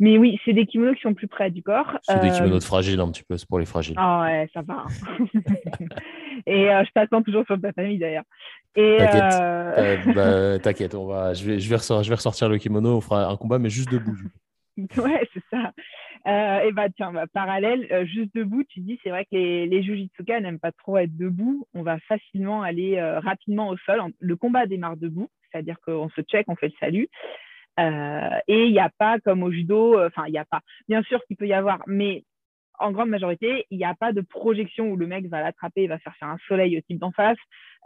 mais 0.00 0.18
oui, 0.18 0.40
c'est 0.44 0.52
des 0.52 0.66
kimonos 0.66 0.94
qui 0.94 1.02
sont 1.02 1.14
plus 1.14 1.28
près 1.28 1.50
du 1.50 1.62
corps. 1.62 1.96
C'est 2.02 2.20
des 2.20 2.30
kimonos 2.30 2.66
fragiles 2.66 2.98
un 2.98 3.10
petit 3.12 3.22
peu, 3.22 3.36
c'est 3.36 3.48
pour 3.48 3.60
les 3.60 3.66
fragiles. 3.66 3.94
Ah 3.98 4.22
ouais, 4.22 4.50
ça 4.52 4.62
va. 4.62 4.84
Et 6.46 6.64
je 6.64 6.90
t'attends 6.92 7.22
toujours 7.22 7.44
sur 7.46 7.60
ta 7.60 7.72
famille 7.72 7.98
d'ailleurs. 7.98 8.24
T'inquiète, 8.74 10.14
bah, 10.16 10.58
t'inquiète, 10.58 10.92
je 10.92 11.44
vais, 11.44 11.58
je 11.60 11.68
vais, 11.68 11.76
ressortir, 11.76 12.02
je 12.02 12.08
vais 12.08 12.16
ressortir 12.16 12.48
le 12.48 12.58
kimono, 12.58 12.96
on 12.96 13.00
fera 13.00 13.26
un 13.26 13.36
combat, 13.36 13.58
mais 13.58 13.70
juste 13.70 13.92
debout. 13.92 14.16
ouais, 14.78 15.28
c'est 15.32 15.42
ça. 15.50 15.72
Euh, 16.26 16.60
et 16.60 16.72
bah 16.72 16.88
tiens, 16.90 17.12
bah, 17.12 17.26
parallèle, 17.32 17.88
euh, 17.90 18.04
juste 18.06 18.34
debout, 18.34 18.62
tu 18.64 18.80
dis, 18.80 18.98
c'est 19.02 19.10
vrai 19.10 19.24
que 19.24 19.34
les, 19.34 19.66
les 19.66 19.82
jujitsuka 19.82 20.40
n'aiment 20.40 20.60
pas 20.60 20.72
trop 20.72 20.98
être 20.98 21.16
debout. 21.16 21.66
On 21.74 21.82
va 21.82 21.98
facilement 22.00 22.62
aller 22.62 22.96
euh, 22.98 23.18
rapidement 23.20 23.68
au 23.68 23.76
sol. 23.78 24.00
Le 24.20 24.36
combat 24.36 24.66
démarre 24.66 24.96
debout, 24.96 25.28
c'est-à-dire 25.50 25.76
qu'on 25.84 26.08
se 26.10 26.20
check, 26.22 26.46
on 26.48 26.56
fait 26.56 26.68
le 26.68 26.74
salut. 26.78 27.08
et 28.48 28.66
il 28.66 28.72
n'y 28.72 28.78
a 28.78 28.90
pas 28.98 29.18
comme 29.20 29.42
au 29.42 29.50
judo, 29.50 30.00
enfin, 30.00 30.24
il 30.28 30.32
n'y 30.32 30.38
a 30.38 30.44
pas. 30.44 30.60
Bien 30.88 31.02
sûr 31.02 31.24
qu'il 31.26 31.36
peut 31.36 31.48
y 31.48 31.54
avoir, 31.54 31.82
mais 31.86 32.24
en 32.78 32.92
grande 32.92 33.10
majorité, 33.10 33.66
il 33.70 33.78
n'y 33.78 33.84
a 33.84 33.94
pas 33.94 34.12
de 34.12 34.20
projection 34.20 34.88
où 34.88 34.96
le 34.96 35.06
mec 35.06 35.26
va 35.26 35.40
l'attraper 35.40 35.82
et 35.82 35.86
va 35.86 35.98
faire 35.98 36.16
faire 36.16 36.28
un 36.28 36.38
soleil 36.48 36.76
au 36.76 36.80
type 36.80 36.98
d'en 36.98 37.12
face. 37.12 37.38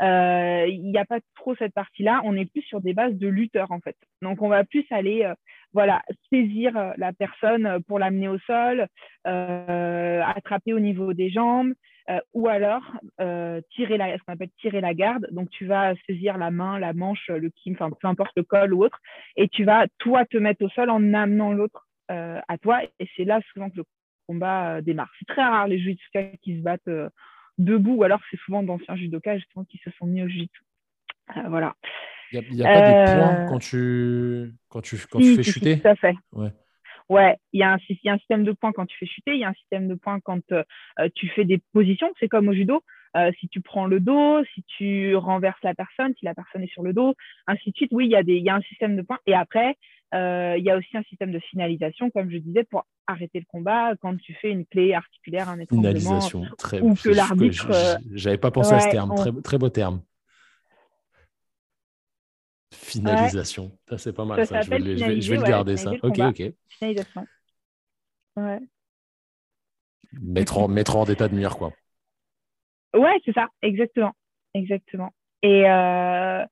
Euh, 0.03 0.67
il 0.69 0.83
n'y 0.83 0.99
a 0.99 1.05
pas 1.05 1.21
trop 1.35 1.55
cette 1.57 1.73
partie-là. 1.73 2.21
On 2.25 2.37
est 2.37 2.51
plus 2.51 2.63
sur 2.63 2.81
des 2.81 2.93
bases 2.93 3.15
de 3.15 3.29
lutteurs, 3.29 3.71
en 3.71 3.81
fait. 3.81 3.97
Donc, 4.23 4.43
on 4.43 4.49
va 4.49 4.65
plus 4.65 4.85
aller 4.91 5.25
euh, 5.25 5.35
voilà, 5.73 6.03
saisir 6.31 6.77
euh, 6.77 6.93
la 6.97 7.13
personne 7.13 7.83
pour 7.87 7.99
l'amener 7.99 8.29
au 8.29 8.39
sol, 8.41 8.87
attraper 9.25 10.73
au 10.73 10.81
niveau 10.81 11.13
des 11.13 11.31
jambes, 11.31 11.73
ou 12.35 12.49
alors 12.49 12.83
tirer 13.75 13.97
la, 13.97 14.17
ce 14.17 14.23
qu'on 14.23 14.35
appelle 14.35 14.51
tirer 14.61 14.81
la 14.81 14.95
garde. 14.95 15.27
Donc, 15.33 15.51
tu 15.51 15.67
vas 15.67 15.95
saisir 16.07 16.39
la 16.39 16.51
main, 16.51 16.79
la 16.79 16.93
manche, 16.93 17.29
le 17.29 17.51
kim, 17.51 17.75
enfin, 17.75 17.91
peu 18.01 18.07
importe 18.07 18.33
le 18.37 18.45
col 18.45 18.73
ou 18.75 18.85
autre, 18.85 19.01
et 19.37 19.49
tu 19.49 19.65
vas, 19.65 19.87
toi, 19.99 20.25
te 20.25 20.37
mettre 20.37 20.65
au 20.65 20.69
sol 20.69 20.91
en 20.91 21.15
amenant 21.15 21.53
l'autre 21.53 21.87
à 22.09 22.59
toi. 22.63 22.83
Et 23.01 23.09
c'est 23.17 23.25
là 23.25 23.41
souvent 23.53 23.69
que 23.71 23.79
le 23.79 23.85
combat 24.27 24.81
démarre. 24.83 25.11
C'est 25.19 25.27
très 25.27 25.43
rare 25.43 25.69
les 25.69 25.79
judokas 25.79 26.37
qui 26.43 26.57
se 26.57 26.63
battent 26.63 26.91
debout, 27.59 27.95
ou 27.95 28.03
alors 28.05 28.21
c'est 28.31 28.39
souvent 28.41 28.63
d'anciens 28.63 28.97
judokas 28.97 29.39
justement 29.39 29.65
qui 29.65 29.79
se 29.79 29.91
sont 29.93 30.07
mis 30.07 30.23
au 30.23 30.29
jiu 30.29 30.49
euh, 31.37 31.49
voilà. 31.49 31.75
Il 32.33 32.41
n'y 32.53 32.63
a, 32.63 32.73
pas 32.73 32.81
des 32.81 33.13
points 33.13 33.35
euh, 33.35 33.49
quand 33.49 33.59
tu, 33.59 34.55
quand 34.69 34.81
tu, 34.81 34.97
quand 35.11 35.21
tu 35.21 35.37
fais 35.37 35.43
chuter? 35.43 35.81
Tout 35.81 35.89
à 35.89 35.95
fait. 35.95 36.15
Ouais. 36.33 36.51
Ouais, 37.09 37.37
il 37.53 37.61
y, 37.61 37.63
a 37.63 37.73
un, 37.73 37.79
y 37.89 38.09
a 38.09 38.15
un 38.15 38.19
système 38.19 38.43
de 38.43 38.51
points 38.51 38.73
quand 38.73 38.85
tu 38.85 38.97
fais 38.99 39.07
chuter, 39.07 39.35
il 39.35 39.39
y 39.39 39.45
a 39.45 39.49
un 39.49 39.55
système 39.55 39.87
de 39.87 39.95
points 39.95 40.19
quand 40.19 40.43
euh, 40.51 40.65
tu 41.15 41.29
fais 41.29 41.45
des 41.45 41.63
positions, 41.73 42.13
c'est 42.19 42.27
comme 42.27 42.49
au 42.49 42.53
judo. 42.53 42.83
si 43.39 43.49
tu 43.49 43.61
prends 43.61 43.87
le 43.87 44.01
dos, 44.01 44.43
si 44.55 44.65
tu 44.65 45.15
renverses 45.15 45.63
la 45.63 45.75
personne, 45.75 46.15
si 46.19 46.25
la 46.25 46.35
personne 46.35 46.65
est 46.65 46.73
sur 46.73 46.83
le 46.83 46.93
dos, 46.93 47.15
ainsi 47.47 47.71
de 47.71 47.77
suite. 47.77 47.91
Oui, 47.93 48.07
il 48.07 48.11
y, 48.11 48.17
a 48.17 48.25
des, 48.25 48.35
il 48.35 48.43
y 48.43 48.51
a 48.51 48.57
un 48.57 48.63
système 48.63 48.97
de 48.97 49.03
points. 49.03 49.21
Et 49.27 49.35
après, 49.35 49.77
il 50.13 50.63
y 50.65 50.71
a 50.71 50.77
aussi 50.77 50.97
un 50.97 51.03
système 51.05 51.33
de 51.33 51.39
finalisation, 51.39 52.11
comme 52.11 52.31
je 52.31 52.39
disais, 52.39 52.65
pour 52.65 52.87
arrêter 53.07 53.39
le 53.39 53.47
combat 53.49 53.95
quand 54.01 54.17
tu 54.17 54.35
fais 54.35 54.51
une 54.51 54.67
clé 54.67 54.95
articulaire, 54.95 55.49
un 55.49 55.61
étranglement. 55.61 55.95
Finalisation, 55.95 56.45
très 56.59 56.81
Ou 56.81 56.95
que 56.95 57.11
l'arbitre. 57.11 57.99
J'avais 58.13 58.39
pas 58.39 58.51
pensé 58.51 58.75
à 58.75 58.81
ce 58.81 58.91
terme, 58.91 59.15
très, 59.15 59.33
très 59.43 59.59
beau 59.59 59.69
terme. 59.69 60.03
Finalisation. 62.73 63.73
Ça, 63.89 63.99
c'est 63.99 64.13
pas 64.13 64.25
mal. 64.25 64.47
Ça. 64.47 64.61
Je, 64.61 64.71
vais, 64.71 64.79
le 64.79 65.43
garder, 65.43 65.77
ça. 65.77 65.93
Ok, 66.03 66.19
ok. 66.19 66.43
Finalisation. 66.69 67.27
Ouais. 68.37 68.61
Mettre 70.13 70.59
en, 70.59 70.69
mettre 70.69 70.97
hors 70.97 71.07
d'état 71.07 71.29
de 71.29 71.35
nuire, 71.35 71.57
quoi. 71.57 71.73
Ouais, 72.95 73.19
c'est 73.25 73.33
ça, 73.33 73.49
exactement. 73.63 74.13
Exactement. 74.55 75.13
Et 75.43 75.69
euh... 75.69 76.45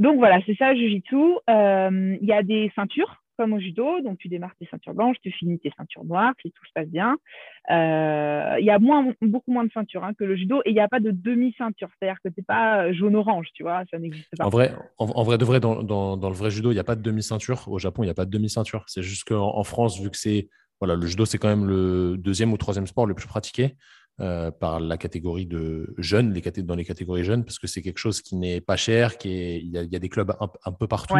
donc 0.00 0.16
voilà, 0.16 0.40
c'est 0.46 0.56
ça, 0.56 0.74
Jiu-Jitsu. 0.74 1.14
Euh, 1.48 2.16
il 2.20 2.26
y 2.26 2.32
a 2.32 2.42
des 2.42 2.72
ceintures 2.74 3.22
comme 3.36 3.52
au 3.54 3.58
judo, 3.58 4.00
donc 4.02 4.18
tu 4.18 4.28
démarres 4.28 4.54
tes 4.58 4.66
ceintures 4.70 4.92
blanches, 4.92 5.16
tu 5.22 5.30
finis 5.30 5.58
tes 5.58 5.72
ceintures 5.74 6.04
noires, 6.04 6.34
si 6.42 6.50
tout 6.52 6.64
se 6.66 6.72
passe 6.74 6.88
bien. 6.88 7.16
Euh, 7.70 8.56
il 8.58 8.66
y 8.66 8.70
a 8.70 8.78
beaucoup 8.78 9.50
moins 9.50 9.64
de 9.64 9.70
ceintures 9.72 10.04
hein, 10.04 10.12
que 10.12 10.24
le 10.24 10.36
judo 10.36 10.60
et 10.66 10.70
il 10.70 10.74
n'y 10.74 10.80
a 10.80 10.88
pas 10.88 11.00
de 11.00 11.10
demi-ceinture, 11.10 11.88
c'est-à-dire 11.98 12.18
que 12.22 12.28
tu 12.28 12.34
n'es 12.38 12.44
pas 12.44 12.84
euh, 12.84 12.92
jaune-orange, 12.92 13.48
tu 13.54 13.62
vois, 13.62 13.82
ça 13.90 13.98
n'existe 13.98 14.28
pas. 14.36 14.44
En 14.44 14.50
vrai, 14.50 14.74
en, 14.98 15.22
vrai 15.22 15.38
de 15.38 15.44
vrai, 15.46 15.58
dans, 15.58 15.74
le 15.74 16.34
vrai 16.34 16.50
judo, 16.50 16.70
il 16.70 16.74
n'y 16.74 16.80
a 16.80 16.84
pas 16.84 16.96
de 16.96 17.02
demi-ceinture. 17.02 17.66
Au 17.68 17.78
Japon, 17.78 18.02
il 18.02 18.06
n'y 18.06 18.10
a 18.10 18.14
pas 18.14 18.26
de 18.26 18.30
demi-ceinture. 18.30 18.84
C'est 18.88 19.02
juste 19.02 19.24
qu'en 19.24 19.56
en 19.56 19.64
France, 19.64 19.98
vu 19.98 20.10
que 20.10 20.18
c'est 20.18 20.48
voilà, 20.80 20.94
le 20.94 21.06
judo, 21.06 21.26
c'est 21.26 21.38
quand 21.38 21.48
même 21.48 21.66
le 21.66 22.16
deuxième 22.18 22.52
ou 22.52 22.56
troisième 22.58 22.86
sport 22.86 23.06
le 23.06 23.14
plus 23.14 23.26
pratiqué. 23.26 23.74
Euh, 24.20 24.50
par 24.50 24.80
la 24.80 24.98
catégorie 24.98 25.46
de 25.46 25.94
jeunes, 25.96 26.34
les 26.34 26.42
dans 26.62 26.74
les 26.74 26.84
catégories 26.84 27.24
jeunes, 27.24 27.42
parce 27.42 27.58
que 27.58 27.66
c'est 27.66 27.80
quelque 27.80 27.98
chose 27.98 28.20
qui 28.20 28.36
n'est 28.36 28.60
pas 28.60 28.76
cher, 28.76 29.16
qui 29.16 29.30
est, 29.30 29.60
il, 29.60 29.70
y 29.70 29.96
a, 29.96 29.98
des 29.98 30.08
clubs 30.10 30.34
un, 30.38 30.72
peu 30.72 30.86
partout. 30.86 31.16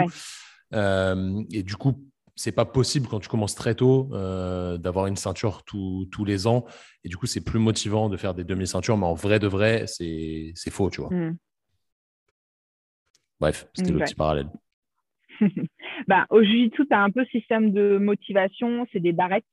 et 0.75 1.63
du 1.63 1.77
coup, 1.77 2.11
c'est 2.41 2.53
pas 2.53 2.65
possible 2.65 3.07
quand 3.07 3.21
tu 3.21 3.29
commences 3.29 3.55
très 3.55 3.75
tôt 3.75 4.09
euh, 4.13 4.79
d'avoir 4.79 5.07
une 5.07 5.17
ceinture 5.17 5.63
tous 5.63 6.25
les 6.25 6.47
ans. 6.47 6.65
Et 7.05 7.09
du 7.11 7.19
coup, 7.19 7.27
c'est 7.27 7.45
plus 7.45 7.59
motivant 7.59 8.09
de 8.09 8.17
faire 8.17 8.35
des 8.35 8.45
demi-ceintures, 8.45 8.97
mais 8.97 9.05
en 9.05 9.15
vrai 9.15 9.39
de 9.39 9.47
vrai, 9.47 9.85
c'est 9.87 10.55
faux, 10.71 10.89
tu 10.89 11.03
vois. 11.03 11.13
Mm. 11.13 11.37
Bref, 13.41 13.69
c'était 13.75 13.93
le 13.93 13.99
petit 13.99 14.15
parallèle. 14.15 14.49
bah, 16.09 16.27
au 16.31 16.43
Jiu-Jitsu, 16.43 16.87
tu 16.87 16.95
as 16.95 17.03
un 17.03 17.11
peu 17.11 17.27
système 17.27 17.73
de 17.73 17.99
motivation, 17.99 18.87
c'est 18.93 19.01
des 19.01 19.13
barrettes. 19.13 19.45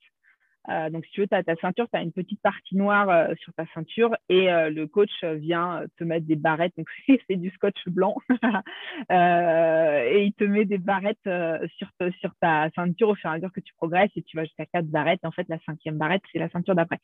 Euh, 0.69 0.89
donc, 0.89 1.05
si 1.05 1.11
tu 1.11 1.21
veux, 1.21 1.27
tu 1.27 1.35
as 1.35 1.43
ta 1.43 1.55
ceinture, 1.55 1.87
tu 1.91 1.97
as 1.97 2.01
une 2.01 2.11
petite 2.11 2.41
partie 2.41 2.75
noire 2.75 3.09
euh, 3.09 3.33
sur 3.39 3.53
ta 3.53 3.65
ceinture 3.73 4.15
et 4.29 4.51
euh, 4.51 4.69
le 4.69 4.87
coach 4.87 5.23
vient 5.23 5.83
te 5.97 6.03
mettre 6.03 6.25
des 6.25 6.35
barrettes. 6.35 6.73
Donc, 6.77 6.87
c'est 7.29 7.35
du 7.35 7.49
scotch 7.51 7.87
blanc 7.87 8.15
et 9.09 10.23
il 10.25 10.33
te 10.37 10.43
met 10.43 10.65
des 10.65 10.77
barrettes 10.77 11.29
sur, 11.77 11.89
sur 12.19 12.31
ta 12.41 12.69
ceinture 12.75 13.09
au 13.09 13.15
fur 13.15 13.29
et 13.29 13.33
à 13.33 13.35
mesure 13.35 13.51
que 13.53 13.61
tu 13.61 13.73
progresses 13.75 14.11
et 14.15 14.23
tu 14.23 14.37
vas 14.37 14.43
jusqu'à 14.43 14.65
quatre 14.65 14.87
barrettes. 14.87 15.23
En 15.23 15.31
fait, 15.31 15.47
la 15.49 15.59
cinquième 15.65 15.97
barrette, 15.97 16.23
c'est 16.31 16.39
la 16.39 16.49
ceinture 16.49 16.75
d'après. 16.75 16.99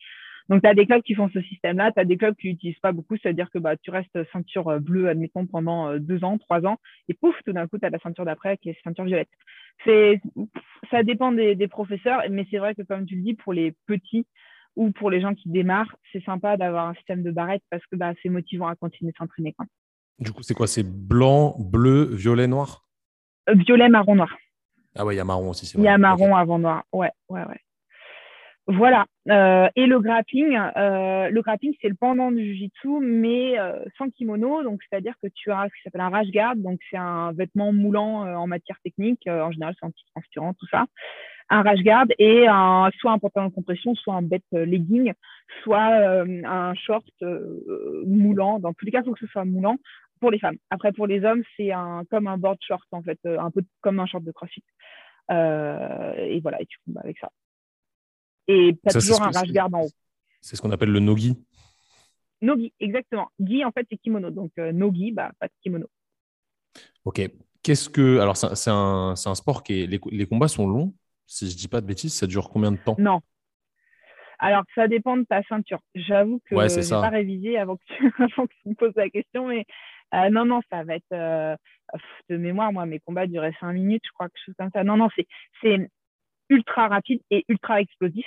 Donc, 0.50 0.62
tu 0.62 0.68
as 0.68 0.74
des 0.74 0.86
clubs 0.86 1.02
qui 1.02 1.16
font 1.16 1.30
ce 1.34 1.42
système-là, 1.42 1.92
tu 1.92 2.00
as 2.00 2.06
des 2.06 2.18
clubs 2.18 2.36
qui 2.36 2.50
n'utilisent 2.50 2.80
pas 2.80 2.92
beaucoup, 2.92 3.16
c'est-à-dire 3.18 3.50
que 3.50 3.60
bah, 3.60 3.78
tu 3.78 3.92
restes 3.92 4.18
ceinture 4.32 4.68
euh, 4.70 4.80
bleue, 4.80 5.08
admettons, 5.08 5.46
pendant 5.46 5.90
euh, 5.90 6.00
deux 6.00 6.24
ans, 6.24 6.38
trois 6.38 6.66
ans, 6.66 6.78
et 7.08 7.14
pouf, 7.14 7.36
tout 7.46 7.54
d'un 7.54 7.68
coup, 7.68 7.78
tu 7.78 7.86
as 7.86 7.90
la 7.90 8.00
ceinture 8.00 8.26
d'après 8.26 8.58
qui 8.58 8.70
est 8.70 8.78
ceinture 8.84 9.06
violette. 9.06 9.30
Ça 10.92 11.04
dépend 11.04 11.32
des, 11.32 11.68
professeurs, 11.68 12.22
mais 12.30 12.46
c'est 12.52 12.58
vrai 12.58 12.76
que, 12.76 12.82
comme 12.84 13.06
tu 13.06 13.16
le 13.16 13.22
dis, 13.22 13.34
pour 13.34 13.54
les 13.54 13.74
petits 13.88 14.26
ou 14.76 14.92
pour 14.92 15.10
les 15.10 15.22
gens 15.22 15.34
qui 15.34 15.50
démarrent, 15.50 15.96
c'est 16.12 16.24
sympa 16.24 16.58
d'avoir 16.58 16.88
un 16.88 16.94
système 16.96 17.24
de 17.24 17.32
barrettes 17.32 17.64
parce 17.70 17.86
que 17.88 17.96
bah, 17.96 18.14
c'est 18.22 18.30
motivant 18.30 18.68
à 18.68 18.76
continuer 18.76 19.12
de 19.12 19.18
s'entraîner. 19.18 19.56
Du 20.20 20.32
coup, 20.32 20.44
c'est 20.44 20.54
quoi? 20.54 20.68
C'est 20.68 20.86
blanc, 20.86 21.56
bleu, 21.60 22.06
violet, 22.06 22.48
noir? 22.48 22.86
Euh, 23.50 23.56
Violet, 23.56 23.90
marron, 23.90 24.16
noir. 24.16 24.36
Ah 24.96 25.06
ouais, 25.06 25.16
il 25.16 25.18
y 25.18 25.22
a 25.22 25.26
marron 25.26 25.50
aussi. 25.50 25.72
Il 25.76 25.84
y 25.84 25.88
a 25.88 25.98
marron 25.98 26.36
avant 26.36 26.60
noir. 26.60 26.84
Ouais, 26.94 27.12
ouais, 27.30 27.44
ouais. 27.46 27.60
Voilà. 28.68 29.06
Euh, 29.30 29.68
et 29.76 29.86
le 29.88 30.00
grappling, 30.00 30.58
euh, 30.78 31.30
le 31.30 31.42
grappling, 31.42 31.74
c'est 31.82 31.90
le 31.90 31.96
pendant 31.96 32.32
du 32.32 32.42
jiu-jitsu, 32.46 33.00
mais 33.02 33.60
euh, 33.60 33.84
sans 33.98 34.10
kimono. 34.10 34.64
Donc, 34.64 34.80
c'est-à-dire 34.84 35.16
que 35.22 35.28
tu 35.34 35.52
as 35.52 35.68
ce 35.68 35.74
qui 35.76 35.82
s'appelle 35.84 36.02
un 36.02 36.10
rash 36.10 36.30
guard. 36.30 36.56
Donc, 36.56 36.80
c'est 36.90 36.98
un 36.98 37.34
vêtement 37.34 37.74
moulant 37.74 38.22
en 38.22 38.48
matière 38.48 38.78
technique. 38.84 39.28
en 39.28 39.52
général, 39.52 39.76
c'est 39.80 39.86
anti-transpirant, 39.86 40.54
tout 40.54 40.68
ça. 40.68 40.86
Un 41.50 41.62
rash 41.62 41.82
guard 41.82 42.06
et 42.20 42.48
un, 42.48 42.90
soit 43.00 43.12
un 43.12 43.20
pantalon 43.20 43.50
de 43.50 43.54
compression, 43.54 43.96
soit 43.96 44.16
un 44.16 44.22
bête 44.22 44.44
legging, 44.52 45.14
soit 45.64 46.24
un 46.46 46.74
short 46.76 47.06
moulant. 48.06 48.60
Dans 48.60 48.74
tous 48.74 48.86
les 48.86 48.92
cas, 48.92 49.02
il 49.02 49.06
faut 49.06 49.14
que 49.14 49.20
ce 49.20 49.28
soit 49.28 49.44
moulant 49.44 49.76
pour 50.22 50.32
les 50.32 50.40
femmes. 50.40 50.58
Après, 50.70 50.94
pour 50.94 51.08
les 51.08 51.26
hommes, 51.26 51.44
c'est 51.58 51.74
un, 51.74 52.04
comme 52.10 52.28
un 52.28 52.38
board 52.38 52.60
short, 52.66 52.88
en 52.92 53.02
fait, 53.02 53.20
un 53.26 53.52
peu 53.52 53.62
comme 53.82 54.00
un 54.00 54.06
short 54.06 54.24
de 54.24 54.32
crossfit. 54.32 54.64
et 55.30 56.40
voilà, 56.42 56.62
et 56.62 56.66
tu 56.66 56.78
combats 56.86 57.02
avec 57.02 57.18
ça. 57.20 57.30
Et 58.48 58.74
tu 58.74 58.80
as 58.86 59.00
toujours 59.00 59.22
un 59.22 59.32
rash 59.32 59.52
guard 59.52 59.74
en 59.74 59.84
haut. 59.84 59.92
C'est 60.42 60.56
ce 60.56 60.62
qu'on 60.62 60.72
appelle 60.72 60.92
le 60.92 61.00
nogi 61.00 61.38
Nogi, 62.42 62.74
exactement. 62.80 63.30
Gi, 63.40 63.64
en 63.64 63.72
fait, 63.72 63.88
c'est 63.90 63.98
kimono. 63.98 64.30
Donc, 64.30 64.52
nogi, 64.58 65.12
bah, 65.12 65.32
pas 65.40 65.48
de 65.48 65.54
kimono. 65.62 65.88
Ok. 67.06 67.22
Qu'est-ce 67.62 67.90
que. 67.90 68.20
Alors, 68.20 68.36
c'est 68.36 68.70
un, 68.70 69.14
un, 69.14 69.36
sport 69.36 69.64
qui 69.64 69.84
est. 69.84 69.88
Les, 69.88 70.00
les, 70.12 70.26
combats 70.26 70.50
sont 70.50 70.68
longs. 70.68 70.94
Si 71.26 71.50
je 71.50 71.56
dis 71.56 71.70
pas 71.70 71.80
de 71.80 71.86
bêtises, 71.86 72.14
ça 72.14 72.28
dure 72.28 72.50
combien 72.50 72.74
de 72.74 72.78
temps? 72.78 72.98
Non. 73.00 73.22
Alors, 74.40 74.64
ça 74.76 74.90
dépend 74.90 75.16
de 75.16 75.24
ta 75.24 75.42
ceinture. 75.44 75.80
J'avoue 75.96 76.40
que 76.40 76.56
je 76.56 76.80
n'ai 76.80 76.90
pas 76.90 77.10
révisé 77.10 77.58
avant 77.58 77.78
que, 77.78 77.84
tu, 77.88 78.14
avant 78.20 78.46
que 78.46 78.54
tu 78.62 78.70
me 78.70 78.76
poses 78.76 78.96
la 78.98 79.10
question, 79.10 79.48
mais 79.48 79.66
euh, 80.14 80.30
non, 80.30 80.44
non, 80.46 80.60
ça 80.70 80.84
va 80.84 80.96
être 80.96 81.14
euh, 81.14 81.56
de 82.30 82.36
mémoire. 82.36 82.74
Moi, 82.74 82.86
mes 82.86 83.00
combats 83.00 83.26
duraient 83.26 83.56
5 83.62 83.72
minutes, 83.72 84.04
je 84.06 84.12
crois, 84.12 84.28
quelque 84.28 84.44
chose 84.46 84.56
comme 84.58 84.70
ça. 84.74 84.84
Non, 84.84 84.98
non, 84.98 85.08
c'est 85.16 85.90
ultra 86.50 86.88
rapide 86.88 87.22
et 87.32 87.46
ultra 87.48 87.82
explosif. 87.82 88.26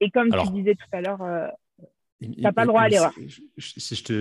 Et 0.00 0.10
comme 0.10 0.30
tu 0.30 0.52
disais 0.52 0.74
tout 0.74 0.96
à 0.96 1.00
l'heure, 1.00 1.22
euh, 1.22 1.48
tu 2.22 2.40
n'as 2.40 2.52
pas 2.52 2.62
le 2.62 2.68
droit 2.68 2.82
à 2.82 2.88
l'erreur. 2.88 3.12
Si 3.58 3.96
je 3.96 4.04
te, 4.04 4.12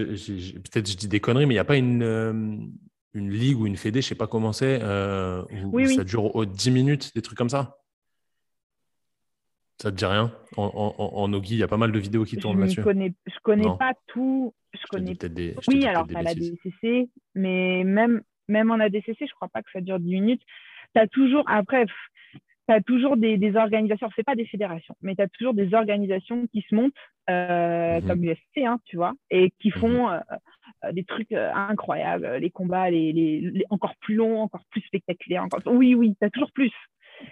peut-être 0.60 0.90
je 0.90 0.98
dis 0.98 1.08
des 1.08 1.20
conneries, 1.20 1.46
mais 1.46 1.54
il 1.54 1.58
n'y 1.58 1.60
a 1.60 1.66
pas 1.66 1.78
une, 1.78 2.72
une 3.14 3.32
ligue 3.32 3.60
ou 3.60 3.68
une 3.68 3.78
fédé, 3.78 4.02
je 4.02 4.06
ne 4.06 4.10
sais 4.10 4.16
pas 4.16 4.28
comment 4.28 4.54
c'est, 4.54 4.78
où, 5.64 5.86
ça 5.86 6.04
dure 6.04 6.46
10 6.46 6.72
minutes, 6.72 7.16
des 7.16 7.22
trucs 7.22 7.38
comme 7.38 7.50
ça? 7.50 7.78
Ça 9.80 9.92
te 9.92 9.96
dit 9.96 10.06
rien? 10.06 10.32
En, 10.56 10.96
en, 10.98 11.34
Ogi, 11.34 11.54
il 11.56 11.60
y 11.60 11.64
a 11.64 11.68
pas 11.68 11.78
mal 11.78 11.92
de 11.92 12.00
vidéos 12.00 12.24
qui 12.24 12.38
tournent 12.38 12.60
là-dessus. 12.60 12.82
Je 12.82 12.90
ne 12.90 13.14
connais 13.44 13.78
pas 13.78 13.94
tout. 14.08 14.54
Je 14.74 14.86
connais 14.90 15.16
peut-être 15.16 15.34
des. 15.34 15.56
Oui, 15.68 15.86
alors 15.86 16.08
tu 16.08 16.16
as 16.16 16.24
la 16.24 16.34
DCC, 16.34 17.10
mais 17.36 17.84
même, 17.84 18.22
même 18.48 18.72
en 18.72 18.80
ADCC, 18.80 19.16
je 19.20 19.24
ne 19.24 19.36
crois 19.36 19.50
pas 19.50 19.62
que 19.62 19.70
ça 19.72 19.82
dure 19.82 20.00
10 20.00 20.14
minutes. 20.14 20.42
Tu 20.96 21.02
as 21.02 21.08
toujours, 21.08 21.44
après, 21.48 21.86
tu 22.68 22.74
as 22.74 22.82
toujours 22.82 23.18
des, 23.18 23.38
des 23.38 23.56
organisations, 23.56 24.10
ce 24.16 24.22
pas 24.22 24.36
des 24.36 24.46
fédérations, 24.46 24.96
mais 25.02 25.16
tu 25.16 25.22
as 25.22 25.28
toujours 25.28 25.54
des 25.54 25.74
organisations 25.74 26.48
qui 26.48 26.66
se 26.70 26.76
montent, 26.76 26.94
euh, 27.30 28.02
mhm. 28.02 28.08
comme 28.08 28.22
l'UFC, 28.22 28.66
hein, 28.66 28.80
tu 28.86 28.98
vois, 28.98 29.14
et 29.30 29.52
qui 29.60 29.70
mhm. 29.70 29.80
font 29.80 30.10
euh, 30.10 30.20
euh, 30.84 30.92
des 30.92 31.04
trucs 31.04 31.32
incroyables, 31.32 32.28
les 32.36 32.50
combats 32.50 32.90
les, 32.90 33.14
les, 33.14 33.64
encore 33.70 33.96
plus 34.02 34.16
longs, 34.16 34.42
encore 34.42 34.64
plus 34.70 34.82
spectaculaires. 34.82 35.44
Encore... 35.44 35.62
Oui, 35.66 35.96
oui, 35.96 36.16
tu 36.20 36.26
as 36.26 36.30
toujours 36.30 36.52
plus. 36.52 36.74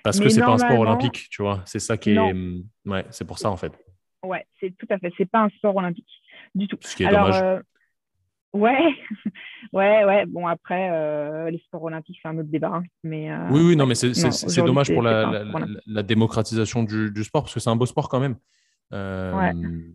Parce 0.04 0.20
que 0.20 0.30
c'est 0.30 0.42
pas 0.42 0.54
un 0.54 0.58
sport 0.58 0.80
olympique, 0.80 1.28
tu 1.30 1.44
vois. 1.44 1.62
C'est 1.66 1.80
ça 1.80 1.98
qui 1.98 2.12
est. 2.12 2.18
Hum, 2.18 2.64
ouais, 2.86 3.06
c'est 3.12 3.28
pour 3.28 3.38
ça 3.38 3.52
en 3.52 3.58
fait. 3.58 3.72
Ouais, 4.24 4.46
c'est 4.60 4.76
tout 4.76 4.88
à 4.90 4.98
fait. 4.98 5.12
C'est 5.18 5.30
pas 5.30 5.42
un 5.42 5.50
sport 5.50 5.76
olympique 5.76 6.10
du 6.56 6.68
tout. 6.68 6.78
Ce 6.82 6.96
qui 6.96 7.04
est 7.04 7.10
dommage. 7.10 7.62
Ouais, 8.56 8.96
ouais, 9.74 10.06
ouais. 10.06 10.26
Bon, 10.28 10.48
après, 10.48 10.90
euh, 10.90 11.50
les 11.50 11.60
sports 11.60 11.84
olympiques, 11.84 12.18
c'est 12.22 12.30
un 12.30 12.38
autre 12.38 12.50
débat. 12.50 12.72
Hein, 12.76 12.84
mais, 13.04 13.30
euh, 13.30 13.48
oui, 13.52 13.62
oui, 13.68 13.76
non, 13.76 13.86
mais 13.86 13.96
c'est 13.96 14.64
dommage 14.64 14.92
pour 14.94 15.02
la, 15.02 15.44
la, 15.86 16.04
démocratisation 16.04 16.84
du, 16.84 17.12
du, 17.12 17.24
sport 17.24 17.44
parce 17.44 17.54
que 17.54 17.60
c'est 17.60 17.70
un 17.70 17.76
beau 17.76 17.86
sport 17.86 18.08
quand 18.08 18.20
même. 18.20 18.36
Euh, 18.94 19.52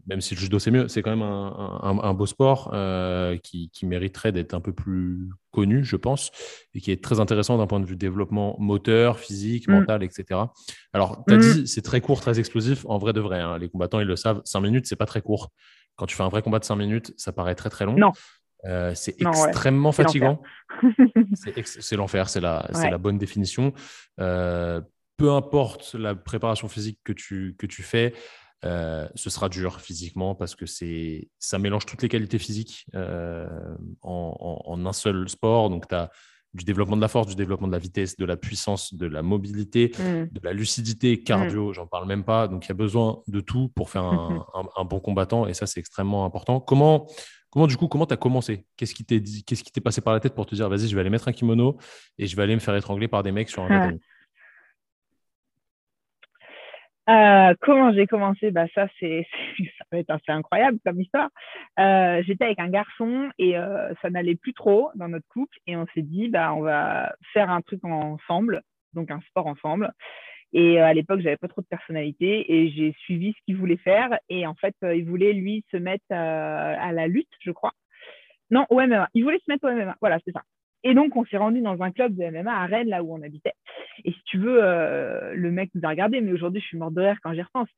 même 0.09 0.21
si 0.21 0.35
le 0.35 0.41
judo 0.41 0.59
c'est 0.59 0.73
mieux, 0.73 0.89
c'est 0.89 1.01
quand 1.01 1.17
même 1.17 1.23
un, 1.23 2.13
beau 2.13 2.27
sport 2.27 2.71
euh, 2.75 3.37
qui, 3.39 3.71
mériterait 3.85 4.33
d'être 4.33 4.53
un 4.53 4.61
peu 4.61 4.73
plus 4.73 5.31
connu, 5.53 5.85
je 5.85 5.97
pense, 5.97 6.31
et 6.75 6.81
qui 6.81 6.91
est 6.91 7.03
très 7.03 7.21
intéressant 7.21 7.57
d'un 7.57 7.67
point 7.67 7.81
de 7.81 7.87
vue 7.87 7.97
développement 7.97 8.57
moteur, 8.59 9.19
physique, 9.19 9.69
mm. 9.69 9.73
mental, 9.73 10.03
etc. 10.03 10.41
Alors, 10.93 11.25
tu 11.27 11.35
as 11.35 11.37
mm. 11.39 11.41
dit, 11.41 11.67
c'est 11.69 11.83
très 11.83 12.01
court, 12.01 12.21
très 12.21 12.39
explosif. 12.39 12.85
En 12.87 12.99
vrai 12.99 13.13
de 13.13 13.21
vrai, 13.21 13.41
hein. 13.41 13.59
les 13.59 13.69
combattants, 13.69 14.01
ils 14.01 14.07
le 14.07 14.17
savent, 14.17 14.43
5 14.45 14.61
minutes, 14.61 14.87
c'est 14.87 14.97
pas 14.97 15.07
très 15.07 15.23
court. 15.23 15.51
Quand 15.97 16.07
tu 16.07 16.17
fais 16.17 16.23
un 16.23 16.29
vrai 16.29 16.43
combat 16.43 16.59
de 16.59 16.65
5 16.65 16.77
minutes, 16.77 17.13
ça 17.17 17.33
paraît 17.33 17.55
très 17.55 17.71
très 17.71 17.85
long. 17.85 17.95
Non. 17.95 18.13
Euh, 18.67 18.93
c'est 18.95 19.21
extrêmement 19.21 19.93
fatigant. 19.93 20.43
c'est 21.65 21.97
l'enfer, 21.97 22.29
c'est 22.29 22.41
la, 22.41 22.69
la, 22.73 22.99
bonne 22.99 23.19
définition. 23.19 23.73
peu 24.17 25.31
importe 25.33 25.95
la 25.95 26.15
préparation 26.15 26.69
physique 26.69 26.99
que 27.05 27.13
tu, 27.13 27.55
que 27.59 27.67
tu 27.67 27.83
fais, 27.83 28.15
euh, 28.65 29.09
ce 29.15 29.31
sera 29.31 29.49
dur 29.49 29.81
physiquement 29.81 30.35
parce 30.35 30.55
que 30.55 30.67
c'est 30.67 31.31
ça 31.39 31.59
mélange 31.59 31.87
toutes 31.87 32.03
les 32.03 32.11
qualités 32.11 32.39
physiques 32.39 32.85
euh, 32.95 33.49
en, 34.03 34.85
un 34.85 34.93
seul 34.93 35.29
sport. 35.29 35.71
Donc, 35.71 35.89
tu 35.89 35.95
as 35.95 36.11
du 36.53 36.65
développement 36.65 36.97
de 36.97 37.01
la 37.01 37.09
force, 37.09 37.29
du 37.29 37.37
développement 37.37 37.69
de 37.69 37.73
la 37.73 37.79
vitesse, 37.79 38.17
de 38.17 38.25
la 38.25 38.37
puissance, 38.37 38.93
de 38.93 39.07
la 39.07 39.23
mobilité, 39.23 39.93
mm. 39.99 40.33
de 40.33 40.41
la 40.43 40.53
lucidité, 40.53 41.23
cardio, 41.23 41.71
mm. 41.71 41.75
j'en 41.75 41.87
parle 41.87 42.07
même 42.07 42.25
pas. 42.25 42.49
Donc, 42.49 42.67
il 42.67 42.69
y 42.69 42.73
a 42.73 42.75
besoin 42.75 43.23
de 43.29 43.41
tout 43.41 43.71
pour 43.75 43.89
faire 43.89 44.05
un, 44.05 44.45
un, 44.77 44.85
bon 44.85 45.01
combattant 45.01 45.47
et 45.47 45.55
ça, 45.55 45.67
c'est 45.67 45.81
extrêmement 45.81 46.27
important. 46.27 46.61
Comment, 46.61 47.07
comment 47.51 47.67
du 47.67 47.77
coup, 47.77 47.89
comment 47.89 48.07
tu 48.07 48.15
as 48.15 48.17
commencé? 48.17 48.65
Qu'est-ce 48.77 48.95
qui 48.95 49.05
t'est 49.05 49.23
qu'est-ce 49.47 49.65
qui 49.65 49.73
t'est 49.73 49.81
passé 49.81 50.01
par 50.01 50.13
la 50.13 50.21
tête 50.21 50.35
pour 50.35 50.47
te 50.47 50.55
dire, 50.55 50.69
vas-y, 50.69 50.89
je 50.89 50.95
vais 50.95 51.01
aller 51.01 51.11
mettre 51.11 51.29
un 51.29 51.33
kimono 51.33 51.79
et 52.19 52.27
je 52.27 52.37
vais 52.37 52.43
aller 52.43 52.55
me 52.55 52.61
faire 52.61 52.77
étrangler 52.77 53.09
par 53.09 53.23
des 53.23 53.33
mecs 53.33 53.51
sur 53.51 53.63
un 53.63 53.99
euh, 57.09 57.55
comment 57.61 57.93
j'ai 57.93 58.07
commencé? 58.07 58.51
Bah, 58.53 58.67
Ça, 58.75 58.87
c'est, 59.01 59.27
ça 59.59 59.85
va 59.91 59.99
être 59.99 60.11
assez 60.11 60.31
incroyable 60.31 60.79
comme 60.85 61.01
histoire. 61.01 61.29
Euh, 61.79 62.23
j'étais 62.25 62.45
avec 62.45 62.61
un 62.61 62.69
garçon 62.69 63.31
et 63.39 63.57
euh, 63.59 63.93
ça 64.01 64.11
n'allait 64.11 64.37
plus 64.37 64.55
trop 64.55 64.91
dans 64.95 65.09
notre 65.09 65.27
couple. 65.29 65.57
Et 65.67 65.77
on 65.77 65.87
s'est 65.95 66.03
dit, 66.03 66.29
bah, 66.29 66.55
on 66.55 66.61
va 66.61 67.15
faire 67.33 67.51
un 67.51 67.63
truc 67.63 67.85
ensemble, 67.85 68.63
donc 68.93 69.11
un 69.11 69.21
sport 69.29 69.47
ensemble. 69.47 69.93
Et 70.53 70.81
à 70.81 70.93
l'époque, 70.93 71.21
j'avais 71.21 71.37
pas 71.37 71.49
trop 71.49 71.61
de 71.61 71.67
personnalité 71.67 72.53
et 72.53 72.71
j'ai 72.71 72.93
suivi 73.05 73.33
ce 73.33 73.45
qu'il 73.45 73.57
voulait 73.57 73.77
faire. 73.77 74.19
Et 74.29 74.47
en 74.47 74.55
fait, 74.55 74.75
il 74.83 75.05
voulait, 75.05 75.33
lui, 75.33 75.65
se 75.71 75.77
mettre 75.77 76.05
à 76.11 76.93
la 76.93 77.07
lutte, 77.07 77.31
je 77.41 77.53
crois. 77.53 77.73
Non, 78.51 78.67
au 78.69 78.81
MMA. 78.81 79.09
Il 79.15 79.23
voulait 79.25 79.39
se 79.39 79.51
mettre 79.51 79.69
au 79.69 79.73
MMA. 79.73 79.97
Voilà, 80.01 80.19
c'est 80.25 80.33
ça. 80.33 80.43
Et 80.83 80.95
donc, 80.95 81.15
on 81.17 81.25
s'est 81.27 81.37
rendu 81.37 81.61
dans 81.61 81.83
un 81.83 81.91
club 81.93 82.15
de 82.17 82.25
MMA 82.25 82.53
à 82.53 82.67
Rennes, 82.67 82.89
là 82.89 83.03
où 83.03 83.15
on 83.15 83.23
habitait. 83.23 83.53
Et 84.05 84.13
si 84.13 84.23
tu 84.25 84.39
veux, 84.39 84.63
euh, 84.63 85.35
le 85.35 85.51
mec 85.51 85.71
nous 85.75 85.83
a 85.85 85.91
regardé, 85.91 86.21
mais 86.21 86.33
aujourd'hui, 86.33 86.61
je 86.61 86.67
suis 86.67 86.79
mort 86.79 86.91
de 86.91 87.03
rire 87.03 87.19
quand 87.23 87.35
j'y 87.35 87.43
repense. 87.43 87.69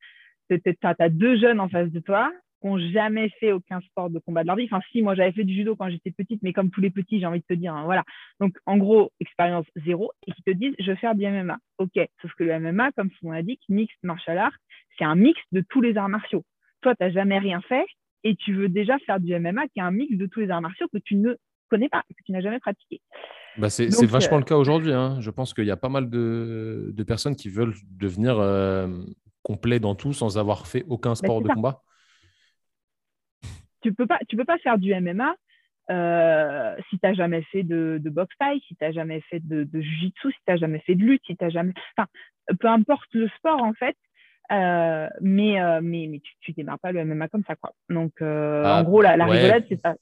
Tu 0.48 0.60
as, 0.82 1.08
deux 1.08 1.38
jeunes 1.38 1.60
en 1.60 1.68
face 1.68 1.90
de 1.90 2.00
toi 2.00 2.30
qui 2.62 2.68
n'ont 2.68 2.78
jamais 2.78 3.28
fait 3.40 3.52
aucun 3.52 3.80
sport 3.80 4.08
de 4.08 4.18
combat 4.20 4.42
de 4.42 4.46
leur 4.46 4.56
vie. 4.56 4.68
Enfin, 4.70 4.80
si, 4.90 5.02
moi, 5.02 5.14
j'avais 5.14 5.32
fait 5.32 5.44
du 5.44 5.54
judo 5.54 5.76
quand 5.76 5.90
j'étais 5.90 6.12
petite, 6.12 6.42
mais 6.42 6.52
comme 6.52 6.70
tous 6.70 6.80
les 6.80 6.90
petits, 6.90 7.20
j'ai 7.20 7.26
envie 7.26 7.40
de 7.40 7.44
te 7.44 7.54
dire, 7.54 7.74
hein, 7.74 7.84
voilà. 7.84 8.04
Donc, 8.40 8.56
en 8.66 8.78
gros, 8.78 9.10
expérience 9.20 9.66
zéro, 9.84 10.12
et 10.26 10.32
qui 10.32 10.42
te 10.42 10.50
disent, 10.52 10.74
je 10.78 10.90
veux 10.90 10.96
faire 10.96 11.14
du 11.14 11.26
MMA. 11.26 11.58
OK. 11.78 11.98
Sauf 12.22 12.32
que 12.38 12.44
le 12.44 12.58
MMA, 12.58 12.92
comme 12.92 13.10
son 13.20 13.32
dit, 13.42 13.58
mixed 13.68 13.98
martial 14.02 14.38
art, 14.38 14.56
c'est 14.98 15.04
un 15.04 15.16
mix 15.16 15.38
de 15.50 15.62
tous 15.68 15.80
les 15.80 15.96
arts 15.96 16.08
martiaux. 16.08 16.44
Toi, 16.80 16.94
tu 16.94 17.04
n'as 17.04 17.10
jamais 17.10 17.38
rien 17.38 17.60
fait, 17.62 17.84
et 18.24 18.36
tu 18.36 18.54
veux 18.54 18.68
déjà 18.68 18.98
faire 19.00 19.20
du 19.20 19.38
MMA, 19.38 19.68
qui 19.68 19.80
est 19.80 19.82
un 19.82 19.90
mix 19.90 20.16
de 20.16 20.26
tous 20.26 20.40
les 20.40 20.50
arts 20.50 20.62
martiaux 20.62 20.86
que 20.92 20.98
tu 20.98 21.16
ne 21.16 21.34
connais 21.68 21.88
pas, 21.88 22.02
que 22.08 22.22
tu 22.24 22.32
n'as 22.32 22.40
jamais 22.40 22.60
pratiqué. 22.60 23.00
Bah 23.58 23.68
c'est 23.68 23.88
vachement 24.06 24.38
le 24.38 24.42
euh, 24.42 24.46
cas 24.46 24.56
aujourd'hui. 24.56 24.92
Hein. 24.92 25.20
Je 25.20 25.30
pense 25.30 25.52
qu'il 25.52 25.66
y 25.66 25.70
a 25.70 25.76
pas 25.76 25.88
mal 25.88 26.08
de, 26.08 26.90
de 26.94 27.02
personnes 27.02 27.36
qui 27.36 27.48
veulent 27.48 27.74
devenir 27.90 28.38
euh, 28.38 28.88
complet 29.42 29.80
dans 29.80 29.94
tout 29.94 30.12
sans 30.12 30.38
avoir 30.38 30.66
fait 30.66 30.84
aucun 30.88 31.10
bah, 31.10 31.16
sport 31.16 31.42
de 31.42 31.48
combat. 31.48 31.82
Tu 33.82 33.92
peux 33.92 34.06
pas, 34.06 34.18
tu 34.28 34.36
peux 34.36 34.44
pas 34.44 34.58
faire 34.58 34.78
du 34.78 34.94
MMA 34.94 35.34
euh, 35.90 36.76
si 36.88 36.98
tu 36.98 37.06
n'as 37.06 37.14
jamais 37.14 37.42
fait 37.42 37.64
de, 37.64 37.98
de 38.00 38.10
boxe 38.10 38.34
taille, 38.38 38.60
si 38.66 38.76
tu 38.76 38.84
n'as 38.84 38.92
jamais 38.92 39.20
fait 39.22 39.40
de, 39.40 39.64
de 39.64 39.80
jiu-jitsu, 39.80 40.30
si 40.30 40.38
tu 40.46 40.52
n'as 40.52 40.56
jamais 40.56 40.78
fait 40.80 40.94
de 40.94 41.02
lutte, 41.02 41.22
si 41.26 41.36
tu 41.36 41.50
jamais. 41.50 41.72
Enfin, 41.96 42.08
peu 42.60 42.68
importe 42.68 43.12
le 43.14 43.28
sport 43.36 43.62
en 43.62 43.72
fait. 43.74 43.96
mais, 45.20 45.56
mais, 45.82 46.06
mais 46.10 46.20
tu 46.40 46.50
ne 46.50 46.54
démarres 46.54 46.78
pas 46.78 46.92
le 46.92 47.04
MMA 47.04 47.28
comme 47.28 47.44
ça. 47.44 47.56
Quoi. 47.56 47.72
Donc, 47.88 48.12
ah, 48.20 48.80
en 48.80 48.84
gros, 48.84 49.02
la, 49.02 49.16
la 49.16 49.26
rigolade, 49.26 49.64
c'est 49.68 49.80
ça 49.80 49.96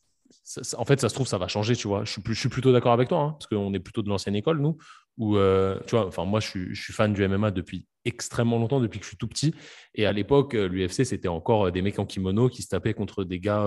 en 0.76 0.84
fait, 0.84 1.00
ça 1.00 1.08
se 1.08 1.14
trouve, 1.14 1.26
ça 1.26 1.38
va 1.38 1.48
changer, 1.48 1.76
tu 1.76 1.88
vois. 1.88 2.04
Je 2.04 2.12
suis, 2.12 2.22
je 2.26 2.34
suis 2.34 2.48
plutôt 2.48 2.72
d'accord 2.72 2.92
avec 2.92 3.08
toi, 3.08 3.20
hein, 3.20 3.30
parce 3.32 3.46
qu'on 3.46 3.72
est 3.74 3.80
plutôt 3.80 4.02
de 4.02 4.08
l'ancienne 4.08 4.36
école, 4.36 4.60
nous. 4.60 4.76
Où, 5.18 5.36
euh, 5.36 5.78
tu 5.86 5.96
vois, 5.96 6.06
enfin, 6.06 6.24
moi, 6.24 6.40
je 6.40 6.48
suis, 6.48 6.74
je 6.74 6.82
suis, 6.82 6.92
fan 6.92 7.12
du 7.12 7.26
MMA 7.26 7.50
depuis 7.50 7.86
extrêmement 8.04 8.58
longtemps, 8.58 8.80
depuis 8.80 8.98
que 8.98 9.04
je 9.04 9.10
suis 9.10 9.16
tout 9.18 9.28
petit. 9.28 9.54
Et 9.94 10.06
à 10.06 10.12
l'époque, 10.12 10.54
euh, 10.54 10.66
l'UFC, 10.68 11.04
c'était 11.04 11.28
encore 11.28 11.66
euh, 11.66 11.70
des 11.70 11.82
mecs 11.82 11.98
en 11.98 12.06
kimono 12.06 12.48
qui 12.48 12.62
se 12.62 12.68
tapaient 12.68 12.94
contre 12.94 13.24
des 13.24 13.38
gars 13.38 13.66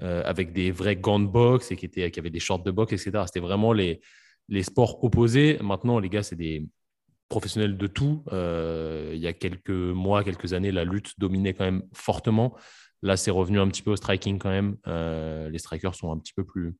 avec 0.00 0.52
des 0.52 0.70
vrais 0.70 0.96
gants 0.96 1.20
de 1.20 1.26
boxe 1.26 1.70
et 1.70 1.76
qui, 1.76 1.86
étaient, 1.86 2.10
qui 2.10 2.18
avaient 2.18 2.30
des 2.30 2.40
shorts 2.40 2.64
de 2.64 2.70
boxe, 2.70 2.92
etc. 2.92 3.24
C'était 3.26 3.40
vraiment 3.40 3.72
les, 3.72 4.00
les 4.48 4.62
sports 4.62 5.04
opposés. 5.04 5.58
Maintenant, 5.62 5.98
les 5.98 6.08
gars, 6.08 6.22
c'est 6.22 6.36
des 6.36 6.66
professionnels 7.28 7.76
de 7.76 7.86
tout. 7.86 8.24
il 8.32 9.20
y 9.20 9.28
a 9.28 9.32
quelques 9.32 9.70
mois, 9.70 10.24
quelques 10.24 10.52
années, 10.52 10.72
la 10.72 10.84
lutte 10.84 11.14
dominait 11.18 11.54
quand 11.54 11.64
même 11.64 11.84
fortement. 11.92 12.56
Là, 13.02 13.16
c'est 13.16 13.30
revenu 13.30 13.58
un 13.58 13.68
petit 13.68 13.82
peu 13.82 13.92
au 13.92 13.96
striking 13.96 14.38
quand 14.38 14.50
même. 14.50 14.76
Euh, 14.86 15.48
les 15.48 15.58
strikers 15.58 15.94
sont 15.94 16.12
un 16.12 16.18
petit 16.18 16.32
peu 16.34 16.44
plus, 16.44 16.76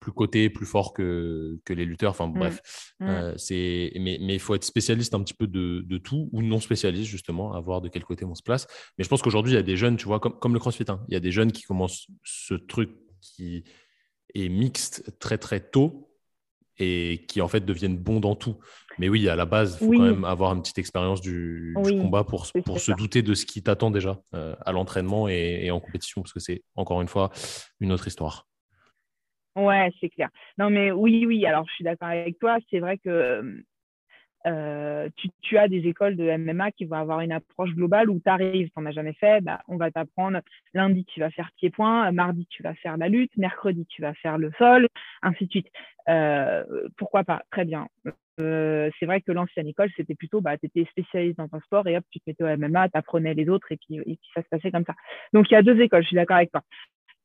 plus 0.00 0.12
cotés, 0.12 0.48
plus 0.50 0.66
forts 0.66 0.94
que, 0.94 1.58
que 1.64 1.72
les 1.72 1.84
lutteurs. 1.84 2.12
Enfin, 2.12 2.28
mm. 2.28 2.38
bref. 2.38 2.94
Mm. 3.00 3.06
Euh, 3.06 3.34
c'est, 3.36 3.92
mais 3.98 4.18
il 4.18 4.40
faut 4.40 4.54
être 4.54 4.64
spécialiste 4.64 5.14
un 5.14 5.22
petit 5.22 5.34
peu 5.34 5.46
de, 5.46 5.82
de, 5.86 5.98
tout 5.98 6.28
ou 6.32 6.42
non 6.42 6.60
spécialiste, 6.60 7.10
justement, 7.10 7.52
à 7.52 7.60
voir 7.60 7.80
de 7.80 7.88
quel 7.88 8.04
côté 8.04 8.24
on 8.24 8.34
se 8.34 8.42
place. 8.42 8.66
Mais 8.96 9.04
je 9.04 9.08
pense 9.08 9.22
qu'aujourd'hui, 9.22 9.52
il 9.52 9.56
y 9.56 9.58
a 9.58 9.62
des 9.62 9.76
jeunes, 9.76 9.96
tu 9.96 10.06
vois, 10.06 10.20
comme, 10.20 10.38
comme 10.38 10.54
le 10.54 10.60
crossfit, 10.60 10.84
hein. 10.88 11.04
il 11.08 11.14
y 11.14 11.16
a 11.16 11.20
des 11.20 11.32
jeunes 11.32 11.52
qui 11.52 11.62
commencent 11.62 12.06
ce 12.24 12.54
truc 12.54 12.90
qui 13.20 13.64
est 14.34 14.48
mixte 14.48 15.18
très, 15.18 15.38
très 15.38 15.60
tôt 15.60 16.05
et 16.78 17.24
qui 17.28 17.40
en 17.40 17.48
fait 17.48 17.64
deviennent 17.64 17.96
bons 17.96 18.20
dans 18.20 18.34
tout. 18.34 18.56
Mais 18.98 19.08
oui, 19.08 19.28
à 19.28 19.36
la 19.36 19.44
base, 19.44 19.78
il 19.80 19.86
faut 19.86 19.92
quand 19.92 20.04
même 20.04 20.24
avoir 20.24 20.52
une 20.54 20.62
petite 20.62 20.78
expérience 20.78 21.20
du, 21.20 21.74
combat 21.74 22.24
pour, 22.24 22.46
pour 22.64 22.80
se 22.80 22.92
douter 22.92 23.22
de 23.22 23.34
ce 23.34 23.44
qui 23.44 23.62
t'attend 23.62 23.90
déjà 23.90 24.18
euh, 24.34 24.54
à 24.64 24.72
l'entraînement 24.72 25.28
et, 25.28 25.70
en 25.70 25.80
compétition, 25.80 26.22
parce 26.22 26.32
que 26.32 26.40
c'est 26.40 26.62
encore 26.74 27.02
une 27.02 27.08
fois 27.08 27.30
une 27.80 27.92
autre 27.92 28.06
histoire. 28.06 28.46
Ouais, 29.54 29.90
c'est 30.00 30.10
clair. 30.10 30.28
Non, 30.58 30.70
mais 30.70 30.90
oui, 30.90 31.24
oui, 31.26 31.46
alors 31.46 31.66
je 31.68 31.74
suis 31.74 31.84
d'accord 31.84 32.08
avec 32.08 32.38
toi. 32.38 32.58
C'est 32.70 32.78
vrai 32.78 32.98
que 32.98 33.64
euh, 34.46 35.08
tu, 35.42 35.58
as 35.58 35.66
des 35.66 35.88
écoles 35.88 36.16
de 36.16 36.36
MMA 36.36 36.70
qui 36.72 36.84
vont 36.84 36.96
avoir 36.96 37.20
une 37.20 37.32
approche 37.32 37.70
globale 37.70 38.08
où 38.10 38.20
tu 38.20 38.30
arrives, 38.30 38.68
tu 38.68 38.72
n'en 38.76 38.86
as 38.86 38.92
jamais 38.92 39.14
fait, 39.14 39.42
bah, 39.42 39.60
on 39.66 39.76
va 39.76 39.90
t'apprendre 39.90 40.40
lundi, 40.72 41.04
tu 41.06 41.18
vas 41.18 41.30
faire 41.30 41.50
pied-point, 41.56 42.12
mardi, 42.12 42.46
tu 42.48 42.62
vas 42.62 42.74
faire 42.74 42.96
la 42.96 43.08
lutte, 43.08 43.36
mercredi, 43.36 43.86
tu 43.86 44.02
vas 44.02 44.14
faire 44.14 44.38
le 44.38 44.52
sol, 44.56 44.86
ainsi 45.22 45.46
de 45.46 45.50
suite. 45.50 45.68
Euh, 46.08 46.64
pourquoi 46.96 47.24
pas? 47.24 47.42
Très 47.50 47.64
bien. 47.64 47.88
Euh, 48.40 48.90
c'est 48.98 49.06
vrai 49.06 49.20
que 49.22 49.32
l'ancienne 49.32 49.66
école, 49.66 49.90
c'était 49.96 50.14
plutôt, 50.14 50.40
bah, 50.40 50.58
tu 50.58 50.66
étais 50.66 50.84
spécialiste 50.90 51.38
dans 51.38 51.48
un 51.52 51.60
sport 51.60 51.86
et 51.88 51.96
hop, 51.96 52.04
tu 52.10 52.20
te 52.20 52.24
mettais 52.26 52.44
au 52.44 52.56
MMA, 52.56 52.90
tu 52.90 52.98
apprenais 52.98 53.34
les 53.34 53.48
autres 53.48 53.72
et 53.72 53.78
puis, 53.78 54.18
ça 54.34 54.42
se 54.42 54.48
passait 54.48 54.70
comme 54.70 54.84
ça. 54.84 54.94
Donc, 55.32 55.50
il 55.50 55.54
y 55.54 55.56
a 55.56 55.62
deux 55.62 55.80
écoles, 55.80 56.02
je 56.02 56.08
suis 56.08 56.16
d'accord 56.16 56.36
avec 56.36 56.52
toi. 56.52 56.62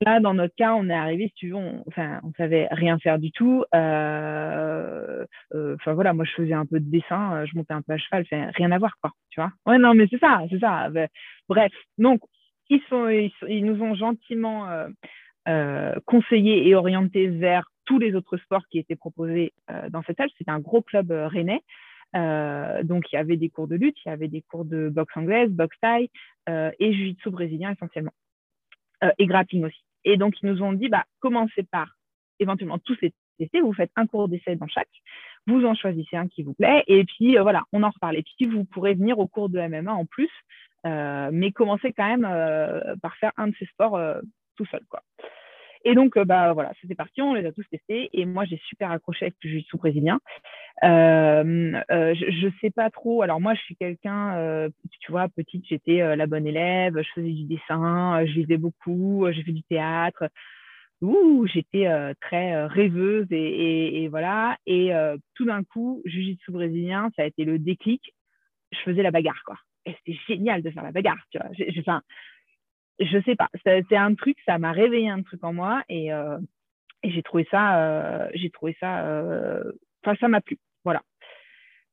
Là, 0.03 0.19
dans 0.19 0.34
notre 0.34 0.55
cas, 0.55 0.73
on 0.73 0.89
est 0.89 0.93
arrivé, 0.93 1.27
si 1.27 1.34
tu 1.36 1.49
veux, 1.49 1.55
on, 1.55 1.84
enfin, 1.88 2.19
on 2.23 2.32
savait 2.34 2.67
rien 2.71 2.97
faire 2.97 3.19
du 3.19 3.32
tout. 3.32 3.63
Euh, 3.75 5.25
euh, 5.53 5.75
enfin 5.75 5.93
voilà, 5.93 6.13
moi 6.13 6.25
je 6.25 6.32
faisais 6.32 6.53
un 6.53 6.65
peu 6.65 6.79
de 6.79 6.89
dessin, 6.89 7.36
euh, 7.36 7.45
je 7.45 7.55
montais 7.55 7.75
un 7.75 7.84
peu 7.84 7.93
à 7.93 7.97
cheval, 7.97 8.25
rien 8.32 8.71
à 8.71 8.79
voir 8.79 8.95
quoi, 8.99 9.11
tu 9.29 9.39
vois. 9.39 9.51
Ouais, 9.67 9.77
non, 9.77 9.93
mais 9.93 10.07
c'est 10.09 10.19
ça, 10.19 10.41
c'est 10.49 10.59
ça. 10.59 10.89
Bref, 11.47 11.71
donc 11.99 12.21
ils 12.69 13.65
nous 13.65 13.82
ont 13.84 13.93
gentiment 13.93 14.67
conseillés 16.05 16.67
et 16.67 16.73
orientés 16.73 17.27
vers 17.27 17.65
tous 17.86 17.99
les 17.99 18.15
autres 18.15 18.38
sports 18.38 18.67
qui 18.69 18.79
étaient 18.79 18.95
proposés 18.95 19.53
dans 19.89 20.03
cette 20.03 20.17
salle. 20.17 20.29
C'était 20.38 20.51
un 20.51 20.59
gros 20.59 20.82
club 20.82 21.11
rennais. 21.11 21.61
donc, 22.13 23.11
il 23.11 23.15
y 23.15 23.17
avait 23.17 23.38
des 23.38 23.49
cours 23.49 23.67
de 23.67 23.75
lutte, 23.75 23.97
il 24.05 24.09
y 24.09 24.11
avait 24.11 24.27
des 24.27 24.41
cours 24.41 24.65
de 24.65 24.89
boxe 24.89 25.15
anglaise, 25.17 25.49
boxe 25.49 25.77
thaï 25.82 26.09
et 26.47 26.93
jiu-jitsu 26.93 27.29
brésilien 27.29 27.71
essentiellement. 27.71 28.13
et 29.17 29.25
grappling 29.25 29.65
aussi. 29.65 29.84
Et 30.03 30.17
donc, 30.17 30.36
ils 30.41 30.49
nous 30.49 30.61
ont 30.61 30.73
dit, 30.73 30.89
bah, 30.89 31.05
commencez 31.19 31.63
par 31.63 31.97
éventuellement 32.39 32.79
tous 32.79 32.97
les 33.01 33.13
tester. 33.38 33.61
Vous 33.61 33.73
faites 33.73 33.91
un 33.95 34.07
cours 34.07 34.27
d'essai 34.27 34.55
dans 34.55 34.67
chaque. 34.67 34.89
Vous 35.47 35.65
en 35.65 35.75
choisissez 35.75 36.17
un 36.17 36.27
qui 36.27 36.43
vous 36.43 36.53
plaît. 36.53 36.84
Et 36.88 37.03
puis, 37.05 37.38
euh, 37.38 37.43
voilà, 37.43 37.63
on 37.71 37.84
en 37.84 37.89
reparle. 37.89 38.17
Et 38.17 38.23
puis, 38.23 38.45
vous 38.45 38.65
pourrez 38.65 38.93
venir 38.93 39.19
au 39.19 39.27
cours 39.27 39.49
de 39.49 39.59
MMA 39.59 39.93
en 39.93 40.05
plus. 40.05 40.32
Euh, 40.86 41.29
mais 41.32 41.51
commencez 41.51 41.93
quand 41.93 42.07
même 42.07 42.25
euh, 42.25 42.95
par 43.01 43.15
faire 43.17 43.32
un 43.38 43.47
de 43.47 43.55
ces 43.59 43.65
sports 43.65 43.99
tout 44.55 44.65
seul, 44.65 44.82
quoi. 44.89 45.01
Et 45.84 45.95
donc, 45.95 46.17
bah 46.19 46.53
voilà, 46.53 46.71
c'était 46.82 46.95
parti, 46.95 47.21
on 47.21 47.34
les 47.34 47.45
a 47.45 47.51
tous 47.51 47.67
testés. 47.69 48.09
Et 48.13 48.25
moi, 48.25 48.45
j'ai 48.45 48.57
super 48.67 48.91
accroché 48.91 49.25
avec 49.25 49.36
le 49.43 49.49
jiu-jitsu 49.49 49.77
brésilien. 49.77 50.19
je 50.84 52.45
ne 52.45 52.51
sais 52.61 52.69
pas 52.69 52.89
trop. 52.89 53.21
Alors, 53.21 53.41
moi, 53.41 53.53
je 53.55 53.61
suis 53.61 53.75
quelqu'un, 53.75 54.69
tu 54.99 55.11
vois, 55.11 55.27
petite, 55.29 55.65
j'étais 55.67 56.15
la 56.15 56.27
bonne 56.27 56.47
élève, 56.47 57.01
je 57.01 57.09
faisais 57.15 57.32
du 57.32 57.45
dessin, 57.45 58.23
je 58.25 58.32
lisais 58.34 58.57
beaucoup, 58.57 59.25
j'ai 59.32 59.43
fait 59.43 59.51
du 59.51 59.63
théâtre. 59.63 60.25
Ouh, 61.01 61.47
j'étais 61.47 61.88
très 62.21 62.65
rêveuse 62.67 63.27
et, 63.32 64.03
et, 64.03 64.07
voilà. 64.07 64.57
Et 64.67 64.91
tout 65.36 65.45
d'un 65.45 65.63
coup, 65.63 66.01
jiu-jitsu 66.05 66.51
brésilien, 66.51 67.09
ça 67.15 67.23
a 67.23 67.25
été 67.25 67.43
le 67.43 67.57
déclic. 67.57 68.13
Je 68.71 68.79
faisais 68.79 69.01
la 69.01 69.11
bagarre, 69.11 69.41
quoi. 69.45 69.57
Et 69.86 69.95
c'était 69.97 70.19
génial 70.27 70.61
de 70.61 70.69
faire 70.69 70.84
la 70.84 70.91
bagarre, 70.91 71.25
tu 71.32 71.39
vois. 71.39 71.49
Enfin, 71.79 72.01
je 73.02 73.22
sais 73.24 73.36
pas, 73.36 73.49
c'est 73.64 73.95
un 73.95 74.14
truc, 74.16 74.38
ça 74.45 74.58
m'a 74.58 74.72
réveillé 74.72 75.10
un 75.10 75.22
truc 75.24 75.43
en 75.43 75.54
moi 75.54 75.84
et, 75.89 76.14
euh, 76.14 76.38
j'ai 77.04 77.24
trouvé 77.24 77.47
ça, 77.49 77.80
euh, 77.80 78.28
j'ai 78.36 78.52
trouvé 78.52 78.78
ça, 78.80 79.08
euh, 79.08 79.72
enfin 80.04 80.16
ça 80.20 80.28
m'a 80.28 80.39
plu, 80.39 80.60
voilà. 80.84 81.02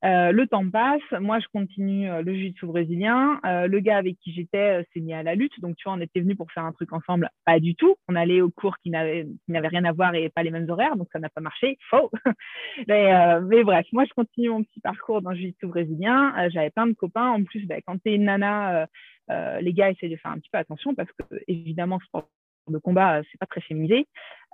le 0.03 0.45
temps 0.45 0.69
passe, 0.69 1.01
moi 1.19 1.41
je 1.41 1.47
continue 1.51 2.09
le 2.23 2.35
jiu-jitsu 2.35 2.67
brésilien. 2.67 3.41
le 3.45 3.81
gars 3.81 3.97
avec 3.97 4.19
qui 4.19 4.33
j'étais 4.35 4.85
s'est 4.93 5.01
mis 5.01 5.15
à 5.15 5.23
la 5.23 5.35
lutte, 5.35 5.59
donc 5.61 5.77
tu 5.77 5.85
vois, 5.85 5.95
on 5.95 6.01
était 6.01 6.21
venus 6.21 6.37
pour 6.37 6.53
faire 6.53 6.65
un 6.65 6.73
truc 6.73 6.93
ensemble, 6.93 7.31
pas 7.47 7.59
du 7.59 7.75
tout. 7.75 7.97
On 8.09 8.15
allait 8.15 8.43
aux 8.43 8.51
cours 8.51 8.77
qui 8.79 8.91
n'avaient 8.91 9.27
rien 9.49 9.85
à 9.85 9.93
voir 9.93 10.15
et 10.15 10.29
pas 10.29 10.43
les 10.43 10.51
mêmes 10.51 10.69
horaires, 10.69 10.97
donc 10.97 11.09
ça 11.13 11.19
n'a 11.19 11.31
pas 11.31 11.41
marché. 11.41 11.79
Faux. 11.89 12.11
mais, 12.89 13.65
bref, 13.65 13.87
moi 13.93 14.05
je 14.05 14.13
continue 14.13 14.51
mon 14.51 14.63
petit 14.63 14.81
parcours 14.81 15.23
dans 15.23 15.31
le 15.31 15.37
jiu-jitsu 15.37 15.67
brésilien. 15.67 16.35
J'avais 16.51 16.71
plein 16.71 16.87
de 16.87 16.93
copains. 16.93 17.31
En 17.31 17.43
plus, 17.45 17.67
ben, 17.67 17.81
quand 17.87 17.97
tu 17.99 18.11
es 18.11 18.15
une 18.15 18.25
nana 18.25 18.89
euh, 19.31 19.61
les 19.61 19.73
gars 19.73 19.91
essaient 19.91 20.09
de 20.09 20.17
faire 20.17 20.31
un 20.31 20.39
petit 20.39 20.51
peu 20.51 20.59
attention 20.59 20.95
parce 20.95 21.11
que, 21.13 21.37
évidemment, 21.47 21.99
sport 22.01 22.29
de 22.69 22.79
combat, 22.79 23.23
c'est 23.31 23.39
pas 23.39 23.47
très 23.47 23.63
féminisé. 23.63 24.07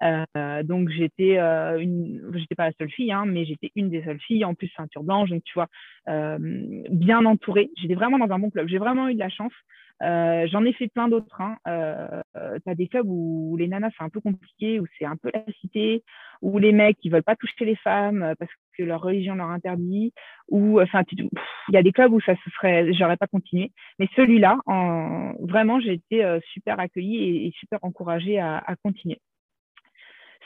Euh, 0.03 0.63
donc 0.63 0.89
j'étais 0.91 1.39
euh, 1.39 1.79
une, 1.79 2.31
j'étais 2.35 2.55
pas 2.55 2.67
la 2.67 2.73
seule 2.79 2.91
fille, 2.91 3.11
hein, 3.11 3.25
mais 3.27 3.45
j'étais 3.45 3.73
une 3.75 3.91
des 3.91 4.05
seules 4.05 4.21
filles, 4.21 4.45
en 4.45 4.55
plus 4.55 4.69
ceinture 4.77 5.03
blanche, 5.03 5.31
donc 5.31 5.43
tu 5.45 5.55
vois, 5.55 5.69
bien 6.07 7.25
entourée. 7.25 7.71
J'étais 7.77 7.95
vraiment 7.95 8.19
dans 8.19 8.33
un 8.33 8.39
bon 8.39 8.51
club. 8.51 8.69
J'ai 8.69 8.79
vraiment 8.79 9.09
eu 9.09 9.15
de 9.15 9.19
la 9.19 9.31
chance. 9.31 9.53
Euh, 10.03 10.47
j'en 10.51 10.65
ai 10.65 10.73
fait 10.73 10.89
plein 10.89 11.09
d'autres. 11.09 11.41
Hein. 11.41 11.57
Euh, 11.69 12.23
des 12.75 12.89
clubs 12.89 13.07
où 13.09 13.57
les 13.57 13.69
nanas, 13.69 13.91
c'est 13.97 14.05
un 14.05 14.09
peu 14.09 14.21
compliqué, 14.21 14.81
où 14.81 14.87
c'est 14.99 15.05
un 15.05 15.17
peu 15.17 15.31
la 15.33 15.45
cité, 15.61 16.03
où 16.43 16.59
les 16.59 16.73
mecs, 16.73 16.99
ils 17.03 17.11
veulent 17.11 17.23
pas 17.23 17.37
toucher 17.37 17.65
les 17.65 17.77
femmes 17.77 18.23
euh, 18.23 18.35
parce 18.39 18.51
que 18.77 18.83
leur 18.83 19.01
religion 19.01 19.35
leur 19.35 19.51
interdit. 19.51 20.13
Ou, 20.49 20.81
enfin, 20.81 21.03
il 21.13 21.29
y 21.73 21.77
a 21.77 21.83
des 21.83 21.93
clubs 21.93 22.13
où 22.13 22.21
ça 22.21 22.35
se 22.37 22.51
serait, 22.51 22.93
j'aurais 22.93 23.17
pas 23.17 23.27
continué. 23.27 23.73
Mais 23.99 24.09
celui-là, 24.17 24.59
vraiment, 25.41 25.81
j'ai 25.81 25.95
été 25.95 26.39
super 26.53 26.81
accueillie 26.81 27.47
et, 27.47 27.53
super 27.59 27.79
encouragée 27.83 28.39
à 28.41 28.75
continuer 28.83 29.21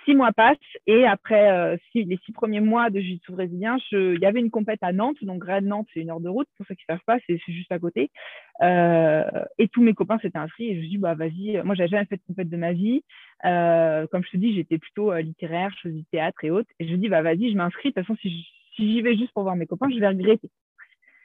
six 0.08 0.14
mois 0.14 0.32
passent 0.32 0.56
et 0.86 1.04
après 1.04 1.50
euh, 1.52 1.76
les 1.94 2.18
six 2.24 2.32
premiers 2.32 2.60
mois 2.60 2.88
de 2.88 2.98
jiu-jitsu 2.98 3.32
brésilien, 3.32 3.76
il 3.92 4.18
y 4.20 4.24
avait 4.24 4.40
une 4.40 4.50
compète 4.50 4.82
à 4.82 4.92
Nantes, 4.92 5.22
donc 5.22 5.44
Rennes 5.44 5.66
Nantes, 5.66 5.86
c'est 5.92 6.00
une 6.00 6.10
heure 6.10 6.20
de 6.20 6.30
route. 6.30 6.48
Pour 6.56 6.66
ceux 6.66 6.74
qui 6.74 6.84
ne 6.88 6.94
savent 6.94 7.04
pas, 7.04 7.18
c'est 7.26 7.38
juste 7.46 7.70
à 7.70 7.78
côté. 7.78 8.10
Euh, 8.62 9.24
et 9.58 9.68
tous 9.68 9.82
mes 9.82 9.92
copains 9.92 10.18
s'étaient 10.18 10.38
inscrits 10.38 10.70
et 10.70 10.74
je 10.74 10.76
me 10.76 10.82
suis 10.82 10.90
dit 10.90 10.98
bah 10.98 11.14
vas-y. 11.14 11.60
Moi, 11.62 11.74
j'avais 11.74 11.90
jamais 11.90 12.06
fait 12.06 12.16
de 12.16 12.22
compète 12.26 12.48
de 12.48 12.56
ma 12.56 12.72
vie. 12.72 13.02
Euh, 13.44 14.06
comme 14.10 14.24
je 14.24 14.30
te 14.30 14.36
dis, 14.38 14.54
j'étais 14.54 14.78
plutôt 14.78 15.14
littéraire, 15.16 15.70
je 15.76 15.88
faisais 15.88 15.98
du 15.98 16.04
théâtre 16.06 16.42
et 16.42 16.50
autres. 16.50 16.70
Et 16.80 16.88
je 16.88 16.92
me 16.92 16.96
dis 16.96 17.08
bah 17.08 17.20
vas-y, 17.20 17.50
je 17.50 17.56
m'inscris. 17.56 17.90
De 17.90 17.94
toute 17.94 18.06
façon, 18.06 18.18
si 18.20 18.46
j'y 18.78 19.02
vais 19.02 19.16
juste 19.16 19.32
pour 19.32 19.42
voir 19.42 19.56
mes 19.56 19.66
copains, 19.66 19.90
je 19.90 19.98
vais 19.98 20.08
regretter. 20.08 20.48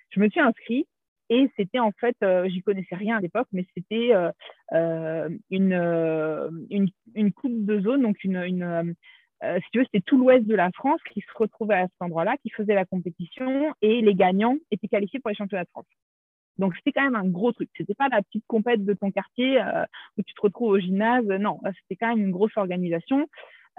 Je 0.09 0.19
me 0.19 0.29
suis 0.29 0.41
inscrite 0.41 0.87
et 1.29 1.49
c'était 1.55 1.79
en 1.79 1.91
fait, 1.91 2.15
euh, 2.23 2.47
j'y 2.49 2.61
connaissais 2.61 2.95
rien 2.95 3.17
à 3.17 3.21
l'époque, 3.21 3.47
mais 3.51 3.65
c'était 3.75 4.13
euh, 4.13 4.31
euh, 4.73 5.29
une, 5.49 6.91
une, 7.15 7.33
coupe 7.33 7.65
de 7.65 7.79
zone, 7.81 8.01
donc 8.01 8.23
une, 8.23 8.37
une 8.37 8.95
si 9.41 9.69
tu 9.71 9.79
veux, 9.79 9.85
c'était 9.85 10.03
tout 10.05 10.17
l'ouest 10.17 10.45
de 10.45 10.55
la 10.55 10.71
France 10.71 11.01
qui 11.11 11.19
se 11.19 11.37
retrouvait 11.37 11.75
à 11.75 11.87
cet 11.87 12.01
endroit-là, 12.01 12.37
qui 12.37 12.49
faisait 12.49 12.75
la 12.75 12.85
compétition, 12.85 13.73
et 13.81 14.01
les 14.01 14.15
gagnants 14.15 14.55
étaient 14.71 14.87
qualifiés 14.87 15.19
pour 15.19 15.29
les 15.29 15.35
championnats 15.35 15.65
de 15.65 15.69
France. 15.69 15.85
Donc 16.57 16.75
c'était 16.75 16.93
quand 16.93 17.03
même 17.03 17.15
un 17.15 17.27
gros 17.27 17.51
truc. 17.51 17.69
C'était 17.75 17.95
pas 17.95 18.07
la 18.09 18.21
petite 18.21 18.45
compète 18.47 18.85
de 18.85 18.93
ton 18.93 19.11
quartier 19.11 19.61
où 20.17 20.21
tu 20.21 20.33
te 20.33 20.41
retrouves 20.41 20.69
au 20.69 20.79
gymnase. 20.79 21.25
Non, 21.25 21.59
c'était 21.81 21.97
quand 21.97 22.15
même 22.15 22.25
une 22.25 22.31
grosse 22.31 22.55
organisation. 22.55 23.27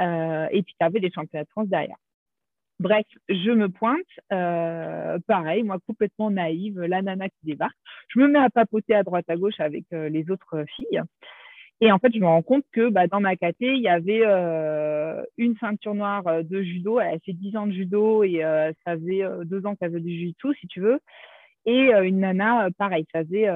et 0.00 0.62
puis 0.62 0.74
tu 0.78 0.84
avais 0.84 1.00
des 1.00 1.10
championnats 1.10 1.44
de 1.44 1.50
France 1.50 1.68
derrière. 1.68 1.96
Bref, 2.80 3.06
je 3.28 3.50
me 3.52 3.68
pointe, 3.68 4.00
euh, 4.32 5.18
pareil, 5.28 5.62
moi 5.62 5.78
complètement 5.86 6.30
naïve, 6.30 6.80
la 6.80 7.02
nana 7.02 7.28
qui 7.28 7.38
débarque. 7.44 7.76
Je 8.08 8.18
me 8.18 8.26
mets 8.26 8.40
à 8.40 8.50
papoter 8.50 8.94
à 8.94 9.04
droite 9.04 9.26
à 9.28 9.36
gauche 9.36 9.60
avec 9.60 9.84
euh, 9.92 10.08
les 10.08 10.28
autres 10.30 10.64
filles. 10.74 11.00
Et 11.80 11.92
en 11.92 11.98
fait, 11.98 12.12
je 12.12 12.18
me 12.18 12.26
rends 12.26 12.42
compte 12.42 12.64
que 12.72 12.88
bah, 12.88 13.06
dans 13.06 13.20
ma 13.20 13.36
caté, 13.36 13.74
il 13.74 13.82
y 13.82 13.88
avait 13.88 14.22
euh, 14.24 15.22
une 15.38 15.56
ceinture 15.58 15.94
noire 15.94 16.24
de 16.42 16.62
judo. 16.62 16.98
Elle 16.98 17.14
a 17.14 17.18
fait 17.20 17.32
10 17.32 17.56
ans 17.56 17.66
de 17.66 17.72
judo 17.72 18.24
et 18.24 18.40
ça 18.84 18.96
faisait 18.96 19.22
deux 19.44 19.66
ans 19.66 19.74
qu'elle 19.76 19.90
faisait 19.90 20.00
du 20.00 20.10
jiu-jitsu, 20.10 20.54
si 20.60 20.66
tu 20.68 20.80
veux. 20.80 21.00
Et 21.66 21.90
une 21.92 22.20
nana, 22.20 22.68
pareil, 22.78 23.06
ça 23.12 23.24
faisait 23.24 23.48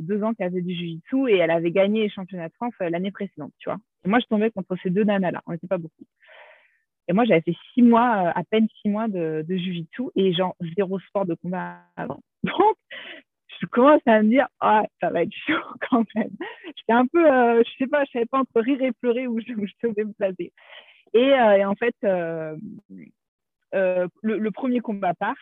deux 0.00 0.22
ans 0.22 0.32
qu'elle 0.34 0.50
faisait 0.50 0.62
du 0.62 0.74
jiu-jitsu 0.74 1.28
et 1.28 1.38
elle 1.38 1.50
avait 1.50 1.72
gagné 1.72 2.02
les 2.02 2.08
championnats 2.08 2.48
de 2.48 2.54
France 2.54 2.74
l'année 2.80 3.10
précédente, 3.10 3.52
tu 3.58 3.68
vois. 3.68 3.78
Moi, 4.04 4.20
je 4.20 4.26
tombais 4.26 4.50
contre 4.50 4.76
ces 4.82 4.90
deux 4.90 5.04
nanas-là. 5.04 5.42
On 5.46 5.52
n'était 5.52 5.66
pas 5.66 5.78
beaucoup. 5.78 6.04
Et 7.08 7.12
moi, 7.12 7.24
j'avais 7.24 7.40
fait 7.40 7.56
six 7.72 7.82
mois, 7.82 8.26
euh, 8.26 8.32
à 8.34 8.42
peine 8.44 8.66
six 8.80 8.88
mois 8.88 9.08
de, 9.08 9.44
jujitsu 9.48 10.04
et 10.16 10.32
genre 10.32 10.56
zéro 10.76 10.98
sport 11.00 11.26
de 11.26 11.34
combat 11.34 11.78
avant. 11.96 12.20
Donc, 12.42 12.76
je 13.60 13.66
commence 13.66 14.02
à 14.06 14.22
me 14.22 14.28
dire, 14.28 14.48
ah, 14.60 14.84
ça 15.00 15.10
va 15.10 15.22
être 15.22 15.32
chaud 15.46 15.54
quand 15.90 16.04
même. 16.14 16.30
J'étais 16.76 16.92
un 16.92 17.06
peu, 17.06 17.30
euh, 17.30 17.62
je 17.64 17.70
sais 17.78 17.86
pas, 17.86 18.04
je 18.04 18.10
savais 18.12 18.26
pas 18.26 18.40
entre 18.40 18.60
rire 18.60 18.82
et 18.82 18.92
pleurer 18.92 19.26
où 19.26 19.40
je, 19.40 19.52
devais 19.82 20.04
me 20.04 20.12
placer. 20.12 20.52
Et, 21.14 21.32
euh, 21.32 21.56
et 21.56 21.64
en 21.64 21.74
fait, 21.74 21.94
le, 22.02 22.58
le, 24.22 24.50
premier 24.50 24.80
combat 24.80 25.14
part. 25.14 25.36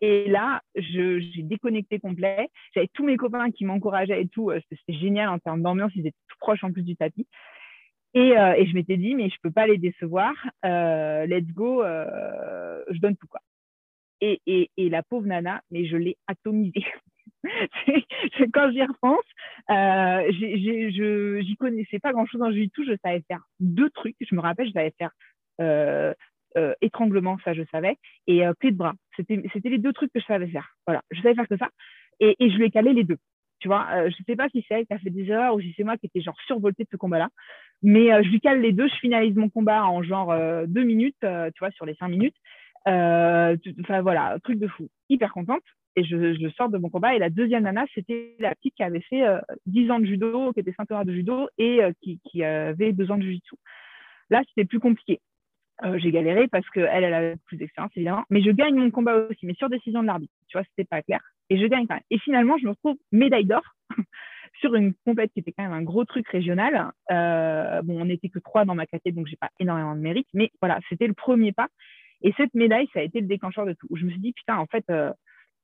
Et 0.00 0.28
là, 0.28 0.62
j'ai 0.74 1.42
déconnecté 1.42 2.00
complet. 2.00 2.48
J'avais 2.74 2.88
tous 2.92 3.04
mes 3.04 3.16
copains 3.16 3.50
qui 3.50 3.64
m'encourageaient 3.64 4.22
et 4.22 4.28
tout. 4.28 4.50
C'était 4.68 4.98
génial 4.98 5.28
en 5.28 5.38
termes 5.38 5.62
d'ambiance. 5.62 5.92
Ils 5.94 6.06
étaient 6.06 6.16
tout 6.28 6.38
proches 6.40 6.64
en 6.64 6.72
plus 6.72 6.82
du 6.82 6.96
tapis. 6.96 7.26
Et, 8.14 8.36
euh, 8.36 8.54
et, 8.54 8.66
je 8.66 8.74
m'étais 8.74 8.96
dit, 8.96 9.14
mais 9.14 9.30
je 9.30 9.36
peux 9.42 9.50
pas 9.50 9.66
les 9.66 9.78
décevoir. 9.78 10.34
Euh, 10.64 11.26
let's 11.26 11.46
go, 11.52 11.82
euh, 11.82 12.82
je 12.90 12.98
donne 12.98 13.16
tout 13.16 13.26
quoi. 13.26 13.40
Et, 14.20 14.70
la 14.76 15.02
pauvre 15.02 15.26
nana, 15.26 15.62
mais 15.70 15.86
je 15.86 15.96
l'ai 15.96 16.16
atomisée. 16.26 16.84
Quand 18.52 18.70
j'y 18.70 18.84
repense, 18.84 19.24
euh, 19.70 20.30
j'y 21.42 21.56
connaissais 21.56 21.98
pas 21.98 22.12
grand 22.12 22.26
chose 22.26 22.42
en 22.42 22.52
jiu-jitsu. 22.52 22.84
Je 22.86 22.96
savais 23.02 23.22
faire 23.26 23.42
deux 23.58 23.90
trucs. 23.90 24.16
Je 24.20 24.34
me 24.34 24.40
rappelle, 24.40 24.68
je 24.68 24.72
savais 24.72 24.94
faire 24.98 25.12
étranglement, 26.82 27.38
ça 27.44 27.54
je 27.54 27.62
savais, 27.72 27.96
et 28.26 28.42
clé 28.60 28.72
de 28.72 28.76
bras. 28.76 28.92
C'était 29.16 29.40
les 29.64 29.78
deux 29.78 29.92
trucs 29.92 30.12
que 30.12 30.20
je 30.20 30.26
savais 30.26 30.48
faire. 30.48 30.76
Voilà, 30.86 31.02
je 31.10 31.20
savais 31.22 31.34
faire 31.34 31.48
que 31.48 31.56
ça. 31.56 31.70
Et, 32.20 32.36
et 32.38 32.50
je 32.50 32.56
lui 32.56 32.66
ai 32.66 32.70
calé 32.70 32.92
les 32.92 33.04
deux. 33.04 33.18
Tu 33.62 33.68
vois, 33.68 33.86
euh, 33.94 34.10
je 34.10 34.24
sais 34.24 34.34
pas 34.34 34.48
si 34.48 34.64
c'est 34.66 34.74
elle 34.74 34.86
qui 34.86 34.92
a 34.92 34.98
fait 34.98 35.10
des 35.10 35.30
erreurs 35.30 35.54
ou 35.54 35.60
si 35.60 35.72
c'est 35.76 35.84
moi 35.84 35.96
qui 35.96 36.06
étais 36.06 36.20
genre 36.20 36.36
survoltée 36.48 36.82
de 36.82 36.88
ce 36.90 36.96
combat-là. 36.96 37.28
Mais 37.80 38.12
euh, 38.12 38.20
je 38.24 38.28
lui 38.28 38.40
cale 38.40 38.60
les 38.60 38.72
deux, 38.72 38.88
je 38.88 38.96
finalise 38.96 39.36
mon 39.36 39.48
combat 39.48 39.84
en 39.84 40.02
genre 40.02 40.32
euh, 40.32 40.66
deux 40.66 40.82
minutes, 40.82 41.20
tu 41.20 41.58
vois, 41.60 41.70
sur 41.70 41.86
les 41.86 41.94
cinq 41.94 42.08
minutes. 42.08 42.34
Enfin 42.86 44.02
voilà, 44.02 44.36
truc 44.42 44.58
de 44.58 44.66
fou. 44.66 44.88
Hyper 45.08 45.32
contente. 45.32 45.62
Et 45.94 46.02
je, 46.02 46.34
je, 46.34 46.48
sors 46.56 46.70
de 46.70 46.78
mon 46.78 46.90
combat. 46.90 47.14
Et 47.14 47.20
la 47.20 47.30
deuxième 47.30 47.62
nana, 47.62 47.84
c'était 47.94 48.34
la 48.40 48.52
petite 48.56 48.74
qui 48.74 48.82
avait 48.82 49.02
fait 49.02 49.22
10 49.66 49.90
ans 49.92 50.00
de 50.00 50.06
judo, 50.06 50.52
qui 50.52 50.60
était 50.60 50.72
ceinture 50.72 51.04
de 51.04 51.12
judo 51.12 51.48
et 51.58 51.80
qui, 52.00 52.18
qui, 52.24 52.42
avait 52.42 52.92
deux 52.92 53.12
ans 53.12 53.18
de 53.18 53.22
jiu-jitsu. 53.22 53.54
Là, 54.30 54.42
c'était 54.48 54.64
plus 54.64 54.80
compliqué. 54.80 55.20
J'ai 55.98 56.10
galéré 56.10 56.48
parce 56.48 56.68
qu'elle, 56.70 57.04
elle 57.04 57.14
avait 57.14 57.36
plus 57.46 57.58
d'expérience, 57.58 57.92
évidemment. 57.94 58.24
Mais 58.30 58.42
je 58.42 58.50
gagne 58.50 58.74
mon 58.74 58.90
combat 58.90 59.14
aussi, 59.30 59.46
mais 59.46 59.54
sur 59.54 59.68
décision 59.68 60.02
de 60.02 60.08
l'arbitre. 60.08 60.34
Tu 60.48 60.58
vois, 60.58 60.64
c'était 60.70 60.88
pas 60.88 61.02
clair. 61.02 61.20
Et 61.52 61.58
je 61.58 61.66
gagne 61.66 61.86
quand. 61.86 62.00
Et 62.08 62.18
finalement, 62.18 62.56
je 62.56 62.64
me 62.64 62.70
retrouve 62.70 62.96
médaille 63.12 63.44
d'or 63.44 63.62
sur 64.62 64.74
une 64.74 64.94
compète 65.04 65.30
qui 65.34 65.40
était 65.40 65.52
quand 65.52 65.64
même 65.64 65.74
un 65.74 65.82
gros 65.82 66.06
truc 66.06 66.26
régional. 66.28 66.92
Euh, 67.10 67.82
bon, 67.82 68.00
on 68.00 68.06
n'était 68.06 68.30
que 68.30 68.38
trois 68.38 68.64
dans 68.64 68.74
ma 68.74 68.86
catégorie, 68.86 69.16
donc 69.16 69.26
j'ai 69.26 69.36
pas 69.36 69.50
énormément 69.60 69.94
de 69.94 70.00
mérite. 70.00 70.26
Mais 70.32 70.50
voilà, 70.62 70.80
c'était 70.88 71.06
le 71.06 71.12
premier 71.12 71.52
pas. 71.52 71.68
Et 72.22 72.32
cette 72.38 72.54
médaille, 72.54 72.88
ça 72.94 73.00
a 73.00 73.02
été 73.02 73.20
le 73.20 73.26
déclencheur 73.26 73.66
de 73.66 73.74
tout. 73.74 73.86
je 73.94 74.06
me 74.06 74.10
suis 74.10 74.20
dit, 74.20 74.32
putain, 74.32 74.56
en 74.56 74.64
fait, 74.64 74.84
euh, 74.88 75.12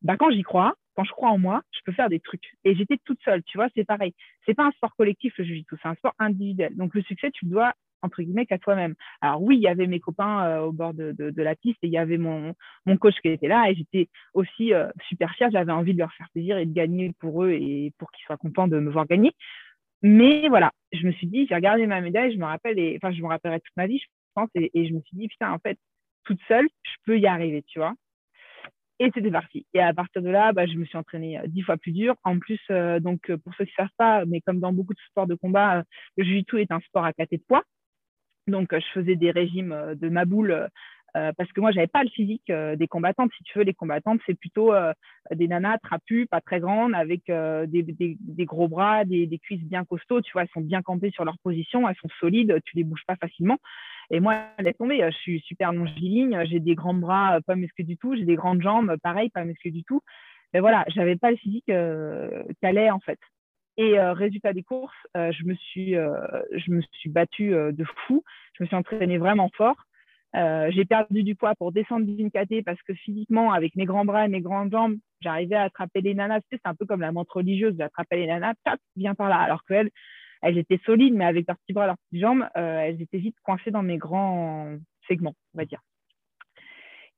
bah, 0.02 0.18
quand 0.18 0.30
j'y 0.30 0.42
crois, 0.42 0.74
quand 0.94 1.04
je 1.04 1.12
crois 1.12 1.30
en 1.30 1.38
moi, 1.38 1.62
je 1.70 1.80
peux 1.86 1.92
faire 1.92 2.10
des 2.10 2.20
trucs. 2.20 2.52
Et 2.64 2.74
j'étais 2.74 2.98
toute 3.02 3.22
seule, 3.22 3.42
tu 3.44 3.56
vois, 3.56 3.68
c'est 3.74 3.86
pareil. 3.86 4.12
C'est 4.44 4.54
pas 4.54 4.66
un 4.66 4.72
sport 4.72 4.94
collectif, 4.94 5.38
le 5.38 5.44
jiu-jitsu, 5.44 5.74
c'est 5.80 5.88
un 5.88 5.94
sport 5.94 6.14
individuel. 6.18 6.76
Donc 6.76 6.94
le 6.94 7.00
succès, 7.00 7.30
tu 7.30 7.46
le 7.46 7.52
dois 7.52 7.72
entre 8.02 8.22
guillemets 8.22 8.46
qu'à 8.46 8.58
toi-même. 8.58 8.94
Alors 9.20 9.42
oui, 9.42 9.56
il 9.56 9.62
y 9.62 9.68
avait 9.68 9.86
mes 9.86 10.00
copains 10.00 10.44
euh, 10.46 10.60
au 10.60 10.72
bord 10.72 10.94
de, 10.94 11.12
de, 11.12 11.42
la 11.42 11.54
piste 11.54 11.78
et 11.82 11.86
il 11.86 11.92
y 11.92 11.98
avait 11.98 12.18
mon, 12.18 12.54
mon 12.86 12.96
coach 12.96 13.14
qui 13.20 13.28
était 13.28 13.48
là 13.48 13.70
et 13.70 13.74
j'étais 13.74 14.08
aussi 14.34 14.72
euh, 14.72 14.88
super 15.08 15.32
fière. 15.32 15.50
J'avais 15.50 15.72
envie 15.72 15.94
de 15.94 15.98
leur 15.98 16.12
faire 16.14 16.28
plaisir 16.32 16.58
et 16.58 16.66
de 16.66 16.72
gagner 16.72 17.12
pour 17.18 17.44
eux 17.44 17.52
et 17.52 17.92
pour 17.98 18.10
qu'ils 18.12 18.24
soient 18.24 18.36
contents 18.36 18.68
de 18.68 18.78
me 18.78 18.90
voir 18.90 19.06
gagner. 19.06 19.32
Mais 20.02 20.48
voilà, 20.48 20.72
je 20.92 21.06
me 21.06 21.12
suis 21.12 21.26
dit, 21.26 21.46
j'ai 21.48 21.54
regardé 21.54 21.86
ma 21.86 22.00
médaille, 22.00 22.32
je 22.32 22.38
me 22.38 22.44
rappelle, 22.44 22.78
et, 22.78 22.96
enfin 23.02 23.12
je 23.12 23.20
me 23.20 23.26
rappellerai 23.26 23.60
toute 23.60 23.76
ma 23.76 23.88
vie, 23.88 23.98
je 23.98 24.06
pense, 24.34 24.48
et, 24.54 24.70
je 24.74 24.94
me 24.94 25.00
suis 25.00 25.16
dit, 25.16 25.26
putain, 25.26 25.50
en 25.52 25.58
fait, 25.58 25.76
toute 26.24 26.38
seule, 26.46 26.68
je 26.84 26.92
peux 27.04 27.18
y 27.18 27.26
arriver, 27.26 27.64
tu 27.66 27.80
vois. 27.80 27.94
Et 29.00 29.10
c'était 29.14 29.30
parti. 29.30 29.66
Et 29.74 29.80
à 29.80 29.92
partir 29.94 30.22
de 30.22 30.28
là, 30.28 30.52
bah, 30.52 30.66
je 30.66 30.74
me 30.74 30.84
suis 30.84 30.98
entraînée 30.98 31.38
euh, 31.38 31.46
dix 31.46 31.62
fois 31.62 31.76
plus 31.76 31.92
dur. 31.92 32.14
En 32.24 32.38
plus, 32.38 32.60
donc 33.00 33.32
pour 33.44 33.54
ceux 33.54 33.64
qui 33.64 33.72
ne 33.78 33.84
savent 33.84 33.94
pas, 33.96 34.24
mais 34.26 34.40
comme 34.40 34.60
dans 34.60 34.72
beaucoup 34.72 34.94
de 34.94 35.00
sports 35.08 35.26
de 35.26 35.34
combat, 35.34 35.84
le 36.16 36.24
jiu-jitsu 36.24 36.60
est 36.60 36.72
un 36.72 36.80
sport 36.80 37.04
à 37.04 37.12
caté 37.12 37.38
de 37.38 37.42
poids. 37.46 37.64
Donc, 38.48 38.68
je 38.72 38.86
faisais 38.92 39.16
des 39.16 39.30
régimes 39.30 39.72
euh, 39.72 39.94
de 39.94 40.08
ma 40.08 40.24
boule 40.24 40.68
euh, 41.16 41.32
parce 41.36 41.50
que 41.52 41.60
moi, 41.60 41.70
j'avais 41.70 41.86
pas 41.86 42.02
le 42.02 42.10
physique 42.10 42.50
euh, 42.50 42.76
des 42.76 42.86
combattantes. 42.86 43.30
Si 43.36 43.44
tu 43.44 43.58
veux, 43.58 43.64
les 43.64 43.74
combattantes, 43.74 44.20
c'est 44.26 44.34
plutôt 44.34 44.72
des 45.30 45.48
nanas 45.48 45.78
trapues, 45.78 46.26
pas 46.26 46.40
très 46.40 46.60
grandes, 46.60 46.94
avec 46.94 47.26
des, 47.26 47.82
des, 47.82 48.44
gros 48.44 48.68
bras, 48.68 49.04
des, 49.04 49.26
des, 49.26 49.38
cuisses 49.38 49.64
bien 49.64 49.84
costauds. 49.84 50.20
Tu 50.20 50.32
vois, 50.32 50.42
elles 50.42 50.48
sont 50.52 50.60
bien 50.60 50.82
campées 50.82 51.10
sur 51.10 51.24
leur 51.24 51.38
position, 51.38 51.88
elles 51.88 51.96
sont 51.96 52.08
solides, 52.20 52.60
tu 52.64 52.76
les 52.76 52.84
bouges 52.84 53.04
pas 53.06 53.16
facilement. 53.16 53.58
Et 54.10 54.20
moi, 54.20 54.36
elle 54.58 54.68
est 54.68 54.74
tombée. 54.74 55.00
Je 55.10 55.16
suis 55.16 55.40
super 55.40 55.72
longiligne, 55.72 56.44
j'ai 56.46 56.60
des 56.60 56.74
grands 56.74 56.94
bras 56.94 57.40
pas 57.46 57.56
musclés 57.56 57.84
du 57.84 57.96
tout, 57.96 58.14
j'ai 58.14 58.24
des 58.24 58.36
grandes 58.36 58.62
jambes, 58.62 58.96
pareil, 59.02 59.30
pas 59.30 59.44
musclées 59.44 59.70
du 59.70 59.84
tout. 59.84 60.02
Mais 60.52 60.60
voilà, 60.60 60.84
j'avais 60.88 61.16
pas 61.16 61.30
le 61.30 61.36
physique 61.36 61.66
qu'elle 61.66 62.78
est 62.78 62.90
en 62.90 63.00
fait. 63.00 63.18
Et 63.78 63.96
euh, 63.96 64.12
résultat 64.12 64.52
des 64.52 64.64
courses, 64.64 64.92
euh, 65.16 65.30
je, 65.30 65.44
me 65.44 65.54
suis, 65.54 65.94
euh, 65.94 66.18
je 66.50 66.72
me 66.72 66.82
suis 66.92 67.08
battue 67.08 67.50
de 67.50 67.84
fou. 68.06 68.24
Je 68.54 68.64
me 68.64 68.66
suis 68.66 68.76
entraînée 68.76 69.18
vraiment 69.18 69.50
fort. 69.56 69.76
j'ai 70.34 70.84
perdu 70.84 71.22
du 71.22 71.36
poids 71.36 71.54
pour 71.54 71.70
descendre 71.70 72.04
d'une 72.04 72.32
caté 72.32 72.62
parce 72.62 72.82
que 72.82 72.92
physiquement, 72.92 73.52
avec 73.52 73.76
mes 73.76 73.84
grands 73.84 74.04
bras 74.04 74.24
et 74.24 74.28
mes 74.28 74.40
grandes 74.40 74.72
jambes, 74.72 74.96
j'arrivais 75.20 75.54
à 75.54 75.62
attraper 75.62 76.00
les 76.00 76.14
nanas. 76.14 76.40
c'est 76.50 76.60
un 76.64 76.74
peu 76.74 76.86
comme 76.86 77.00
la 77.00 77.12
montre 77.12 77.36
religieuse 77.36 77.76
d'attraper 77.76 78.16
les 78.16 78.26
nanas, 78.26 78.54
tap, 78.64 78.80
viens 78.96 79.14
par 79.14 79.28
là. 79.28 79.36
Alors 79.36 79.64
qu'elles, 79.64 79.90
elles 80.42 80.58
étaient 80.58 80.80
solides, 80.84 81.14
mais 81.14 81.24
avec 81.24 81.46
leurs 81.46 81.56
petits 81.58 81.72
bras, 81.72 81.86
leurs 81.86 81.98
petites 81.98 82.20
jambes, 82.20 82.48
elles 82.56 83.00
étaient 83.00 83.18
vite 83.18 83.36
coincées 83.44 83.70
dans 83.70 83.84
mes 83.84 83.96
grands 83.96 84.76
segments, 85.06 85.34
on 85.54 85.58
va 85.58 85.64
dire. 85.64 85.80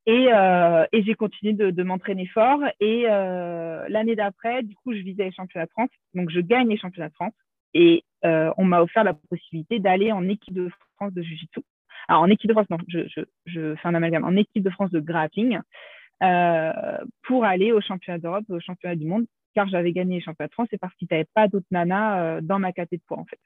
Euh, 0.08 0.86
et, 0.92 1.02
j'ai 1.02 1.14
continué 1.14 1.52
de, 1.52 1.82
m'entraîner 1.82 2.26
fort. 2.26 2.60
Et 2.80 3.04
euh, 3.06 3.86
l'année 3.88 4.16
d'après, 4.16 4.62
du 4.62 4.74
coup, 4.76 4.92
je 4.92 5.00
visais 5.00 5.24
les 5.24 5.32
championnats 5.32 5.66
de 5.66 5.70
France. 5.70 5.90
Donc, 6.14 6.30
je 6.30 6.40
gagne 6.40 6.68
les 6.68 6.78
championnats 6.78 7.08
de 7.08 7.14
France. 7.14 7.34
Et 7.74 8.04
euh, 8.24 8.52
on 8.56 8.64
m'a 8.64 8.82
offert 8.82 9.04
la 9.04 9.14
possibilité 9.14 9.78
d'aller 9.78 10.12
en 10.12 10.28
équipe 10.28 10.54
de 10.54 10.70
France 10.96 11.12
de 11.12 11.22
Jiu-Jitsu. 11.22 11.60
Alors, 12.08 12.22
en 12.22 12.30
équipe 12.30 12.48
de 12.48 12.54
France, 12.54 12.70
non, 12.70 12.78
je, 12.88 13.00
je, 13.46 13.74
fais 13.76 13.88
un 13.88 13.94
amalgame. 13.94 14.24
En 14.24 14.36
équipe 14.36 14.64
de 14.64 14.70
France 14.70 14.90
de 14.90 15.00
grappling 15.00 15.58
pour 17.22 17.44
aller 17.46 17.72
au 17.72 17.80
championnat 17.80 18.18
d'Europe 18.18 18.44
et 18.50 18.52
au 18.52 18.60
championnat 18.60 18.96
du 18.96 19.06
monde. 19.06 19.26
Car 19.54 19.68
j'avais 19.68 19.92
gagné 19.92 20.16
les 20.16 20.20
championnats 20.20 20.48
de 20.48 20.52
France 20.52 20.68
et 20.72 20.78
parce 20.78 20.94
qu'il 20.94 21.08
n'y 21.10 21.16
avait 21.16 21.28
pas 21.34 21.48
d'autres 21.48 21.66
nanas 21.70 22.40
dans 22.40 22.58
ma 22.58 22.72
catégorie 22.72 22.98
de 22.98 23.06
poids, 23.06 23.18
en 23.18 23.24
fait. 23.24 23.38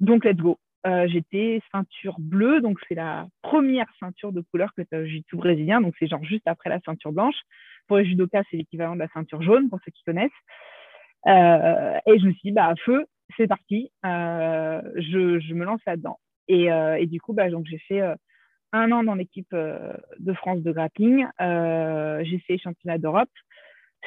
Donc, 0.00 0.24
let's 0.24 0.36
go. 0.36 0.58
Euh, 0.86 1.08
j'étais 1.08 1.60
ceinture 1.72 2.16
bleue, 2.18 2.60
donc 2.60 2.78
c'est 2.88 2.94
la 2.94 3.26
première 3.42 3.88
ceinture 3.98 4.32
de 4.32 4.40
couleur 4.40 4.72
que 4.74 4.82
tu 4.82 4.94
as 4.94 5.00
au 5.00 5.04
jiu 5.04 5.24
brésilien, 5.32 5.80
donc 5.80 5.94
c'est 5.98 6.06
genre 6.06 6.22
juste 6.24 6.46
après 6.46 6.70
la 6.70 6.80
ceinture 6.80 7.12
blanche. 7.12 7.34
Pour 7.88 7.98
les 7.98 8.04
judokas, 8.04 8.42
c'est 8.50 8.56
l'équivalent 8.56 8.94
de 8.94 9.00
la 9.00 9.08
ceinture 9.08 9.42
jaune, 9.42 9.68
pour 9.68 9.80
ceux 9.84 9.90
qui 9.90 10.04
connaissent. 10.04 10.30
Euh, 11.26 11.98
et 12.06 12.18
je 12.18 12.26
me 12.26 12.32
suis 12.32 12.50
dit, 12.50 12.52
bah, 12.52 12.74
feu, 12.84 13.06
c'est 13.36 13.48
parti, 13.48 13.90
euh, 14.04 14.80
je, 14.96 15.52
me 15.52 15.64
lance 15.64 15.80
là-dedans. 15.86 16.18
Et, 16.46 16.66
et, 16.66 17.06
du 17.06 17.20
coup, 17.20 17.34
bah, 17.34 17.48
j'ai 17.64 17.78
fait 17.78 18.00
un 18.72 18.92
an 18.92 19.02
dans 19.02 19.14
l'équipe 19.14 19.54
de 19.54 20.32
France 20.34 20.62
de 20.62 20.72
grappling. 20.72 21.26
j'ai 21.38 22.38
fait 22.46 22.56
championnat 22.56 22.98
d'Europe 22.98 23.28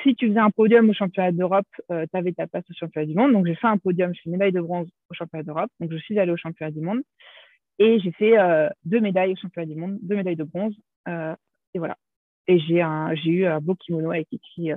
si 0.03 0.15
tu 0.15 0.29
faisais 0.29 0.39
un 0.39 0.49
podium 0.49 0.89
au 0.89 0.93
championnat 0.93 1.31
d'Europe, 1.31 1.67
euh, 1.91 2.05
tu 2.11 2.17
avais 2.17 2.31
ta 2.31 2.47
place 2.47 2.63
au 2.69 2.73
championnat 2.73 3.05
du 3.05 3.15
monde. 3.15 3.33
Donc, 3.33 3.45
j'ai 3.45 3.55
fait 3.55 3.67
un 3.67 3.77
podium, 3.77 4.13
je 4.13 4.21
fais 4.21 4.29
une 4.29 4.33
médaille 4.33 4.51
de 4.51 4.61
bronze 4.61 4.89
au 5.09 5.13
championnat 5.13 5.43
d'Europe. 5.43 5.69
Donc, 5.79 5.91
je 5.91 5.97
suis 5.97 6.17
allée 6.19 6.31
au 6.31 6.37
championnat 6.37 6.71
du 6.71 6.81
monde. 6.81 7.01
Et 7.79 7.99
j'ai 7.99 8.11
fait 8.11 8.37
euh, 8.37 8.69
deux 8.85 8.99
médailles 8.99 9.33
au 9.33 9.35
championnat 9.35 9.67
du 9.67 9.75
monde, 9.75 9.97
deux 10.01 10.15
médailles 10.15 10.35
de 10.35 10.43
bronze. 10.43 10.75
Euh, 11.07 11.35
et 11.73 11.79
voilà. 11.79 11.97
Et 12.47 12.59
j'ai 12.59 12.81
eu 13.29 13.45
un 13.45 13.59
beau 13.61 13.75
kimono 13.75 14.11
avec 14.11 14.27
écrit 14.31 14.71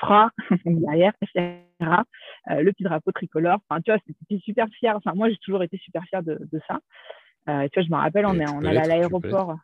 FRA 0.00 0.30
derrière, 0.64 1.12
FRA, 1.80 2.04
le 2.48 2.70
petit 2.72 2.82
drapeau 2.82 3.12
tricolore. 3.12 3.58
Enfin, 3.68 3.80
tu 3.80 3.90
vois, 3.90 4.00
c'était 4.06 4.40
super 4.40 4.66
fier. 4.78 4.94
Enfin, 4.96 5.12
moi, 5.14 5.30
j'ai 5.30 5.36
toujours 5.38 5.62
été 5.62 5.78
super 5.78 6.02
fière 6.04 6.22
de, 6.22 6.38
ça. 6.66 6.80
tu 7.46 7.52
vois, 7.52 7.82
je 7.82 7.90
me 7.90 7.96
rappelle, 7.96 8.26
on, 8.26 8.34
est, 8.34 8.50
on 8.50 8.64
allait 8.64 8.80
à 8.80 8.86
l'aéroport 8.86 9.56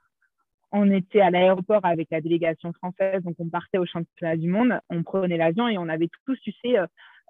on 0.72 0.90
était 0.90 1.20
à 1.20 1.30
l'aéroport 1.30 1.84
avec 1.84 2.08
la 2.10 2.20
délégation 2.20 2.72
française, 2.72 3.22
donc 3.22 3.36
on 3.38 3.48
partait 3.48 3.78
au 3.78 3.86
championnat 3.86 4.36
du 4.36 4.48
monde, 4.48 4.80
on 4.90 5.02
prenait 5.02 5.36
l'avion 5.36 5.68
et 5.68 5.78
on 5.78 5.88
avait 5.88 6.08
tous, 6.26 6.38
tu 6.40 6.52
sais, 6.62 6.78
euh, 6.78 6.86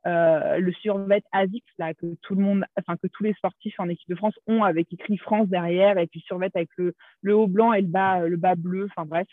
euh, 0.07 0.59
le 0.59 0.73
survêt 0.73 1.23
ASICS 1.31 1.63
que 1.99 2.15
tout 2.23 2.35
le 2.35 2.43
monde, 2.43 2.65
enfin 2.79 2.97
que 2.97 3.07
tous 3.07 3.23
les 3.23 3.35
sportifs 3.35 3.79
en 3.79 3.89
équipe 3.89 4.09
de 4.09 4.17
France 4.17 4.35
ont 4.47 4.65
avec 4.65 4.93
écrit 4.93 5.17
France 5.17 5.49
derrière 5.49 5.99
et 5.99 6.07
puis 6.09 6.21
survêt 6.21 6.51
avec 6.55 6.69
le, 6.77 7.35
haut 7.35 7.47
blanc 7.47 7.73
et 7.73 7.83
le 7.83 7.87
bas, 7.87 8.21
le 8.21 8.37
bas 8.37 8.55
bleu, 8.57 8.89
enfin 8.91 9.07
bref. 9.07 9.29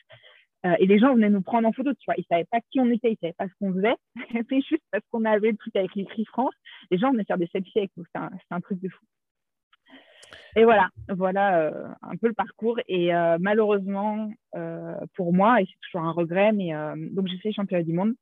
Euh, 0.65 0.75
et 0.79 0.87
les 0.87 0.99
gens 0.99 1.15
venaient 1.15 1.29
nous 1.29 1.41
prendre 1.41 1.67
en 1.67 1.71
photo, 1.71 1.93
tu 1.93 2.05
vois. 2.05 2.15
Ils 2.17 2.25
savaient 2.29 2.47
pas 2.51 2.59
qui 2.69 2.79
on 2.79 2.89
était, 2.91 3.13
ils 3.13 3.17
savaient 3.21 3.33
pas 3.33 3.47
ce 3.47 3.53
qu'on 3.59 3.73
faisait. 3.73 3.95
C'est 4.49 4.61
juste 4.61 4.83
parce 4.91 5.03
qu'on 5.11 5.25
avait 5.25 5.51
le 5.51 5.57
truc 5.57 5.75
avec 5.75 5.95
l'écrit 5.95 6.25
France. 6.25 6.53
Les 6.91 6.97
gens 6.97 7.11
venaient 7.11 7.23
faire 7.23 7.37
des 7.37 7.47
selfies 7.47 7.79
avec 7.79 7.91
nous. 7.95 8.03
C'était 8.05 8.25
un, 8.51 8.61
truc 8.61 8.79
de 8.81 8.89
fou. 8.89 9.05
Et 10.55 10.63
voilà, 10.63 10.89
voilà 11.09 11.59
euh, 11.59 11.87
un 12.01 12.15
peu 12.17 12.27
le 12.27 12.33
parcours. 12.33 12.79
Et 12.87 13.13
euh, 13.13 13.37
malheureusement, 13.39 14.29
euh, 14.55 14.95
pour 15.15 15.33
moi, 15.33 15.61
et 15.61 15.65
c'est 15.65 15.79
toujours 15.81 16.07
un 16.07 16.11
regret, 16.11 16.51
mais 16.51 16.71
donc 17.11 17.27
j'ai 17.27 17.37
fait 17.37 17.51
championnat 17.51 17.83
du 17.83 17.93
monde 17.93 18.13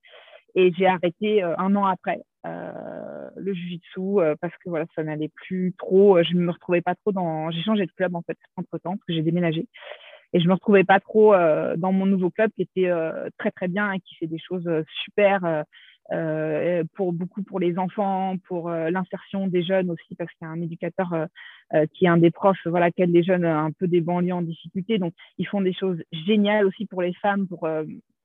et 0.56 0.72
j'ai 0.78 0.88
arrêté 0.88 1.44
un 1.44 1.76
an 1.76 1.86
après 1.86 2.22
le 2.44 3.54
jiu-jitsu 3.54 4.20
parce 4.42 4.54
que 4.64 4.70
voilà, 4.70 4.86
ça 4.96 5.04
n'allait 5.04 5.32
plus 5.34 5.74
trop. 5.78 6.22
Je 6.24 6.34
ne 6.34 6.42
me 6.42 6.52
retrouvais 6.52 6.82
pas 6.82 6.96
trop 6.96 7.12
dans. 7.12 7.52
J'ai 7.52 7.62
changé 7.62 7.86
de 7.86 7.92
club 7.92 8.16
en 8.16 8.22
fait 8.22 8.38
entre 8.56 8.78
temps 8.78 8.92
parce 8.92 9.06
que 9.08 9.14
j'ai 9.14 9.22
déménagé 9.22 9.68
et 10.34 10.40
je 10.40 10.48
me 10.48 10.54
retrouvais 10.54 10.84
pas 10.84 11.00
trop 11.00 11.34
dans 11.36 11.92
mon 11.92 12.06
nouveau 12.06 12.30
club 12.30 12.52
qui 12.56 12.64
était 12.64 12.90
très 13.38 13.52
très 13.52 13.68
bien 13.68 13.92
et 13.92 14.00
qui 14.00 14.16
fait 14.16 14.28
des 14.28 14.40
choses 14.40 14.70
super 15.04 15.64
euh, 16.14 16.84
pour 16.96 17.12
beaucoup 17.12 17.44
pour 17.44 17.60
les 17.60 17.78
enfants, 17.78 18.36
pour 18.48 18.70
euh, 18.70 18.90
l'insertion 18.90 19.48
des 19.48 19.62
jeunes 19.64 19.92
aussi, 19.92 20.16
parce 20.16 20.32
qu'il 20.34 20.46
y 20.46 20.50
a 20.50 20.52
un 20.54 20.62
éducateur 20.62 21.14
euh, 21.74 21.86
qui 21.94 22.06
est 22.06 22.10
un 22.10 22.18
des 22.18 22.32
profs, 22.32 22.66
voilà, 22.66 22.92
qui 22.92 23.02
aide 23.02 23.12
les 23.12 23.24
jeunes 23.24 23.46
un 23.46 23.72
peu 23.72 23.88
des 23.88 24.00
banlieues 24.00 24.34
en 24.34 24.42
difficulté. 24.42 25.00
Donc, 25.00 25.14
ils 25.38 25.48
font 25.48 25.62
des 25.62 25.74
choses 25.74 26.02
géniales 26.12 26.66
aussi 26.66 26.86
pour 26.86 27.02
les 27.02 27.14
femmes, 27.16 27.48
pour 27.48 27.68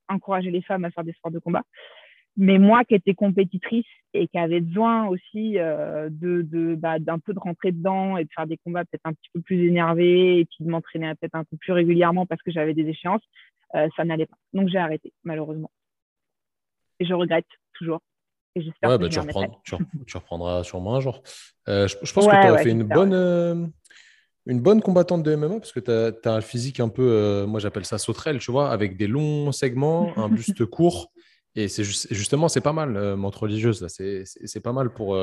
encourager 0.09 0.51
les 0.51 0.63
femmes 0.63 0.85
à 0.85 0.91
faire 0.91 1.05
des 1.05 1.13
sports 1.13 1.33
de 1.33 1.41
combat. 1.41 1.63
Mais 2.37 2.59
moi, 2.59 2.85
qui 2.85 2.95
étais 2.95 3.15
compétitrice 3.15 3.85
et 4.15 4.27
qui 4.29 4.39
avait 4.39 4.61
besoin 4.61 5.07
aussi 5.09 5.55
de, 5.55 6.75
bah, 6.77 6.99
d'un 6.99 7.19
peu 7.19 7.35
de 7.35 7.39
rentrer 7.39 7.73
dedans 7.73 8.17
et 8.17 8.25
de 8.25 8.31
faire 8.35 8.47
des 8.47 8.59
combats 8.59 8.85
peut-être 8.85 9.07
un 9.07 9.13
petit 9.13 9.29
peu 9.35 9.41
plus 9.41 9.67
énervés 9.67 10.39
et 10.39 10.45
puis 10.45 10.65
de 10.65 10.71
m'entraîner 10.71 11.13
peut-être 11.17 11.35
un 11.35 11.45
peu 11.45 11.57
plus 11.59 11.73
régulièrement 11.73 12.27
parce 12.27 12.41
que 12.43 12.53
j'avais 12.53 12.75
des 12.75 12.89
échéances, 12.89 13.23
ça 13.73 14.05
n'allait 14.05 14.27
pas. 14.27 14.37
Donc 14.53 14.69
j'ai 14.69 14.79
arrêté, 14.79 15.13
malheureusement. 15.25 15.71
Et 17.03 17.05
je 17.05 17.15
regrette 17.15 17.47
toujours. 17.74 18.01
Et 18.55 18.62
j'espère 18.62 18.91
ouais, 18.91 18.99
bah, 18.99 19.09
tu, 19.09 19.19
tu, 20.07 20.16
reprendras 20.16 20.62
sûrement 20.62 20.95
un 20.95 21.01
jour. 21.01 21.20
Euh, 21.69 21.89
je, 21.89 22.12
pense 22.12 22.27
que 22.27 22.31
tu 22.31 22.37
as 22.37 22.59
fait 22.59 22.70
une 22.70 22.85
bonne, 22.85 23.12
euh, 23.12 23.66
une 24.47 24.61
bonne 24.61 24.81
combattante 24.81 25.24
de 25.24 25.35
MMA 25.35 25.59
parce 25.59 25.73
que 25.73 25.81
tu 25.81 26.29
as, 26.29 26.33
un 26.33 26.41
physique 26.41 26.79
un 26.79 26.89
peu, 26.89 27.03
euh, 27.03 27.47
moi 27.47 27.59
j'appelle 27.59 27.85
ça 27.85 27.99
sauterelle, 27.99 28.39
tu 28.39 28.53
vois, 28.53 28.70
avec 28.70 28.97
des 28.97 29.09
longs 29.09 29.51
segments, 29.51 30.16
un 30.16 30.29
buste 30.29 30.65
court. 30.66 31.12
Et 31.57 31.66
c'est 31.66 31.83
justement, 31.83 32.49
c'est 32.49 32.61
pas 32.61 32.73
mal, 32.73 33.16
montre 33.16 33.43
religieuse. 33.43 33.85
C'est 33.89 34.62
pas 34.62 34.73
mal 34.73 34.93
pour, 34.93 35.19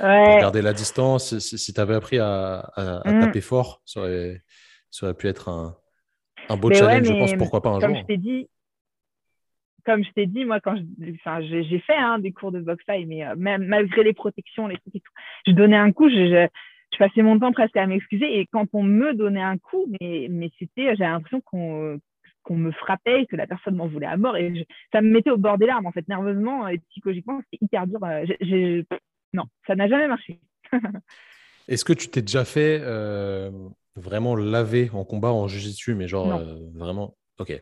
garder 0.00 0.62
la 0.62 0.72
distance. 0.72 1.38
Si, 1.38 1.74
tu 1.74 1.80
avais 1.80 1.96
appris 1.96 2.20
à, 2.20 2.70
mm. 3.04 3.20
taper 3.20 3.40
fort, 3.40 3.82
ça 3.84 4.00
aurait, 4.00 4.42
ça 4.92 5.06
aurait 5.06 5.14
pu 5.14 5.26
être 5.26 5.48
un, 5.48 5.76
Un 6.48 6.56
beau 6.56 6.72
challenge, 6.72 7.08
je 7.08 7.12
pense, 7.12 7.34
pourquoi 7.34 7.62
pas 7.62 7.70
un 7.70 7.80
comme 7.80 7.94
jour. 7.94 8.02
Je 8.02 8.06
t'ai 8.06 8.16
dit, 8.16 8.48
comme 9.86 10.04
je 10.04 10.10
t'ai 10.10 10.26
dit, 10.26 10.44
moi, 10.44 10.60
quand 10.60 10.76
j'ai 10.98 11.78
fait 11.78 11.96
hein, 11.96 12.18
des 12.18 12.32
cours 12.32 12.50
de 12.50 12.60
boxe 12.60 12.84
mais 13.06 13.24
euh, 13.24 13.36
même 13.36 13.64
malgré 13.64 14.02
les 14.02 14.12
protections, 14.12 14.66
les 14.66 14.76
trucs 14.78 14.96
et 14.96 15.00
tout, 15.00 15.12
je 15.46 15.52
donnais 15.52 15.76
un 15.76 15.92
coup, 15.92 16.10
je, 16.10 16.48
je, 16.92 16.98
passais 16.98 17.22
mon 17.22 17.38
temps 17.38 17.52
presque 17.52 17.76
à 17.76 17.86
m'excuser. 17.86 18.40
Et 18.40 18.46
quand 18.46 18.66
on 18.72 18.82
me 18.82 19.14
donnait 19.14 19.40
un 19.40 19.58
coup, 19.58 19.86
mais, 20.00 20.26
mais 20.28 20.50
c'était, 20.58 20.96
j'avais 20.96 21.10
l'impression 21.12 21.40
qu'on 21.40 22.00
me 22.50 22.72
frappait, 22.72 23.26
que 23.26 23.36
la 23.36 23.46
personne 23.46 23.76
m'en 23.76 23.86
voulait 23.86 24.06
à 24.06 24.16
mort. 24.16 24.36
Et 24.36 24.66
ça 24.92 25.00
me 25.00 25.10
mettait 25.10 25.30
au 25.30 25.36
bord 25.38 25.56
des 25.56 25.66
larmes, 25.66 25.86
en 25.86 25.92
fait, 25.92 26.06
nerveusement 26.08 26.66
et 26.66 26.78
psychologiquement, 26.90 27.40
c'était 27.44 27.64
hyper 27.64 27.86
dur. 27.86 28.00
Euh, 28.02 28.82
non, 29.32 29.44
ça 29.68 29.76
n'a 29.76 29.88
jamais 29.88 30.08
marché. 30.08 30.40
Est-ce 31.68 31.84
que 31.84 31.92
tu 31.92 32.08
t'es 32.08 32.22
déjà 32.22 32.44
fait 32.44 32.80
euh, 32.82 33.50
vraiment 33.94 34.34
laver 34.34 34.90
en 34.92 35.04
combat 35.04 35.32
en 35.32 35.46
jiu 35.46 35.94
mais 35.94 36.08
genre 36.08 36.40
vraiment 36.74 37.16
Ok. 37.38 37.52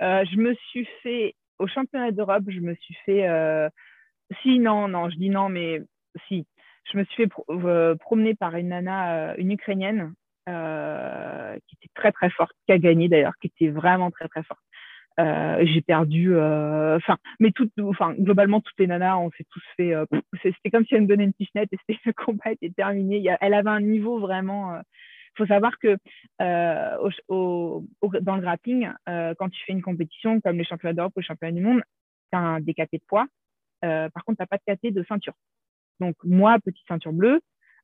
je 0.00 0.36
me 0.36 0.54
suis 0.54 0.86
fait 1.02 1.34
au 1.58 1.66
championnat 1.66 2.10
d'Europe, 2.10 2.44
je 2.48 2.60
me 2.60 2.74
suis 2.74 2.96
fait. 3.04 3.28
Euh, 3.28 3.68
si, 4.42 4.58
non, 4.58 4.88
non, 4.88 5.10
je 5.10 5.16
dis 5.16 5.30
non, 5.30 5.48
mais 5.48 5.82
si. 6.28 6.46
Je 6.92 6.98
me 6.98 7.04
suis 7.04 7.24
fait 7.24 7.30
euh, 7.48 7.94
promener 7.96 8.34
par 8.34 8.54
une 8.56 8.68
nana, 8.68 9.30
euh, 9.30 9.34
une 9.38 9.52
Ukrainienne, 9.52 10.12
qui 10.46 11.76
était 11.76 11.92
très, 11.94 12.12
très 12.12 12.28
forte, 12.28 12.54
qui 12.66 12.72
a 12.72 12.78
gagné 12.78 13.08
d'ailleurs, 13.08 13.32
qui 13.40 13.46
était 13.46 13.70
vraiment 13.70 14.10
très, 14.10 14.28
très 14.28 14.42
forte. 14.42 14.60
j'ai 15.16 15.80
perdu, 15.80 16.36
enfin, 16.36 17.16
mais 17.40 17.50
tout, 17.50 17.70
globalement, 18.18 18.60
toutes 18.60 18.78
les 18.78 18.86
nanas, 18.86 19.16
on 19.16 19.30
s'est 19.30 19.46
tous 19.50 19.64
fait. 19.76 19.94
c'était 20.42 20.70
comme 20.70 20.84
si 20.84 20.94
elle 20.94 21.02
me 21.02 21.06
donnait 21.06 21.24
une 21.24 21.32
pichenette 21.32 21.70
et 21.72 21.78
le 22.04 22.12
combat 22.12 22.52
était 22.52 22.68
terminé. 22.68 23.24
elle 23.40 23.54
avait 23.54 23.70
un 23.70 23.80
niveau 23.80 24.18
vraiment 24.18 24.78
il 25.34 25.38
faut 25.38 25.46
savoir 25.46 25.78
que 25.78 25.96
euh, 26.40 27.10
dans 27.28 28.36
le 28.36 28.40
grappling, 28.40 28.88
euh, 29.08 29.34
quand 29.38 29.48
tu 29.48 29.62
fais 29.64 29.72
une 29.72 29.82
compétition 29.82 30.40
comme 30.40 30.58
les 30.58 30.64
championnats 30.64 30.94
d'Europe 30.94 31.12
ou 31.16 31.20
les 31.20 31.26
championnats 31.26 31.52
du 31.52 31.62
monde, 31.62 31.82
tu 32.32 32.38
as 32.38 32.40
un 32.40 32.60
décaté 32.60 32.98
de 32.98 33.04
poids. 33.06 33.26
Euh, 33.84 34.08
par 34.10 34.24
contre, 34.24 34.38
tu 34.38 34.42
n'as 34.42 34.46
pas 34.46 34.58
de 34.58 34.62
caté 34.64 34.90
de 34.92 35.04
ceinture. 35.08 35.34
Donc, 36.00 36.14
moi, 36.22 36.56
petite 36.64 36.86
ceinture 36.86 37.12
bleue, 37.12 37.40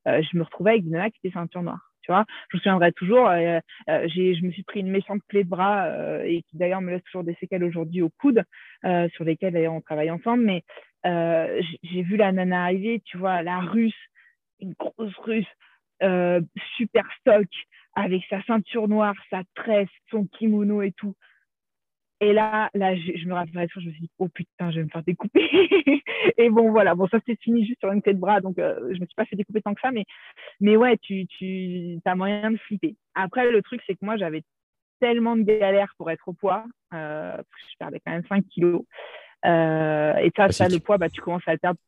je 0.07 0.37
me 0.37 0.43
retrouvais 0.43 0.73
avec 0.73 0.85
une 0.85 0.93
nana 0.93 1.11
qui 1.11 1.19
était 1.23 1.35
ceinture 1.35 1.63
noire. 1.63 1.93
Tu 2.03 2.11
vois, 2.11 2.25
je 2.51 2.57
me 2.57 2.61
souviendrai 2.61 2.93
toujours, 2.93 3.29
je 3.29 4.47
me 4.47 4.51
suis 4.51 4.63
pris 4.63 4.81
une 4.81 4.91
méchante 4.91 5.21
clé 5.29 5.45
de 5.45 5.49
bras 5.49 6.25
et 6.25 6.43
qui 6.49 6.57
d'ailleurs 6.57 6.81
me 6.81 6.91
laisse 6.91 7.03
toujours 7.05 7.25
des 7.25 7.35
séquelles 7.35 7.63
aujourd'hui 7.63 8.01
au 8.01 8.09
coude, 8.09 8.43
sur 9.13 9.25
lesquelles 9.25 9.53
d'ailleurs 9.53 9.75
on 9.75 9.83
travaille 9.83 10.11
ensemble. 10.11 10.43
Mais 10.43 10.65
j'ai 11.05 12.03
vu 12.03 12.17
la 12.17 12.33
nana 12.33 12.65
arriver, 12.65 13.03
tu 13.05 13.19
vois, 13.19 13.43
la 13.43 13.61
russe, 13.61 13.95
une 14.61 14.73
grosse 14.73 15.17
russe, 15.19 15.47
euh, 16.03 16.41
super 16.77 17.05
stock 17.21 17.49
avec 17.95 18.23
sa 18.31 18.43
ceinture 18.45 18.89
noire, 18.89 19.15
sa 19.31 19.43
tresse, 19.55 19.89
son 20.11 20.27
kimono 20.27 20.83
et 20.83 20.93
tout. 20.93 21.15
Et 22.23 22.33
là, 22.33 22.71
là 22.75 22.95
je, 22.95 23.27
me 23.27 23.33
rappelle, 23.33 23.69
je 23.75 23.81
me 23.81 23.93
suis 23.93 24.03
dit, 24.03 24.11
oh 24.19 24.29
putain, 24.29 24.71
je 24.71 24.77
vais 24.77 24.85
me 24.85 24.91
faire 24.91 25.03
découper. 25.03 25.49
et 26.39 26.51
bon, 26.51 26.71
voilà, 26.71 26.95
bon, 26.95 27.09
ça 27.09 27.19
s'est 27.27 27.37
fini 27.41 27.67
juste 27.67 27.81
sur 27.81 27.91
une 27.93 28.03
clé 28.03 28.13
de 28.13 28.19
bras, 28.19 28.41
donc 28.41 28.59
euh, 28.59 28.79
je 28.93 29.01
me 29.01 29.07
suis 29.07 29.15
pas 29.17 29.25
fait 29.25 29.37
découper 29.37 29.63
tant 29.63 29.75
que 29.75 29.81
ça, 29.81 29.91
mais, 29.91 30.05
mais 30.61 30.77
ouais, 30.77 30.99
tu, 30.99 31.27
tu 31.27 31.99
as 32.05 32.15
moyen 32.15 32.51
de 32.51 32.59
flipper. 32.59 32.97
Après, 33.15 33.51
le 33.51 33.63
truc, 33.63 33.81
c'est 33.87 33.95
que 33.95 34.05
moi, 34.05 34.19
j'avais 34.19 34.43
tellement 35.01 35.35
de 35.35 35.43
galères 35.43 35.95
pour 35.97 36.11
être 36.11 36.29
au 36.29 36.35
poids, 36.35 36.65
euh, 36.93 37.37
je 37.39 37.77
perdais 37.79 38.01
quand 38.05 38.13
même 38.13 38.27
5 38.29 38.45
kilos. 38.49 38.83
et 39.45 40.31
ça, 40.37 40.51
ça, 40.51 40.69
le 40.69 40.79
poids, 40.79 40.99
bah, 40.99 41.09
tu 41.09 41.23
commences 41.23 41.47
à 41.47 41.53
le 41.53 41.59
perdre 41.59 41.81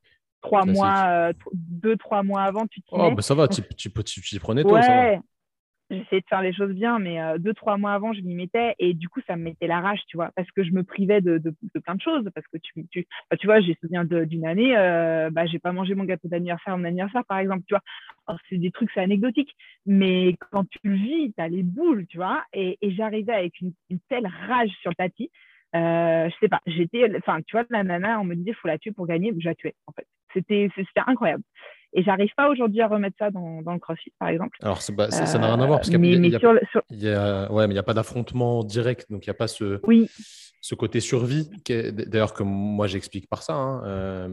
trois 0.42 0.66
mois, 0.66 1.04
euh, 1.06 1.32
deux, 1.54 1.96
trois 1.96 2.22
mois 2.22 2.42
avant, 2.42 2.66
tu 2.66 2.82
t'y 2.82 2.88
Oh, 2.92 3.12
bah 3.12 3.22
ça 3.22 3.34
va, 3.34 3.48
tu, 3.48 3.62
tu, 3.76 3.90
tu, 3.90 4.40
prenais 4.40 4.62
toi, 4.62 4.80
ouais. 4.80 5.20
J'essayais 5.92 6.22
de 6.22 6.26
faire 6.26 6.40
les 6.40 6.54
choses 6.54 6.72
bien, 6.72 6.98
mais 6.98 7.20
euh, 7.20 7.36
deux, 7.36 7.52
trois 7.52 7.76
mois 7.76 7.92
avant, 7.92 8.14
je 8.14 8.22
m'y 8.22 8.34
mettais 8.34 8.74
et 8.78 8.94
du 8.94 9.10
coup, 9.10 9.20
ça 9.26 9.36
me 9.36 9.42
mettait 9.42 9.66
la 9.66 9.80
rage, 9.80 10.00
tu 10.08 10.16
vois, 10.16 10.30
parce 10.34 10.50
que 10.52 10.64
je 10.64 10.70
me 10.70 10.84
privais 10.84 11.20
de, 11.20 11.36
de, 11.36 11.52
plein 11.80 11.94
de 11.94 12.00
choses. 12.00 12.26
Parce 12.34 12.46
que 12.46 12.56
tu, 12.56 12.86
tu, 12.90 13.06
bah, 13.30 13.36
tu 13.36 13.46
vois, 13.46 13.60
j'ai 13.60 13.76
souviens 13.78 14.04
d'une 14.04 14.46
année, 14.46 14.74
euh, 14.74 15.28
bah, 15.30 15.44
j'ai 15.44 15.58
pas 15.58 15.72
mangé 15.72 15.94
mon 15.94 16.04
gâteau 16.04 16.28
d'anniversaire, 16.28 16.78
mon 16.78 16.84
anniversaire, 16.84 17.24
par 17.26 17.38
exemple, 17.38 17.64
tu 17.68 17.74
vois. 17.74 18.38
C'est 18.48 18.56
des 18.56 18.70
trucs, 18.70 18.90
c'est 18.94 19.00
anecdotique, 19.00 19.54
mais 19.84 20.34
quand 20.50 20.64
tu 20.64 20.78
le 20.84 20.94
vis, 20.94 21.34
tu 21.36 21.42
as 21.42 21.48
les 21.48 21.62
boules, 21.62 22.06
tu 22.06 22.16
vois, 22.16 22.42
et, 22.54 22.78
et 22.80 22.92
j'arrivais 22.92 23.34
avec 23.34 23.60
une, 23.60 23.74
une, 23.90 23.98
telle 24.08 24.26
rage 24.48 24.70
sur 24.80 24.90
le 24.90 24.96
tapis. 24.96 25.30
Euh, 25.74 26.28
je 26.30 26.34
sais 26.40 26.48
pas, 26.48 26.60
j'étais, 26.66 27.04
enfin, 27.18 27.40
tu 27.46 27.56
vois, 27.56 27.64
la 27.68 27.82
nana, 27.82 28.18
on 28.20 28.24
me 28.24 28.34
disait, 28.34 28.54
faut 28.54 28.68
la 28.68 28.78
tuer 28.78 28.92
pour 28.92 29.06
gagner, 29.06 29.34
je 29.38 29.44
la 29.44 29.54
tuais, 29.54 29.74
en 29.86 29.92
fait. 29.92 30.06
C'était 30.34 30.68
incroyable. 31.06 31.42
Et 31.94 32.02
j'arrive 32.02 32.30
pas 32.36 32.48
aujourd'hui 32.48 32.80
à 32.80 32.88
remettre 32.88 33.16
ça 33.18 33.30
dans, 33.30 33.60
dans, 33.60 33.74
le 33.74 33.78
CrossFit, 33.78 34.12
par 34.18 34.28
exemple. 34.28 34.56
Alors, 34.62 34.80
ça 34.80 34.92
n'a 34.92 35.46
rien 35.46 35.60
à 35.60 35.66
voir 35.66 35.78
parce 35.78 35.90
qu'il 35.90 36.00
n'y 36.00 37.08
a, 37.08 37.52
ouais, 37.52 37.78
a, 37.78 37.82
pas 37.82 37.94
d'affrontement 37.94 38.64
direct, 38.64 39.10
donc 39.10 39.26
il 39.26 39.28
n'y 39.28 39.32
a 39.32 39.34
pas 39.34 39.48
ce, 39.48 39.78
oui. 39.84 40.08
ce 40.62 40.74
côté 40.74 41.00
survie. 41.00 41.50
D'ailleurs, 41.66 42.32
comme 42.32 42.48
moi 42.48 42.86
j'explique 42.86 43.28
par 43.28 43.42
ça, 43.42 43.54
hein, 43.54 43.82
euh, 43.84 44.28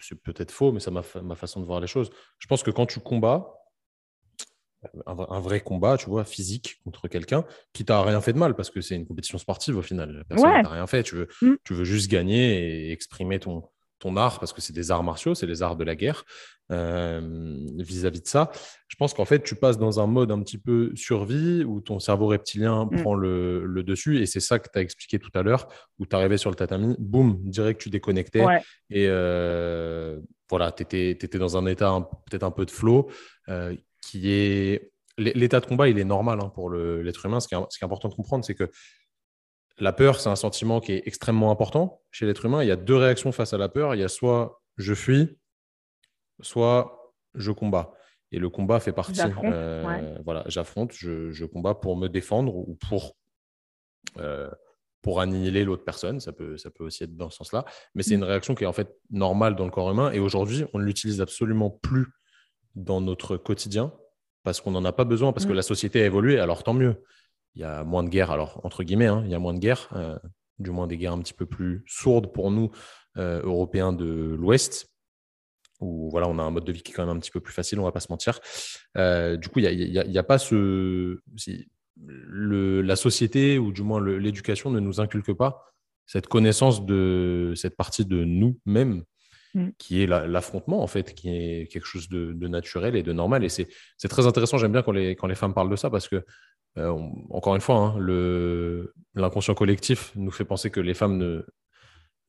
c'est 0.00 0.20
peut-être 0.20 0.50
faux, 0.50 0.70
mais 0.70 0.80
c'est 0.80 0.90
ma, 0.90 1.02
ma 1.22 1.34
façon 1.34 1.60
de 1.60 1.66
voir 1.66 1.80
les 1.80 1.86
choses. 1.86 2.10
Je 2.38 2.46
pense 2.46 2.62
que 2.62 2.70
quand 2.70 2.84
tu 2.84 3.00
combats, 3.00 3.54
un, 5.06 5.40
vrai 5.40 5.60
combat, 5.60 5.96
tu 5.96 6.06
vois, 6.06 6.24
physique 6.24 6.80
contre 6.84 7.08
quelqu'un 7.08 7.44
qui 7.72 7.84
t'a 7.84 8.02
rien 8.02 8.20
fait 8.20 8.32
de 8.32 8.38
mal 8.38 8.54
parce 8.54 8.70
que 8.70 8.80
c'est 8.80 8.96
une 8.96 9.06
compétition 9.06 9.38
sportive 9.38 9.76
au 9.76 9.82
final. 9.82 10.24
Personne 10.28 10.66
rien 10.66 10.86
fait. 10.86 11.02
Tu 11.02 11.16
veux, 11.16 11.28
mm. 11.42 11.54
tu 11.64 11.74
veux 11.74 11.84
juste 11.84 12.10
gagner 12.10 12.88
et 12.88 12.92
exprimer 12.92 13.38
ton, 13.38 13.62
ton 14.00 14.16
art, 14.16 14.40
parce 14.40 14.52
que 14.52 14.60
c'est 14.60 14.72
des 14.72 14.90
arts 14.90 15.04
martiaux, 15.04 15.34
c'est 15.34 15.46
les 15.46 15.62
arts 15.62 15.76
de 15.76 15.84
la 15.84 15.94
guerre, 15.94 16.24
euh, 16.72 17.20
vis-à-vis 17.78 18.22
de 18.22 18.26
ça. 18.26 18.50
Je 18.88 18.96
pense 18.96 19.14
qu'en 19.14 19.24
fait, 19.24 19.42
tu 19.42 19.54
passes 19.54 19.78
dans 19.78 20.00
un 20.00 20.06
mode 20.06 20.32
un 20.32 20.40
petit 20.40 20.58
peu 20.58 20.90
survie 20.96 21.62
où 21.64 21.80
ton 21.80 22.00
cerveau 22.00 22.26
reptilien 22.26 22.86
mm. 22.86 23.02
prend 23.02 23.14
le, 23.14 23.82
dessus. 23.86 24.20
Et 24.20 24.26
c'est 24.26 24.40
ça 24.40 24.58
que 24.58 24.68
tu 24.72 24.78
as 24.78 24.82
expliqué 24.82 25.18
tout 25.18 25.30
à 25.34 25.42
l'heure, 25.42 25.68
où 25.98 26.06
tu 26.06 26.16
arrivais 26.16 26.38
sur 26.38 26.50
le 26.50 26.56
tatami, 26.56 26.96
boum, 26.98 27.38
direct, 27.42 27.80
tu 27.80 27.90
déconnectais. 27.90 28.44
Et 28.88 29.06
euh, 29.06 30.18
voilà, 30.48 30.72
tu 30.72 30.82
étais, 30.82 31.38
dans 31.38 31.56
un 31.56 31.66
état 31.66 32.08
peut-être 32.28 32.44
un 32.44 32.50
peu 32.50 32.64
de 32.64 32.70
flow 32.70 33.10
euh, 33.48 33.76
qui 34.02 34.30
est. 34.30 34.90
L'état 35.18 35.60
de 35.60 35.66
combat, 35.66 35.86
il 35.88 35.98
est 35.98 36.04
normal 36.04 36.38
hein, 36.40 36.50
pour 36.54 36.70
l'être 36.70 37.26
humain. 37.26 37.40
Ce 37.40 37.48
qui, 37.48 37.54
est, 37.54 37.58
ce 37.68 37.78
qui 37.78 37.84
est 37.84 37.86
important 37.86 38.08
de 38.08 38.14
comprendre, 38.14 38.42
c'est 38.42 38.54
que 38.54 38.70
la 39.80 39.92
peur, 39.92 40.20
c'est 40.20 40.28
un 40.28 40.36
sentiment 40.36 40.80
qui 40.80 40.92
est 40.92 41.02
extrêmement 41.06 41.50
important 41.50 42.02
chez 42.10 42.26
l'être 42.26 42.44
humain. 42.44 42.62
Il 42.62 42.68
y 42.68 42.72
a 42.72 42.76
deux 42.76 42.96
réactions 42.96 43.32
face 43.32 43.52
à 43.52 43.58
la 43.58 43.68
peur. 43.68 43.94
Il 43.94 44.00
y 44.00 44.04
a 44.04 44.08
soit 44.08 44.62
je 44.76 44.94
fuis, 44.94 45.38
soit 46.40 47.14
je 47.34 47.50
combats. 47.50 47.92
Et 48.32 48.38
le 48.38 48.48
combat 48.48 48.78
fait 48.78 48.92
partie. 48.92 49.20
Euh, 49.44 50.18
voilà, 50.24 50.44
j'affronte, 50.46 50.92
je, 50.92 51.44
combats 51.44 51.74
pour 51.74 51.96
me 51.96 52.08
défendre 52.08 52.54
ou 52.54 52.78
pour, 52.88 53.16
euh, 54.18 54.50
pour 55.02 55.20
annihiler 55.20 55.64
l'autre 55.64 55.84
personne. 55.84 56.20
Ça 56.20 56.32
peut, 56.32 56.56
ça 56.56 56.70
peut 56.70 56.84
aussi 56.84 57.04
être 57.04 57.16
dans 57.16 57.30
ce 57.30 57.38
sens-là. 57.38 57.64
Mais 57.94 58.02
c'est 58.02 58.14
mm. 58.14 58.18
une 58.18 58.24
réaction 58.24 58.54
qui 58.54 58.64
est 58.64 58.68
en 58.68 58.72
fait 58.72 58.96
normale 59.10 59.56
dans 59.56 59.64
le 59.64 59.70
corps 59.70 59.90
humain. 59.90 60.12
Et 60.12 60.20
aujourd'hui, 60.20 60.64
on 60.74 60.78
ne 60.78 60.84
l'utilise 60.84 61.20
absolument 61.20 61.70
plus 61.70 62.06
dans 62.76 63.00
notre 63.00 63.36
quotidien 63.36 63.92
parce 64.42 64.60
qu'on 64.60 64.70
n'en 64.70 64.84
a 64.84 64.92
pas 64.92 65.04
besoin, 65.04 65.32
parce 65.32 65.44
que 65.44 65.52
mm. 65.52 65.56
la 65.56 65.62
société 65.62 66.02
a 66.02 66.06
évolué. 66.06 66.38
Alors 66.38 66.62
tant 66.62 66.74
mieux 66.74 67.02
il 67.54 67.62
y 67.62 67.64
a 67.64 67.84
moins 67.84 68.02
de 68.02 68.08
guerres, 68.08 68.30
alors 68.30 68.60
entre 68.64 68.84
guillemets, 68.84 69.06
hein, 69.06 69.22
il 69.24 69.30
y 69.30 69.34
a 69.34 69.38
moins 69.38 69.54
de 69.54 69.58
guerres, 69.58 69.88
euh, 69.94 70.18
du 70.58 70.70
moins 70.70 70.86
des 70.86 70.96
guerres 70.96 71.12
un 71.12 71.20
petit 71.20 71.34
peu 71.34 71.46
plus 71.46 71.82
sourdes 71.86 72.32
pour 72.32 72.50
nous, 72.50 72.70
euh, 73.16 73.42
Européens 73.42 73.92
de 73.92 74.36
l'Ouest, 74.38 74.90
où 75.80 76.10
voilà, 76.10 76.28
on 76.28 76.38
a 76.38 76.42
un 76.42 76.50
mode 76.50 76.64
de 76.64 76.72
vie 76.72 76.82
qui 76.82 76.92
est 76.92 76.94
quand 76.94 77.06
même 77.06 77.16
un 77.16 77.20
petit 77.20 77.30
peu 77.30 77.40
plus 77.40 77.52
facile, 77.52 77.80
on 77.80 77.84
va 77.84 77.92
pas 77.92 78.00
se 78.00 78.10
mentir. 78.10 78.38
Euh, 78.96 79.36
du 79.36 79.48
coup, 79.48 79.58
il 79.60 79.90
n'y 79.90 80.18
a, 80.18 80.22
pas 80.22 80.38
ce. 80.38 81.18
Le, 82.06 82.80
la 82.80 82.96
société, 82.96 83.58
ou 83.58 83.72
du 83.72 83.82
moins 83.82 84.00
l'éducation, 84.02 84.70
ne 84.70 84.80
nous 84.80 85.00
inculque 85.00 85.32
pas 85.34 85.64
cette 86.06 86.26
connaissance 86.26 86.84
de 86.84 87.52
cette 87.54 87.76
partie 87.76 88.04
de 88.04 88.24
nous-mêmes 88.24 89.04
mm. 89.54 89.68
qui 89.78 90.02
est 90.02 90.06
l'affrontement, 90.06 90.82
en 90.82 90.86
fait, 90.86 91.14
qui 91.14 91.28
est 91.28 91.70
quelque 91.70 91.86
chose 91.86 92.08
de, 92.08 92.48
naturel 92.48 92.96
et 92.96 93.02
de 93.02 93.12
normal. 93.12 93.44
Et 93.44 93.48
c'est 93.48 93.68
très 94.08 94.26
intéressant, 94.26 94.58
j'aime 94.58 94.72
bien 94.72 94.82
quand 94.82 94.92
les, 94.92 95.14
quand 95.14 95.26
les 95.26 95.34
femmes 95.34 95.54
parlent 95.54 95.70
de 95.70 95.76
ça, 95.76 95.90
parce 95.90 96.08
que 96.08 96.24
euh, 96.78 96.96
encore 97.30 97.54
une 97.54 97.60
fois, 97.60 97.76
hein, 97.76 97.98
l'inconscient 99.14 99.54
collectif 99.54 100.12
nous 100.14 100.30
fait 100.30 100.44
penser 100.44 100.70
que 100.70 100.80
les 100.80 100.94
femmes 100.94 101.16
ne, 101.16 101.44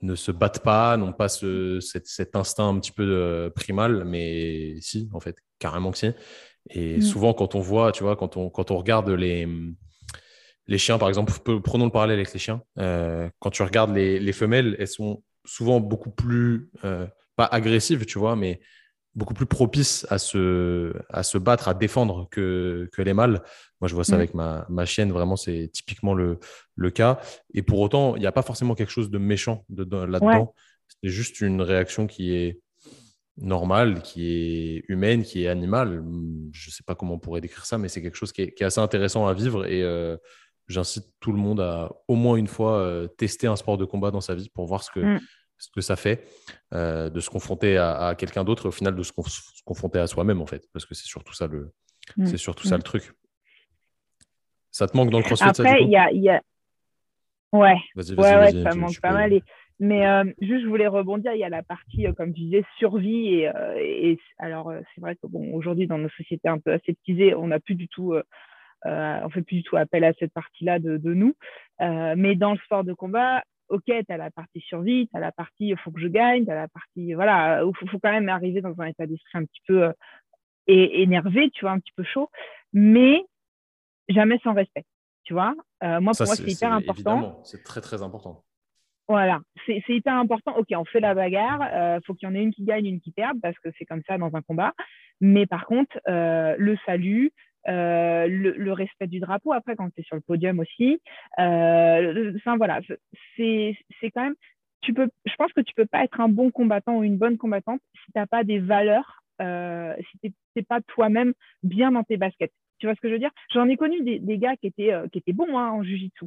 ne 0.01 0.15
se 0.15 0.31
battent 0.31 0.63
pas, 0.63 0.97
n'ont 0.97 1.13
pas 1.13 1.29
ce, 1.29 1.79
cet, 1.79 2.35
instinct 2.35 2.69
un 2.69 2.79
petit 2.79 2.91
peu 2.91 3.03
euh, 3.03 3.49
primal, 3.49 4.03
mais 4.05 4.75
si, 4.81 5.09
en 5.13 5.19
fait, 5.19 5.37
carrément 5.59 5.91
que 5.91 5.97
si. 5.97 6.11
Et 6.69 6.97
mm. 6.97 7.01
souvent, 7.01 7.33
quand 7.33 7.55
on 7.55 7.59
voit, 7.59 7.91
tu 7.91 8.03
vois, 8.03 8.15
quand 8.15 8.37
on, 8.37 8.49
quand 8.49 8.71
on 8.71 8.77
regarde 8.77 9.09
les, 9.09 9.47
les 10.67 10.77
chiens, 10.77 10.97
par 10.97 11.09
exemple, 11.09 11.33
prenons 11.61 11.85
le 11.85 11.91
parallèle 11.91 12.17
avec 12.17 12.33
les 12.33 12.39
chiens, 12.39 12.61
euh, 12.79 13.29
quand 13.39 13.51
tu 13.51 13.63
regardes 13.63 13.93
les, 13.93 14.19
les, 14.19 14.33
femelles, 14.33 14.75
elles 14.79 14.87
sont 14.87 15.23
souvent 15.45 15.79
beaucoup 15.79 16.11
plus, 16.11 16.69
pas 17.35 17.45
agressives, 17.45 18.05
tu 18.05 18.19
vois, 18.19 18.35
mais 18.35 18.59
beaucoup 19.15 19.33
plus 19.33 19.45
propice 19.45 20.07
à 20.09 20.17
se, 20.17 20.93
à 21.09 21.23
se 21.23 21.37
battre, 21.37 21.67
à 21.67 21.73
défendre 21.73 22.27
que, 22.29 22.89
que 22.93 23.01
les 23.01 23.13
mâles. 23.13 23.41
Moi, 23.81 23.87
je 23.87 23.95
vois 23.95 24.03
ça 24.03 24.13
mm. 24.13 24.19
avec 24.19 24.33
ma, 24.33 24.65
ma, 24.69 24.85
chienne, 24.85 25.11
vraiment, 25.11 25.35
c'est 25.35 25.69
typiquement 25.73 26.13
le, 26.13 26.39
le, 26.75 26.91
cas. 26.91 27.19
Et 27.53 27.61
pour 27.61 27.79
autant, 27.79 28.15
il 28.15 28.19
n'y 28.19 28.25
a 28.25 28.31
pas 28.31 28.41
forcément 28.41 28.75
quelque 28.75 28.91
chose 28.91 29.09
de 29.09 29.17
méchant 29.17 29.65
là-dedans. 29.69 30.53
C'est 31.01 31.09
juste 31.09 31.41
une 31.41 31.61
réaction 31.61 32.07
qui 32.07 32.33
est 32.33 32.59
normale, 33.37 34.01
qui 34.01 34.27
est 34.29 34.83
humaine, 34.87 35.23
qui 35.23 35.43
est 35.43 35.47
animale. 35.47 36.03
Je 36.51 36.69
ne 36.69 36.71
sais 36.71 36.83
pas 36.85 36.95
comment 36.95 37.15
on 37.15 37.19
pourrait 37.19 37.41
décrire 37.41 37.65
ça, 37.65 37.77
mais 37.77 37.87
c'est 37.87 38.01
quelque 38.01 38.17
chose 38.17 38.31
qui 38.31 38.43
est, 38.43 38.53
qui 38.53 38.63
est, 38.63 38.65
assez 38.65 38.81
intéressant 38.81 39.27
à 39.27 39.33
vivre. 39.33 39.65
Et 39.65 39.83
euh, 39.83 40.15
j'incite 40.67 41.05
tout 41.19 41.31
le 41.31 41.37
monde 41.37 41.59
à 41.59 41.91
au 42.07 42.15
moins 42.15 42.37
une 42.37 42.47
fois 42.47 43.07
tester 43.17 43.47
un 43.47 43.55
sport 43.55 43.77
de 43.77 43.85
combat 43.85 44.11
dans 44.11 44.21
sa 44.21 44.35
vie 44.35 44.49
pour 44.53 44.67
voir 44.67 44.83
ce 44.83 44.91
que, 44.91 44.99
mm. 44.99 45.19
Ce 45.61 45.69
que 45.71 45.81
ça 45.81 45.95
fait 45.95 46.23
de 46.71 47.19
se 47.19 47.29
confronter 47.29 47.77
à, 47.77 48.15
quelqu'un 48.17 48.43
d'autre 48.43 48.65
et 48.65 48.67
au 48.67 48.71
final 48.71 48.95
de 48.95 49.03
se, 49.03 49.11
confronter 49.65 49.99
à 49.99 50.07
soi-même 50.07 50.41
en 50.41 50.45
fait, 50.45 50.67
parce 50.73 50.85
que 50.85 50.95
c'est 50.95 51.07
surtout 51.07 51.33
ça 51.33 51.47
le, 51.47 51.71
mm. 52.17 52.25
c'est 52.25 52.37
surtout 52.37 52.67
ça 52.67 52.77
le 52.77 52.83
truc. 52.83 53.13
Ça 54.71 54.87
te 54.87 54.95
manque 54.95 55.11
dans 55.11 55.17
le 55.17 55.23
crossfit 55.23 55.47
Après, 55.47 55.83
il 55.83 55.89
y 55.89 55.97
a, 55.97 56.11
y 56.11 56.29
a... 56.29 56.41
Ouais, 57.51 57.75
ouais, 57.95 58.15
ouais 58.17 58.63
ça 58.63 58.73
manque 58.75 58.99
pas 59.01 59.11
mal. 59.11 59.41
Mais 59.81 60.05
euh, 60.05 60.23
juste, 60.39 60.63
je 60.63 60.67
voulais 60.67 60.87
rebondir. 60.87 61.33
Il 61.33 61.39
y 61.39 61.43
a 61.43 61.49
la 61.49 61.63
partie, 61.63 62.05
euh, 62.05 62.13
comme 62.13 62.33
tu 62.33 62.41
disais, 62.41 62.63
survie. 62.77 63.33
Et, 63.33 63.47
euh, 63.47 63.75
et 63.79 64.19
alors, 64.37 64.71
c'est 64.93 65.01
vrai 65.01 65.15
que 65.15 65.25
bon, 65.25 65.53
aujourd'hui, 65.53 65.87
dans 65.87 65.97
nos 65.97 66.09
sociétés 66.09 66.47
un 66.47 66.59
peu 66.59 66.71
aseptisées, 66.71 67.33
on 67.33 67.47
n'a 67.47 67.59
plus 67.59 67.73
du 67.73 67.87
tout, 67.87 68.13
on 68.85 69.29
fait 69.29 69.41
plus 69.41 69.57
du 69.57 69.63
tout 69.63 69.77
appel 69.77 70.03
à 70.03 70.13
cette 70.19 70.33
partie-là 70.33 70.77
de, 70.77 70.97
de, 70.97 71.13
nous. 71.15 71.35
mais 71.79 72.35
dans 72.35 72.53
le 72.53 72.59
sport 72.59 72.83
de 72.83 72.93
combat, 72.93 73.43
ok, 73.71 73.83
tu 73.85 74.05
as 74.09 74.17
la 74.17 74.31
partie 74.31 74.61
survie, 74.61 75.07
tu 75.07 75.17
as 75.17 75.19
la 75.19 75.31
partie 75.31 75.69
il 75.69 75.77
faut 75.77 75.91
que 75.91 75.99
je 75.99 76.07
gagne, 76.07 76.45
tu 76.45 76.51
as 76.51 76.55
la 76.55 76.67
partie, 76.67 77.13
voilà, 77.13 77.63
il 77.63 77.89
faut, 77.89 77.99
quand 77.99 78.11
même 78.11 78.29
arriver 78.29 78.61
dans 78.61 78.79
un 78.79 78.85
état 78.85 79.07
d'esprit 79.07 79.37
un 79.37 79.45
petit 79.45 79.61
peu 79.67 79.91
énervé, 80.67 81.49
tu 81.51 81.65
vois, 81.65 81.71
un 81.71 81.79
petit 81.79 81.93
peu 81.95 82.03
chaud, 82.03 82.29
mais 82.73 83.25
jamais 84.09 84.39
sans 84.43 84.53
respect. 84.53 84.85
Tu 85.23 85.33
vois, 85.33 85.55
moi, 85.81 86.13
pour 86.17 86.25
moi, 86.25 86.35
c'est 86.35 86.51
hyper 86.51 86.73
important. 86.73 87.41
C'est 87.43 87.63
très, 87.63 87.81
très 87.81 88.01
important. 88.01 88.43
Voilà, 89.11 89.41
c'est 89.65 89.83
hyper 89.89 90.13
important. 90.13 90.55
Ok, 90.57 90.67
on 90.71 90.85
fait 90.85 91.01
la 91.01 91.13
bagarre, 91.13 91.59
il 91.59 91.77
euh, 91.77 91.99
faut 92.05 92.13
qu'il 92.13 92.29
y 92.29 92.31
en 92.31 92.35
ait 92.35 92.41
une 92.41 92.53
qui 92.53 92.63
gagne, 92.63 92.85
une 92.85 93.01
qui 93.01 93.11
perde, 93.11 93.39
parce 93.41 93.59
que 93.59 93.67
c'est 93.77 93.83
comme 93.83 94.01
ça 94.07 94.17
dans 94.17 94.33
un 94.33 94.41
combat. 94.41 94.73
Mais 95.19 95.45
par 95.45 95.65
contre, 95.65 95.99
euh, 96.07 96.55
le 96.57 96.77
salut, 96.85 97.33
euh, 97.67 98.27
le, 98.27 98.73
respect 98.73 99.07
du 99.07 99.19
drapeau, 99.19 99.53
après, 99.53 99.75
quand 99.75 99.89
tu 99.93 100.01
es 100.01 100.03
sur 100.03 100.15
le 100.15 100.21
podium 100.21 100.59
aussi, 100.59 100.99
enfin 101.37 102.57
voilà, 102.57 102.79
c'est 103.35 103.75
quand 104.13 104.23
même. 104.23 104.35
Tu 104.81 104.95
peux, 104.95 105.09
je 105.25 105.35
pense 105.35 105.53
que 105.53 105.61
tu 105.61 105.75
peux 105.75 105.85
pas 105.85 106.03
être 106.03 106.19
un 106.19 106.29
bon 106.29 106.49
combattant 106.49 106.97
ou 106.97 107.03
une 107.03 107.17
bonne 107.17 107.37
combattante 107.37 107.81
si 107.93 108.11
tu 108.11 108.17
n'as 108.17 108.25
pas 108.25 108.43
des 108.43 108.57
valeurs, 108.57 109.21
si 109.39 110.19
tu 110.23 110.33
n'es 110.55 110.63
pas 110.63 110.81
toi-même 110.81 111.33
bien 111.61 111.91
dans 111.91 112.03
tes 112.03 112.17
baskets. 112.17 112.53
Tu 112.79 112.87
vois 112.87 112.95
ce 112.95 113.01
que 113.01 113.09
je 113.09 113.13
veux 113.13 113.19
dire? 113.19 113.31
J'en 113.53 113.69
ai 113.69 113.77
connu 113.77 114.01
des, 114.01 114.37
gars 114.39 114.55
qui 114.55 114.67
étaient, 114.67 114.91
qui 115.11 115.19
étaient 115.19 115.33
bons 115.33 115.55
hein, 115.55 115.69
en 115.69 115.83
jujitsu. 115.83 116.25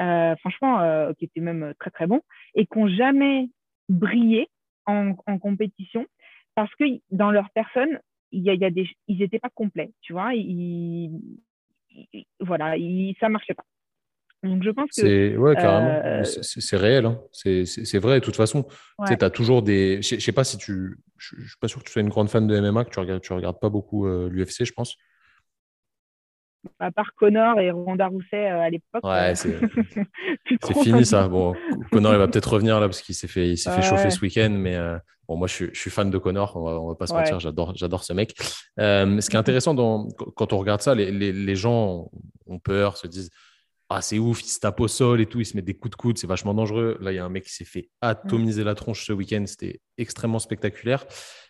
Euh, 0.00 0.36
franchement, 0.36 0.80
euh, 0.80 1.12
qui 1.14 1.24
étaient 1.24 1.40
même 1.40 1.72
très 1.80 1.90
très 1.90 2.06
bons, 2.06 2.20
et 2.54 2.66
qui 2.66 2.78
n'ont 2.78 2.88
jamais 2.88 3.48
brillé 3.88 4.48
en, 4.84 5.14
compétition 5.40 6.06
parce 6.54 6.74
que 6.74 6.84
dans 7.10 7.30
leur 7.30 7.50
personne, 7.50 7.98
il 8.32 8.42
y 8.42 8.50
a, 8.50 8.54
y 8.54 8.72
des, 8.72 8.88
ils 9.08 9.18
n'étaient 9.18 9.38
pas 9.38 9.50
complets, 9.54 9.92
tu 10.00 10.12
vois, 10.12 10.34
ils, 10.34 11.10
voilà, 12.40 12.76
ils, 12.76 13.16
ça 13.20 13.28
marchait 13.28 13.54
pas. 13.54 13.64
Donc 14.42 14.62
je 14.62 14.70
pense 14.70 14.88
que. 14.90 14.94
C'est 14.94 15.36
ouais, 15.36 15.54
carrément. 15.54 16.00
Euh, 16.04 16.22
c'est 16.24 16.76
réel. 16.76 17.06
Hein. 17.06 17.20
C'est 17.32 17.98
vrai. 17.98 18.20
De 18.20 18.24
toute 18.24 18.36
façon, 18.36 18.66
tu 19.06 19.12
as 19.18 19.30
toujours 19.30 19.62
des. 19.62 20.02
Je 20.02 20.20
sais 20.20 20.32
pas 20.32 20.44
si 20.44 20.58
tu. 20.58 20.98
Je 21.16 21.40
suis 21.40 21.58
pas 21.58 21.68
sûr 21.68 21.80
que 21.80 21.86
tu 21.86 21.92
sois 21.92 22.02
une 22.02 22.10
grande 22.10 22.28
fan 22.28 22.46
de 22.46 22.60
MMA, 22.60 22.84
que 22.84 22.90
tu 22.90 23.00
regardes, 23.00 23.22
tu 23.22 23.32
regardes 23.32 23.58
pas 23.58 23.70
beaucoup 23.70 24.06
l'UFC, 24.06 24.64
je 24.64 24.72
pense 24.72 24.96
à 26.78 26.90
part 26.90 27.14
Connor 27.14 27.60
et 27.60 27.70
Ronda 27.70 28.06
Rousset 28.06 28.50
euh, 28.50 28.60
à 28.60 28.70
l'époque. 28.70 29.04
Ouais, 29.04 29.34
c'est 29.34 29.58
fini 30.82 31.04
ça. 31.04 31.28
Bon, 31.28 31.54
Connor, 31.90 32.14
il 32.14 32.18
va 32.18 32.28
peut-être 32.28 32.52
revenir 32.52 32.80
là 32.80 32.86
parce 32.86 33.02
qu'il 33.02 33.14
s'est 33.14 33.28
fait, 33.28 33.50
il 33.50 33.56
s'est 33.56 33.70
fait 33.70 33.82
chauffer 33.82 34.10
ce 34.10 34.20
week-end, 34.20 34.50
mais 34.50 34.74
euh, 34.74 34.98
bon, 35.28 35.36
moi, 35.36 35.46
je 35.46 35.66
suis, 35.72 35.90
fan 35.90 36.10
de 36.10 36.18
Connor. 36.18 36.56
On 36.56 36.64
va, 36.64 36.88
va 36.88 36.94
pas 36.94 37.06
se 37.06 37.14
mentir, 37.14 37.40
j'adore, 37.40 37.72
j'adore 37.74 38.04
ce 38.04 38.12
mec. 38.12 38.34
Euh, 38.80 39.20
ce 39.20 39.30
qui 39.30 39.36
est 39.36 39.38
intéressant 39.38 39.74
dans, 39.74 40.08
quand 40.36 40.52
on 40.52 40.58
regarde 40.58 40.82
ça, 40.82 40.94
les, 40.94 41.10
les, 41.10 41.32
les 41.32 41.56
gens 41.56 42.10
ont 42.46 42.58
peur, 42.58 42.96
se 42.96 43.06
disent 43.06 43.30
ah, 43.88 44.02
c'est 44.02 44.18
ouf, 44.18 44.42
il 44.42 44.48
se 44.48 44.58
tape 44.58 44.80
au 44.80 44.88
sol 44.88 45.20
et 45.20 45.26
tout, 45.26 45.40
il 45.40 45.44
se 45.44 45.56
met 45.56 45.62
des 45.62 45.74
coups 45.74 45.92
de 45.92 45.96
coude, 45.96 46.18
c'est 46.18 46.26
vachement 46.26 46.54
dangereux. 46.54 46.98
Là, 47.00 47.12
il 47.12 47.14
y 47.14 47.18
a 47.18 47.24
un 47.24 47.28
mec 47.28 47.44
qui 47.44 47.52
s'est 47.52 47.64
fait 47.64 47.88
atomiser 48.00 48.64
la 48.64 48.74
tronche 48.74 49.06
ce 49.06 49.12
week-end, 49.12 49.44
c'était 49.46 49.80
extrêmement 49.96 50.40
spectaculaire. 50.40 51.06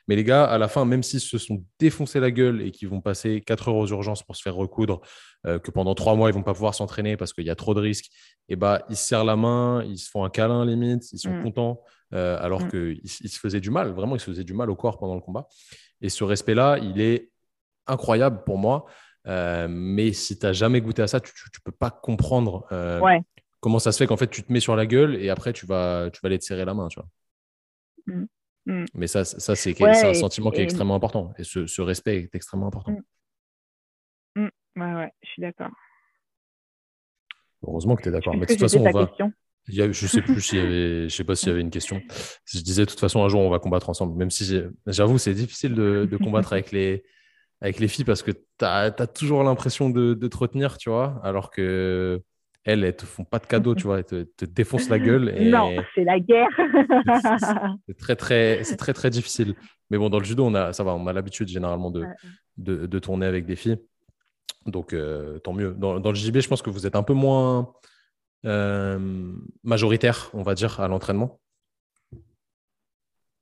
Mais 0.07 0.17
les 0.17 0.25
gars, 0.25 0.45
à 0.45 0.59
la 0.59 0.69
fin, 0.69 0.85
même 0.85 1.03
s'ils 1.03 1.21
se 1.21 1.39
sont 1.39 1.65
défoncés 1.81 2.21
la 2.21 2.31
gueule 2.31 2.61
et 2.61 2.71
qu'ils 2.73 2.89
vont 2.89 3.01
passer 3.01 3.41
4 3.41 3.69
heures 3.69 3.77
aux 3.77 3.89
urgences 3.89 4.23
pour 4.23 4.37
se 4.37 4.43
faire 4.43 4.55
recoudre, 4.55 5.01
euh, 5.47 5.59
que 5.59 5.71
pendant 5.71 5.95
3 5.95 6.15
mois, 6.15 6.29
ils 6.29 6.35
vont 6.35 6.43
pas 6.43 6.53
pouvoir 6.53 6.75
s'entraîner 6.75 7.17
parce 7.17 7.33
qu'il 7.33 7.47
y 7.47 7.51
a 7.51 7.57
trop 7.57 7.75
de 7.75 7.81
risques, 7.81 8.07
et 8.49 8.53
eh 8.53 8.57
bah, 8.57 8.85
ils 8.91 8.97
se 8.97 9.05
serrent 9.05 9.25
la 9.25 9.37
main, 9.37 9.83
ils 9.85 9.99
se 9.99 10.11
font 10.11 10.23
un 10.23 10.31
câlin 10.31 10.65
limite, 10.67 11.11
ils 11.13 11.19
sont 11.19 11.33
mm. 11.33 11.43
contents, 11.43 11.83
euh, 12.13 12.39
alors 12.41 12.63
mm. 12.63 12.71
qu'ils 12.71 13.09
se 13.09 13.39
faisaient 13.39 13.61
du 13.61 13.71
mal, 13.71 13.91
vraiment, 13.91 14.17
ils 14.17 14.21
se 14.21 14.27
faisaient 14.27 14.45
du 14.45 14.55
mal 14.55 14.71
au 14.71 14.77
corps 14.77 14.99
pendant 14.99 15.15
le 15.15 15.21
combat. 15.21 15.49
Et 16.01 16.09
ce 16.09 16.25
respect-là, 16.25 16.79
il 16.79 17.01
est 17.01 17.31
incroyable 17.87 18.43
pour 18.45 18.59
moi. 18.59 18.87
Euh, 19.27 19.67
mais 19.69 20.13
si 20.13 20.39
tu 20.39 20.47
n'as 20.47 20.53
jamais 20.53 20.81
goûté 20.81 21.03
à 21.03 21.09
ça, 21.09 21.21
tu 21.21 21.33
ne 21.33 21.61
peux 21.65 21.73
pas 21.73 21.91
comprendre 21.91 22.67
euh, 22.71 23.01
comment 23.61 23.81
ça 23.81 23.91
se 23.91 23.99
fait 23.99 24.07
qu'en 24.07 24.17
fait 24.17 24.29
tu 24.29 24.45
te 24.45 24.53
mets 24.53 24.61
sur 24.61 24.77
la 24.77 24.87
gueule 24.87 25.17
et 25.17 25.31
après 25.31 25.53
tu 25.53 25.67
vas, 25.67 26.11
tu 26.13 26.21
vas 26.23 26.29
aller 26.29 26.39
te 26.39 26.45
serrer 26.45 26.65
la 26.65 26.75
main. 26.75 26.87
Tu 26.87 27.01
vois. 27.01 27.09
Mmh. 28.07 28.27
Mmh. 28.67 28.85
Mais 28.95 29.09
ça, 29.09 29.25
ça 29.25 29.57
c'est 29.57 29.83
un 29.83 30.15
sentiment 30.15 30.53
qui 30.53 30.61
est 30.61 30.65
extrêmement 30.65 30.95
important 30.95 31.33
et 31.39 31.45
ce, 31.45 31.67
ce, 31.67 31.83
respect 31.83 32.19
est 32.19 32.35
extrêmement 32.37 32.69
important. 32.69 32.97
Ouais, 34.77 34.95
ouais, 34.95 35.13
je 35.23 35.29
suis 35.29 35.43
d'accord. 35.43 35.71
Heureusement 37.67 37.97
que 37.97 38.03
tu 38.03 38.11
es 38.11 38.13
d'accord. 38.13 38.35
Mais 38.35 38.47
de 38.47 38.53
toute 38.53 38.61
façon, 38.61 38.85
on 38.85 38.91
va. 38.91 39.11
Il 39.69 39.75
y 39.75 39.93
je 39.93 40.07
sais 40.07 40.23
plus 40.23 40.41
s'il 40.41 40.59
y 40.59 40.63
avait, 40.63 41.09
je 41.09 41.15
sais 41.15 41.25
pas 41.25 41.35
s'il 41.35 41.49
y 41.49 41.53
avait 41.53 41.61
une 41.61 41.71
question. 41.71 42.01
Je 42.45 42.61
disais 42.61 42.85
de 42.85 42.91
toute 42.91 43.01
façon 43.01 43.25
un 43.25 43.29
jour 43.29 43.41
on 43.41 43.51
va 43.51 43.59
combattre 43.59 43.91
ensemble, 43.91 44.17
même 44.17 44.31
si 44.31 44.61
j'avoue 44.87 45.19
c'est 45.19 45.35
difficile 45.35 45.75
de, 45.75 46.09
de 46.11 46.17
combattre 46.17 46.53
avec 46.53 46.71
les, 46.71 47.03
avec 47.61 47.81
les 47.81 47.89
filles 47.89 48.05
parce 48.05 48.23
que 48.23 48.31
tu 48.31 48.65
as, 48.65 48.91
toujours 49.07 49.43
l'impression 49.43 49.91
de, 49.91 50.15
te 50.15 50.37
retenir, 50.37 50.79
tu 50.79 50.91
vois, 50.91 51.21
alors 51.23 51.51
que 51.51 52.23
elles, 52.65 52.83
elles 52.83 52.97
te 52.97 53.07
font 53.07 53.25
pas 53.25 53.39
de 53.39 53.47
cadeaux, 53.47 53.77
tu 53.77 53.85
vois, 53.85 54.01
elles 54.01 54.05
te, 54.05 54.45
défoncent 54.45 54.89
la 54.89 54.99
gueule. 54.99 55.33
Et... 55.37 55.49
Non, 55.49 55.73
c'est 55.95 56.03
la 56.03 56.19
guerre. 56.19 56.49
c'est 57.87 57.97
très, 57.97 58.17
très, 58.17 58.65
c'est 58.65 58.77
très, 58.77 58.93
très 58.93 59.09
difficile. 59.09 59.55
Mais 59.91 59.99
bon, 59.99 60.11
dans 60.11 60.19
le 60.19 60.25
judo, 60.25 60.45
on 60.45 60.55
a, 60.55 60.73
ça 60.73 60.83
va, 60.83 60.95
on 60.95 61.07
a 61.07 61.13
l'habitude 61.13 61.47
généralement 61.47 61.93
de, 61.93 62.05
de, 62.57 62.99
tourner 62.99 63.27
avec 63.27 63.47
des 63.47 63.55
filles. 63.55 63.79
Donc, 64.67 64.93
euh, 64.93 65.39
tant 65.39 65.53
mieux. 65.53 65.75
Dans, 65.79 66.01
dans, 66.01 66.11
le 66.11 66.17
JB, 66.17 66.41
je 66.41 66.49
pense 66.49 66.61
que 66.61 66.71
vous 66.71 66.89
êtes 66.89 66.97
un 66.97 67.05
peu 67.05 67.15
moins 67.15 67.73
majoritaire, 69.63 70.31
on 70.33 70.43
va 70.43 70.55
dire, 70.55 70.81
à 70.81 70.89
l'entraînement. 70.89 71.41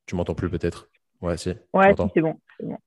Tu 0.07 0.17
m'entends 0.17 0.35
plus 0.35 0.51
peut-être 0.51 0.89
Ouais, 1.25 1.39
si. 1.39 1.55
Ouais, 1.73 1.95
c'est 2.13 2.21
bon. 2.21 2.39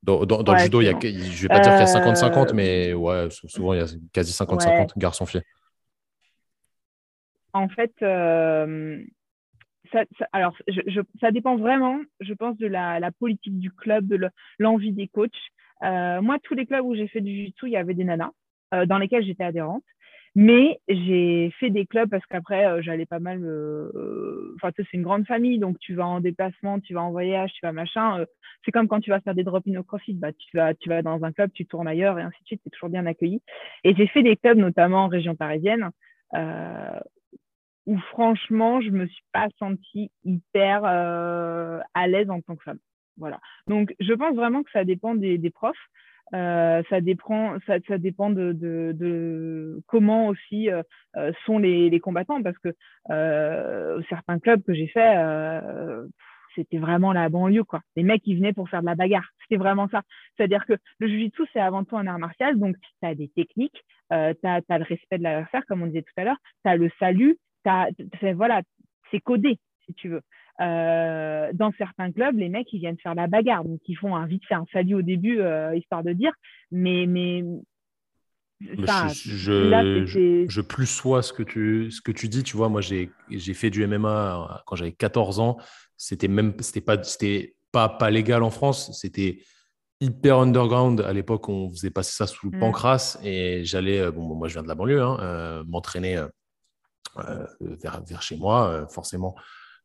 Dans, 0.03 0.53
le 0.53 0.59
judo, 0.59 0.81
il 0.81 0.85
y 0.85 0.89
a, 0.89 0.99
je 0.99 1.41
vais 1.41 1.47
pas 1.47 1.59
dire 1.59 1.71
qu'il 1.73 1.81
y 1.81 1.97
a 1.97 2.13
50-50, 2.13 2.49
euh, 2.49 2.53
mais 2.53 2.93
ouais, 2.93 3.29
souvent 3.31 3.73
il 3.73 3.79
y 3.79 3.83
a 3.83 3.87
quasi 4.13 4.31
50-50 4.31 4.97
garçons-filles. 4.97 5.41
En 7.53 7.67
fait, 7.67 7.91
euh, 8.03 9.01
ça, 9.91 10.03
alors, 10.31 10.55
ça 11.19 11.31
dépend 11.31 11.57
vraiment, 11.57 11.99
je 12.19 12.33
pense, 12.33 12.57
de 12.57 12.67
la, 12.67 13.09
politique 13.19 13.57
du 13.57 13.71
club, 13.71 14.05
de 14.05 14.29
l'envie 14.59 14.91
des 14.91 15.07
coachs. 15.07 15.31
Euh, 15.83 16.21
moi, 16.21 16.37
tous 16.43 16.53
les 16.53 16.67
clubs 16.67 16.85
où 16.85 16.95
j'ai 16.95 17.07
fait 17.07 17.21
du 17.21 17.45
jiu 17.45 17.53
il 17.63 17.71
y 17.71 17.77
avait 17.77 17.95
des 17.95 18.03
nanas 18.03 18.31
dans 18.85 18.97
lesquels 18.97 19.25
j'étais 19.25 19.45
adhérente. 19.45 19.83
Mais 20.39 20.79
j'ai 20.87 21.49
fait 21.59 21.71
des 21.71 21.87
clubs 21.87 22.11
parce 22.11 22.23
qu'après, 22.27 22.67
euh, 22.67 22.79
j'allais 22.83 23.07
pas 23.07 23.17
mal. 23.17 23.43
Euh, 23.43 24.53
enfin, 24.55 24.71
tu 24.71 24.83
sais, 24.83 24.87
c'est 24.91 24.97
une 24.97 25.03
grande 25.03 25.25
famille, 25.25 25.57
donc 25.57 25.79
tu 25.79 25.95
vas 25.95 26.05
en 26.05 26.19
déplacement, 26.19 26.79
tu 26.79 26.93
vas 26.93 27.01
en 27.01 27.09
voyage, 27.09 27.51
tu 27.53 27.65
vas 27.65 27.71
machin. 27.71 28.19
Euh, 28.19 28.25
c'est 28.63 28.71
comme 28.71 28.87
quand 28.87 28.99
tu 28.99 29.09
vas 29.09 29.19
faire 29.19 29.33
des 29.33 29.43
drop-in 29.43 29.75
au 29.79 29.83
CrossFit, 29.83 30.13
bah, 30.13 30.31
tu, 30.33 30.55
vas, 30.55 30.75
tu 30.75 30.89
vas 30.89 31.01
dans 31.01 31.23
un 31.23 31.31
club, 31.31 31.49
tu 31.55 31.65
tournes 31.65 31.87
ailleurs 31.87 32.19
et 32.19 32.21
ainsi 32.21 32.37
de 32.43 32.45
suite, 32.45 32.61
tu 32.61 32.67
es 32.67 32.69
toujours 32.69 32.89
bien 32.89 33.07
accueilli. 33.07 33.41
Et 33.83 33.95
j'ai 33.95 34.05
fait 34.05 34.21
des 34.21 34.35
clubs, 34.35 34.59
notamment 34.59 35.05
en 35.05 35.07
région 35.07 35.35
parisienne, 35.35 35.89
où 37.87 37.97
franchement, 38.11 38.79
je 38.79 38.91
me 38.91 39.07
suis 39.07 39.23
pas 39.33 39.47
sentie 39.57 40.11
hyper 40.23 40.85
à 40.85 42.07
l'aise 42.07 42.29
en 42.29 42.41
tant 42.41 42.55
que 42.55 42.63
femme. 42.63 42.79
Voilà. 43.17 43.39
Donc, 43.65 43.95
je 43.99 44.13
pense 44.13 44.35
vraiment 44.35 44.61
que 44.61 44.69
ça 44.69 44.83
dépend 44.83 45.15
des 45.15 45.49
profs. 45.49 45.75
Euh, 46.33 46.83
ça 46.89 47.01
dépend, 47.01 47.57
ça, 47.65 47.75
ça 47.87 47.97
dépend 47.97 48.29
de, 48.29 48.51
de, 48.51 48.91
de, 48.93 49.81
comment 49.87 50.27
aussi 50.27 50.69
euh, 50.69 50.83
euh, 51.15 51.31
sont 51.45 51.57
les, 51.57 51.89
les, 51.89 51.99
combattants, 51.99 52.41
parce 52.43 52.57
que 52.57 52.69
certains 54.09 54.39
clubs 54.39 54.61
que 54.63 54.73
j'ai 54.73 54.87
fait, 54.87 55.15
c'était 56.55 56.79
vraiment 56.79 57.13
la 57.13 57.29
banlieue, 57.29 57.63
quoi. 57.63 57.81
Les 57.95 58.03
mecs, 58.03 58.23
ils 58.25 58.35
venaient 58.37 58.53
pour 58.53 58.67
faire 58.67 58.81
de 58.81 58.87
la 58.87 58.95
bagarre. 58.95 59.29
C'était 59.43 59.57
vraiment 59.57 59.87
ça. 59.89 60.01
C'est-à-dire 60.35 60.65
que 60.65 60.73
le 60.99 61.07
jiu-jitsu, 61.07 61.43
c'est 61.53 61.59
avant 61.59 61.83
tout 61.83 61.97
un 61.97 62.07
art 62.07 62.19
martial, 62.19 62.57
donc 62.57 62.75
tu 62.79 63.07
as 63.07 63.15
des 63.15 63.29
techniques, 63.29 63.83
tu 64.09 64.15
as, 64.15 64.35
as, 64.67 64.77
le 64.77 64.83
respect 64.83 65.19
de 65.19 65.23
l'adversaire, 65.23 65.65
comme 65.67 65.83
on 65.83 65.87
disait 65.87 66.01
tout 66.01 66.19
à 66.19 66.23
l'heure, 66.23 66.37
tu 66.65 66.69
as 66.69 66.75
le 66.75 66.89
salut, 66.99 67.37
as, 67.65 67.89
voilà, 68.33 68.61
c'est 69.11 69.19
codé, 69.19 69.59
si 69.85 69.93
tu 69.93 70.09
veux. 70.09 70.21
Euh, 70.59 71.51
dans 71.53 71.71
certains 71.77 72.11
clubs, 72.11 72.37
les 72.37 72.49
mecs, 72.49 72.71
ils 72.73 72.79
viennent 72.79 72.97
faire 72.99 73.15
la 73.15 73.27
bagarre. 73.27 73.63
Donc, 73.63 73.79
ils 73.87 73.95
font 73.95 74.15
un 74.15 74.25
vite 74.25 74.45
fait 74.45 74.55
un 74.55 74.65
salut 74.73 74.95
au 74.95 75.01
début, 75.01 75.39
euh, 75.39 75.75
histoire 75.75 76.03
de 76.03 76.13
dire. 76.13 76.31
Mais. 76.71 77.05
mais 77.07 77.43
je, 78.59 80.45
je, 80.49 80.61
plus 80.61 80.87
sois 80.87 81.21
ce 81.21 81.31
que, 81.31 81.43
tu, 81.43 81.91
ce 81.91 82.01
que 82.01 82.11
tu 82.11 82.27
dis. 82.27 82.43
Tu 82.43 82.57
vois, 82.57 82.69
moi, 82.69 82.81
j'ai 82.81 83.09
fait 83.53 83.69
du 83.69 83.85
MMA 83.85 84.63
quand 84.65 84.75
j'avais 84.75 84.93
14 84.93 85.39
ans. 85.39 85.57
C'était 85.95 86.27
même 86.27 86.55
c'était 86.59 86.81
pas, 86.81 86.97
pas, 87.71 87.89
pas 87.89 88.09
légal 88.09 88.41
en 88.41 88.49
France. 88.49 88.91
C'était 88.99 89.41
hyper 89.99 90.39
underground. 90.39 91.01
À 91.01 91.13
l'époque, 91.13 91.49
on 91.49 91.69
faisait 91.69 91.89
passer 91.89 92.13
ça 92.13 92.27
sous 92.27 92.49
le 92.49 92.57
Mm. 92.57 92.59
pancras 92.59 93.17
et 93.23 93.63
j'allais, 93.63 93.99
euh, 93.99 94.11
bon, 94.11 94.35
moi 94.35 94.47
je 94.47 94.53
viens 94.53 94.63
de 94.63 94.67
la 94.67 94.75
banlieue, 94.75 95.01
hein, 95.01 95.17
euh, 95.21 95.63
m'entraîner 95.67 96.17
euh, 96.17 96.27
euh, 97.17 97.45
vers, 97.81 98.03
vers 98.03 98.21
chez 98.21 98.37
moi. 98.37 98.69
Euh, 98.69 98.87
forcément, 98.87 99.35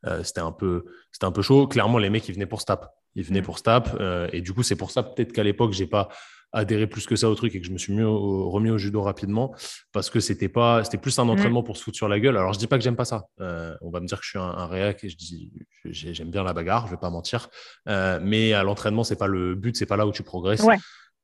euh, 0.06 0.22
c'était 0.24 0.40
un, 0.40 0.52
peu- 0.52 0.84
c'était 1.12 1.26
un 1.26 1.32
peu 1.32 1.42
chaud. 1.42 1.66
Clairement, 1.66 1.98
les 1.98 2.10
mecs, 2.10 2.28
ils 2.28 2.34
venaient 2.34 2.46
pour 2.46 2.60
Stap. 2.60 2.92
Ils 3.14 3.24
venaient 3.24 3.40
Mm. 3.40 3.44
pour 3.44 3.58
Stap. 3.58 3.96
euh, 4.00 4.28
et 4.32 4.40
du 4.40 4.52
coup, 4.52 4.62
c'est 4.62 4.76
pour 4.76 4.90
ça 4.90 5.02
peut-être 5.02 5.32
qu'à 5.32 5.42
l'époque, 5.44 5.72
j'ai 5.72 5.86
pas 5.86 6.08
adhéré 6.54 6.86
plus 6.86 7.06
que 7.06 7.16
ça 7.16 7.30
au 7.30 7.34
truc 7.34 7.54
et 7.54 7.60
que 7.62 7.66
je 7.66 7.72
me 7.72 7.78
suis 7.78 7.98
au- 8.02 8.50
remis 8.50 8.68
au 8.68 8.76
judo 8.76 9.00
rapidement 9.00 9.54
parce 9.90 10.10
que 10.10 10.20
c'était 10.20 10.50
pas 10.50 10.84
c'était 10.84 10.98
plus 10.98 11.18
un 11.18 11.26
entraînement 11.30 11.62
pour 11.62 11.78
se 11.78 11.82
foutre 11.82 11.96
sur 11.96 12.08
la 12.08 12.20
gueule 12.20 12.36
alors 12.36 12.52
je 12.52 12.58
dis 12.58 12.66
pas 12.66 12.76
que 12.76 12.84
j'aime 12.84 12.94
pas 12.94 13.06
ça 13.06 13.24
Euh, 13.40 13.74
on 13.80 13.88
va 13.88 14.00
me 14.00 14.06
dire 14.06 14.18
que 14.18 14.24
je 14.24 14.28
suis 14.32 14.38
un, 14.38 14.42
un 14.42 14.66
réac 14.66 15.02
et 15.02 15.08
je 15.08 15.16
dis 15.16 15.50
j'ai- 15.86 16.12
j'aime 16.12 16.30
bien 16.30 16.42
la 16.44 16.52
bagarre 16.52 16.84
je 16.88 16.90
vais 16.90 16.98
pas 17.00 17.08
mentir 17.08 17.48
Euh, 17.88 18.20
mais 18.22 18.52
à 18.52 18.64
l'entraînement 18.64 19.02
c'est 19.02 19.16
pas 19.16 19.28
le 19.28 19.54
but 19.54 19.74
c'est 19.78 19.86
pas 19.86 19.96
là 19.96 20.06
où 20.06 20.12
tu 20.12 20.22
progresses 20.24 20.62
Ouais, 20.62 20.76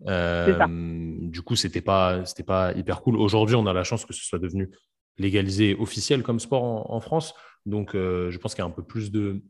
Euh, 0.07 0.67
du 1.21 1.43
coup 1.43 1.57
c'était 1.57 1.83
pas 1.83 2.25
c'était 2.25 2.43
pas 2.43 2.73
hyper 2.73 3.03
cool 3.03 3.17
aujourd'hui 3.19 3.55
on 3.57 3.67
a 3.67 3.75
la 3.75 3.85
chance 3.85 4.07
que 4.07 4.15
ce 4.15 4.25
soit 4.25 4.39
devenu 4.39 4.71
légalisé 5.19 5.77
officiel 5.79 6.23
comme 6.23 6.41
sport 6.41 6.63
en, 6.63 6.87
en 6.97 7.01
France 7.01 7.35
donc 7.69 7.95
euh, 7.95 8.31
je 8.31 8.39
pense 8.39 8.55
qu'il 8.55 8.63
y 8.63 8.67
a 8.67 8.69
un 8.69 8.73
peu 8.73 8.83
plus 8.83 9.11
de 9.11 9.43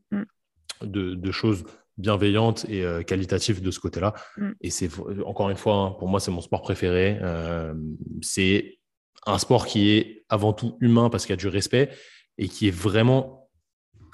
Mm. 0.81 0.86
de, 0.86 1.15
de 1.15 1.31
choses 1.32 1.65
bienveillantes 1.97 2.65
et 2.69 2.85
euh, 2.85 3.03
qualitatives 3.03 3.61
de 3.61 3.70
ce 3.70 3.81
côté-là. 3.81 4.15
Mm. 4.36 4.51
Et 4.61 4.70
c'est 4.70 4.89
encore 5.27 5.51
une 5.51 5.57
fois, 5.57 5.74
hein, 5.74 5.90
pour 5.99 6.09
moi, 6.09 6.20
c'est 6.20 6.31
mon 6.31 6.40
sport 6.40 6.62
préféré. 6.62 7.19
Euh, 7.23 7.74
c'est 8.23 8.78
un 9.27 9.39
sport 9.39 9.66
qui 9.66 9.90
est 9.90 10.24
avant 10.28 10.53
tout 10.53 10.77
humain 10.81 11.11
parce 11.11 11.27
qu'il 11.27 11.32
y 11.32 11.35
a 11.35 11.36
du 11.36 11.49
respect 11.49 11.90
et 12.39 12.49
qui 12.49 12.69
est 12.69 12.77
vraiment 12.77 13.51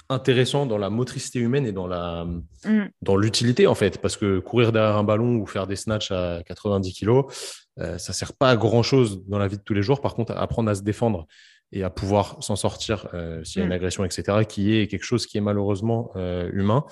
intéressant 0.09 0.65
dans 0.65 0.77
la 0.77 0.89
motricité 0.89 1.39
humaine 1.39 1.65
et 1.65 1.71
dans 1.71 1.87
la 1.87 2.27
Mm. 2.65 2.85
dans 3.03 3.15
l'utilité 3.15 3.67
en 3.67 3.75
fait 3.75 4.01
parce 4.01 4.17
que 4.17 4.39
courir 4.39 4.71
derrière 4.71 4.97
un 4.97 5.03
ballon 5.03 5.35
ou 5.35 5.45
faire 5.45 5.67
des 5.67 5.75
snatchs 5.75 6.11
à 6.11 6.41
90 6.45 6.93
kilos 6.93 7.61
euh, 7.79 7.97
ça 7.99 8.11
sert 8.11 8.33
pas 8.33 8.49
à 8.49 8.57
grand 8.57 8.81
chose 8.81 9.23
dans 9.27 9.37
la 9.37 9.47
vie 9.47 9.57
de 9.57 9.61
tous 9.61 9.75
les 9.75 9.83
jours 9.83 10.01
par 10.01 10.15
contre 10.15 10.35
apprendre 10.35 10.69
à 10.71 10.75
se 10.75 10.81
défendre 10.81 11.27
et 11.71 11.83
à 11.83 11.89
pouvoir 11.89 12.41
s'en 12.43 12.55
sortir 12.55 13.07
euh, 13.13 13.43
s'il 13.43 13.59
y 13.59 13.61
a 13.61 13.65
une 13.65 13.69
Mm. 13.71 13.75
agression 13.75 14.05
etc 14.05 14.45
qui 14.47 14.75
est 14.77 14.87
quelque 14.87 15.03
chose 15.03 15.25
qui 15.25 15.37
est 15.37 15.41
malheureusement 15.41 16.11
euh, 16.15 16.49
humain 16.53 16.85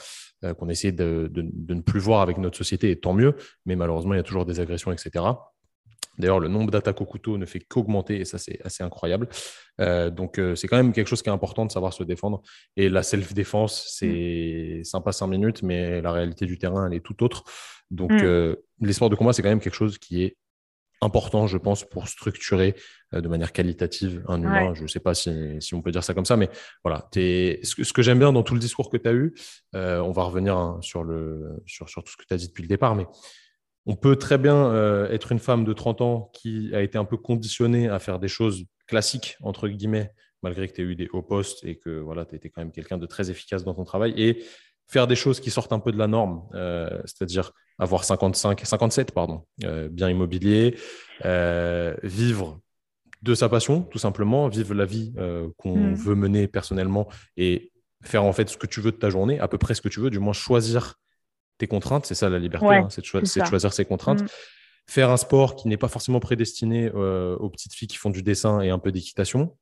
euh, 0.44 0.54
qu'on 0.54 0.68
essaie 0.70 0.92
de, 0.92 1.30
de- 1.32 1.46
de 1.52 1.74
ne 1.74 1.82
plus 1.82 2.00
voir 2.00 2.22
avec 2.22 2.38
notre 2.38 2.58
société 2.58 2.90
et 2.92 3.00
tant 3.00 3.14
mieux 3.14 3.36
mais 3.66 3.76
malheureusement 3.76 4.14
il 4.14 4.18
y 4.18 4.20
a 4.20 4.24
toujours 4.24 4.46
des 4.46 4.60
agressions 4.60 4.92
etc 4.92 5.26
D'ailleurs, 6.20 6.40
le 6.40 6.48
nombre 6.48 6.70
d'attaques 6.70 7.02
au 7.02 7.06
couteau 7.06 7.40
ne 7.40 7.46
fait 7.48 7.60
qu'augmenter 7.60 8.20
et 8.20 8.26
ça, 8.26 8.38
c'est 8.38 8.60
assez 8.64 8.84
incroyable. 8.84 9.28
Donc, 9.80 10.40
c'est 10.56 10.68
quand 10.68 10.78
même 10.78 10.94
quelque 10.94 11.08
chose 11.08 11.24
qui 11.24 11.30
est 11.30 11.32
important 11.32 11.66
de 11.66 11.72
savoir 11.72 11.92
se 11.92 12.04
défendre. 12.04 12.44
Et 12.78 12.88
la 12.88 13.02
self-défense, 13.02 13.88
c'est 13.90 14.82
sympa 14.84 15.12
cinq 15.12 15.26
minutes, 15.26 15.64
mais 15.64 16.04
la 16.04 16.12
réalité 16.12 16.46
du 16.46 16.60
terrain, 16.60 16.86
elle 16.86 16.94
est 16.94 17.00
tout 17.04 17.24
autre. 17.24 17.44
Donc, 17.90 18.12
Mm. 18.12 18.56
les 18.82 18.94
sports 18.94 19.10
de 19.10 19.16
combat, 19.16 19.34
c'est 19.34 19.42
quand 19.42 19.50
même 19.50 19.60
quelque 19.60 19.74
chose 19.74 19.98
qui 19.98 20.22
est 20.24 20.38
important, 21.04 21.48
je 21.48 21.58
pense, 21.58 21.84
pour 21.84 22.08
structurer 22.08 22.76
euh, 23.14 23.22
de 23.22 23.28
manière 23.28 23.52
qualitative 23.52 24.24
un 24.28 24.42
humain. 24.42 24.70
Ouais. 24.70 24.76
Je 24.76 24.84
ne 24.84 24.88
sais 24.88 25.00
pas 25.00 25.14
si, 25.14 25.32
si 25.60 25.76
on 25.76 25.82
peut 25.82 25.92
dire 25.92 26.04
ça 26.04 26.14
comme 26.14 26.26
ça, 26.26 26.38
mais 26.38 26.50
voilà. 26.84 27.08
T'es- 27.12 27.60
Ce 27.64 27.76
que, 27.76 27.84
ce 27.84 27.94
que 27.94 28.02
j'aime 28.02 28.20
bien 28.20 28.34
dans 28.34 28.44
tout 28.44 28.54
le 28.56 28.60
discours 28.60 28.90
que 28.90 28.98
tu 28.98 29.08
as 29.08 29.14
eu, 29.14 29.34
euh, 29.76 30.00
on 30.00 30.12
va 30.12 30.24
revenir 30.24 30.58
hein, 30.58 30.80
sur, 30.82 31.04
le, 31.04 31.62
sur, 31.66 31.90
sur 31.90 32.04
tout 32.04 32.12
ce 32.12 32.18
que 32.18 32.26
tu 32.26 32.34
as 32.34 32.38
dit 32.38 32.48
depuis 32.48 32.64
le 32.64 32.68
départ, 32.68 32.96
mais 32.96 33.06
on 33.86 33.96
peut 33.96 34.16
très 34.16 34.38
bien 34.38 34.56
euh, 34.72 35.10
être 35.10 35.32
une 35.32 35.40
femme 35.40 35.66
de 35.66 35.74
30 35.74 36.02
ans 36.02 36.32
qui 36.34 36.74
a 36.74 36.82
été 36.82 36.98
un 36.98 37.06
peu 37.06 37.18
conditionnée 37.18 37.90
à 37.90 38.00
faire 38.00 38.18
des 38.20 38.30
choses 38.30 38.64
classiques, 38.88 39.38
entre 39.42 39.68
guillemets, 39.68 40.12
malgré 40.42 40.68
que 40.68 40.74
tu 40.74 40.82
aies 40.82 40.86
eu 40.86 40.96
des 40.96 41.10
hauts 41.12 41.22
postes 41.22 41.64
et 41.66 41.78
que 41.78 42.00
voilà, 42.00 42.26
tu 42.26 42.36
été 42.36 42.50
quand 42.50 42.62
même 42.62 42.72
quelqu'un 42.72 42.98
de 42.98 43.06
très 43.06 43.30
efficace 43.30 43.64
dans 43.64 43.74
ton 43.74 43.84
travail, 43.84 44.14
et 44.18 44.44
faire 44.88 45.08
des 45.08 45.16
choses 45.16 45.40
qui 45.40 45.50
sortent 45.52 45.74
un 45.74 45.80
peu 45.80 45.92
de 45.92 45.98
la 45.98 46.08
norme, 46.08 46.48
euh, 46.54 46.90
c'est-à-dire 47.06 47.52
avoir 47.80 48.04
55, 48.04 48.62
57 48.64 49.12
pardon, 49.12 49.44
euh, 49.64 49.90
bien 49.90 50.10
immobilier, 50.10 50.78
euh, 51.26 51.96
vivre 52.04 52.60
de 53.22 53.36
sa 53.36 53.50
passion, 53.50 53.82
tout 53.84 54.00
simplement, 54.00 54.48
vivre 54.48 54.74
la 54.74 54.86
vie 54.86 55.14
euh, 55.18 55.48
qu'on 55.58 55.90
Mhm. 55.92 55.96
veut 55.96 56.16
mener 56.16 56.48
personnellement 56.48 57.08
et 57.38 57.72
faire 58.04 58.24
en 58.26 58.34
fait 58.34 58.50
ce 58.50 58.58
que 58.58 58.68
tu 58.68 58.82
veux 58.82 58.92
de 58.92 58.98
ta 58.98 59.10
journée, 59.10 59.40
à 59.40 59.48
peu 59.48 59.58
près 59.58 59.74
ce 59.74 59.82
que 59.82 59.90
tu 59.90 60.02
veux, 60.02 60.10
du 60.10 60.20
moins 60.20 60.34
choisir 60.34 60.96
tes 61.58 61.68
contraintes, 61.68 62.06
c'est 62.06 62.16
ça 62.16 62.30
la 62.30 62.40
liberté, 62.40 62.66
Ouais, 62.68 62.78
hein, 62.78 62.90
c'est 62.90 63.02
de, 63.02 63.46
choisir 63.46 63.74
ses 63.74 63.86
contraintes. 63.86 64.24
Mm. 64.24 64.28
Faire 64.88 65.10
un 65.10 65.18
sport 65.18 65.56
qui 65.56 65.70
n'est 65.70 65.78
pas 65.78 65.88
forcément 65.88 66.20
prédestiné 66.20 66.92
euh, 66.94 67.38
aux 67.38 67.50
petites 67.50 67.74
filles 67.74 67.88
qui 67.88 67.96
font 67.96 68.10
du 68.10 68.22
dessin 68.22 68.60
et 68.60 68.70
un 68.70 68.80
peu 68.80 68.92
d'équitation. 68.92 69.56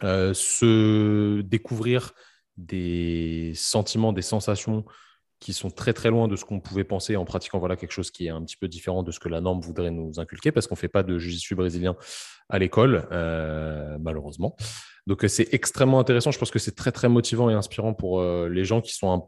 Se 0.00 1.42
découvrir 1.42 2.12
des 2.56 3.52
sentiments, 3.54 4.12
des 4.12 4.22
sensations 4.22 4.84
qui 5.40 5.52
sont 5.52 5.70
très 5.70 5.92
très 5.92 6.10
loin 6.10 6.26
de 6.28 6.34
ce 6.36 6.44
qu'on 6.44 6.58
pouvait 6.60 6.84
penser 6.84 7.14
en 7.16 7.24
pratiquant 7.24 7.58
voilà, 7.58 7.76
quelque 7.76 7.92
chose 7.92 8.10
qui 8.10 8.26
est 8.26 8.30
un 8.30 8.42
petit 8.42 8.56
peu 8.56 8.66
différent 8.68 9.02
de 9.02 9.12
ce 9.12 9.20
que 9.20 9.28
la 9.28 9.40
norme 9.40 9.60
voudrait 9.60 9.90
nous 9.90 10.18
inculquer 10.18 10.50
parce 10.52 10.66
qu'on 10.66 10.74
ne 10.74 10.78
fait 10.78 10.88
pas 10.88 11.02
de 11.02 11.18
jiu-jitsu 11.18 11.54
brésilien 11.54 11.96
à 12.48 12.58
l'école, 12.58 13.06
euh, 13.12 13.96
malheureusement. 14.00 14.56
Donc 15.06 15.24
euh, 15.24 15.28
c'est 15.28 15.52
extrêmement 15.54 16.00
intéressant. 16.00 16.30
Je 16.32 16.38
pense 16.38 16.50
que 16.50 16.58
c'est 16.58 16.74
très 16.74 16.92
très 16.92 17.08
motivant 17.08 17.50
et 17.50 17.54
inspirant 17.54 17.94
pour 17.94 18.20
euh, 18.20 18.48
les 18.48 18.64
gens 18.64 18.80
qui 18.80 18.94
sont 18.94 19.12
un- 19.12 19.22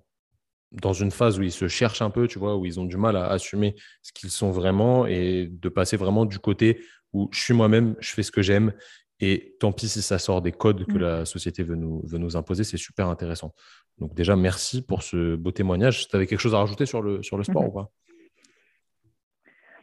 dans 0.73 0.93
une 0.93 1.11
phase 1.11 1.39
où 1.39 1.43
ils 1.43 1.53
se 1.53 1.69
cherchent 1.69 2.03
un 2.03 2.11
peu, 2.11 2.29
tu 2.29 2.39
vois, 2.39 2.57
où 2.57 2.65
ils 2.65 2.79
ont 2.79 2.85
du 2.85 2.97
mal 2.97 3.17
à 3.17 3.27
assumer 3.29 3.75
ce 4.03 4.13
qu'ils 4.13 4.31
sont 4.31 4.51
vraiment 4.53 5.07
et 5.07 5.49
de 5.51 5.69
passer 5.69 5.97
vraiment 5.97 6.25
du 6.27 6.39
côté 6.39 6.81
où 7.13 7.29
je 7.33 7.41
suis 7.41 7.55
moi-même, 7.55 7.97
je 8.01 8.13
fais 8.13 8.23
ce 8.23 8.31
que 8.31 8.41
j'aime 8.43 8.73
et 9.19 9.57
tant 9.61 9.73
pis 9.73 9.89
si 9.89 10.01
ça 10.01 10.19
sort 10.19 10.41
des 10.43 10.53
codes 10.53 10.87
que 10.87 10.93
Mm. 10.93 10.99
la 10.99 11.25
société 11.27 11.63
veut 11.65 11.75
nous, 11.75 12.01
veut 12.07 12.19
nous 12.19 12.37
imposer, 12.37 12.63
c'est 12.65 12.77
super 12.79 13.09
intéressant. 13.09 13.53
Donc 14.01 14.15
déjà, 14.15 14.35
merci 14.35 14.83
pour 14.83 15.03
ce 15.03 15.37
beau 15.37 15.53
témoignage. 15.53 16.09
Tu 16.09 16.17
avais 16.17 16.27
quelque 16.27 16.41
chose 16.41 16.55
à 16.55 16.59
rajouter 16.59 16.87
sur 16.87 17.03
le, 17.03 17.23
sur 17.23 17.37
le 17.37 17.45
sport 17.45 17.63
Mhm. 17.63 17.69
ou 17.69 17.73
pas? 17.73 17.91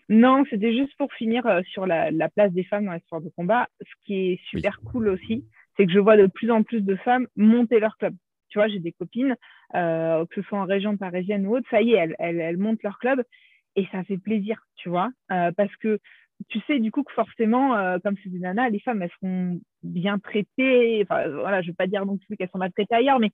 Non, 0.10 0.44
c'était 0.49 0.76
juste 0.76 0.95
pour 0.98 1.11
finir 1.14 1.45
euh, 1.45 1.61
sur 1.64 1.85
la, 1.85 2.11
la 2.11 2.30
place 2.30 2.52
des 2.53 2.64
femmes 2.64 2.85
dans 2.85 2.94
les 2.94 2.99
sports 3.02 3.22
de 3.22 3.30
combat. 3.30 3.68
Ce 3.81 3.91
qui 4.06 4.31
est 4.31 4.39
super 4.49 4.80
cool 4.81 5.10
aussi, 5.10 5.45
c'est 5.76 5.85
que 5.85 5.91
je 5.91 5.99
vois 5.99 6.18
de 6.18 6.27
plus 6.27 6.49
en 6.49 6.64
plus 6.64 6.81
de 6.81 6.95
femmes 6.95 7.27
monter 7.35 7.80
leur 7.80 7.98
club. 7.98 8.15
Tu 8.49 8.57
vois, 8.57 8.69
j'ai 8.69 8.80
des 8.80 8.94
copines, 8.94 9.35
euh, 9.76 10.26
que 10.26 10.41
ce 10.41 10.48
soit 10.48 10.60
en 10.60 10.65
région 10.65 10.95
parisienne 10.95 11.45
ou 11.45 11.57
autre, 11.57 11.68
ça 11.69 11.81
y 11.81 11.91
est, 11.91 11.98
elles, 11.98 12.15
elles, 12.19 12.39
elles 12.39 12.57
montent 12.57 12.81
leur 12.84 12.98
club 12.99 13.22
et 13.76 13.85
ça 13.91 14.03
fait 14.06 14.18
plaisir, 14.18 14.61
tu 14.77 14.88
vois, 14.89 15.10
euh, 15.31 15.52
parce 15.52 15.76
que 15.76 15.99
tu 16.49 16.60
sais 16.68 16.80
du 16.80 16.91
coup 16.91 17.03
que 17.03 17.14
forcément, 17.14 17.76
euh, 17.76 17.98
comme 17.99 18.15
c'est 18.23 18.30
des 18.30 18.39
nanas, 18.39 18.69
les 18.69 18.80
femmes, 18.80 19.02
elles 19.02 19.11
seront 19.19 19.60
bien 19.84 20.19
traitées. 20.19 21.02
Enfin, 21.03 21.27
voilà, 21.30 21.61
je 21.61 21.68
veux 21.68 21.73
pas 21.76 21.88
dire 21.88 22.06
non 22.06 22.18
plus 22.18 22.38
qu'elles 22.38 22.49
sont 22.49 22.60
maltraitées 22.60 22.95
ailleurs, 22.95 23.19
mais 23.19 23.31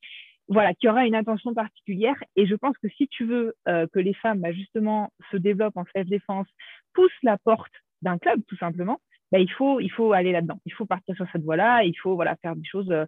voilà, 0.48 0.74
qu'il 0.74 0.88
y 0.88 0.92
aura 0.92 1.06
une 1.06 1.16
attention 1.16 1.54
particulière. 1.54 2.16
Et 2.36 2.46
je 2.46 2.56
pense 2.56 2.78
que 2.78 2.90
si 2.90 3.08
tu 3.08 3.26
veux 3.26 3.54
euh, 3.68 3.88
que 3.92 4.00
les 4.00 4.14
femmes, 4.14 4.40
bah, 4.42 4.52
justement, 4.52 5.12
se 5.32 5.38
développent 5.38 5.78
en 5.78 5.86
self-défense, 5.94 6.48
poussent 6.94 7.12
la 7.24 7.38
porte 7.38 7.72
d'un 8.02 8.18
club, 8.18 8.42
tout 8.48 8.58
simplement, 8.58 9.00
bah, 9.32 9.40
il, 9.40 9.50
faut, 9.52 9.80
il 9.80 9.90
faut 9.90 10.14
aller 10.14 10.32
là-dedans. 10.32 10.60
Il 10.66 10.74
faut 10.74 10.86
partir 10.86 11.16
sur 11.16 11.26
cette 11.32 11.44
voie-là. 11.44 11.84
Il 11.84 11.96
faut 11.96 12.16
voilà, 12.16 12.36
faire 12.36 12.56
des 12.56 12.66
choses. 12.66 12.92
Euh, 12.92 13.06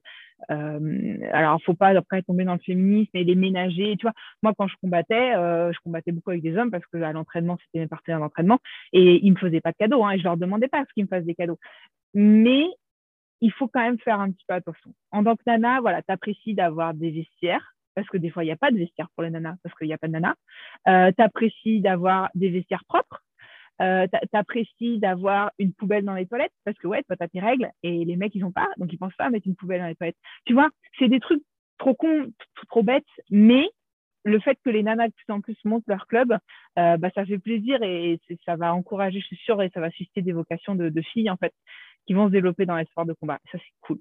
euh, 0.49 1.17
alors, 1.33 1.53
il 1.53 1.61
ne 1.61 1.65
faut 1.65 1.75
pas 1.75 1.89
après 1.89 2.23
tomber 2.23 2.45
dans 2.45 2.53
le 2.53 2.59
féminisme 2.59 3.11
et 3.13 3.23
les 3.23 3.35
ménager. 3.35 3.95
Tu 3.97 4.05
vois, 4.05 4.13
moi, 4.41 4.53
quand 4.57 4.67
je 4.67 4.75
combattais, 4.81 5.33
je 5.33 5.77
combattais 5.83 6.11
beaucoup 6.11 6.31
avec 6.31 6.41
des 6.41 6.57
hommes 6.57 6.71
parce 6.71 6.85
que 6.87 6.97
à 7.01 7.11
l'entraînement, 7.11 7.57
c'était 7.65 7.79
mes 7.79 7.87
partenaires 7.87 8.19
d'entraînement 8.19 8.59
et 8.91 9.23
ils 9.23 9.29
ne 9.29 9.35
me 9.35 9.39
faisaient 9.39 9.61
pas 9.61 9.71
de 9.71 9.77
cadeaux. 9.77 10.03
Hein, 10.03 10.11
et 10.11 10.19
je 10.19 10.23
leur 10.23 10.37
demandais 10.37 10.67
pas 10.67 10.83
ce 10.87 10.93
qu'ils 10.93 11.03
me 11.03 11.09
fassent 11.09 11.25
des 11.25 11.35
cadeaux. 11.35 11.59
Mais 12.15 12.65
il 13.45 13.51
faut 13.51 13.67
quand 13.67 13.81
même 13.81 13.99
faire 13.99 14.19
un 14.19 14.31
petit 14.31 14.43
peu 14.47 14.55
attention. 14.55 14.91
En 15.11 15.23
tant 15.23 15.35
que 15.35 15.43
nana, 15.45 15.79
voilà, 15.79 16.01
tu 16.01 16.11
apprécies 16.11 16.55
d'avoir 16.55 16.95
des 16.95 17.11
vestiaires, 17.11 17.75
parce 17.93 18.07
que 18.07 18.17
des 18.17 18.31
fois, 18.31 18.43
il 18.43 18.47
n'y 18.47 18.51
a 18.51 18.57
pas 18.57 18.71
de 18.71 18.77
vestiaire 18.77 19.07
pour 19.15 19.23
les 19.23 19.29
nanas, 19.29 19.55
parce 19.61 19.75
qu'il 19.75 19.87
n'y 19.87 19.93
a 19.93 19.99
pas 19.99 20.07
de 20.07 20.13
nanas. 20.13 20.33
Euh, 20.87 21.11
tu 21.15 21.23
apprécies 21.23 21.79
d'avoir 21.79 22.29
des 22.33 22.49
vestiaires 22.49 22.83
propres. 22.87 23.21
Euh, 23.81 24.07
tu 24.11 24.37
apprécies 24.37 24.97
d'avoir 24.97 25.51
une 25.59 25.73
poubelle 25.73 26.05
dans 26.05 26.15
les 26.15 26.25
toilettes, 26.25 26.53
parce 26.63 26.77
que 26.79 26.87
ouais, 26.87 27.03
toi, 27.03 27.15
tu 27.15 27.23
as 27.23 27.27
tes 27.27 27.39
règles, 27.39 27.69
et 27.83 28.03
les 28.03 28.15
mecs, 28.15 28.33
ils 28.33 28.41
n'ont 28.41 28.51
pas, 28.51 28.69
donc 28.77 28.91
ils 28.91 28.97
pensent 28.97 29.15
pas 29.15 29.25
à 29.25 29.29
mettre 29.29 29.47
une 29.47 29.55
poubelle 29.55 29.81
dans 29.81 29.87
les 29.87 29.95
toilettes. 29.95 30.17
Tu 30.45 30.53
vois, 30.53 30.69
c'est 30.97 31.07
des 31.07 31.19
trucs 31.19 31.43
trop 31.77 31.93
cons, 31.93 32.31
trop, 32.69 32.81
bêtes, 32.81 33.05
mais 33.29 33.69
le 34.23 34.39
fait 34.39 34.57
que 34.65 34.71
les 34.71 34.81
nanas 34.81 35.09
de 35.09 35.13
plus 35.13 35.31
en 35.31 35.41
plus 35.41 35.57
montent 35.65 35.87
leur 35.87 36.07
club, 36.07 36.35
euh, 36.79 36.97
bah, 36.97 37.11
ça 37.13 37.25
fait 37.25 37.37
plaisir 37.37 37.83
et 37.83 38.19
ça 38.43 38.55
va 38.55 38.73
encourager, 38.73 39.19
je 39.19 39.27
suis 39.27 39.37
sûre, 39.37 39.61
et 39.61 39.69
ça 39.69 39.81
va 39.81 39.91
susciter 39.91 40.23
des 40.23 40.31
vocations 40.31 40.73
de 40.73 41.01
filles, 41.01 41.29
en 41.29 41.37
fait, 41.37 41.53
qui 42.05 42.13
vont 42.13 42.27
se 42.27 42.31
développer 42.31 42.65
dans 42.65 42.77
les 42.77 42.85
sports 42.85 43.05
de 43.05 43.13
combat. 43.13 43.39
Ça, 43.51 43.57
c'est 43.57 43.73
cool. 43.81 43.99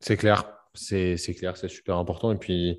C'est 0.00 0.16
clair, 0.16 0.44
c'est 0.74 1.16
clair, 1.38 1.56
c'est 1.56 1.68
super 1.68 1.96
important. 1.96 2.32
Et 2.32 2.38
puis, 2.38 2.78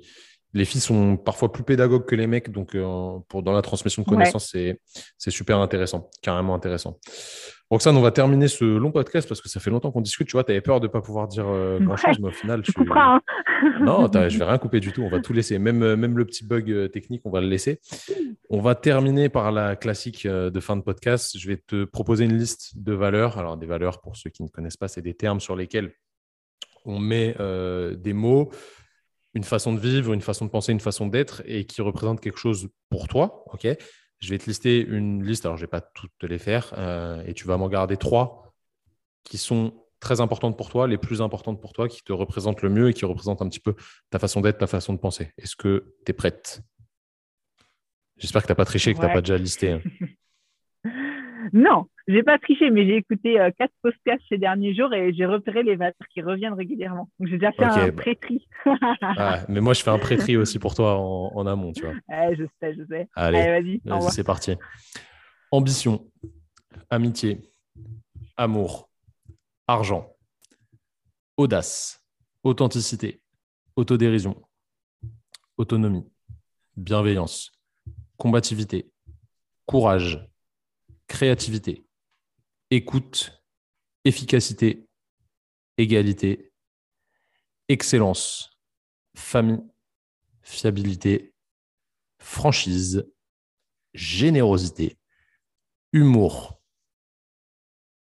les 0.54 0.64
filles 0.64 0.80
sont 0.80 1.16
parfois 1.16 1.52
plus 1.52 1.62
pédagogues 1.62 2.06
que 2.06 2.14
les 2.14 2.26
mecs, 2.26 2.50
donc 2.50 2.74
euh, 2.74 3.18
pour, 3.28 3.42
dans 3.42 3.52
la 3.52 3.62
transmission 3.62 4.02
de 4.02 4.08
connaissances, 4.08 4.52
ouais. 4.54 4.80
c'est 5.18 5.30
super 5.30 5.58
intéressant, 5.58 6.10
carrément 6.22 6.54
intéressant. 6.54 6.98
Roxane, 7.70 7.96
on 7.98 8.00
va 8.00 8.10
terminer 8.12 8.48
ce 8.48 8.64
long 8.64 8.90
podcast 8.90 9.28
parce 9.28 9.42
que 9.42 9.48
ça 9.50 9.60
fait 9.60 9.68
longtemps 9.68 9.90
qu'on 9.90 10.00
discute. 10.00 10.26
Tu 10.26 10.32
vois, 10.32 10.44
tu 10.44 10.52
avais 10.52 10.62
peur 10.62 10.80
de 10.80 10.86
ne 10.86 10.92
pas 10.92 11.02
pouvoir 11.02 11.28
dire 11.28 11.46
euh, 11.46 11.78
grand-chose, 11.78 12.16
ouais, 12.16 12.22
mais 12.22 12.28
au 12.28 12.32
final, 12.32 12.62
tu. 12.62 12.72
Hein. 12.96 13.20
non, 13.82 14.10
je 14.10 14.38
vais 14.38 14.44
rien 14.44 14.56
couper 14.56 14.80
du 14.80 14.92
tout. 14.92 15.02
On 15.02 15.10
va 15.10 15.20
tout 15.20 15.34
laisser. 15.34 15.58
Même, 15.58 15.94
même 15.96 16.16
le 16.16 16.24
petit 16.24 16.46
bug 16.46 16.70
euh, 16.70 16.88
technique, 16.88 17.22
on 17.26 17.30
va 17.30 17.42
le 17.42 17.48
laisser. 17.48 17.80
On 18.48 18.60
va 18.60 18.74
terminer 18.74 19.28
par 19.28 19.52
la 19.52 19.76
classique 19.76 20.24
euh, 20.24 20.50
de 20.50 20.60
fin 20.60 20.76
de 20.76 20.82
podcast. 20.82 21.38
Je 21.38 21.46
vais 21.46 21.58
te 21.58 21.84
proposer 21.84 22.24
une 22.24 22.38
liste 22.38 22.78
de 22.82 22.94
valeurs. 22.94 23.38
Alors, 23.38 23.58
des 23.58 23.66
valeurs, 23.66 24.00
pour 24.00 24.16
ceux 24.16 24.30
qui 24.30 24.42
ne 24.42 24.48
connaissent 24.48 24.78
pas, 24.78 24.88
c'est 24.88 25.02
des 25.02 25.14
termes 25.14 25.40
sur 25.40 25.54
lesquels 25.54 25.92
on 26.86 26.98
met 26.98 27.36
euh, 27.40 27.94
des 27.94 28.14
mots, 28.14 28.50
une 29.38 29.44
façon 29.44 29.72
de 29.72 29.78
vivre, 29.78 30.12
une 30.12 30.20
façon 30.20 30.46
de 30.46 30.50
penser, 30.50 30.72
une 30.72 30.80
façon 30.80 31.06
d'être 31.06 31.42
et 31.46 31.64
qui 31.64 31.80
représentent 31.80 32.20
quelque 32.20 32.40
chose 32.40 32.68
pour 32.90 33.06
toi. 33.06 33.44
ok? 33.52 33.68
Je 34.18 34.30
vais 34.30 34.38
te 34.38 34.46
lister 34.46 34.80
une 34.80 35.24
liste, 35.24 35.46
alors 35.46 35.56
je 35.56 35.62
ne 35.62 35.66
vais 35.66 35.70
pas 35.70 35.80
toutes 35.80 36.10
te 36.18 36.26
les 36.26 36.38
faire, 36.38 36.74
euh, 36.76 37.22
et 37.24 37.34
tu 37.34 37.46
vas 37.46 37.56
m'en 37.56 37.68
garder 37.68 37.96
trois 37.96 38.52
qui 39.22 39.38
sont 39.38 39.84
très 40.00 40.20
importantes 40.20 40.58
pour 40.58 40.70
toi, 40.70 40.88
les 40.88 40.98
plus 40.98 41.22
importantes 41.22 41.60
pour 41.60 41.72
toi, 41.72 41.86
qui 41.86 42.02
te 42.02 42.12
représentent 42.12 42.62
le 42.62 42.68
mieux 42.68 42.88
et 42.88 42.94
qui 42.94 43.04
représentent 43.04 43.40
un 43.40 43.48
petit 43.48 43.60
peu 43.60 43.76
ta 44.10 44.18
façon 44.18 44.40
d'être, 44.40 44.58
ta 44.58 44.66
façon 44.66 44.92
de 44.92 44.98
penser. 44.98 45.32
Est-ce 45.38 45.54
que 45.54 45.94
tu 46.04 46.10
es 46.10 46.12
prête? 46.12 46.60
J'espère 48.16 48.42
que 48.42 48.48
tu 48.48 48.50
n'as 48.50 48.56
pas 48.56 48.64
triché, 48.64 48.92
que 48.92 48.98
tu 48.98 49.06
n'as 49.06 49.12
pas 49.12 49.20
déjà 49.20 49.38
listé. 49.38 49.70
Hein. 49.70 49.82
non, 51.52 51.86
j'ai 52.08 52.22
pas 52.22 52.38
triché, 52.38 52.70
mais 52.70 52.86
j'ai 52.86 52.96
écouté 52.96 53.38
euh, 53.38 53.50
quatre 53.56 53.72
podcasts 53.82 54.22
ces 54.30 54.38
derniers 54.38 54.74
jours 54.74 54.92
et 54.94 55.12
j'ai 55.12 55.26
repéré 55.26 55.62
les 55.62 55.76
valeurs 55.76 55.92
qui 56.12 56.22
reviennent 56.22 56.54
régulièrement. 56.54 57.10
Donc 57.20 57.28
j'ai 57.28 57.36
déjà 57.36 57.52
fait 57.52 57.64
un 57.64 57.88
bah... 57.88 57.92
pré-tri. 57.92 58.48
ah, 59.02 59.40
mais 59.48 59.60
moi, 59.60 59.74
je 59.74 59.82
fais 59.82 59.90
un 59.90 59.98
pré-tri 59.98 60.38
aussi 60.38 60.58
pour 60.58 60.74
toi 60.74 60.98
en, 60.98 61.46
amont, 61.46 61.72
tu 61.72 61.82
vois. 61.82 61.92
je 62.34 62.44
sais, 62.60 62.74
je 62.74 62.86
sais. 62.88 63.08
Allez, 63.14 63.80
vas-y, 63.86 64.10
c'est 64.10 64.24
parti. 64.24 64.54
Ambition, 65.50 66.10
amitié, 66.88 67.42
amour, 68.38 68.88
argent, 69.66 70.10
audace, 71.36 72.02
authenticité, 72.42 73.20
autodérision, 73.76 74.42
autonomie, 75.58 76.10
bienveillance, 76.74 77.52
combativité, 78.16 78.90
courage, 79.66 80.26
créativité, 81.06 81.84
écoute, 82.70 83.42
efficacité, 84.04 84.88
égalité, 85.76 86.52
excellence, 87.68 88.58
famille, 89.14 89.60
fiabilité, 90.42 91.34
franchise, 92.18 93.10
générosité, 93.94 94.98
humour. 95.92 96.60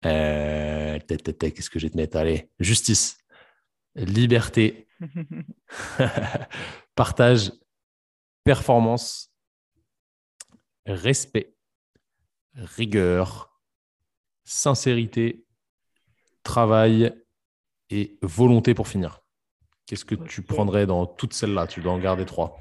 Euh, 0.05 0.99
qu'est-ce 0.99 1.71
que 1.71 1.79
je 1.79 1.87
vais 1.87 1.91
te 1.91 1.97
mettre? 1.97 2.17
Allez, 2.17 2.51
justice, 2.59 3.19
liberté, 3.95 4.89
partage, 6.95 7.53
performance, 8.45 9.33
respect, 10.87 11.55
rigueur, 12.55 13.52
sincérité, 14.45 15.45
travail 16.43 17.13
et 17.91 18.19
volonté 18.23 18.75
pour 18.75 18.89
finir. 18.89 19.21
Qu'est-ce 19.87 20.05
que 20.05 20.15
tu 20.15 20.43
prendrais 20.43 20.87
dans 20.87 21.07
toutes 21.07 21.33
celles-là? 21.33 21.67
Tu 21.67 21.81
dois 21.81 21.93
en 21.93 21.99
garder 21.99 22.25
trois. 22.25 22.57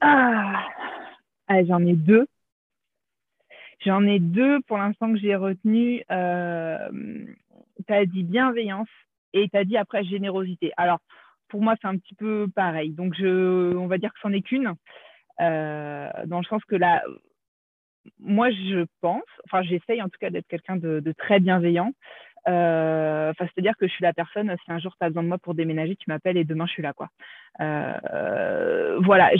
Ah, 0.00 0.66
ah 1.48 1.64
j'en 1.64 1.84
ai 1.84 1.94
deux. 1.94 2.26
J'en 3.84 4.04
ai 4.06 4.18
deux 4.18 4.60
pour 4.62 4.78
l'instant 4.78 5.12
que 5.12 5.18
j'ai 5.18 5.36
retenu. 5.36 6.02
Euh, 6.10 6.88
tu 7.86 7.92
as 7.92 8.06
dit 8.06 8.22
bienveillance 8.22 8.88
et 9.32 9.48
tu 9.48 9.56
as 9.56 9.64
dit 9.64 9.76
après 9.76 10.04
générosité. 10.04 10.72
Alors, 10.76 10.98
pour 11.48 11.62
moi, 11.62 11.74
c'est 11.80 11.88
un 11.88 11.96
petit 11.98 12.14
peu 12.14 12.48
pareil. 12.54 12.90
Donc, 12.90 13.14
je, 13.14 13.74
on 13.76 13.86
va 13.86 13.98
dire 13.98 14.12
que 14.12 14.18
c'en 14.22 14.32
est 14.32 14.42
qu'une, 14.42 14.74
euh, 15.40 16.08
dans 16.26 16.38
le 16.38 16.44
sens 16.44 16.64
que 16.64 16.76
là, 16.76 17.02
moi, 18.18 18.50
je 18.50 18.84
pense, 19.00 19.22
enfin, 19.46 19.62
j'essaye 19.62 20.02
en 20.02 20.08
tout 20.08 20.18
cas 20.20 20.30
d'être 20.30 20.48
quelqu'un 20.48 20.76
de, 20.76 21.14
très 21.16 21.40
bienveillant. 21.40 21.92
Euh, 22.46 23.32
c'est-à-dire 23.38 23.76
que 23.78 23.86
je 23.86 23.92
suis 23.92 24.02
la 24.02 24.12
personne, 24.12 24.54
si 24.64 24.72
un 24.72 24.78
jour 24.78 24.94
tu 24.98 25.04
as 25.04 25.08
besoin 25.08 25.22
de 25.22 25.28
moi 25.28 25.38
pour 25.38 25.54
déménager, 25.54 25.96
tu 25.96 26.04
m'appelles 26.08 26.36
et 26.36 26.44
demain 26.44 26.66
je 26.66 26.72
suis 26.72 26.82
là. 26.82 26.92
Quoi. 26.92 27.08
Euh, 27.60 28.98
voilà, 29.00 29.30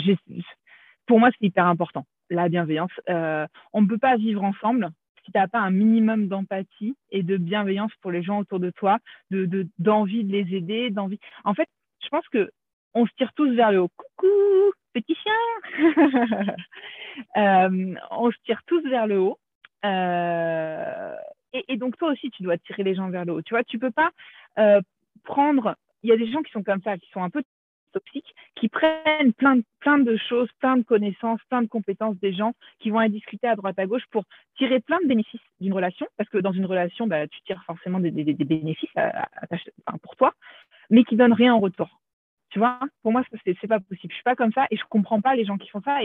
pour 1.05 1.19
moi, 1.19 1.29
c'est 1.31 1.45
hyper 1.45 1.67
important, 1.67 2.05
la 2.29 2.49
bienveillance. 2.49 2.91
Euh, 3.09 3.45
on 3.73 3.81
ne 3.83 3.87
peut 3.87 3.99
pas 3.99 4.17
vivre 4.17 4.43
ensemble 4.43 4.89
si 5.23 5.31
tu 5.31 5.37
n'as 5.37 5.47
pas 5.47 5.59
un 5.59 5.71
minimum 5.71 6.27
d'empathie 6.27 6.95
et 7.11 7.23
de 7.23 7.37
bienveillance 7.37 7.91
pour 8.01 8.11
les 8.11 8.23
gens 8.23 8.39
autour 8.39 8.59
de 8.59 8.71
toi, 8.71 8.97
d'envie 9.31 10.23
de, 10.23 10.29
de 10.29 10.31
les 10.31 10.55
aider, 10.55 10.89
d'envie. 10.89 11.19
En 11.43 11.53
fait, 11.53 11.67
je 12.03 12.09
pense 12.09 12.27
que 12.29 12.49
on 12.95 13.05
se 13.05 13.11
tire 13.17 13.33
tous 13.33 13.53
vers 13.53 13.71
le 13.71 13.81
haut. 13.81 13.91
Coucou, 13.97 14.73
petit 14.93 15.15
chien 15.15 15.33
On 17.35 18.31
se 18.31 18.37
tire 18.45 18.61
tous 18.65 18.81
vers 18.89 19.07
le 19.07 19.19
haut. 19.19 19.39
Euh, 19.85 21.15
et, 21.67 21.77
donc, 21.77 21.97
toi 21.97 22.11
aussi, 22.11 22.29
tu 22.31 22.43
dois 22.43 22.57
tirer 22.57 22.83
les 22.83 22.95
gens 22.95 23.09
vers 23.09 23.25
le 23.25 23.33
haut. 23.33 23.41
Tu 23.41 23.53
vois, 23.53 23.63
tu 23.63 23.79
peux 23.79 23.91
pas 23.91 24.11
euh, 24.57 24.81
prendre. 25.23 25.75
Il 26.03 26.09
y 26.09 26.13
a 26.13 26.17
des 26.17 26.31
gens 26.31 26.41
qui 26.41 26.51
sont 26.51 26.63
comme 26.63 26.81
ça, 26.81 26.97
qui 26.97 27.09
sont 27.11 27.23
un 27.23 27.29
peu 27.29 27.43
toxiques, 27.93 28.35
qui 28.55 28.67
prennent 28.67 29.31
plein 29.33 29.55
de, 29.55 30.17
choses, 30.17 30.49
plein 30.59 30.75
de 30.75 30.83
connaissances, 30.83 31.39
plein 31.49 31.61
de 31.61 31.67
compétences 31.67 32.17
des 32.17 32.33
gens, 32.33 32.53
qui 32.79 32.89
vont 32.89 33.05
discuter 33.07 33.47
à 33.47 33.55
droite 33.55 33.79
à 33.79 33.85
gauche 33.85 34.05
pour 34.11 34.25
tirer 34.57 34.81
plein 34.81 34.99
de 35.01 35.07
bénéfices 35.07 35.39
d'une 35.61 35.73
relation, 35.73 36.05
parce 36.17 36.29
que 36.29 36.37
dans 36.37 36.51
une 36.51 36.65
relation, 36.65 37.07
bah, 37.07 37.25
tu 37.27 37.41
tires 37.43 37.63
forcément 37.65 37.99
des, 37.99 38.11
bénéfices 38.11 38.89
pour 40.01 40.15
toi, 40.17 40.33
mais 40.89 41.05
qui 41.05 41.15
donnent 41.15 41.33
rien 41.33 41.53
en 41.53 41.59
retour. 41.59 42.01
Tu 42.55 42.59
vois, 42.59 42.79
pour 43.03 43.11
moi, 43.11 43.21
c'est 43.43 43.67
pas 43.67 43.81
possible. 43.81 44.11
Je 44.11 44.15
suis 44.15 44.23
pas 44.23 44.37
comme 44.37 44.53
ça 44.53 44.65
et 44.71 44.77
je 44.77 44.83
comprends 44.87 45.19
pas 45.19 45.35
les 45.35 45.43
gens 45.43 45.57
qui 45.57 45.67
font 45.67 45.81
ça. 45.81 45.99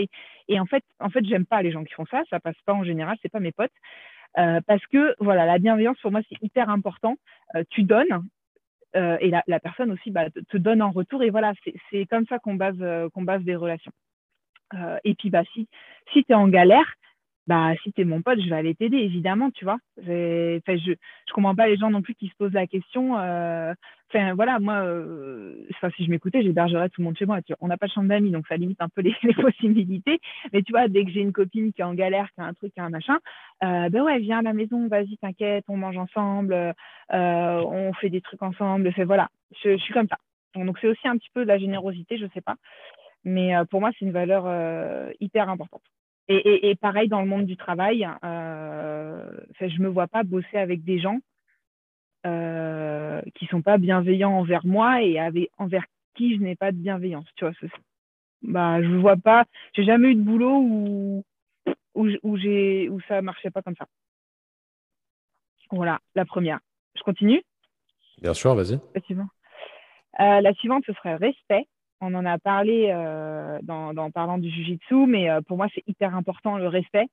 Et, 0.49 0.59
en 0.59 0.67
fait, 0.67 0.83
en 0.99 1.09
fait, 1.09 1.25
j'aime 1.25 1.47
pas 1.47 1.63
les 1.63 1.71
gens 1.71 1.85
qui 1.85 1.95
font 1.95 2.07
ça. 2.07 2.23
Ça 2.29 2.41
passe 2.41 2.61
pas 2.67 2.73
en 2.73 2.83
général. 2.83 3.17
C'est 3.23 3.29
pas 3.29 3.39
mes 3.39 3.53
potes. 3.53 3.71
Euh, 4.37 4.61
parce 4.67 4.85
que 4.87 5.15
voilà, 5.21 5.47
la 5.47 5.59
bienveillance 5.59 5.99
pour 6.01 6.11
moi 6.11 6.23
c'est 6.29 6.43
hyper 6.43 6.69
important. 6.69 7.19
Euh, 7.55 7.63
tu 7.71 7.85
donnes 7.85 8.25
euh, 8.97 9.17
et 9.21 9.31
la, 9.31 9.45
la, 9.47 9.61
personne 9.61 9.93
aussi 9.93 10.11
bah, 10.11 10.29
te, 10.31 10.57
donne 10.57 10.83
en 10.83 10.91
retour 10.91 11.23
et 11.23 11.31
voilà, 11.31 11.53
c'est 11.91 12.07
comme 12.07 12.27
ça 12.27 12.41
qu'on 12.41 12.55
base 12.55 12.79
qu'on 13.13 13.23
base 13.23 13.43
des 13.43 13.57
relations. 13.57 13.93
et 15.05 15.15
puis 15.15 15.31
bah 15.31 15.43
si 15.53 15.69
si 16.13 16.25
tu 16.25 16.33
es 16.33 16.35
en 16.35 16.49
galère, 16.49 16.95
bah 17.51 17.75
si 17.83 17.93
tu 17.93 18.03
es 18.03 18.05
mon 18.05 18.23
pote, 18.23 18.41
je 18.41 18.49
vais 18.49 18.55
aller 18.55 18.77
t'aider, 18.77 18.99
évidemment, 18.99 19.51
tu 19.51 19.65
vois. 19.65 19.79
Enfin, 19.99 20.07
je 20.77 20.93
je 21.27 21.33
comprends 21.33 21.57
pas 21.57 21.67
les 21.67 21.77
gens 21.77 21.91
non 21.91 22.01
plus 22.01 22.15
qui 22.15 22.29
se 22.29 22.35
posent 22.39 22.53
la 22.53 22.69
question. 22.69 23.19
Euh, 23.19 23.75
enfin, 24.09 24.35
voilà, 24.35 24.61
moi, 24.61 24.75
euh, 24.85 25.67
si 25.97 26.05
je 26.05 26.11
m'écoutais, 26.11 26.43
j'hébergerais 26.43 26.91
tout 26.91 27.01
le 27.01 27.07
monde 27.07 27.19
chez 27.19 27.27
moi. 27.27 27.43
Tu 27.43 27.53
vois. 27.53 27.57
On 27.61 27.67
n'a 27.67 27.77
pas 27.77 27.89
de 27.89 27.93
chambre 27.93 28.09
d'amis, 28.09 28.31
donc 28.31 28.47
ça 28.47 28.57
limite 28.57 28.81
un 28.81 28.89
peu 28.89 29.03
les, 29.25 29.35
possibilités. 29.35 30.21
Mais 30.53 30.63
tu 30.63 30.71
vois, 30.71 30.87
dès 30.87 31.05
que 31.05 31.11
j'ai 31.11 31.23
une 31.23 31.33
copine 31.33 31.73
qui 31.73 31.81
est 31.81 31.85
en 31.85 31.95
galère, 31.95 32.29
qui 32.37 32.41
a 32.41 32.45
un 32.45 32.55
truc, 32.55 32.73
qui 32.73 32.79
a 32.79 32.85
un 32.85 32.91
machin, 32.91 33.19
euh, 33.65 33.89
ben 33.89 34.03
ouais, 34.03 34.21
viens 34.21 34.39
à 34.39 34.43
la 34.43 34.53
maison, 34.53 34.87
vas-y, 34.87 35.19
t'inquiète, 35.19 35.65
on 35.67 35.77
mange 35.77 35.99
ensemble, 35.99 36.55
on 37.11 37.93
fait 37.95 38.11
des 38.11 38.21
trucs 38.21 38.43
ensemble. 38.43 38.93
C'est 38.95 39.03
voilà, 39.03 39.29
je, 39.65 39.73
je, 39.73 39.83
suis 39.83 39.93
comme 39.93 40.07
ça. 40.07 40.19
Donc 40.55 40.79
c'est 40.81 40.87
aussi 40.89 41.09
un 41.09 41.17
petit 41.19 41.31
peu 41.35 41.43
de 41.43 41.49
la 41.49 41.59
générosité, 41.59 42.17
je 42.17 42.27
sais 42.33 42.43
pas. 42.43 42.55
Mais 43.25 43.55
pour 43.73 43.81
moi, 43.81 43.91
c'est 43.99 44.05
une 44.05 44.13
valeur 44.13 44.47
hyper 45.19 45.49
importante. 45.49 45.83
Et, 46.33 46.77
pareil 46.77 47.09
dans 47.09 47.21
le 47.21 47.27
monde 47.27 47.45
du 47.45 47.57
travail, 47.57 48.09
euh, 48.25 49.31
je 49.61 49.65
ne 49.65 49.83
me 49.83 49.89
vois 49.89 50.07
pas 50.07 50.23
bosser 50.23 50.59
avec 50.59 50.85
des 50.85 51.01
gens 51.01 51.19
euh, 52.25 53.21
qui 53.35 53.47
ne 53.47 53.51
sont 53.51 53.63
pas 53.63 53.79
bienveillants 53.79 54.39
envers 54.39 54.65
moi 54.65 55.03
et 55.03 55.19
envers 55.59 55.85
qui 56.15 56.37
je 56.37 56.41
n'ai 56.41 56.55
pas 56.55 56.71
de 56.71 56.77
bienveillance. 56.77 57.27
Tu 57.35 57.45
vois, 57.45 57.55
bah, 58.43 58.81
je 58.81 58.87
ne 58.87 58.99
vois 58.99 59.17
pas, 59.17 59.45
j'ai 59.75 59.85
jamais 59.85 60.11
eu 60.11 60.15
de 60.15 60.23
boulot 60.23 60.59
où, 60.61 61.25
où, 61.95 62.09
où, 62.23 62.37
où 62.37 63.01
ça 63.09 63.17
ne 63.17 63.21
marchait 63.23 63.51
pas 63.51 63.63
comme 63.63 63.77
ça. 63.77 63.87
Voilà, 65.73 65.99
la 66.15 66.25
première. 66.25 66.61
Je 66.97 67.03
continue? 67.03 67.43
Bien 68.23 68.35
sûr, 68.35 68.55
vas-y. 68.55 68.79
La 68.95 69.01
suivante. 69.01 69.31
Euh, 70.21 70.41
la 70.41 70.55
suivante, 70.55 70.85
ce 70.87 70.93
serait 70.93 71.17
respect 71.17 71.67
on 72.01 72.15
en 72.15 72.25
a 72.25 72.39
parlé 72.39 72.91
euh, 72.91 73.59
dans, 73.63 73.93
dans, 73.95 74.11
parlant 74.11 74.39
du 74.39 74.51
jujitsu, 74.51 75.07
mais 75.07 75.31
euh, 75.31 75.41
pour 75.43 75.57
moi, 75.57 75.69
c'est 75.75 75.85
hyper 75.87 76.15
important 76.15 76.57
le 76.57 76.69
respect. 76.69 77.07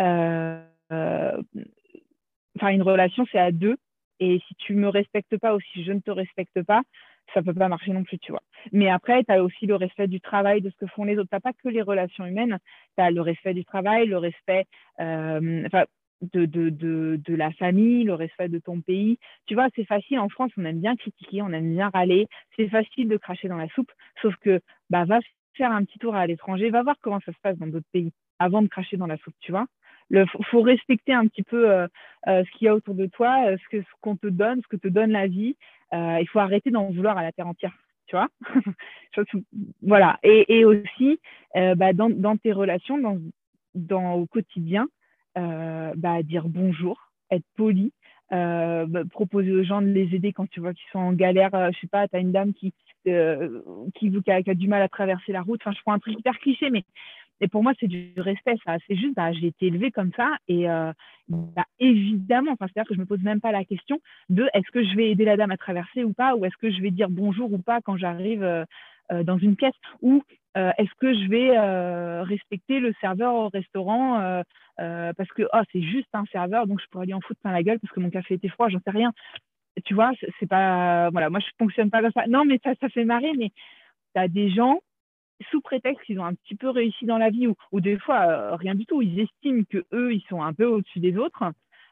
Euh, 0.00 0.62
enfin, 0.90 2.68
une 2.68 2.82
relation, 2.82 3.24
c'est 3.32 3.38
à 3.38 3.52
deux. 3.52 3.76
Et 4.20 4.40
si 4.46 4.54
tu 4.56 4.74
me 4.74 4.88
respectes 4.88 5.36
pas 5.38 5.54
ou 5.54 5.60
si 5.60 5.84
je 5.84 5.92
ne 5.92 6.00
te 6.00 6.10
respecte 6.10 6.62
pas, 6.62 6.82
ça 7.34 7.42
peut 7.42 7.52
pas 7.52 7.68
marcher 7.68 7.92
non 7.92 8.04
plus, 8.04 8.18
tu 8.18 8.32
vois. 8.32 8.42
Mais 8.72 8.88
après, 8.88 9.24
tu 9.24 9.32
as 9.32 9.42
aussi 9.42 9.66
le 9.66 9.74
respect 9.74 10.06
du 10.06 10.20
travail, 10.20 10.60
de 10.60 10.70
ce 10.70 10.76
que 10.76 10.86
font 10.86 11.04
les 11.04 11.18
autres. 11.18 11.28
Tu 11.32 11.40
pas 11.40 11.52
que 11.52 11.68
les 11.68 11.82
relations 11.82 12.24
humaines, 12.24 12.58
tu 12.96 13.02
as 13.02 13.10
le 13.10 13.20
respect 13.20 13.52
du 13.52 13.64
travail, 13.64 14.06
le 14.06 14.18
respect, 14.18 14.66
enfin, 14.98 15.84
de, 16.22 16.46
de, 16.46 16.70
de, 16.70 17.20
de, 17.24 17.34
la 17.34 17.50
famille, 17.52 18.04
le 18.04 18.14
respect 18.14 18.48
de 18.48 18.58
ton 18.58 18.80
pays. 18.80 19.18
Tu 19.46 19.54
vois, 19.54 19.68
c'est 19.74 19.84
facile 19.84 20.18
en 20.18 20.28
France, 20.28 20.50
on 20.56 20.64
aime 20.64 20.80
bien 20.80 20.96
critiquer, 20.96 21.42
on 21.42 21.52
aime 21.52 21.74
bien 21.74 21.90
râler, 21.90 22.26
c'est 22.56 22.68
facile 22.68 23.08
de 23.08 23.16
cracher 23.16 23.48
dans 23.48 23.56
la 23.56 23.68
soupe, 23.68 23.92
sauf 24.22 24.34
que 24.36 24.60
bah, 24.90 25.04
va 25.04 25.20
faire 25.54 25.72
un 25.72 25.84
petit 25.84 25.98
tour 25.98 26.14
à 26.14 26.26
l'étranger, 26.26 26.70
va 26.70 26.82
voir 26.82 26.96
comment 27.00 27.20
ça 27.24 27.32
se 27.32 27.38
passe 27.42 27.58
dans 27.58 27.66
d'autres 27.66 27.88
pays 27.92 28.12
avant 28.38 28.62
de 28.62 28.68
cracher 28.68 28.96
dans 28.96 29.06
la 29.06 29.16
soupe, 29.18 29.34
tu 29.40 29.52
vois. 29.52 29.66
Il 30.10 30.24
faut 30.50 30.62
respecter 30.62 31.12
un 31.12 31.26
petit 31.26 31.42
peu 31.42 31.68
euh, 31.68 31.88
euh, 32.28 32.44
ce 32.44 32.50
qu'il 32.56 32.66
y 32.66 32.68
a 32.68 32.74
autour 32.74 32.94
de 32.94 33.06
toi, 33.06 33.48
euh, 33.48 33.56
ce 33.70 33.82
qu'on 34.00 34.14
ce 34.14 34.20
te 34.20 34.26
donne, 34.28 34.62
ce 34.62 34.68
que 34.68 34.76
te 34.76 34.88
donne 34.88 35.10
la 35.10 35.26
vie. 35.26 35.56
il 35.92 36.26
faut 36.30 36.38
arrêter 36.38 36.70
d'en 36.70 36.90
vouloir 36.90 37.18
à 37.18 37.22
la 37.22 37.32
terre 37.32 37.48
entière, 37.48 37.76
tu 38.06 38.16
vois. 38.16 38.28
voilà. 39.82 40.18
Et, 40.22 40.58
et 40.58 40.64
aussi, 40.64 41.18
bah, 41.54 41.92
dans, 41.92 42.10
dans, 42.10 42.36
tes 42.36 42.52
relations, 42.52 42.98
dans, 42.98 43.18
dans, 43.74 44.14
au 44.14 44.26
quotidien, 44.26 44.86
bah, 45.36 46.22
dire 46.22 46.48
bonjour, 46.48 47.12
être 47.30 47.44
poli, 47.56 47.92
euh, 48.32 48.86
bah, 48.86 49.02
proposer 49.08 49.52
aux 49.52 49.62
gens 49.62 49.80
de 49.80 49.86
les 49.86 50.14
aider 50.14 50.32
quand 50.32 50.48
tu 50.50 50.60
vois 50.60 50.74
qu'ils 50.74 50.88
sont 50.90 50.98
en 50.98 51.12
galère. 51.12 51.54
Euh, 51.54 51.70
je 51.72 51.80
sais 51.80 51.86
pas, 51.86 52.08
tu 52.08 52.16
as 52.16 52.20
une 52.20 52.32
dame 52.32 52.52
qui, 52.54 52.72
qui, 53.04 53.12
qui 53.94 54.30
a, 54.30 54.34
a, 54.34 54.54
du 54.54 54.68
mal 54.68 54.82
à 54.82 54.88
traverser 54.88 55.32
la 55.32 55.42
route. 55.42 55.60
Enfin, 55.62 55.74
je 55.76 55.80
prends 55.82 55.92
un 55.92 55.98
truc 55.98 56.18
hyper 56.18 56.38
cliché, 56.38 56.70
mais 56.70 56.84
et 57.40 57.48
pour 57.48 57.62
moi, 57.62 57.72
c'est 57.78 57.86
du 57.86 58.14
respect. 58.16 58.56
C'est 58.86 58.96
juste, 58.96 59.14
bah, 59.14 59.30
j'ai 59.32 59.48
été 59.48 59.66
élevée 59.66 59.90
comme 59.90 60.10
ça. 60.16 60.30
Et 60.48 60.68
euh, 60.68 60.92
bah, 61.28 61.66
évidemment, 61.78 62.56
c'est-à-dire 62.58 62.84
que 62.84 62.94
je 62.94 62.98
ne 62.98 63.02
me 63.02 63.06
pose 63.06 63.22
même 63.22 63.40
pas 63.40 63.52
la 63.52 63.64
question 63.64 64.00
de 64.30 64.48
est-ce 64.54 64.70
que 64.72 64.82
je 64.82 64.96
vais 64.96 65.10
aider 65.10 65.24
la 65.24 65.36
dame 65.36 65.50
à 65.50 65.56
traverser 65.56 66.02
ou 66.02 66.12
pas, 66.12 66.34
ou 66.34 66.44
est-ce 66.46 66.56
que 66.56 66.70
je 66.70 66.80
vais 66.80 66.90
dire 66.90 67.10
bonjour 67.10 67.52
ou 67.52 67.58
pas 67.58 67.80
quand 67.82 67.96
j'arrive 67.96 68.42
euh, 68.42 68.64
euh, 69.12 69.22
dans 69.22 69.38
une 69.38 69.54
pièce, 69.54 69.74
est-ce 70.56 70.94
que 70.98 71.12
je 71.12 71.28
vais 71.28 72.22
respecter 72.22 72.80
le 72.80 72.92
serveur 73.00 73.34
au 73.34 73.48
restaurant 73.48 74.42
parce 74.76 75.28
que 75.34 75.42
oh, 75.52 75.60
c'est 75.72 75.82
juste 75.82 76.08
un 76.12 76.24
serveur, 76.26 76.66
donc 76.66 76.80
je 76.80 76.86
pourrais 76.90 77.06
lui 77.06 77.14
en 77.14 77.20
foutre 77.20 77.40
plein 77.40 77.52
la 77.52 77.62
gueule 77.62 77.78
parce 77.78 77.92
que 77.92 78.00
mon 78.00 78.10
café 78.10 78.34
était 78.34 78.48
froid, 78.48 78.68
j'en 78.68 78.80
sais 78.80 78.90
rien. 78.90 79.12
Tu 79.84 79.94
vois, 79.94 80.12
c'est 80.40 80.46
pas. 80.46 81.10
Moi, 81.10 81.40
je 81.40 81.46
fonctionne 81.58 81.90
pas 81.90 82.00
comme 82.00 82.12
ça. 82.12 82.26
Non, 82.26 82.44
mais 82.44 82.58
ça, 82.64 82.72
ça 82.80 82.88
fait 82.88 83.04
marrer, 83.04 83.32
mais 83.36 83.50
tu 84.14 84.20
as 84.20 84.28
des 84.28 84.50
gens 84.50 84.80
sous 85.50 85.60
prétexte 85.60 86.04
qu'ils 86.04 86.18
ont 86.20 86.24
un 86.24 86.34
petit 86.34 86.54
peu 86.54 86.70
réussi 86.70 87.04
dans 87.04 87.18
la 87.18 87.30
vie 87.30 87.46
ou, 87.72 87.80
des 87.80 87.98
fois 87.98 88.22
euh, 88.26 88.56
rien 88.56 88.74
du 88.74 88.86
tout, 88.86 89.02
ils 89.02 89.20
estiment 89.20 89.64
que 89.68 89.84
eux 89.92 90.14
ils 90.14 90.24
sont 90.28 90.42
un 90.42 90.52
peu 90.52 90.64
au-dessus 90.64 91.00
des 91.00 91.16
autres. 91.16 91.44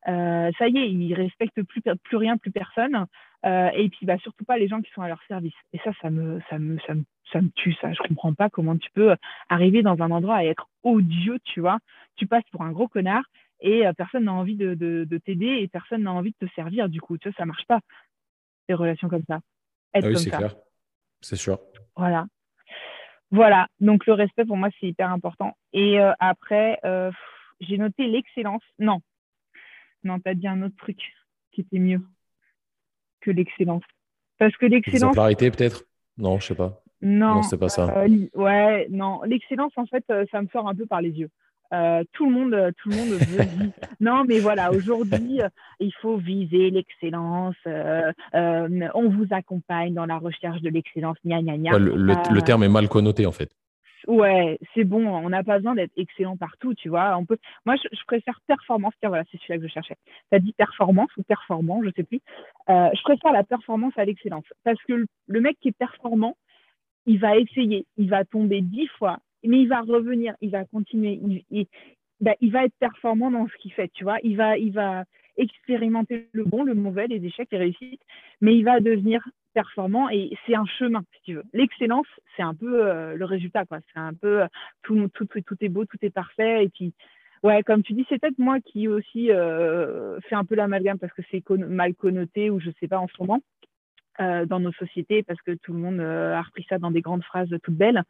Euh, 0.09 0.51
ça 0.59 0.69
y 0.69 0.79
est, 0.79 0.91
ils 0.91 1.15
respectent 1.15 1.63
plus, 1.63 1.83
plus 2.03 2.17
rien, 2.17 2.37
plus 2.37 2.51
personne. 2.51 3.07
Euh, 3.45 3.71
et 3.75 3.89
puis 3.89 4.07
bah, 4.07 4.19
surtout 4.19 4.45
pas 4.45 4.59
les 4.59 4.69
gens 4.69 4.81
qui 4.81 4.91
sont 4.93 5.03
à 5.03 5.09
leur 5.09 5.23
service. 5.29 5.55
Et 5.73 5.79
ça, 5.79 5.91
ça 6.01 6.11
me, 6.11 6.41
ça 6.49 6.59
me, 6.59 6.79
ça 6.87 6.95
me, 6.95 7.05
ça 7.33 7.41
me 7.41 7.51
tue. 7.51 7.75
Ça, 7.81 7.93
je 7.93 8.03
comprends 8.03 8.35
pas 8.35 8.51
comment 8.51 8.77
tu 8.77 8.91
peux 8.93 9.15
arriver 9.49 9.83
dans 9.83 10.01
un 10.03 10.11
endroit 10.11 10.45
et 10.45 10.49
être 10.49 10.69
odieux, 10.83 11.39
tu 11.45 11.61
vois. 11.61 11.79
Tu 12.17 12.27
passes 12.27 12.49
pour 12.51 12.63
un 12.63 12.73
gros 12.73 12.89
connard 12.89 13.25
et 13.61 13.85
personne 13.97 14.25
n'a 14.25 14.33
envie 14.33 14.57
de, 14.57 14.75
de, 14.75 15.19
t'aider 15.19 15.47
et 15.47 15.69
personne 15.69 16.03
n'a 16.03 16.13
envie 16.13 16.35
de 16.39 16.47
te 16.47 16.53
servir. 16.55 16.89
Du 16.89 17.01
coup, 17.01 17.17
tu 17.17 17.29
vois, 17.29 17.37
ça 17.37 17.47
marche 17.47 17.65
pas. 17.67 17.81
Des 18.69 18.75
relations 18.75 19.09
comme 19.09 19.25
ça. 19.27 19.41
Être 19.95 20.07
ah 20.07 20.09
oui, 20.09 20.19
c'est 20.19 20.31
clair. 20.31 20.55
C'est 21.21 21.37
sûr. 21.37 21.59
Voilà. 21.97 22.27
Voilà, 23.35 23.67
donc 23.81 24.07
le 24.07 24.13
respect 24.13 24.45
pour 24.45 24.57
moi 24.57 24.69
c'est 24.79 24.87
hyper 24.87 25.11
important. 25.11 25.57
Et 25.73 25.99
euh, 26.01 26.13
après, 26.21 26.79
euh, 26.85 27.11
j'ai 27.59 27.79
noté 27.79 28.07
l'excellence. 28.07 28.63
Non, 28.79 29.01
non, 30.05 30.21
tu 30.21 30.29
as 30.29 30.35
dit 30.35 30.47
un 30.47 30.63
autre 30.63 30.77
truc 30.77 30.99
qui 31.53 31.63
était 31.63 31.79
mieux 31.79 32.01
que 33.21 33.31
l'excellence. 33.31 33.83
Parce 34.39 34.57
que 34.57 34.67
l'excellence. 34.67 35.01
L'exemplarité 35.01 35.51
peut-être? 35.51 35.85
Non, 36.19 36.39
je 36.39 36.47
sais 36.47 36.55
pas. 36.55 36.83
Non, 37.01 37.37
non 37.37 37.43
c'est 37.43 37.59
pas 37.59 37.69
ça. 37.69 37.93
Euh, 37.99 38.29
ouais, 38.35 38.87
non, 38.91 39.23
l'excellence 39.23 39.73
en 39.77 39.87
fait, 39.87 40.05
ça 40.31 40.43
me 40.43 40.49
sort 40.49 40.69
un 40.69 40.75
peu 40.75 40.87
par 40.87 41.01
les 41.01 41.11
yeux. 41.11 41.31
Euh, 41.75 42.05
tout 42.13 42.27
le 42.27 42.33
monde, 42.33 42.55
euh, 42.55 42.71
tout 42.77 42.89
le 42.91 42.97
monde 42.97 43.09
veut 43.09 43.73
non, 44.01 44.25
mais 44.29 44.39
voilà, 44.39 44.71
aujourd'hui, 44.71 45.41
euh, 45.41 45.49
il 45.81 45.93
faut 46.01 46.17
viser 46.17 46.71
l'excellence. 46.71 47.57
on 47.67 49.09
vous 49.11 49.27
accompagne 49.31 49.95
dans 49.95 50.07
la 50.07 50.19
recherche 50.19 50.61
de 50.61 50.69
l'excellence. 50.69 51.17
le, 51.25 52.41
terme 52.41 52.63
est 52.63 52.69
mal 52.69 52.89
connoté 52.89 53.27
en 53.27 53.33
fait. 53.33 53.51
Ouais, 54.07 54.59
c'est 54.75 54.85
bon. 54.85 55.07
On 55.07 55.29
n'a 55.31 55.43
pas 55.43 55.59
besoin 55.59 55.75
d'être 55.75 55.93
excellent 55.97 56.37
partout, 56.37 56.75
tu 56.75 56.89
vois. 56.89 57.17
On 57.17 57.25
peut. 57.25 57.39
Moi, 57.65 57.77
je, 57.77 58.05
préfère 58.07 58.41
performance. 58.47 58.93
voilà, 59.03 59.25
c'est 59.31 59.39
celui-là 59.39 59.59
que 59.59 59.67
je 59.67 59.73
cherchais. 59.73 59.97
As 60.33 60.39
dit 60.39 60.53
performance 60.53 61.11
ou 61.17 61.23
performant, 61.23 61.83
je 61.83 61.91
sais 61.97 62.05
plus. 62.05 62.21
je 62.69 63.03
préfère 63.03 63.33
la 63.33 63.45
performance 63.45 63.95
à 63.97 64.05
l'excellence 64.05 64.45
parce 64.65 64.83
que 64.85 65.07
le 65.27 65.41
mec 65.41 65.59
qui 65.61 65.69
est 65.69 65.79
performant, 65.79 66.37
il 67.07 67.19
va 67.19 67.37
essayer, 67.37 67.87
il 67.97 68.09
va 68.09 68.25
tomber 68.25 68.61
dix 68.61 68.89
fois, 68.99 69.19
mais 69.43 69.61
il 69.61 69.69
va 69.69 69.81
revenir, 69.81 70.35
il 70.41 70.51
va 70.51 70.65
continuer, 70.65 71.21
il, 71.51 71.67
bah, 72.21 72.35
il, 72.41 72.51
va 72.51 72.65
être 72.65 72.75
performant 72.79 73.31
dans 73.31 73.47
ce 73.49 73.57
qu'il 73.61 73.73
fait, 73.73 73.91
tu 73.93 74.05
vois. 74.05 74.19
Il 74.23 74.37
va, 74.37 74.57
il 74.57 74.73
va 74.73 75.05
expérimenter 75.37 76.29
le 76.33 76.45
bon, 76.45 76.63
le 76.63 76.75
mauvais, 76.75 77.07
les 77.07 77.25
échecs, 77.25 77.49
les 77.53 77.59
réussites, 77.59 78.03
mais 78.41 78.57
il 78.57 78.65
va 78.65 78.81
devenir 78.81 79.21
performant 79.55 80.09
et 80.11 80.37
c'est 80.47 80.55
un 80.55 80.67
chemin, 80.67 81.03
si 81.15 81.23
tu 81.23 81.35
veux. 81.35 81.45
L'excellence, 81.53 82.07
c'est 82.37 82.43
un 82.43 82.55
peu 82.55 82.87
euh, 82.87 83.17
le 83.17 83.25
résultat, 83.25 83.65
quoi. 83.65 83.79
C'est 83.93 84.01
un 84.01 84.13
peu 84.13 84.43
euh, 84.43 84.47
tout, 84.83 85.09
tout, 85.15 85.27
tout, 85.27 85.57
est 85.61 85.69
beau, 85.69 85.85
tout 85.85 85.99
est 86.03 86.11
parfait. 86.11 86.65
Et 86.65 86.69
puis, 86.69 86.93
ouais, 87.43 87.63
comme 87.63 87.83
tu 87.83 87.95
dis, 87.95 88.05
c'est 88.09 88.21
peut-être 88.21 88.39
moi 88.39 88.61
qui 88.61 88.89
aussi 88.89 89.31
euh, 89.31 90.21
fais 90.29 90.35
un 90.35 90.45
peu 90.45 90.55
l'amalgame 90.55 90.99
parce 90.99 91.13
que 91.13 91.23
c'est 91.31 91.43
mal 91.51 91.95
connoté 91.95 92.51
ou 92.51 92.61
je 92.61 92.71
sais 92.81 92.89
pas 92.89 92.99
en 92.99 93.09
ce 93.09 93.15
moment. 93.21 93.41
dans 94.19 94.61
nos 94.61 94.73
sociétés 94.73 95.23
parce 95.23 95.41
que 95.43 95.53
tout 95.53 95.73
le 95.73 95.79
monde 95.79 96.01
a 96.01 96.43
repris 96.43 96.67
ça 96.69 96.79
dans 96.79 96.91
des 96.91 97.01
grandes 97.01 97.25
phrases 97.25 97.55
toutes 97.63 97.77
belles. 97.77 98.03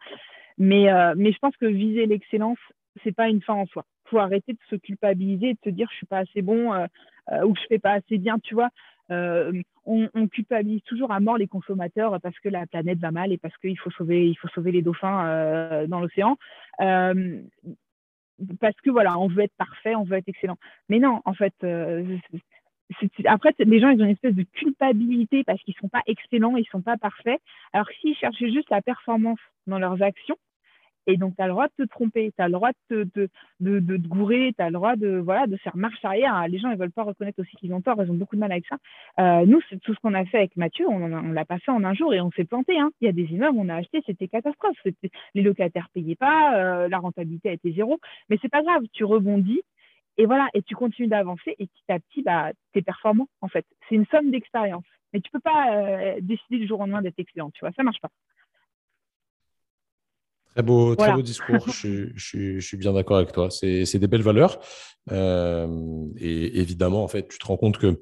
Mais, 0.58 0.86
mais 1.16 1.32
je 1.32 1.38
pense 1.38 1.56
que 1.56 1.66
viser 1.66 2.06
l'excellence, 2.06 2.58
c'est 3.02 3.14
pas 3.14 3.28
une 3.28 3.42
fin 3.42 3.54
en 3.54 3.66
soi. 3.66 3.84
Faut 4.06 4.18
arrêter 4.18 4.52
de 4.52 4.58
se 4.70 4.76
culpabiliser 4.76 5.54
de 5.54 5.58
se 5.64 5.70
dire 5.70 5.88
je 5.90 5.96
suis 5.96 6.06
pas 6.06 6.18
assez 6.18 6.42
bon 6.42 6.72
euh, 7.32 7.44
ou 7.46 7.54
je 7.56 7.62
fais 7.68 7.78
pas 7.78 7.92
assez 7.92 8.18
bien, 8.18 8.38
tu 8.38 8.54
vois. 8.54 8.70
On, 9.10 10.09
on, 10.14 10.28
culpabilise 10.28 10.82
toujours 10.85 11.12
à 11.12 11.20
mort 11.20 11.36
les 11.36 11.47
consommateurs 11.47 12.18
parce 12.20 12.39
que 12.40 12.48
la 12.48 12.66
planète 12.66 12.98
va 12.98 13.10
mal 13.10 13.32
et 13.32 13.39
parce 13.39 13.56
qu'il 13.59 13.78
faut 13.78 13.90
sauver, 13.90 14.28
il 14.28 14.36
faut 14.36 14.48
sauver 14.48 14.72
les 14.72 14.82
dauphins 14.82 15.86
dans 15.89 16.01
l'océan. 16.01 16.36
parce 16.78 18.76
que 18.82 18.90
voilà, 18.90 19.18
on 19.18 19.28
veut 19.28 19.43
être 19.43 19.56
parfait, 19.59 19.94
on 19.94 20.05
veut 20.05 20.16
être 20.16 20.28
excellent. 20.28 20.56
Mais 20.89 20.98
non, 20.98 21.20
en 21.24 21.35
fait, 21.35 21.55
après, 23.26 23.55
les 23.59 23.81
gens, 23.81 23.89
ils 23.89 24.01
ont 24.01 24.05
une 24.05 24.12
espèce 24.12 24.35
de 24.35 24.43
culpabilité 24.43 25.44
parce 25.44 25.60
qu'ils 25.62 25.74
ne 25.76 25.81
sont 25.81 25.89
pas 25.89 26.02
excellents, 26.06 26.56
ils 26.56 26.60
ne 26.60 26.70
sont 26.70 26.82
pas 26.82 26.97
parfaits. 26.97 27.40
Alors 27.72 27.89
s'ils 28.01 28.16
cherchaient 28.16 28.52
juste 28.52 28.70
la 28.70 28.82
performance 28.82 29.39
dans 29.66 29.78
leurs 29.78 30.02
actions, 30.02 30.36
et 31.06 31.16
donc, 31.16 31.35
tu 31.36 31.43
as 31.43 31.47
le 31.47 31.52
droit 31.52 31.66
de 31.66 31.85
te 31.85 31.89
tromper, 31.89 32.32
tu 32.36 32.43
as 32.43 32.48
le 32.48 32.52
droit 32.52 32.70
de 32.90 33.05
te, 33.05 33.28
de, 33.60 33.78
de, 33.81 33.97
gourer, 33.97 34.52
tu 34.56 34.62
as 34.62 34.68
le 34.68 34.72
droit 34.72 34.97
de, 34.97 35.18
voilà, 35.18 35.47
de 35.47 35.56
faire 35.59 35.76
marche 35.76 36.05
arrière. 36.05 36.47
Les 36.48 36.59
gens, 36.59 36.70
ils 36.70 36.78
veulent 36.78 36.90
pas 36.90 37.02
reconnaître 37.02 37.40
aussi 37.40 37.55
qu'ils 37.56 37.72
ont 37.74 37.81
tort, 37.81 38.02
ils 38.02 38.10
ont 38.10 38.14
beaucoup 38.14 38.36
de 38.36 38.40
mal 38.40 38.52
avec 38.52 38.64
ça. 38.66 38.76
Euh, 39.18 39.44
nous, 39.47 39.60
tout 39.82 39.94
ce 39.94 40.01
qu'on 40.01 40.14
a 40.14 40.24
fait 40.24 40.39
avec 40.39 40.56
Mathieu, 40.56 40.86
on 40.89 41.09
ne 41.09 41.35
l'a 41.35 41.44
pas 41.44 41.59
fait 41.59 41.70
en 41.70 41.85
un 41.85 41.94
jour 41.94 42.14
et 42.14 42.20
on 42.20 42.31
s'est 42.32 42.44
planté. 42.44 42.78
Hein. 42.78 42.90
Il 43.01 43.06
y 43.06 43.09
a 43.09 43.12
des 43.12 43.24
immeubles, 43.24 43.59
on 43.59 43.68
a 43.68 43.76
acheté, 43.76 44.02
c'était 44.06 44.28
catastrophe. 44.28 44.76
Les 45.35 45.43
locataires 45.43 45.89
ne 45.94 46.01
payaient 46.01 46.16
pas, 46.16 46.56
euh, 46.56 46.89
la 46.89 46.98
rentabilité 46.98 47.52
était 47.52 47.72
zéro. 47.72 47.98
Mais 48.31 48.39
c'est 48.40 48.51
pas 48.51 48.62
grave, 48.62 48.82
tu 48.93 49.05
rebondis 49.05 49.62
et 50.16 50.26
voilà, 50.26 50.48
et 50.55 50.62
tu 50.62 50.74
continues 50.74 51.09
d'avancer 51.09 51.56
et 51.59 51.66
petit 51.66 51.93
à 51.93 51.98
petit, 51.98 52.22
bah, 52.22 52.52
tu 52.72 52.78
es 52.78 52.82
performant 52.82 53.28
en 53.40 53.48
fait. 53.48 53.66
C'est 53.89 53.97
une 53.97 54.06
somme 54.06 54.31
d'expérience. 54.31 54.85
Mais 55.12 55.20
tu 55.20 55.31
peux 55.31 55.40
pas 55.40 55.76
euh, 55.76 56.16
décider 56.20 56.59
du 56.59 56.66
jour 56.66 56.81
au 56.81 56.82
lendemain 56.82 57.02
d'être 57.02 57.18
excellent, 57.18 57.51
tu 57.51 57.60
vois, 57.60 57.72
ça 57.72 57.85
marche 57.85 58.01
pas. 58.01 58.10
Très 60.55 60.62
beau, 60.62 60.94
très 60.94 61.12
beau 61.12 61.22
discours, 61.22 61.68
je, 61.68 62.10
je, 62.14 62.60
suis 62.60 62.76
bien 62.76 62.93
d'accord 62.93 63.16
avec 63.16 63.32
toi. 63.32 63.48
C'est 63.51 63.98
des 63.98 64.06
belles 64.06 64.22
valeurs. 64.22 64.60
Euh, 65.10 66.06
et 66.16 66.60
évidemment, 66.60 67.02
en 67.02 67.09
fait, 67.09 67.28
tu 67.28 67.39
te 67.39 67.47
rends 67.47 67.56
compte 67.56 67.78
que, 67.78 68.01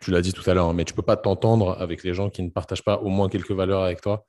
tu 0.00 0.10
l'as 0.10 0.20
dit 0.20 0.32
tout 0.32 0.48
à 0.48 0.54
l'heure, 0.54 0.68
hein, 0.68 0.74
mais 0.74 0.84
tu 0.84 0.92
peux 0.92 1.02
pas 1.02 1.16
t'entendre 1.16 1.76
avec 1.80 2.04
les 2.04 2.12
gens 2.12 2.28
qui 2.28 2.42
ne 2.42 2.50
partagent 2.50 2.84
pas 2.84 2.98
au 2.98 3.08
moins 3.08 3.28
quelques 3.28 3.52
valeurs 3.52 3.82
avec 3.82 4.00
toi. 4.00 4.26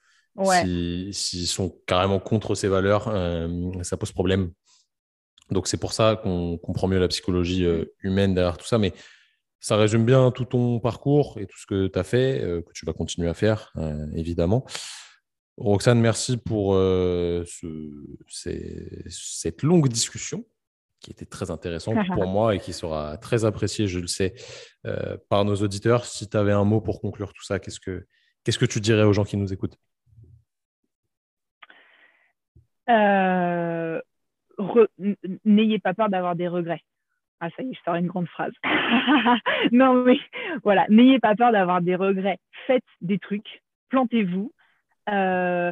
S'ils 1.12 1.48
sont 1.48 1.76
carrément 1.88 2.20
contre 2.20 2.56
ces 2.56 2.68
valeurs, 2.68 3.08
euh, 3.08 3.72
ça 3.82 3.98
pose 3.98 4.12
problème. 4.12 4.52
Donc 5.50 5.68
c'est 5.68 5.78
pour 5.78 5.94
ça 5.94 6.20
qu'on 6.22 6.58
comprend 6.58 6.88
mieux 6.88 7.00
la 7.00 7.08
psychologie 7.08 7.66
euh, 7.66 7.86
humaine 8.02 8.36
derrière 8.36 8.58
tout 8.58 8.68
ça. 8.68 8.78
Mais 8.78 8.94
ça 9.60 9.76
résume 9.78 10.06
bien 10.06 10.30
tout 10.32 10.46
ton 10.46 10.80
parcours 10.80 11.38
et 11.40 11.48
tout 11.48 11.58
ce 11.58 11.66
que 11.66 11.88
tu 11.88 11.98
as 11.98 12.04
fait, 12.04 12.42
euh, 12.44 12.62
que 12.62 12.72
tu 12.74 12.86
vas 12.86 12.94
continuer 12.94 13.28
à 13.28 13.34
faire, 13.34 13.74
évidemment. 14.14 14.66
Roxane, 15.58 16.00
merci 16.00 16.38
pour 16.38 16.76
cette 18.28 19.64
longue 19.64 19.88
discussion 19.88 20.46
qui 21.00 21.12
était 21.12 21.26
très 21.26 21.52
intéressante 21.52 21.98
pour 22.14 22.28
moi 22.28 22.56
et 22.56 22.60
qui 22.60 22.74
sera 22.74 23.18
très 23.18 23.46
appréciée, 23.46 23.88
je 23.88 24.00
le 24.00 24.08
sais, 24.08 24.34
par 25.30 25.46
nos 25.46 25.56
auditeurs. 25.56 26.06
Si 26.06 26.30
tu 26.30 26.38
avais 26.38 26.52
un 26.52 26.64
mot 26.64 26.82
pour 26.82 27.02
conclure 27.02 27.34
tout 27.34 27.44
ça, 27.44 27.60
qu'est-ce 27.60 27.80
que, 27.80 28.06
qu'est-ce 28.44 28.60
que 28.60 28.66
tu 28.66 28.80
dirais 28.80 29.04
aux 29.04 29.14
gens 29.14 29.24
qui 29.24 29.38
nous 29.38 29.52
écoutent? 29.52 29.78
N'ayez 35.46 35.80
pas 35.80 35.94
peur 35.94 36.10
d'avoir 36.10 36.36
des 36.36 36.48
regrets. 36.48 36.82
Ah, 37.40 37.50
ça 37.56 37.62
y 37.62 37.70
est, 37.70 37.74
je 37.74 37.80
sors 37.86 37.96
une 37.96 38.08
grande 38.08 38.28
phrase. 38.28 38.54
non, 39.72 40.04
mais 40.04 40.18
voilà, 40.64 40.88
n'ayez 40.90 41.20
pas 41.20 41.36
peur 41.36 41.52
d'avoir 41.52 41.82
des 41.82 41.96
regrets. 41.96 42.40
Faites 42.66 42.84
des 43.02 43.20
trucs, 43.20 43.62
plantez-vous. 43.90 44.52
Euh, 45.10 45.72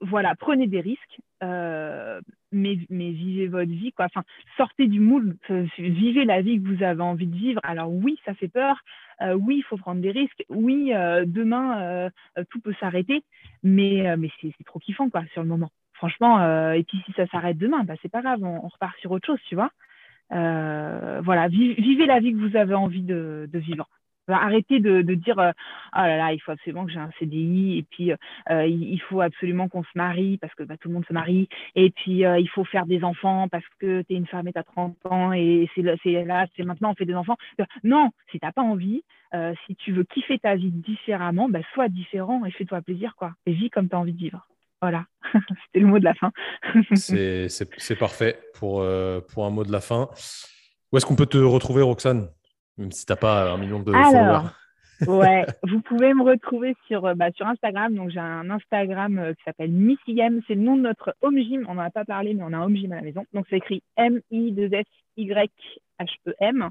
voilà, 0.00 0.34
prenez 0.34 0.66
des 0.66 0.80
risques, 0.80 1.20
euh, 1.42 2.20
mais, 2.52 2.78
mais, 2.90 3.10
vivez 3.10 3.46
votre 3.46 3.70
vie. 3.70 3.92
Quoi. 3.92 4.06
Enfin, 4.06 4.22
sortez 4.56 4.86
du 4.86 5.00
moule, 5.00 5.36
euh, 5.50 5.66
vivez 5.78 6.24
la 6.24 6.42
vie 6.42 6.60
que 6.60 6.68
vous 6.68 6.82
avez 6.82 7.02
envie 7.02 7.26
de 7.26 7.36
vivre. 7.36 7.60
Alors 7.64 7.90
oui, 7.90 8.18
ça 8.24 8.34
fait 8.34 8.48
peur. 8.48 8.82
oui, 9.22 9.58
il 9.58 9.62
faut 9.62 9.76
prendre 9.76 10.00
des 10.00 10.10
risques. 10.10 10.44
Oui, 10.48 10.90
demain, 10.90 12.10
tout 12.50 12.60
peut 12.60 12.74
s'arrêter, 12.80 13.22
mais, 13.62 14.16
mais 14.16 14.28
c'est 14.40 14.52
trop 14.66 14.78
kiffant 14.78 15.08
quoi, 15.08 15.24
sur 15.32 15.42
le 15.42 15.48
moment 15.48 15.70
franchement, 15.94 16.72
et 16.72 16.82
puis 16.82 17.00
si 17.06 17.12
ça 17.12 17.26
s'arrête 17.28 17.56
demain, 17.56 17.84
bah, 17.84 17.94
c'est 18.02 18.10
pas 18.10 18.20
grave, 18.20 18.42
on, 18.42 18.68
repart 18.68 18.98
sur 18.98 19.12
autre 19.12 19.26
chose, 19.26 19.38
tu 19.48 19.54
vois. 19.54 19.70
Voilà, 20.30 21.48
vivez 21.48 22.06
la 22.06 22.20
vie 22.20 22.32
que 22.32 22.38
vous 22.38 22.56
avez 22.56 22.74
envie 22.74 23.02
de, 23.02 23.48
vivre. 23.54 23.88
Arrêtez 24.28 24.80
de, 24.80 25.02
dire 25.14 25.38
euh, 25.38 25.52
oh 25.94 25.98
là 25.98 26.16
là, 26.16 26.32
il 26.32 26.40
faut 26.40 26.52
absolument 26.52 26.86
que 26.86 26.92
j'ai 26.92 26.98
un 26.98 27.10
CDI 27.18 27.78
et 27.78 27.82
puis 27.82 28.12
il, 28.50 29.00
faut 29.08 29.20
absolument 29.20 29.68
qu'on 29.68 29.82
se 29.82 29.88
marie 29.94 30.38
parce 30.38 30.54
que 30.54 30.62
bah, 30.62 30.76
tout 30.76 30.88
le 30.88 30.94
monde 30.94 31.06
se 31.06 31.12
marie 31.12 31.48
et 31.74 31.90
puis 31.90 32.22
il 32.22 32.48
faut 32.48 32.64
faire 32.64 32.86
des 32.86 33.04
enfants 33.04 33.48
parce 33.48 33.64
que 33.80 34.02
tu 34.02 34.14
es 34.14 34.16
une 34.16 34.26
femme 34.26 34.48
et 34.48 34.52
tu 34.52 34.58
as 34.58 34.64
30 34.64 34.96
ans 35.06 35.32
et 35.32 35.68
c'est 35.74 35.82
là, 35.82 36.46
c'est 36.56 36.64
maintenant 36.64 36.92
on 36.92 36.94
fait 36.94 37.04
des 37.04 37.14
enfants. 37.14 37.36
Non, 37.82 38.10
si 38.30 38.38
tu 38.38 38.46
n'as 38.46 38.52
pas 38.52 38.62
envie, 38.62 39.02
si 39.66 39.76
tu 39.76 39.92
veux 39.92 40.04
kiffer 40.04 40.38
ta 40.38 40.56
vie 40.56 40.70
différemment, 40.70 41.48
bah, 41.48 41.60
sois 41.74 41.88
différent 41.88 42.44
et 42.44 42.50
fais-toi 42.50 42.80
plaisir 42.82 43.14
quoi. 43.16 43.32
Et 43.46 43.52
vis 43.52 43.70
comme 43.70 43.88
tu 43.88 43.96
as 43.96 43.98
envie 43.98 44.12
de 44.12 44.18
vivre. 44.18 44.46
Voilà, 44.84 45.06
c'était 45.32 45.80
le 45.80 45.86
mot 45.86 45.98
de 45.98 46.04
la 46.04 46.12
fin. 46.12 46.30
c'est 46.94 47.98
parfait 47.98 48.38
pour, 48.52 48.82
euh, 48.82 49.20
pour 49.20 49.46
un 49.46 49.50
mot 49.50 49.64
de 49.64 49.72
la 49.72 49.80
fin. 49.80 50.10
Où 50.92 50.96
est-ce 50.98 51.06
qu'on 51.06 51.16
peut 51.16 51.24
te 51.24 51.38
retrouver, 51.38 51.80
Roxane? 51.80 52.28
Même 52.78 52.92
si 52.92 53.04
tu 53.06 53.12
n'as 53.12 53.16
pas 53.16 53.52
un 53.52 53.58
million 53.58 53.80
de 53.80 53.92
followers. 53.92 54.48
ouais, 55.06 55.44
vous 55.68 55.80
pouvez 55.80 56.14
me 56.14 56.22
retrouver 56.22 56.76
sur, 56.86 57.04
euh, 57.06 57.14
bah, 57.14 57.30
sur 57.34 57.46
Instagram. 57.46 57.94
Donc, 57.94 58.10
j'ai 58.10 58.20
un 58.20 58.50
Instagram 58.50 59.18
euh, 59.18 59.32
qui 59.34 59.42
s'appelle 59.44 59.70
Missy 59.70 60.20
C'est 60.46 60.54
le 60.54 60.60
nom 60.60 60.76
de 60.76 60.82
notre 60.82 61.16
home 61.22 61.38
gym. 61.38 61.64
On 61.68 61.74
n'en 61.74 61.82
a 61.82 61.90
pas 61.90 62.04
parlé, 62.04 62.34
mais 62.34 62.42
on 62.42 62.52
a 62.52 62.56
un 62.56 62.64
home 62.64 62.76
gym 62.76 62.92
à 62.92 62.96
la 62.96 63.02
maison. 63.02 63.24
Donc, 63.32 63.46
c'est 63.48 63.56
écrit 63.56 63.82
M-I-2-S-Y-H-E-M. 63.96 66.70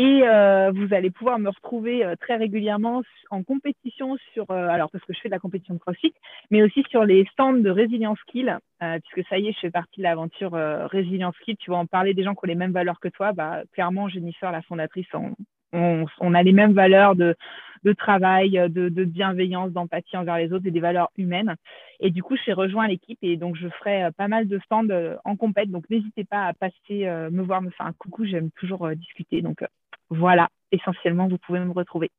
Et 0.00 0.22
euh, 0.22 0.70
vous 0.72 0.94
allez 0.94 1.10
pouvoir 1.10 1.40
me 1.40 1.48
retrouver 1.48 2.04
euh, 2.04 2.14
très 2.14 2.36
régulièrement 2.36 3.02
en 3.32 3.42
compétition 3.42 4.16
sur, 4.32 4.48
euh, 4.48 4.68
alors 4.68 4.92
parce 4.92 5.04
que 5.04 5.12
je 5.12 5.18
fais 5.18 5.28
de 5.28 5.34
la 5.34 5.40
compétition 5.40 5.74
de 5.74 5.80
CrossFit, 5.80 6.14
mais 6.52 6.62
aussi 6.62 6.84
sur 6.88 7.04
les 7.04 7.24
stands 7.32 7.54
de 7.54 7.68
Resilience 7.68 8.20
Skill, 8.20 8.58
puisque 9.02 9.28
ça 9.28 9.38
y 9.38 9.48
est, 9.48 9.52
je 9.54 9.58
fais 9.58 9.70
partie 9.72 9.98
de 9.98 10.04
l'aventure 10.04 10.52
Resilience 10.52 11.34
Skill. 11.40 11.56
Tu 11.56 11.72
vas 11.72 11.78
en 11.78 11.86
parler 11.86 12.14
des 12.14 12.22
gens 12.22 12.34
qui 12.34 12.44
ont 12.44 12.46
les 12.46 12.54
mêmes 12.54 12.70
valeurs 12.70 13.00
que 13.00 13.08
toi. 13.08 13.32
Bah, 13.32 13.62
clairement, 13.72 14.08
Jennifer, 14.08 14.52
la 14.52 14.62
fondatrice, 14.62 15.08
on, 15.72 16.34
a 16.34 16.42
les 16.44 16.52
mêmes 16.52 16.74
valeurs 16.74 17.16
de, 17.16 17.34
travail, 17.94 18.52
de, 18.52 18.88
de 18.88 19.04
bienveillance, 19.04 19.72
d'empathie 19.72 20.16
envers 20.16 20.38
les 20.38 20.52
autres 20.52 20.66
et 20.66 20.70
des 20.70 20.78
valeurs 20.78 21.10
humaines. 21.16 21.56
Et 21.98 22.10
du 22.12 22.22
coup, 22.22 22.36
suis 22.36 22.52
rejoint 22.52 22.86
l'équipe 22.86 23.18
et 23.22 23.36
donc 23.36 23.56
je 23.56 23.68
ferai 23.80 24.10
pas 24.16 24.28
mal 24.28 24.46
de 24.46 24.60
stands 24.60 24.86
en 25.24 25.34
compète. 25.34 25.72
Donc 25.72 25.90
n'hésitez 25.90 26.22
pas 26.22 26.46
à 26.46 26.52
passer 26.52 27.04
me 27.32 27.42
voir, 27.42 27.62
me 27.62 27.70
faire 27.70 27.86
un 27.86 27.92
coucou. 27.94 28.24
J'aime 28.24 28.52
toujours 28.52 28.88
discuter. 28.90 29.42
Donc 29.42 29.64
voilà, 30.10 30.48
essentiellement, 30.72 31.28
vous 31.28 31.38
pouvez 31.38 31.60
me 31.60 31.72
retrouver. 31.72 32.10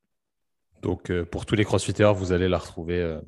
Donc, 0.82 1.10
euh, 1.12 1.26
pour 1.26 1.46
tous 1.46 1.56
les 1.56 1.66
crossfitters, 1.66 2.12
vous 2.16 2.32
allez 2.32 2.48
la 2.48 2.58
retrouver 2.58 3.00
euh, 3.02 3.20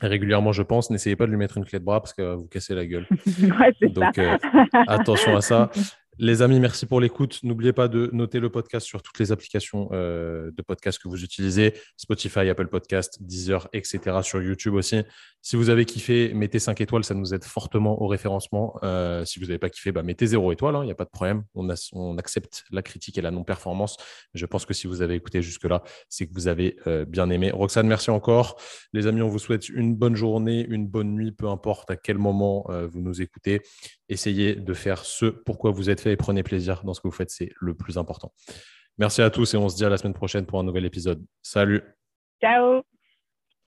régulièrement, 0.00 0.52
je 0.52 0.62
pense. 0.62 0.90
N'essayez 0.90 1.16
pas 1.16 1.26
de 1.26 1.30
lui 1.30 1.38
mettre 1.38 1.56
une 1.58 1.64
clé 1.64 1.78
de 1.78 1.84
bras 1.84 2.00
parce 2.00 2.12
qu'elle 2.12 2.26
va 2.26 2.34
vous 2.34 2.48
casser 2.48 2.74
la 2.74 2.86
gueule. 2.86 3.06
Donc, 3.82 4.18
euh, 4.18 4.36
attention 4.86 5.36
à 5.36 5.40
ça. 5.40 5.70
Les 6.20 6.42
amis, 6.42 6.58
merci 6.58 6.84
pour 6.84 7.00
l'écoute. 7.00 7.38
N'oubliez 7.44 7.72
pas 7.72 7.86
de 7.86 8.10
noter 8.12 8.40
le 8.40 8.50
podcast 8.50 8.84
sur 8.84 9.02
toutes 9.02 9.20
les 9.20 9.30
applications 9.30 9.88
euh, 9.92 10.50
de 10.50 10.62
podcast 10.62 11.00
que 11.00 11.06
vous 11.06 11.22
utilisez, 11.22 11.74
Spotify, 11.96 12.48
Apple 12.48 12.66
Podcast, 12.66 13.22
Deezer, 13.22 13.68
etc. 13.72 14.18
Sur 14.22 14.42
YouTube 14.42 14.74
aussi. 14.74 15.04
Si 15.42 15.54
vous 15.54 15.70
avez 15.70 15.84
kiffé, 15.84 16.34
mettez 16.34 16.58
5 16.58 16.80
étoiles, 16.80 17.04
ça 17.04 17.14
nous 17.14 17.34
aide 17.34 17.44
fortement 17.44 18.02
au 18.02 18.08
référencement. 18.08 18.74
Euh, 18.82 19.24
si 19.24 19.38
vous 19.38 19.46
n'avez 19.46 19.60
pas 19.60 19.70
kiffé, 19.70 19.92
bah, 19.92 20.02
mettez 20.02 20.26
0 20.26 20.50
étoile, 20.50 20.74
il 20.74 20.78
hein, 20.78 20.84
n'y 20.86 20.90
a 20.90 20.96
pas 20.96 21.04
de 21.04 21.10
problème. 21.10 21.44
On, 21.54 21.68
accepte 22.18 22.64
la 22.72 22.82
critique 22.82 23.16
et 23.16 23.22
la 23.22 23.30
non-performance. 23.30 23.96
Je 24.34 24.44
pense 24.44 24.66
que 24.66 24.74
si 24.74 24.88
vous 24.88 25.02
avez 25.02 25.14
écouté 25.14 25.40
jusque-là, 25.40 25.84
c'est 26.08 26.26
que 26.26 26.34
vous 26.34 26.48
avez 26.48 26.78
euh, 26.88 27.04
bien 27.04 27.30
aimé. 27.30 27.52
Roxane, 27.52 27.86
merci 27.86 28.10
encore. 28.10 28.60
Les 28.92 29.06
amis, 29.06 29.22
on 29.22 29.28
vous 29.28 29.38
souhaite 29.38 29.68
une 29.68 29.94
bonne 29.94 30.16
journée, 30.16 30.66
une 30.68 30.88
bonne 30.88 31.14
nuit, 31.14 31.30
peu 31.30 31.46
importe 31.48 31.92
à 31.92 31.96
quel 31.96 32.18
moment 32.18 32.66
vous 32.90 33.00
nous 33.00 33.22
écoutez. 33.22 33.62
Essayez 34.08 34.54
de 34.56 34.74
faire 34.74 35.04
ce 35.04 35.26
pourquoi 35.26 35.70
vous 35.70 35.90
êtes 35.90 36.07
et 36.12 36.16
prenez 36.16 36.42
plaisir 36.42 36.82
dans 36.84 36.94
ce 36.94 37.00
que 37.00 37.08
vous 37.08 37.14
faites, 37.14 37.30
c'est 37.30 37.50
le 37.60 37.74
plus 37.74 37.98
important. 37.98 38.32
Merci 38.98 39.22
à 39.22 39.30
tous 39.30 39.54
et 39.54 39.56
on 39.56 39.68
se 39.68 39.76
dit 39.76 39.84
à 39.84 39.88
la 39.88 39.96
semaine 39.96 40.14
prochaine 40.14 40.44
pour 40.44 40.58
un 40.58 40.64
nouvel 40.64 40.84
épisode. 40.84 41.24
Salut. 41.42 41.82
Ciao. 42.40 42.82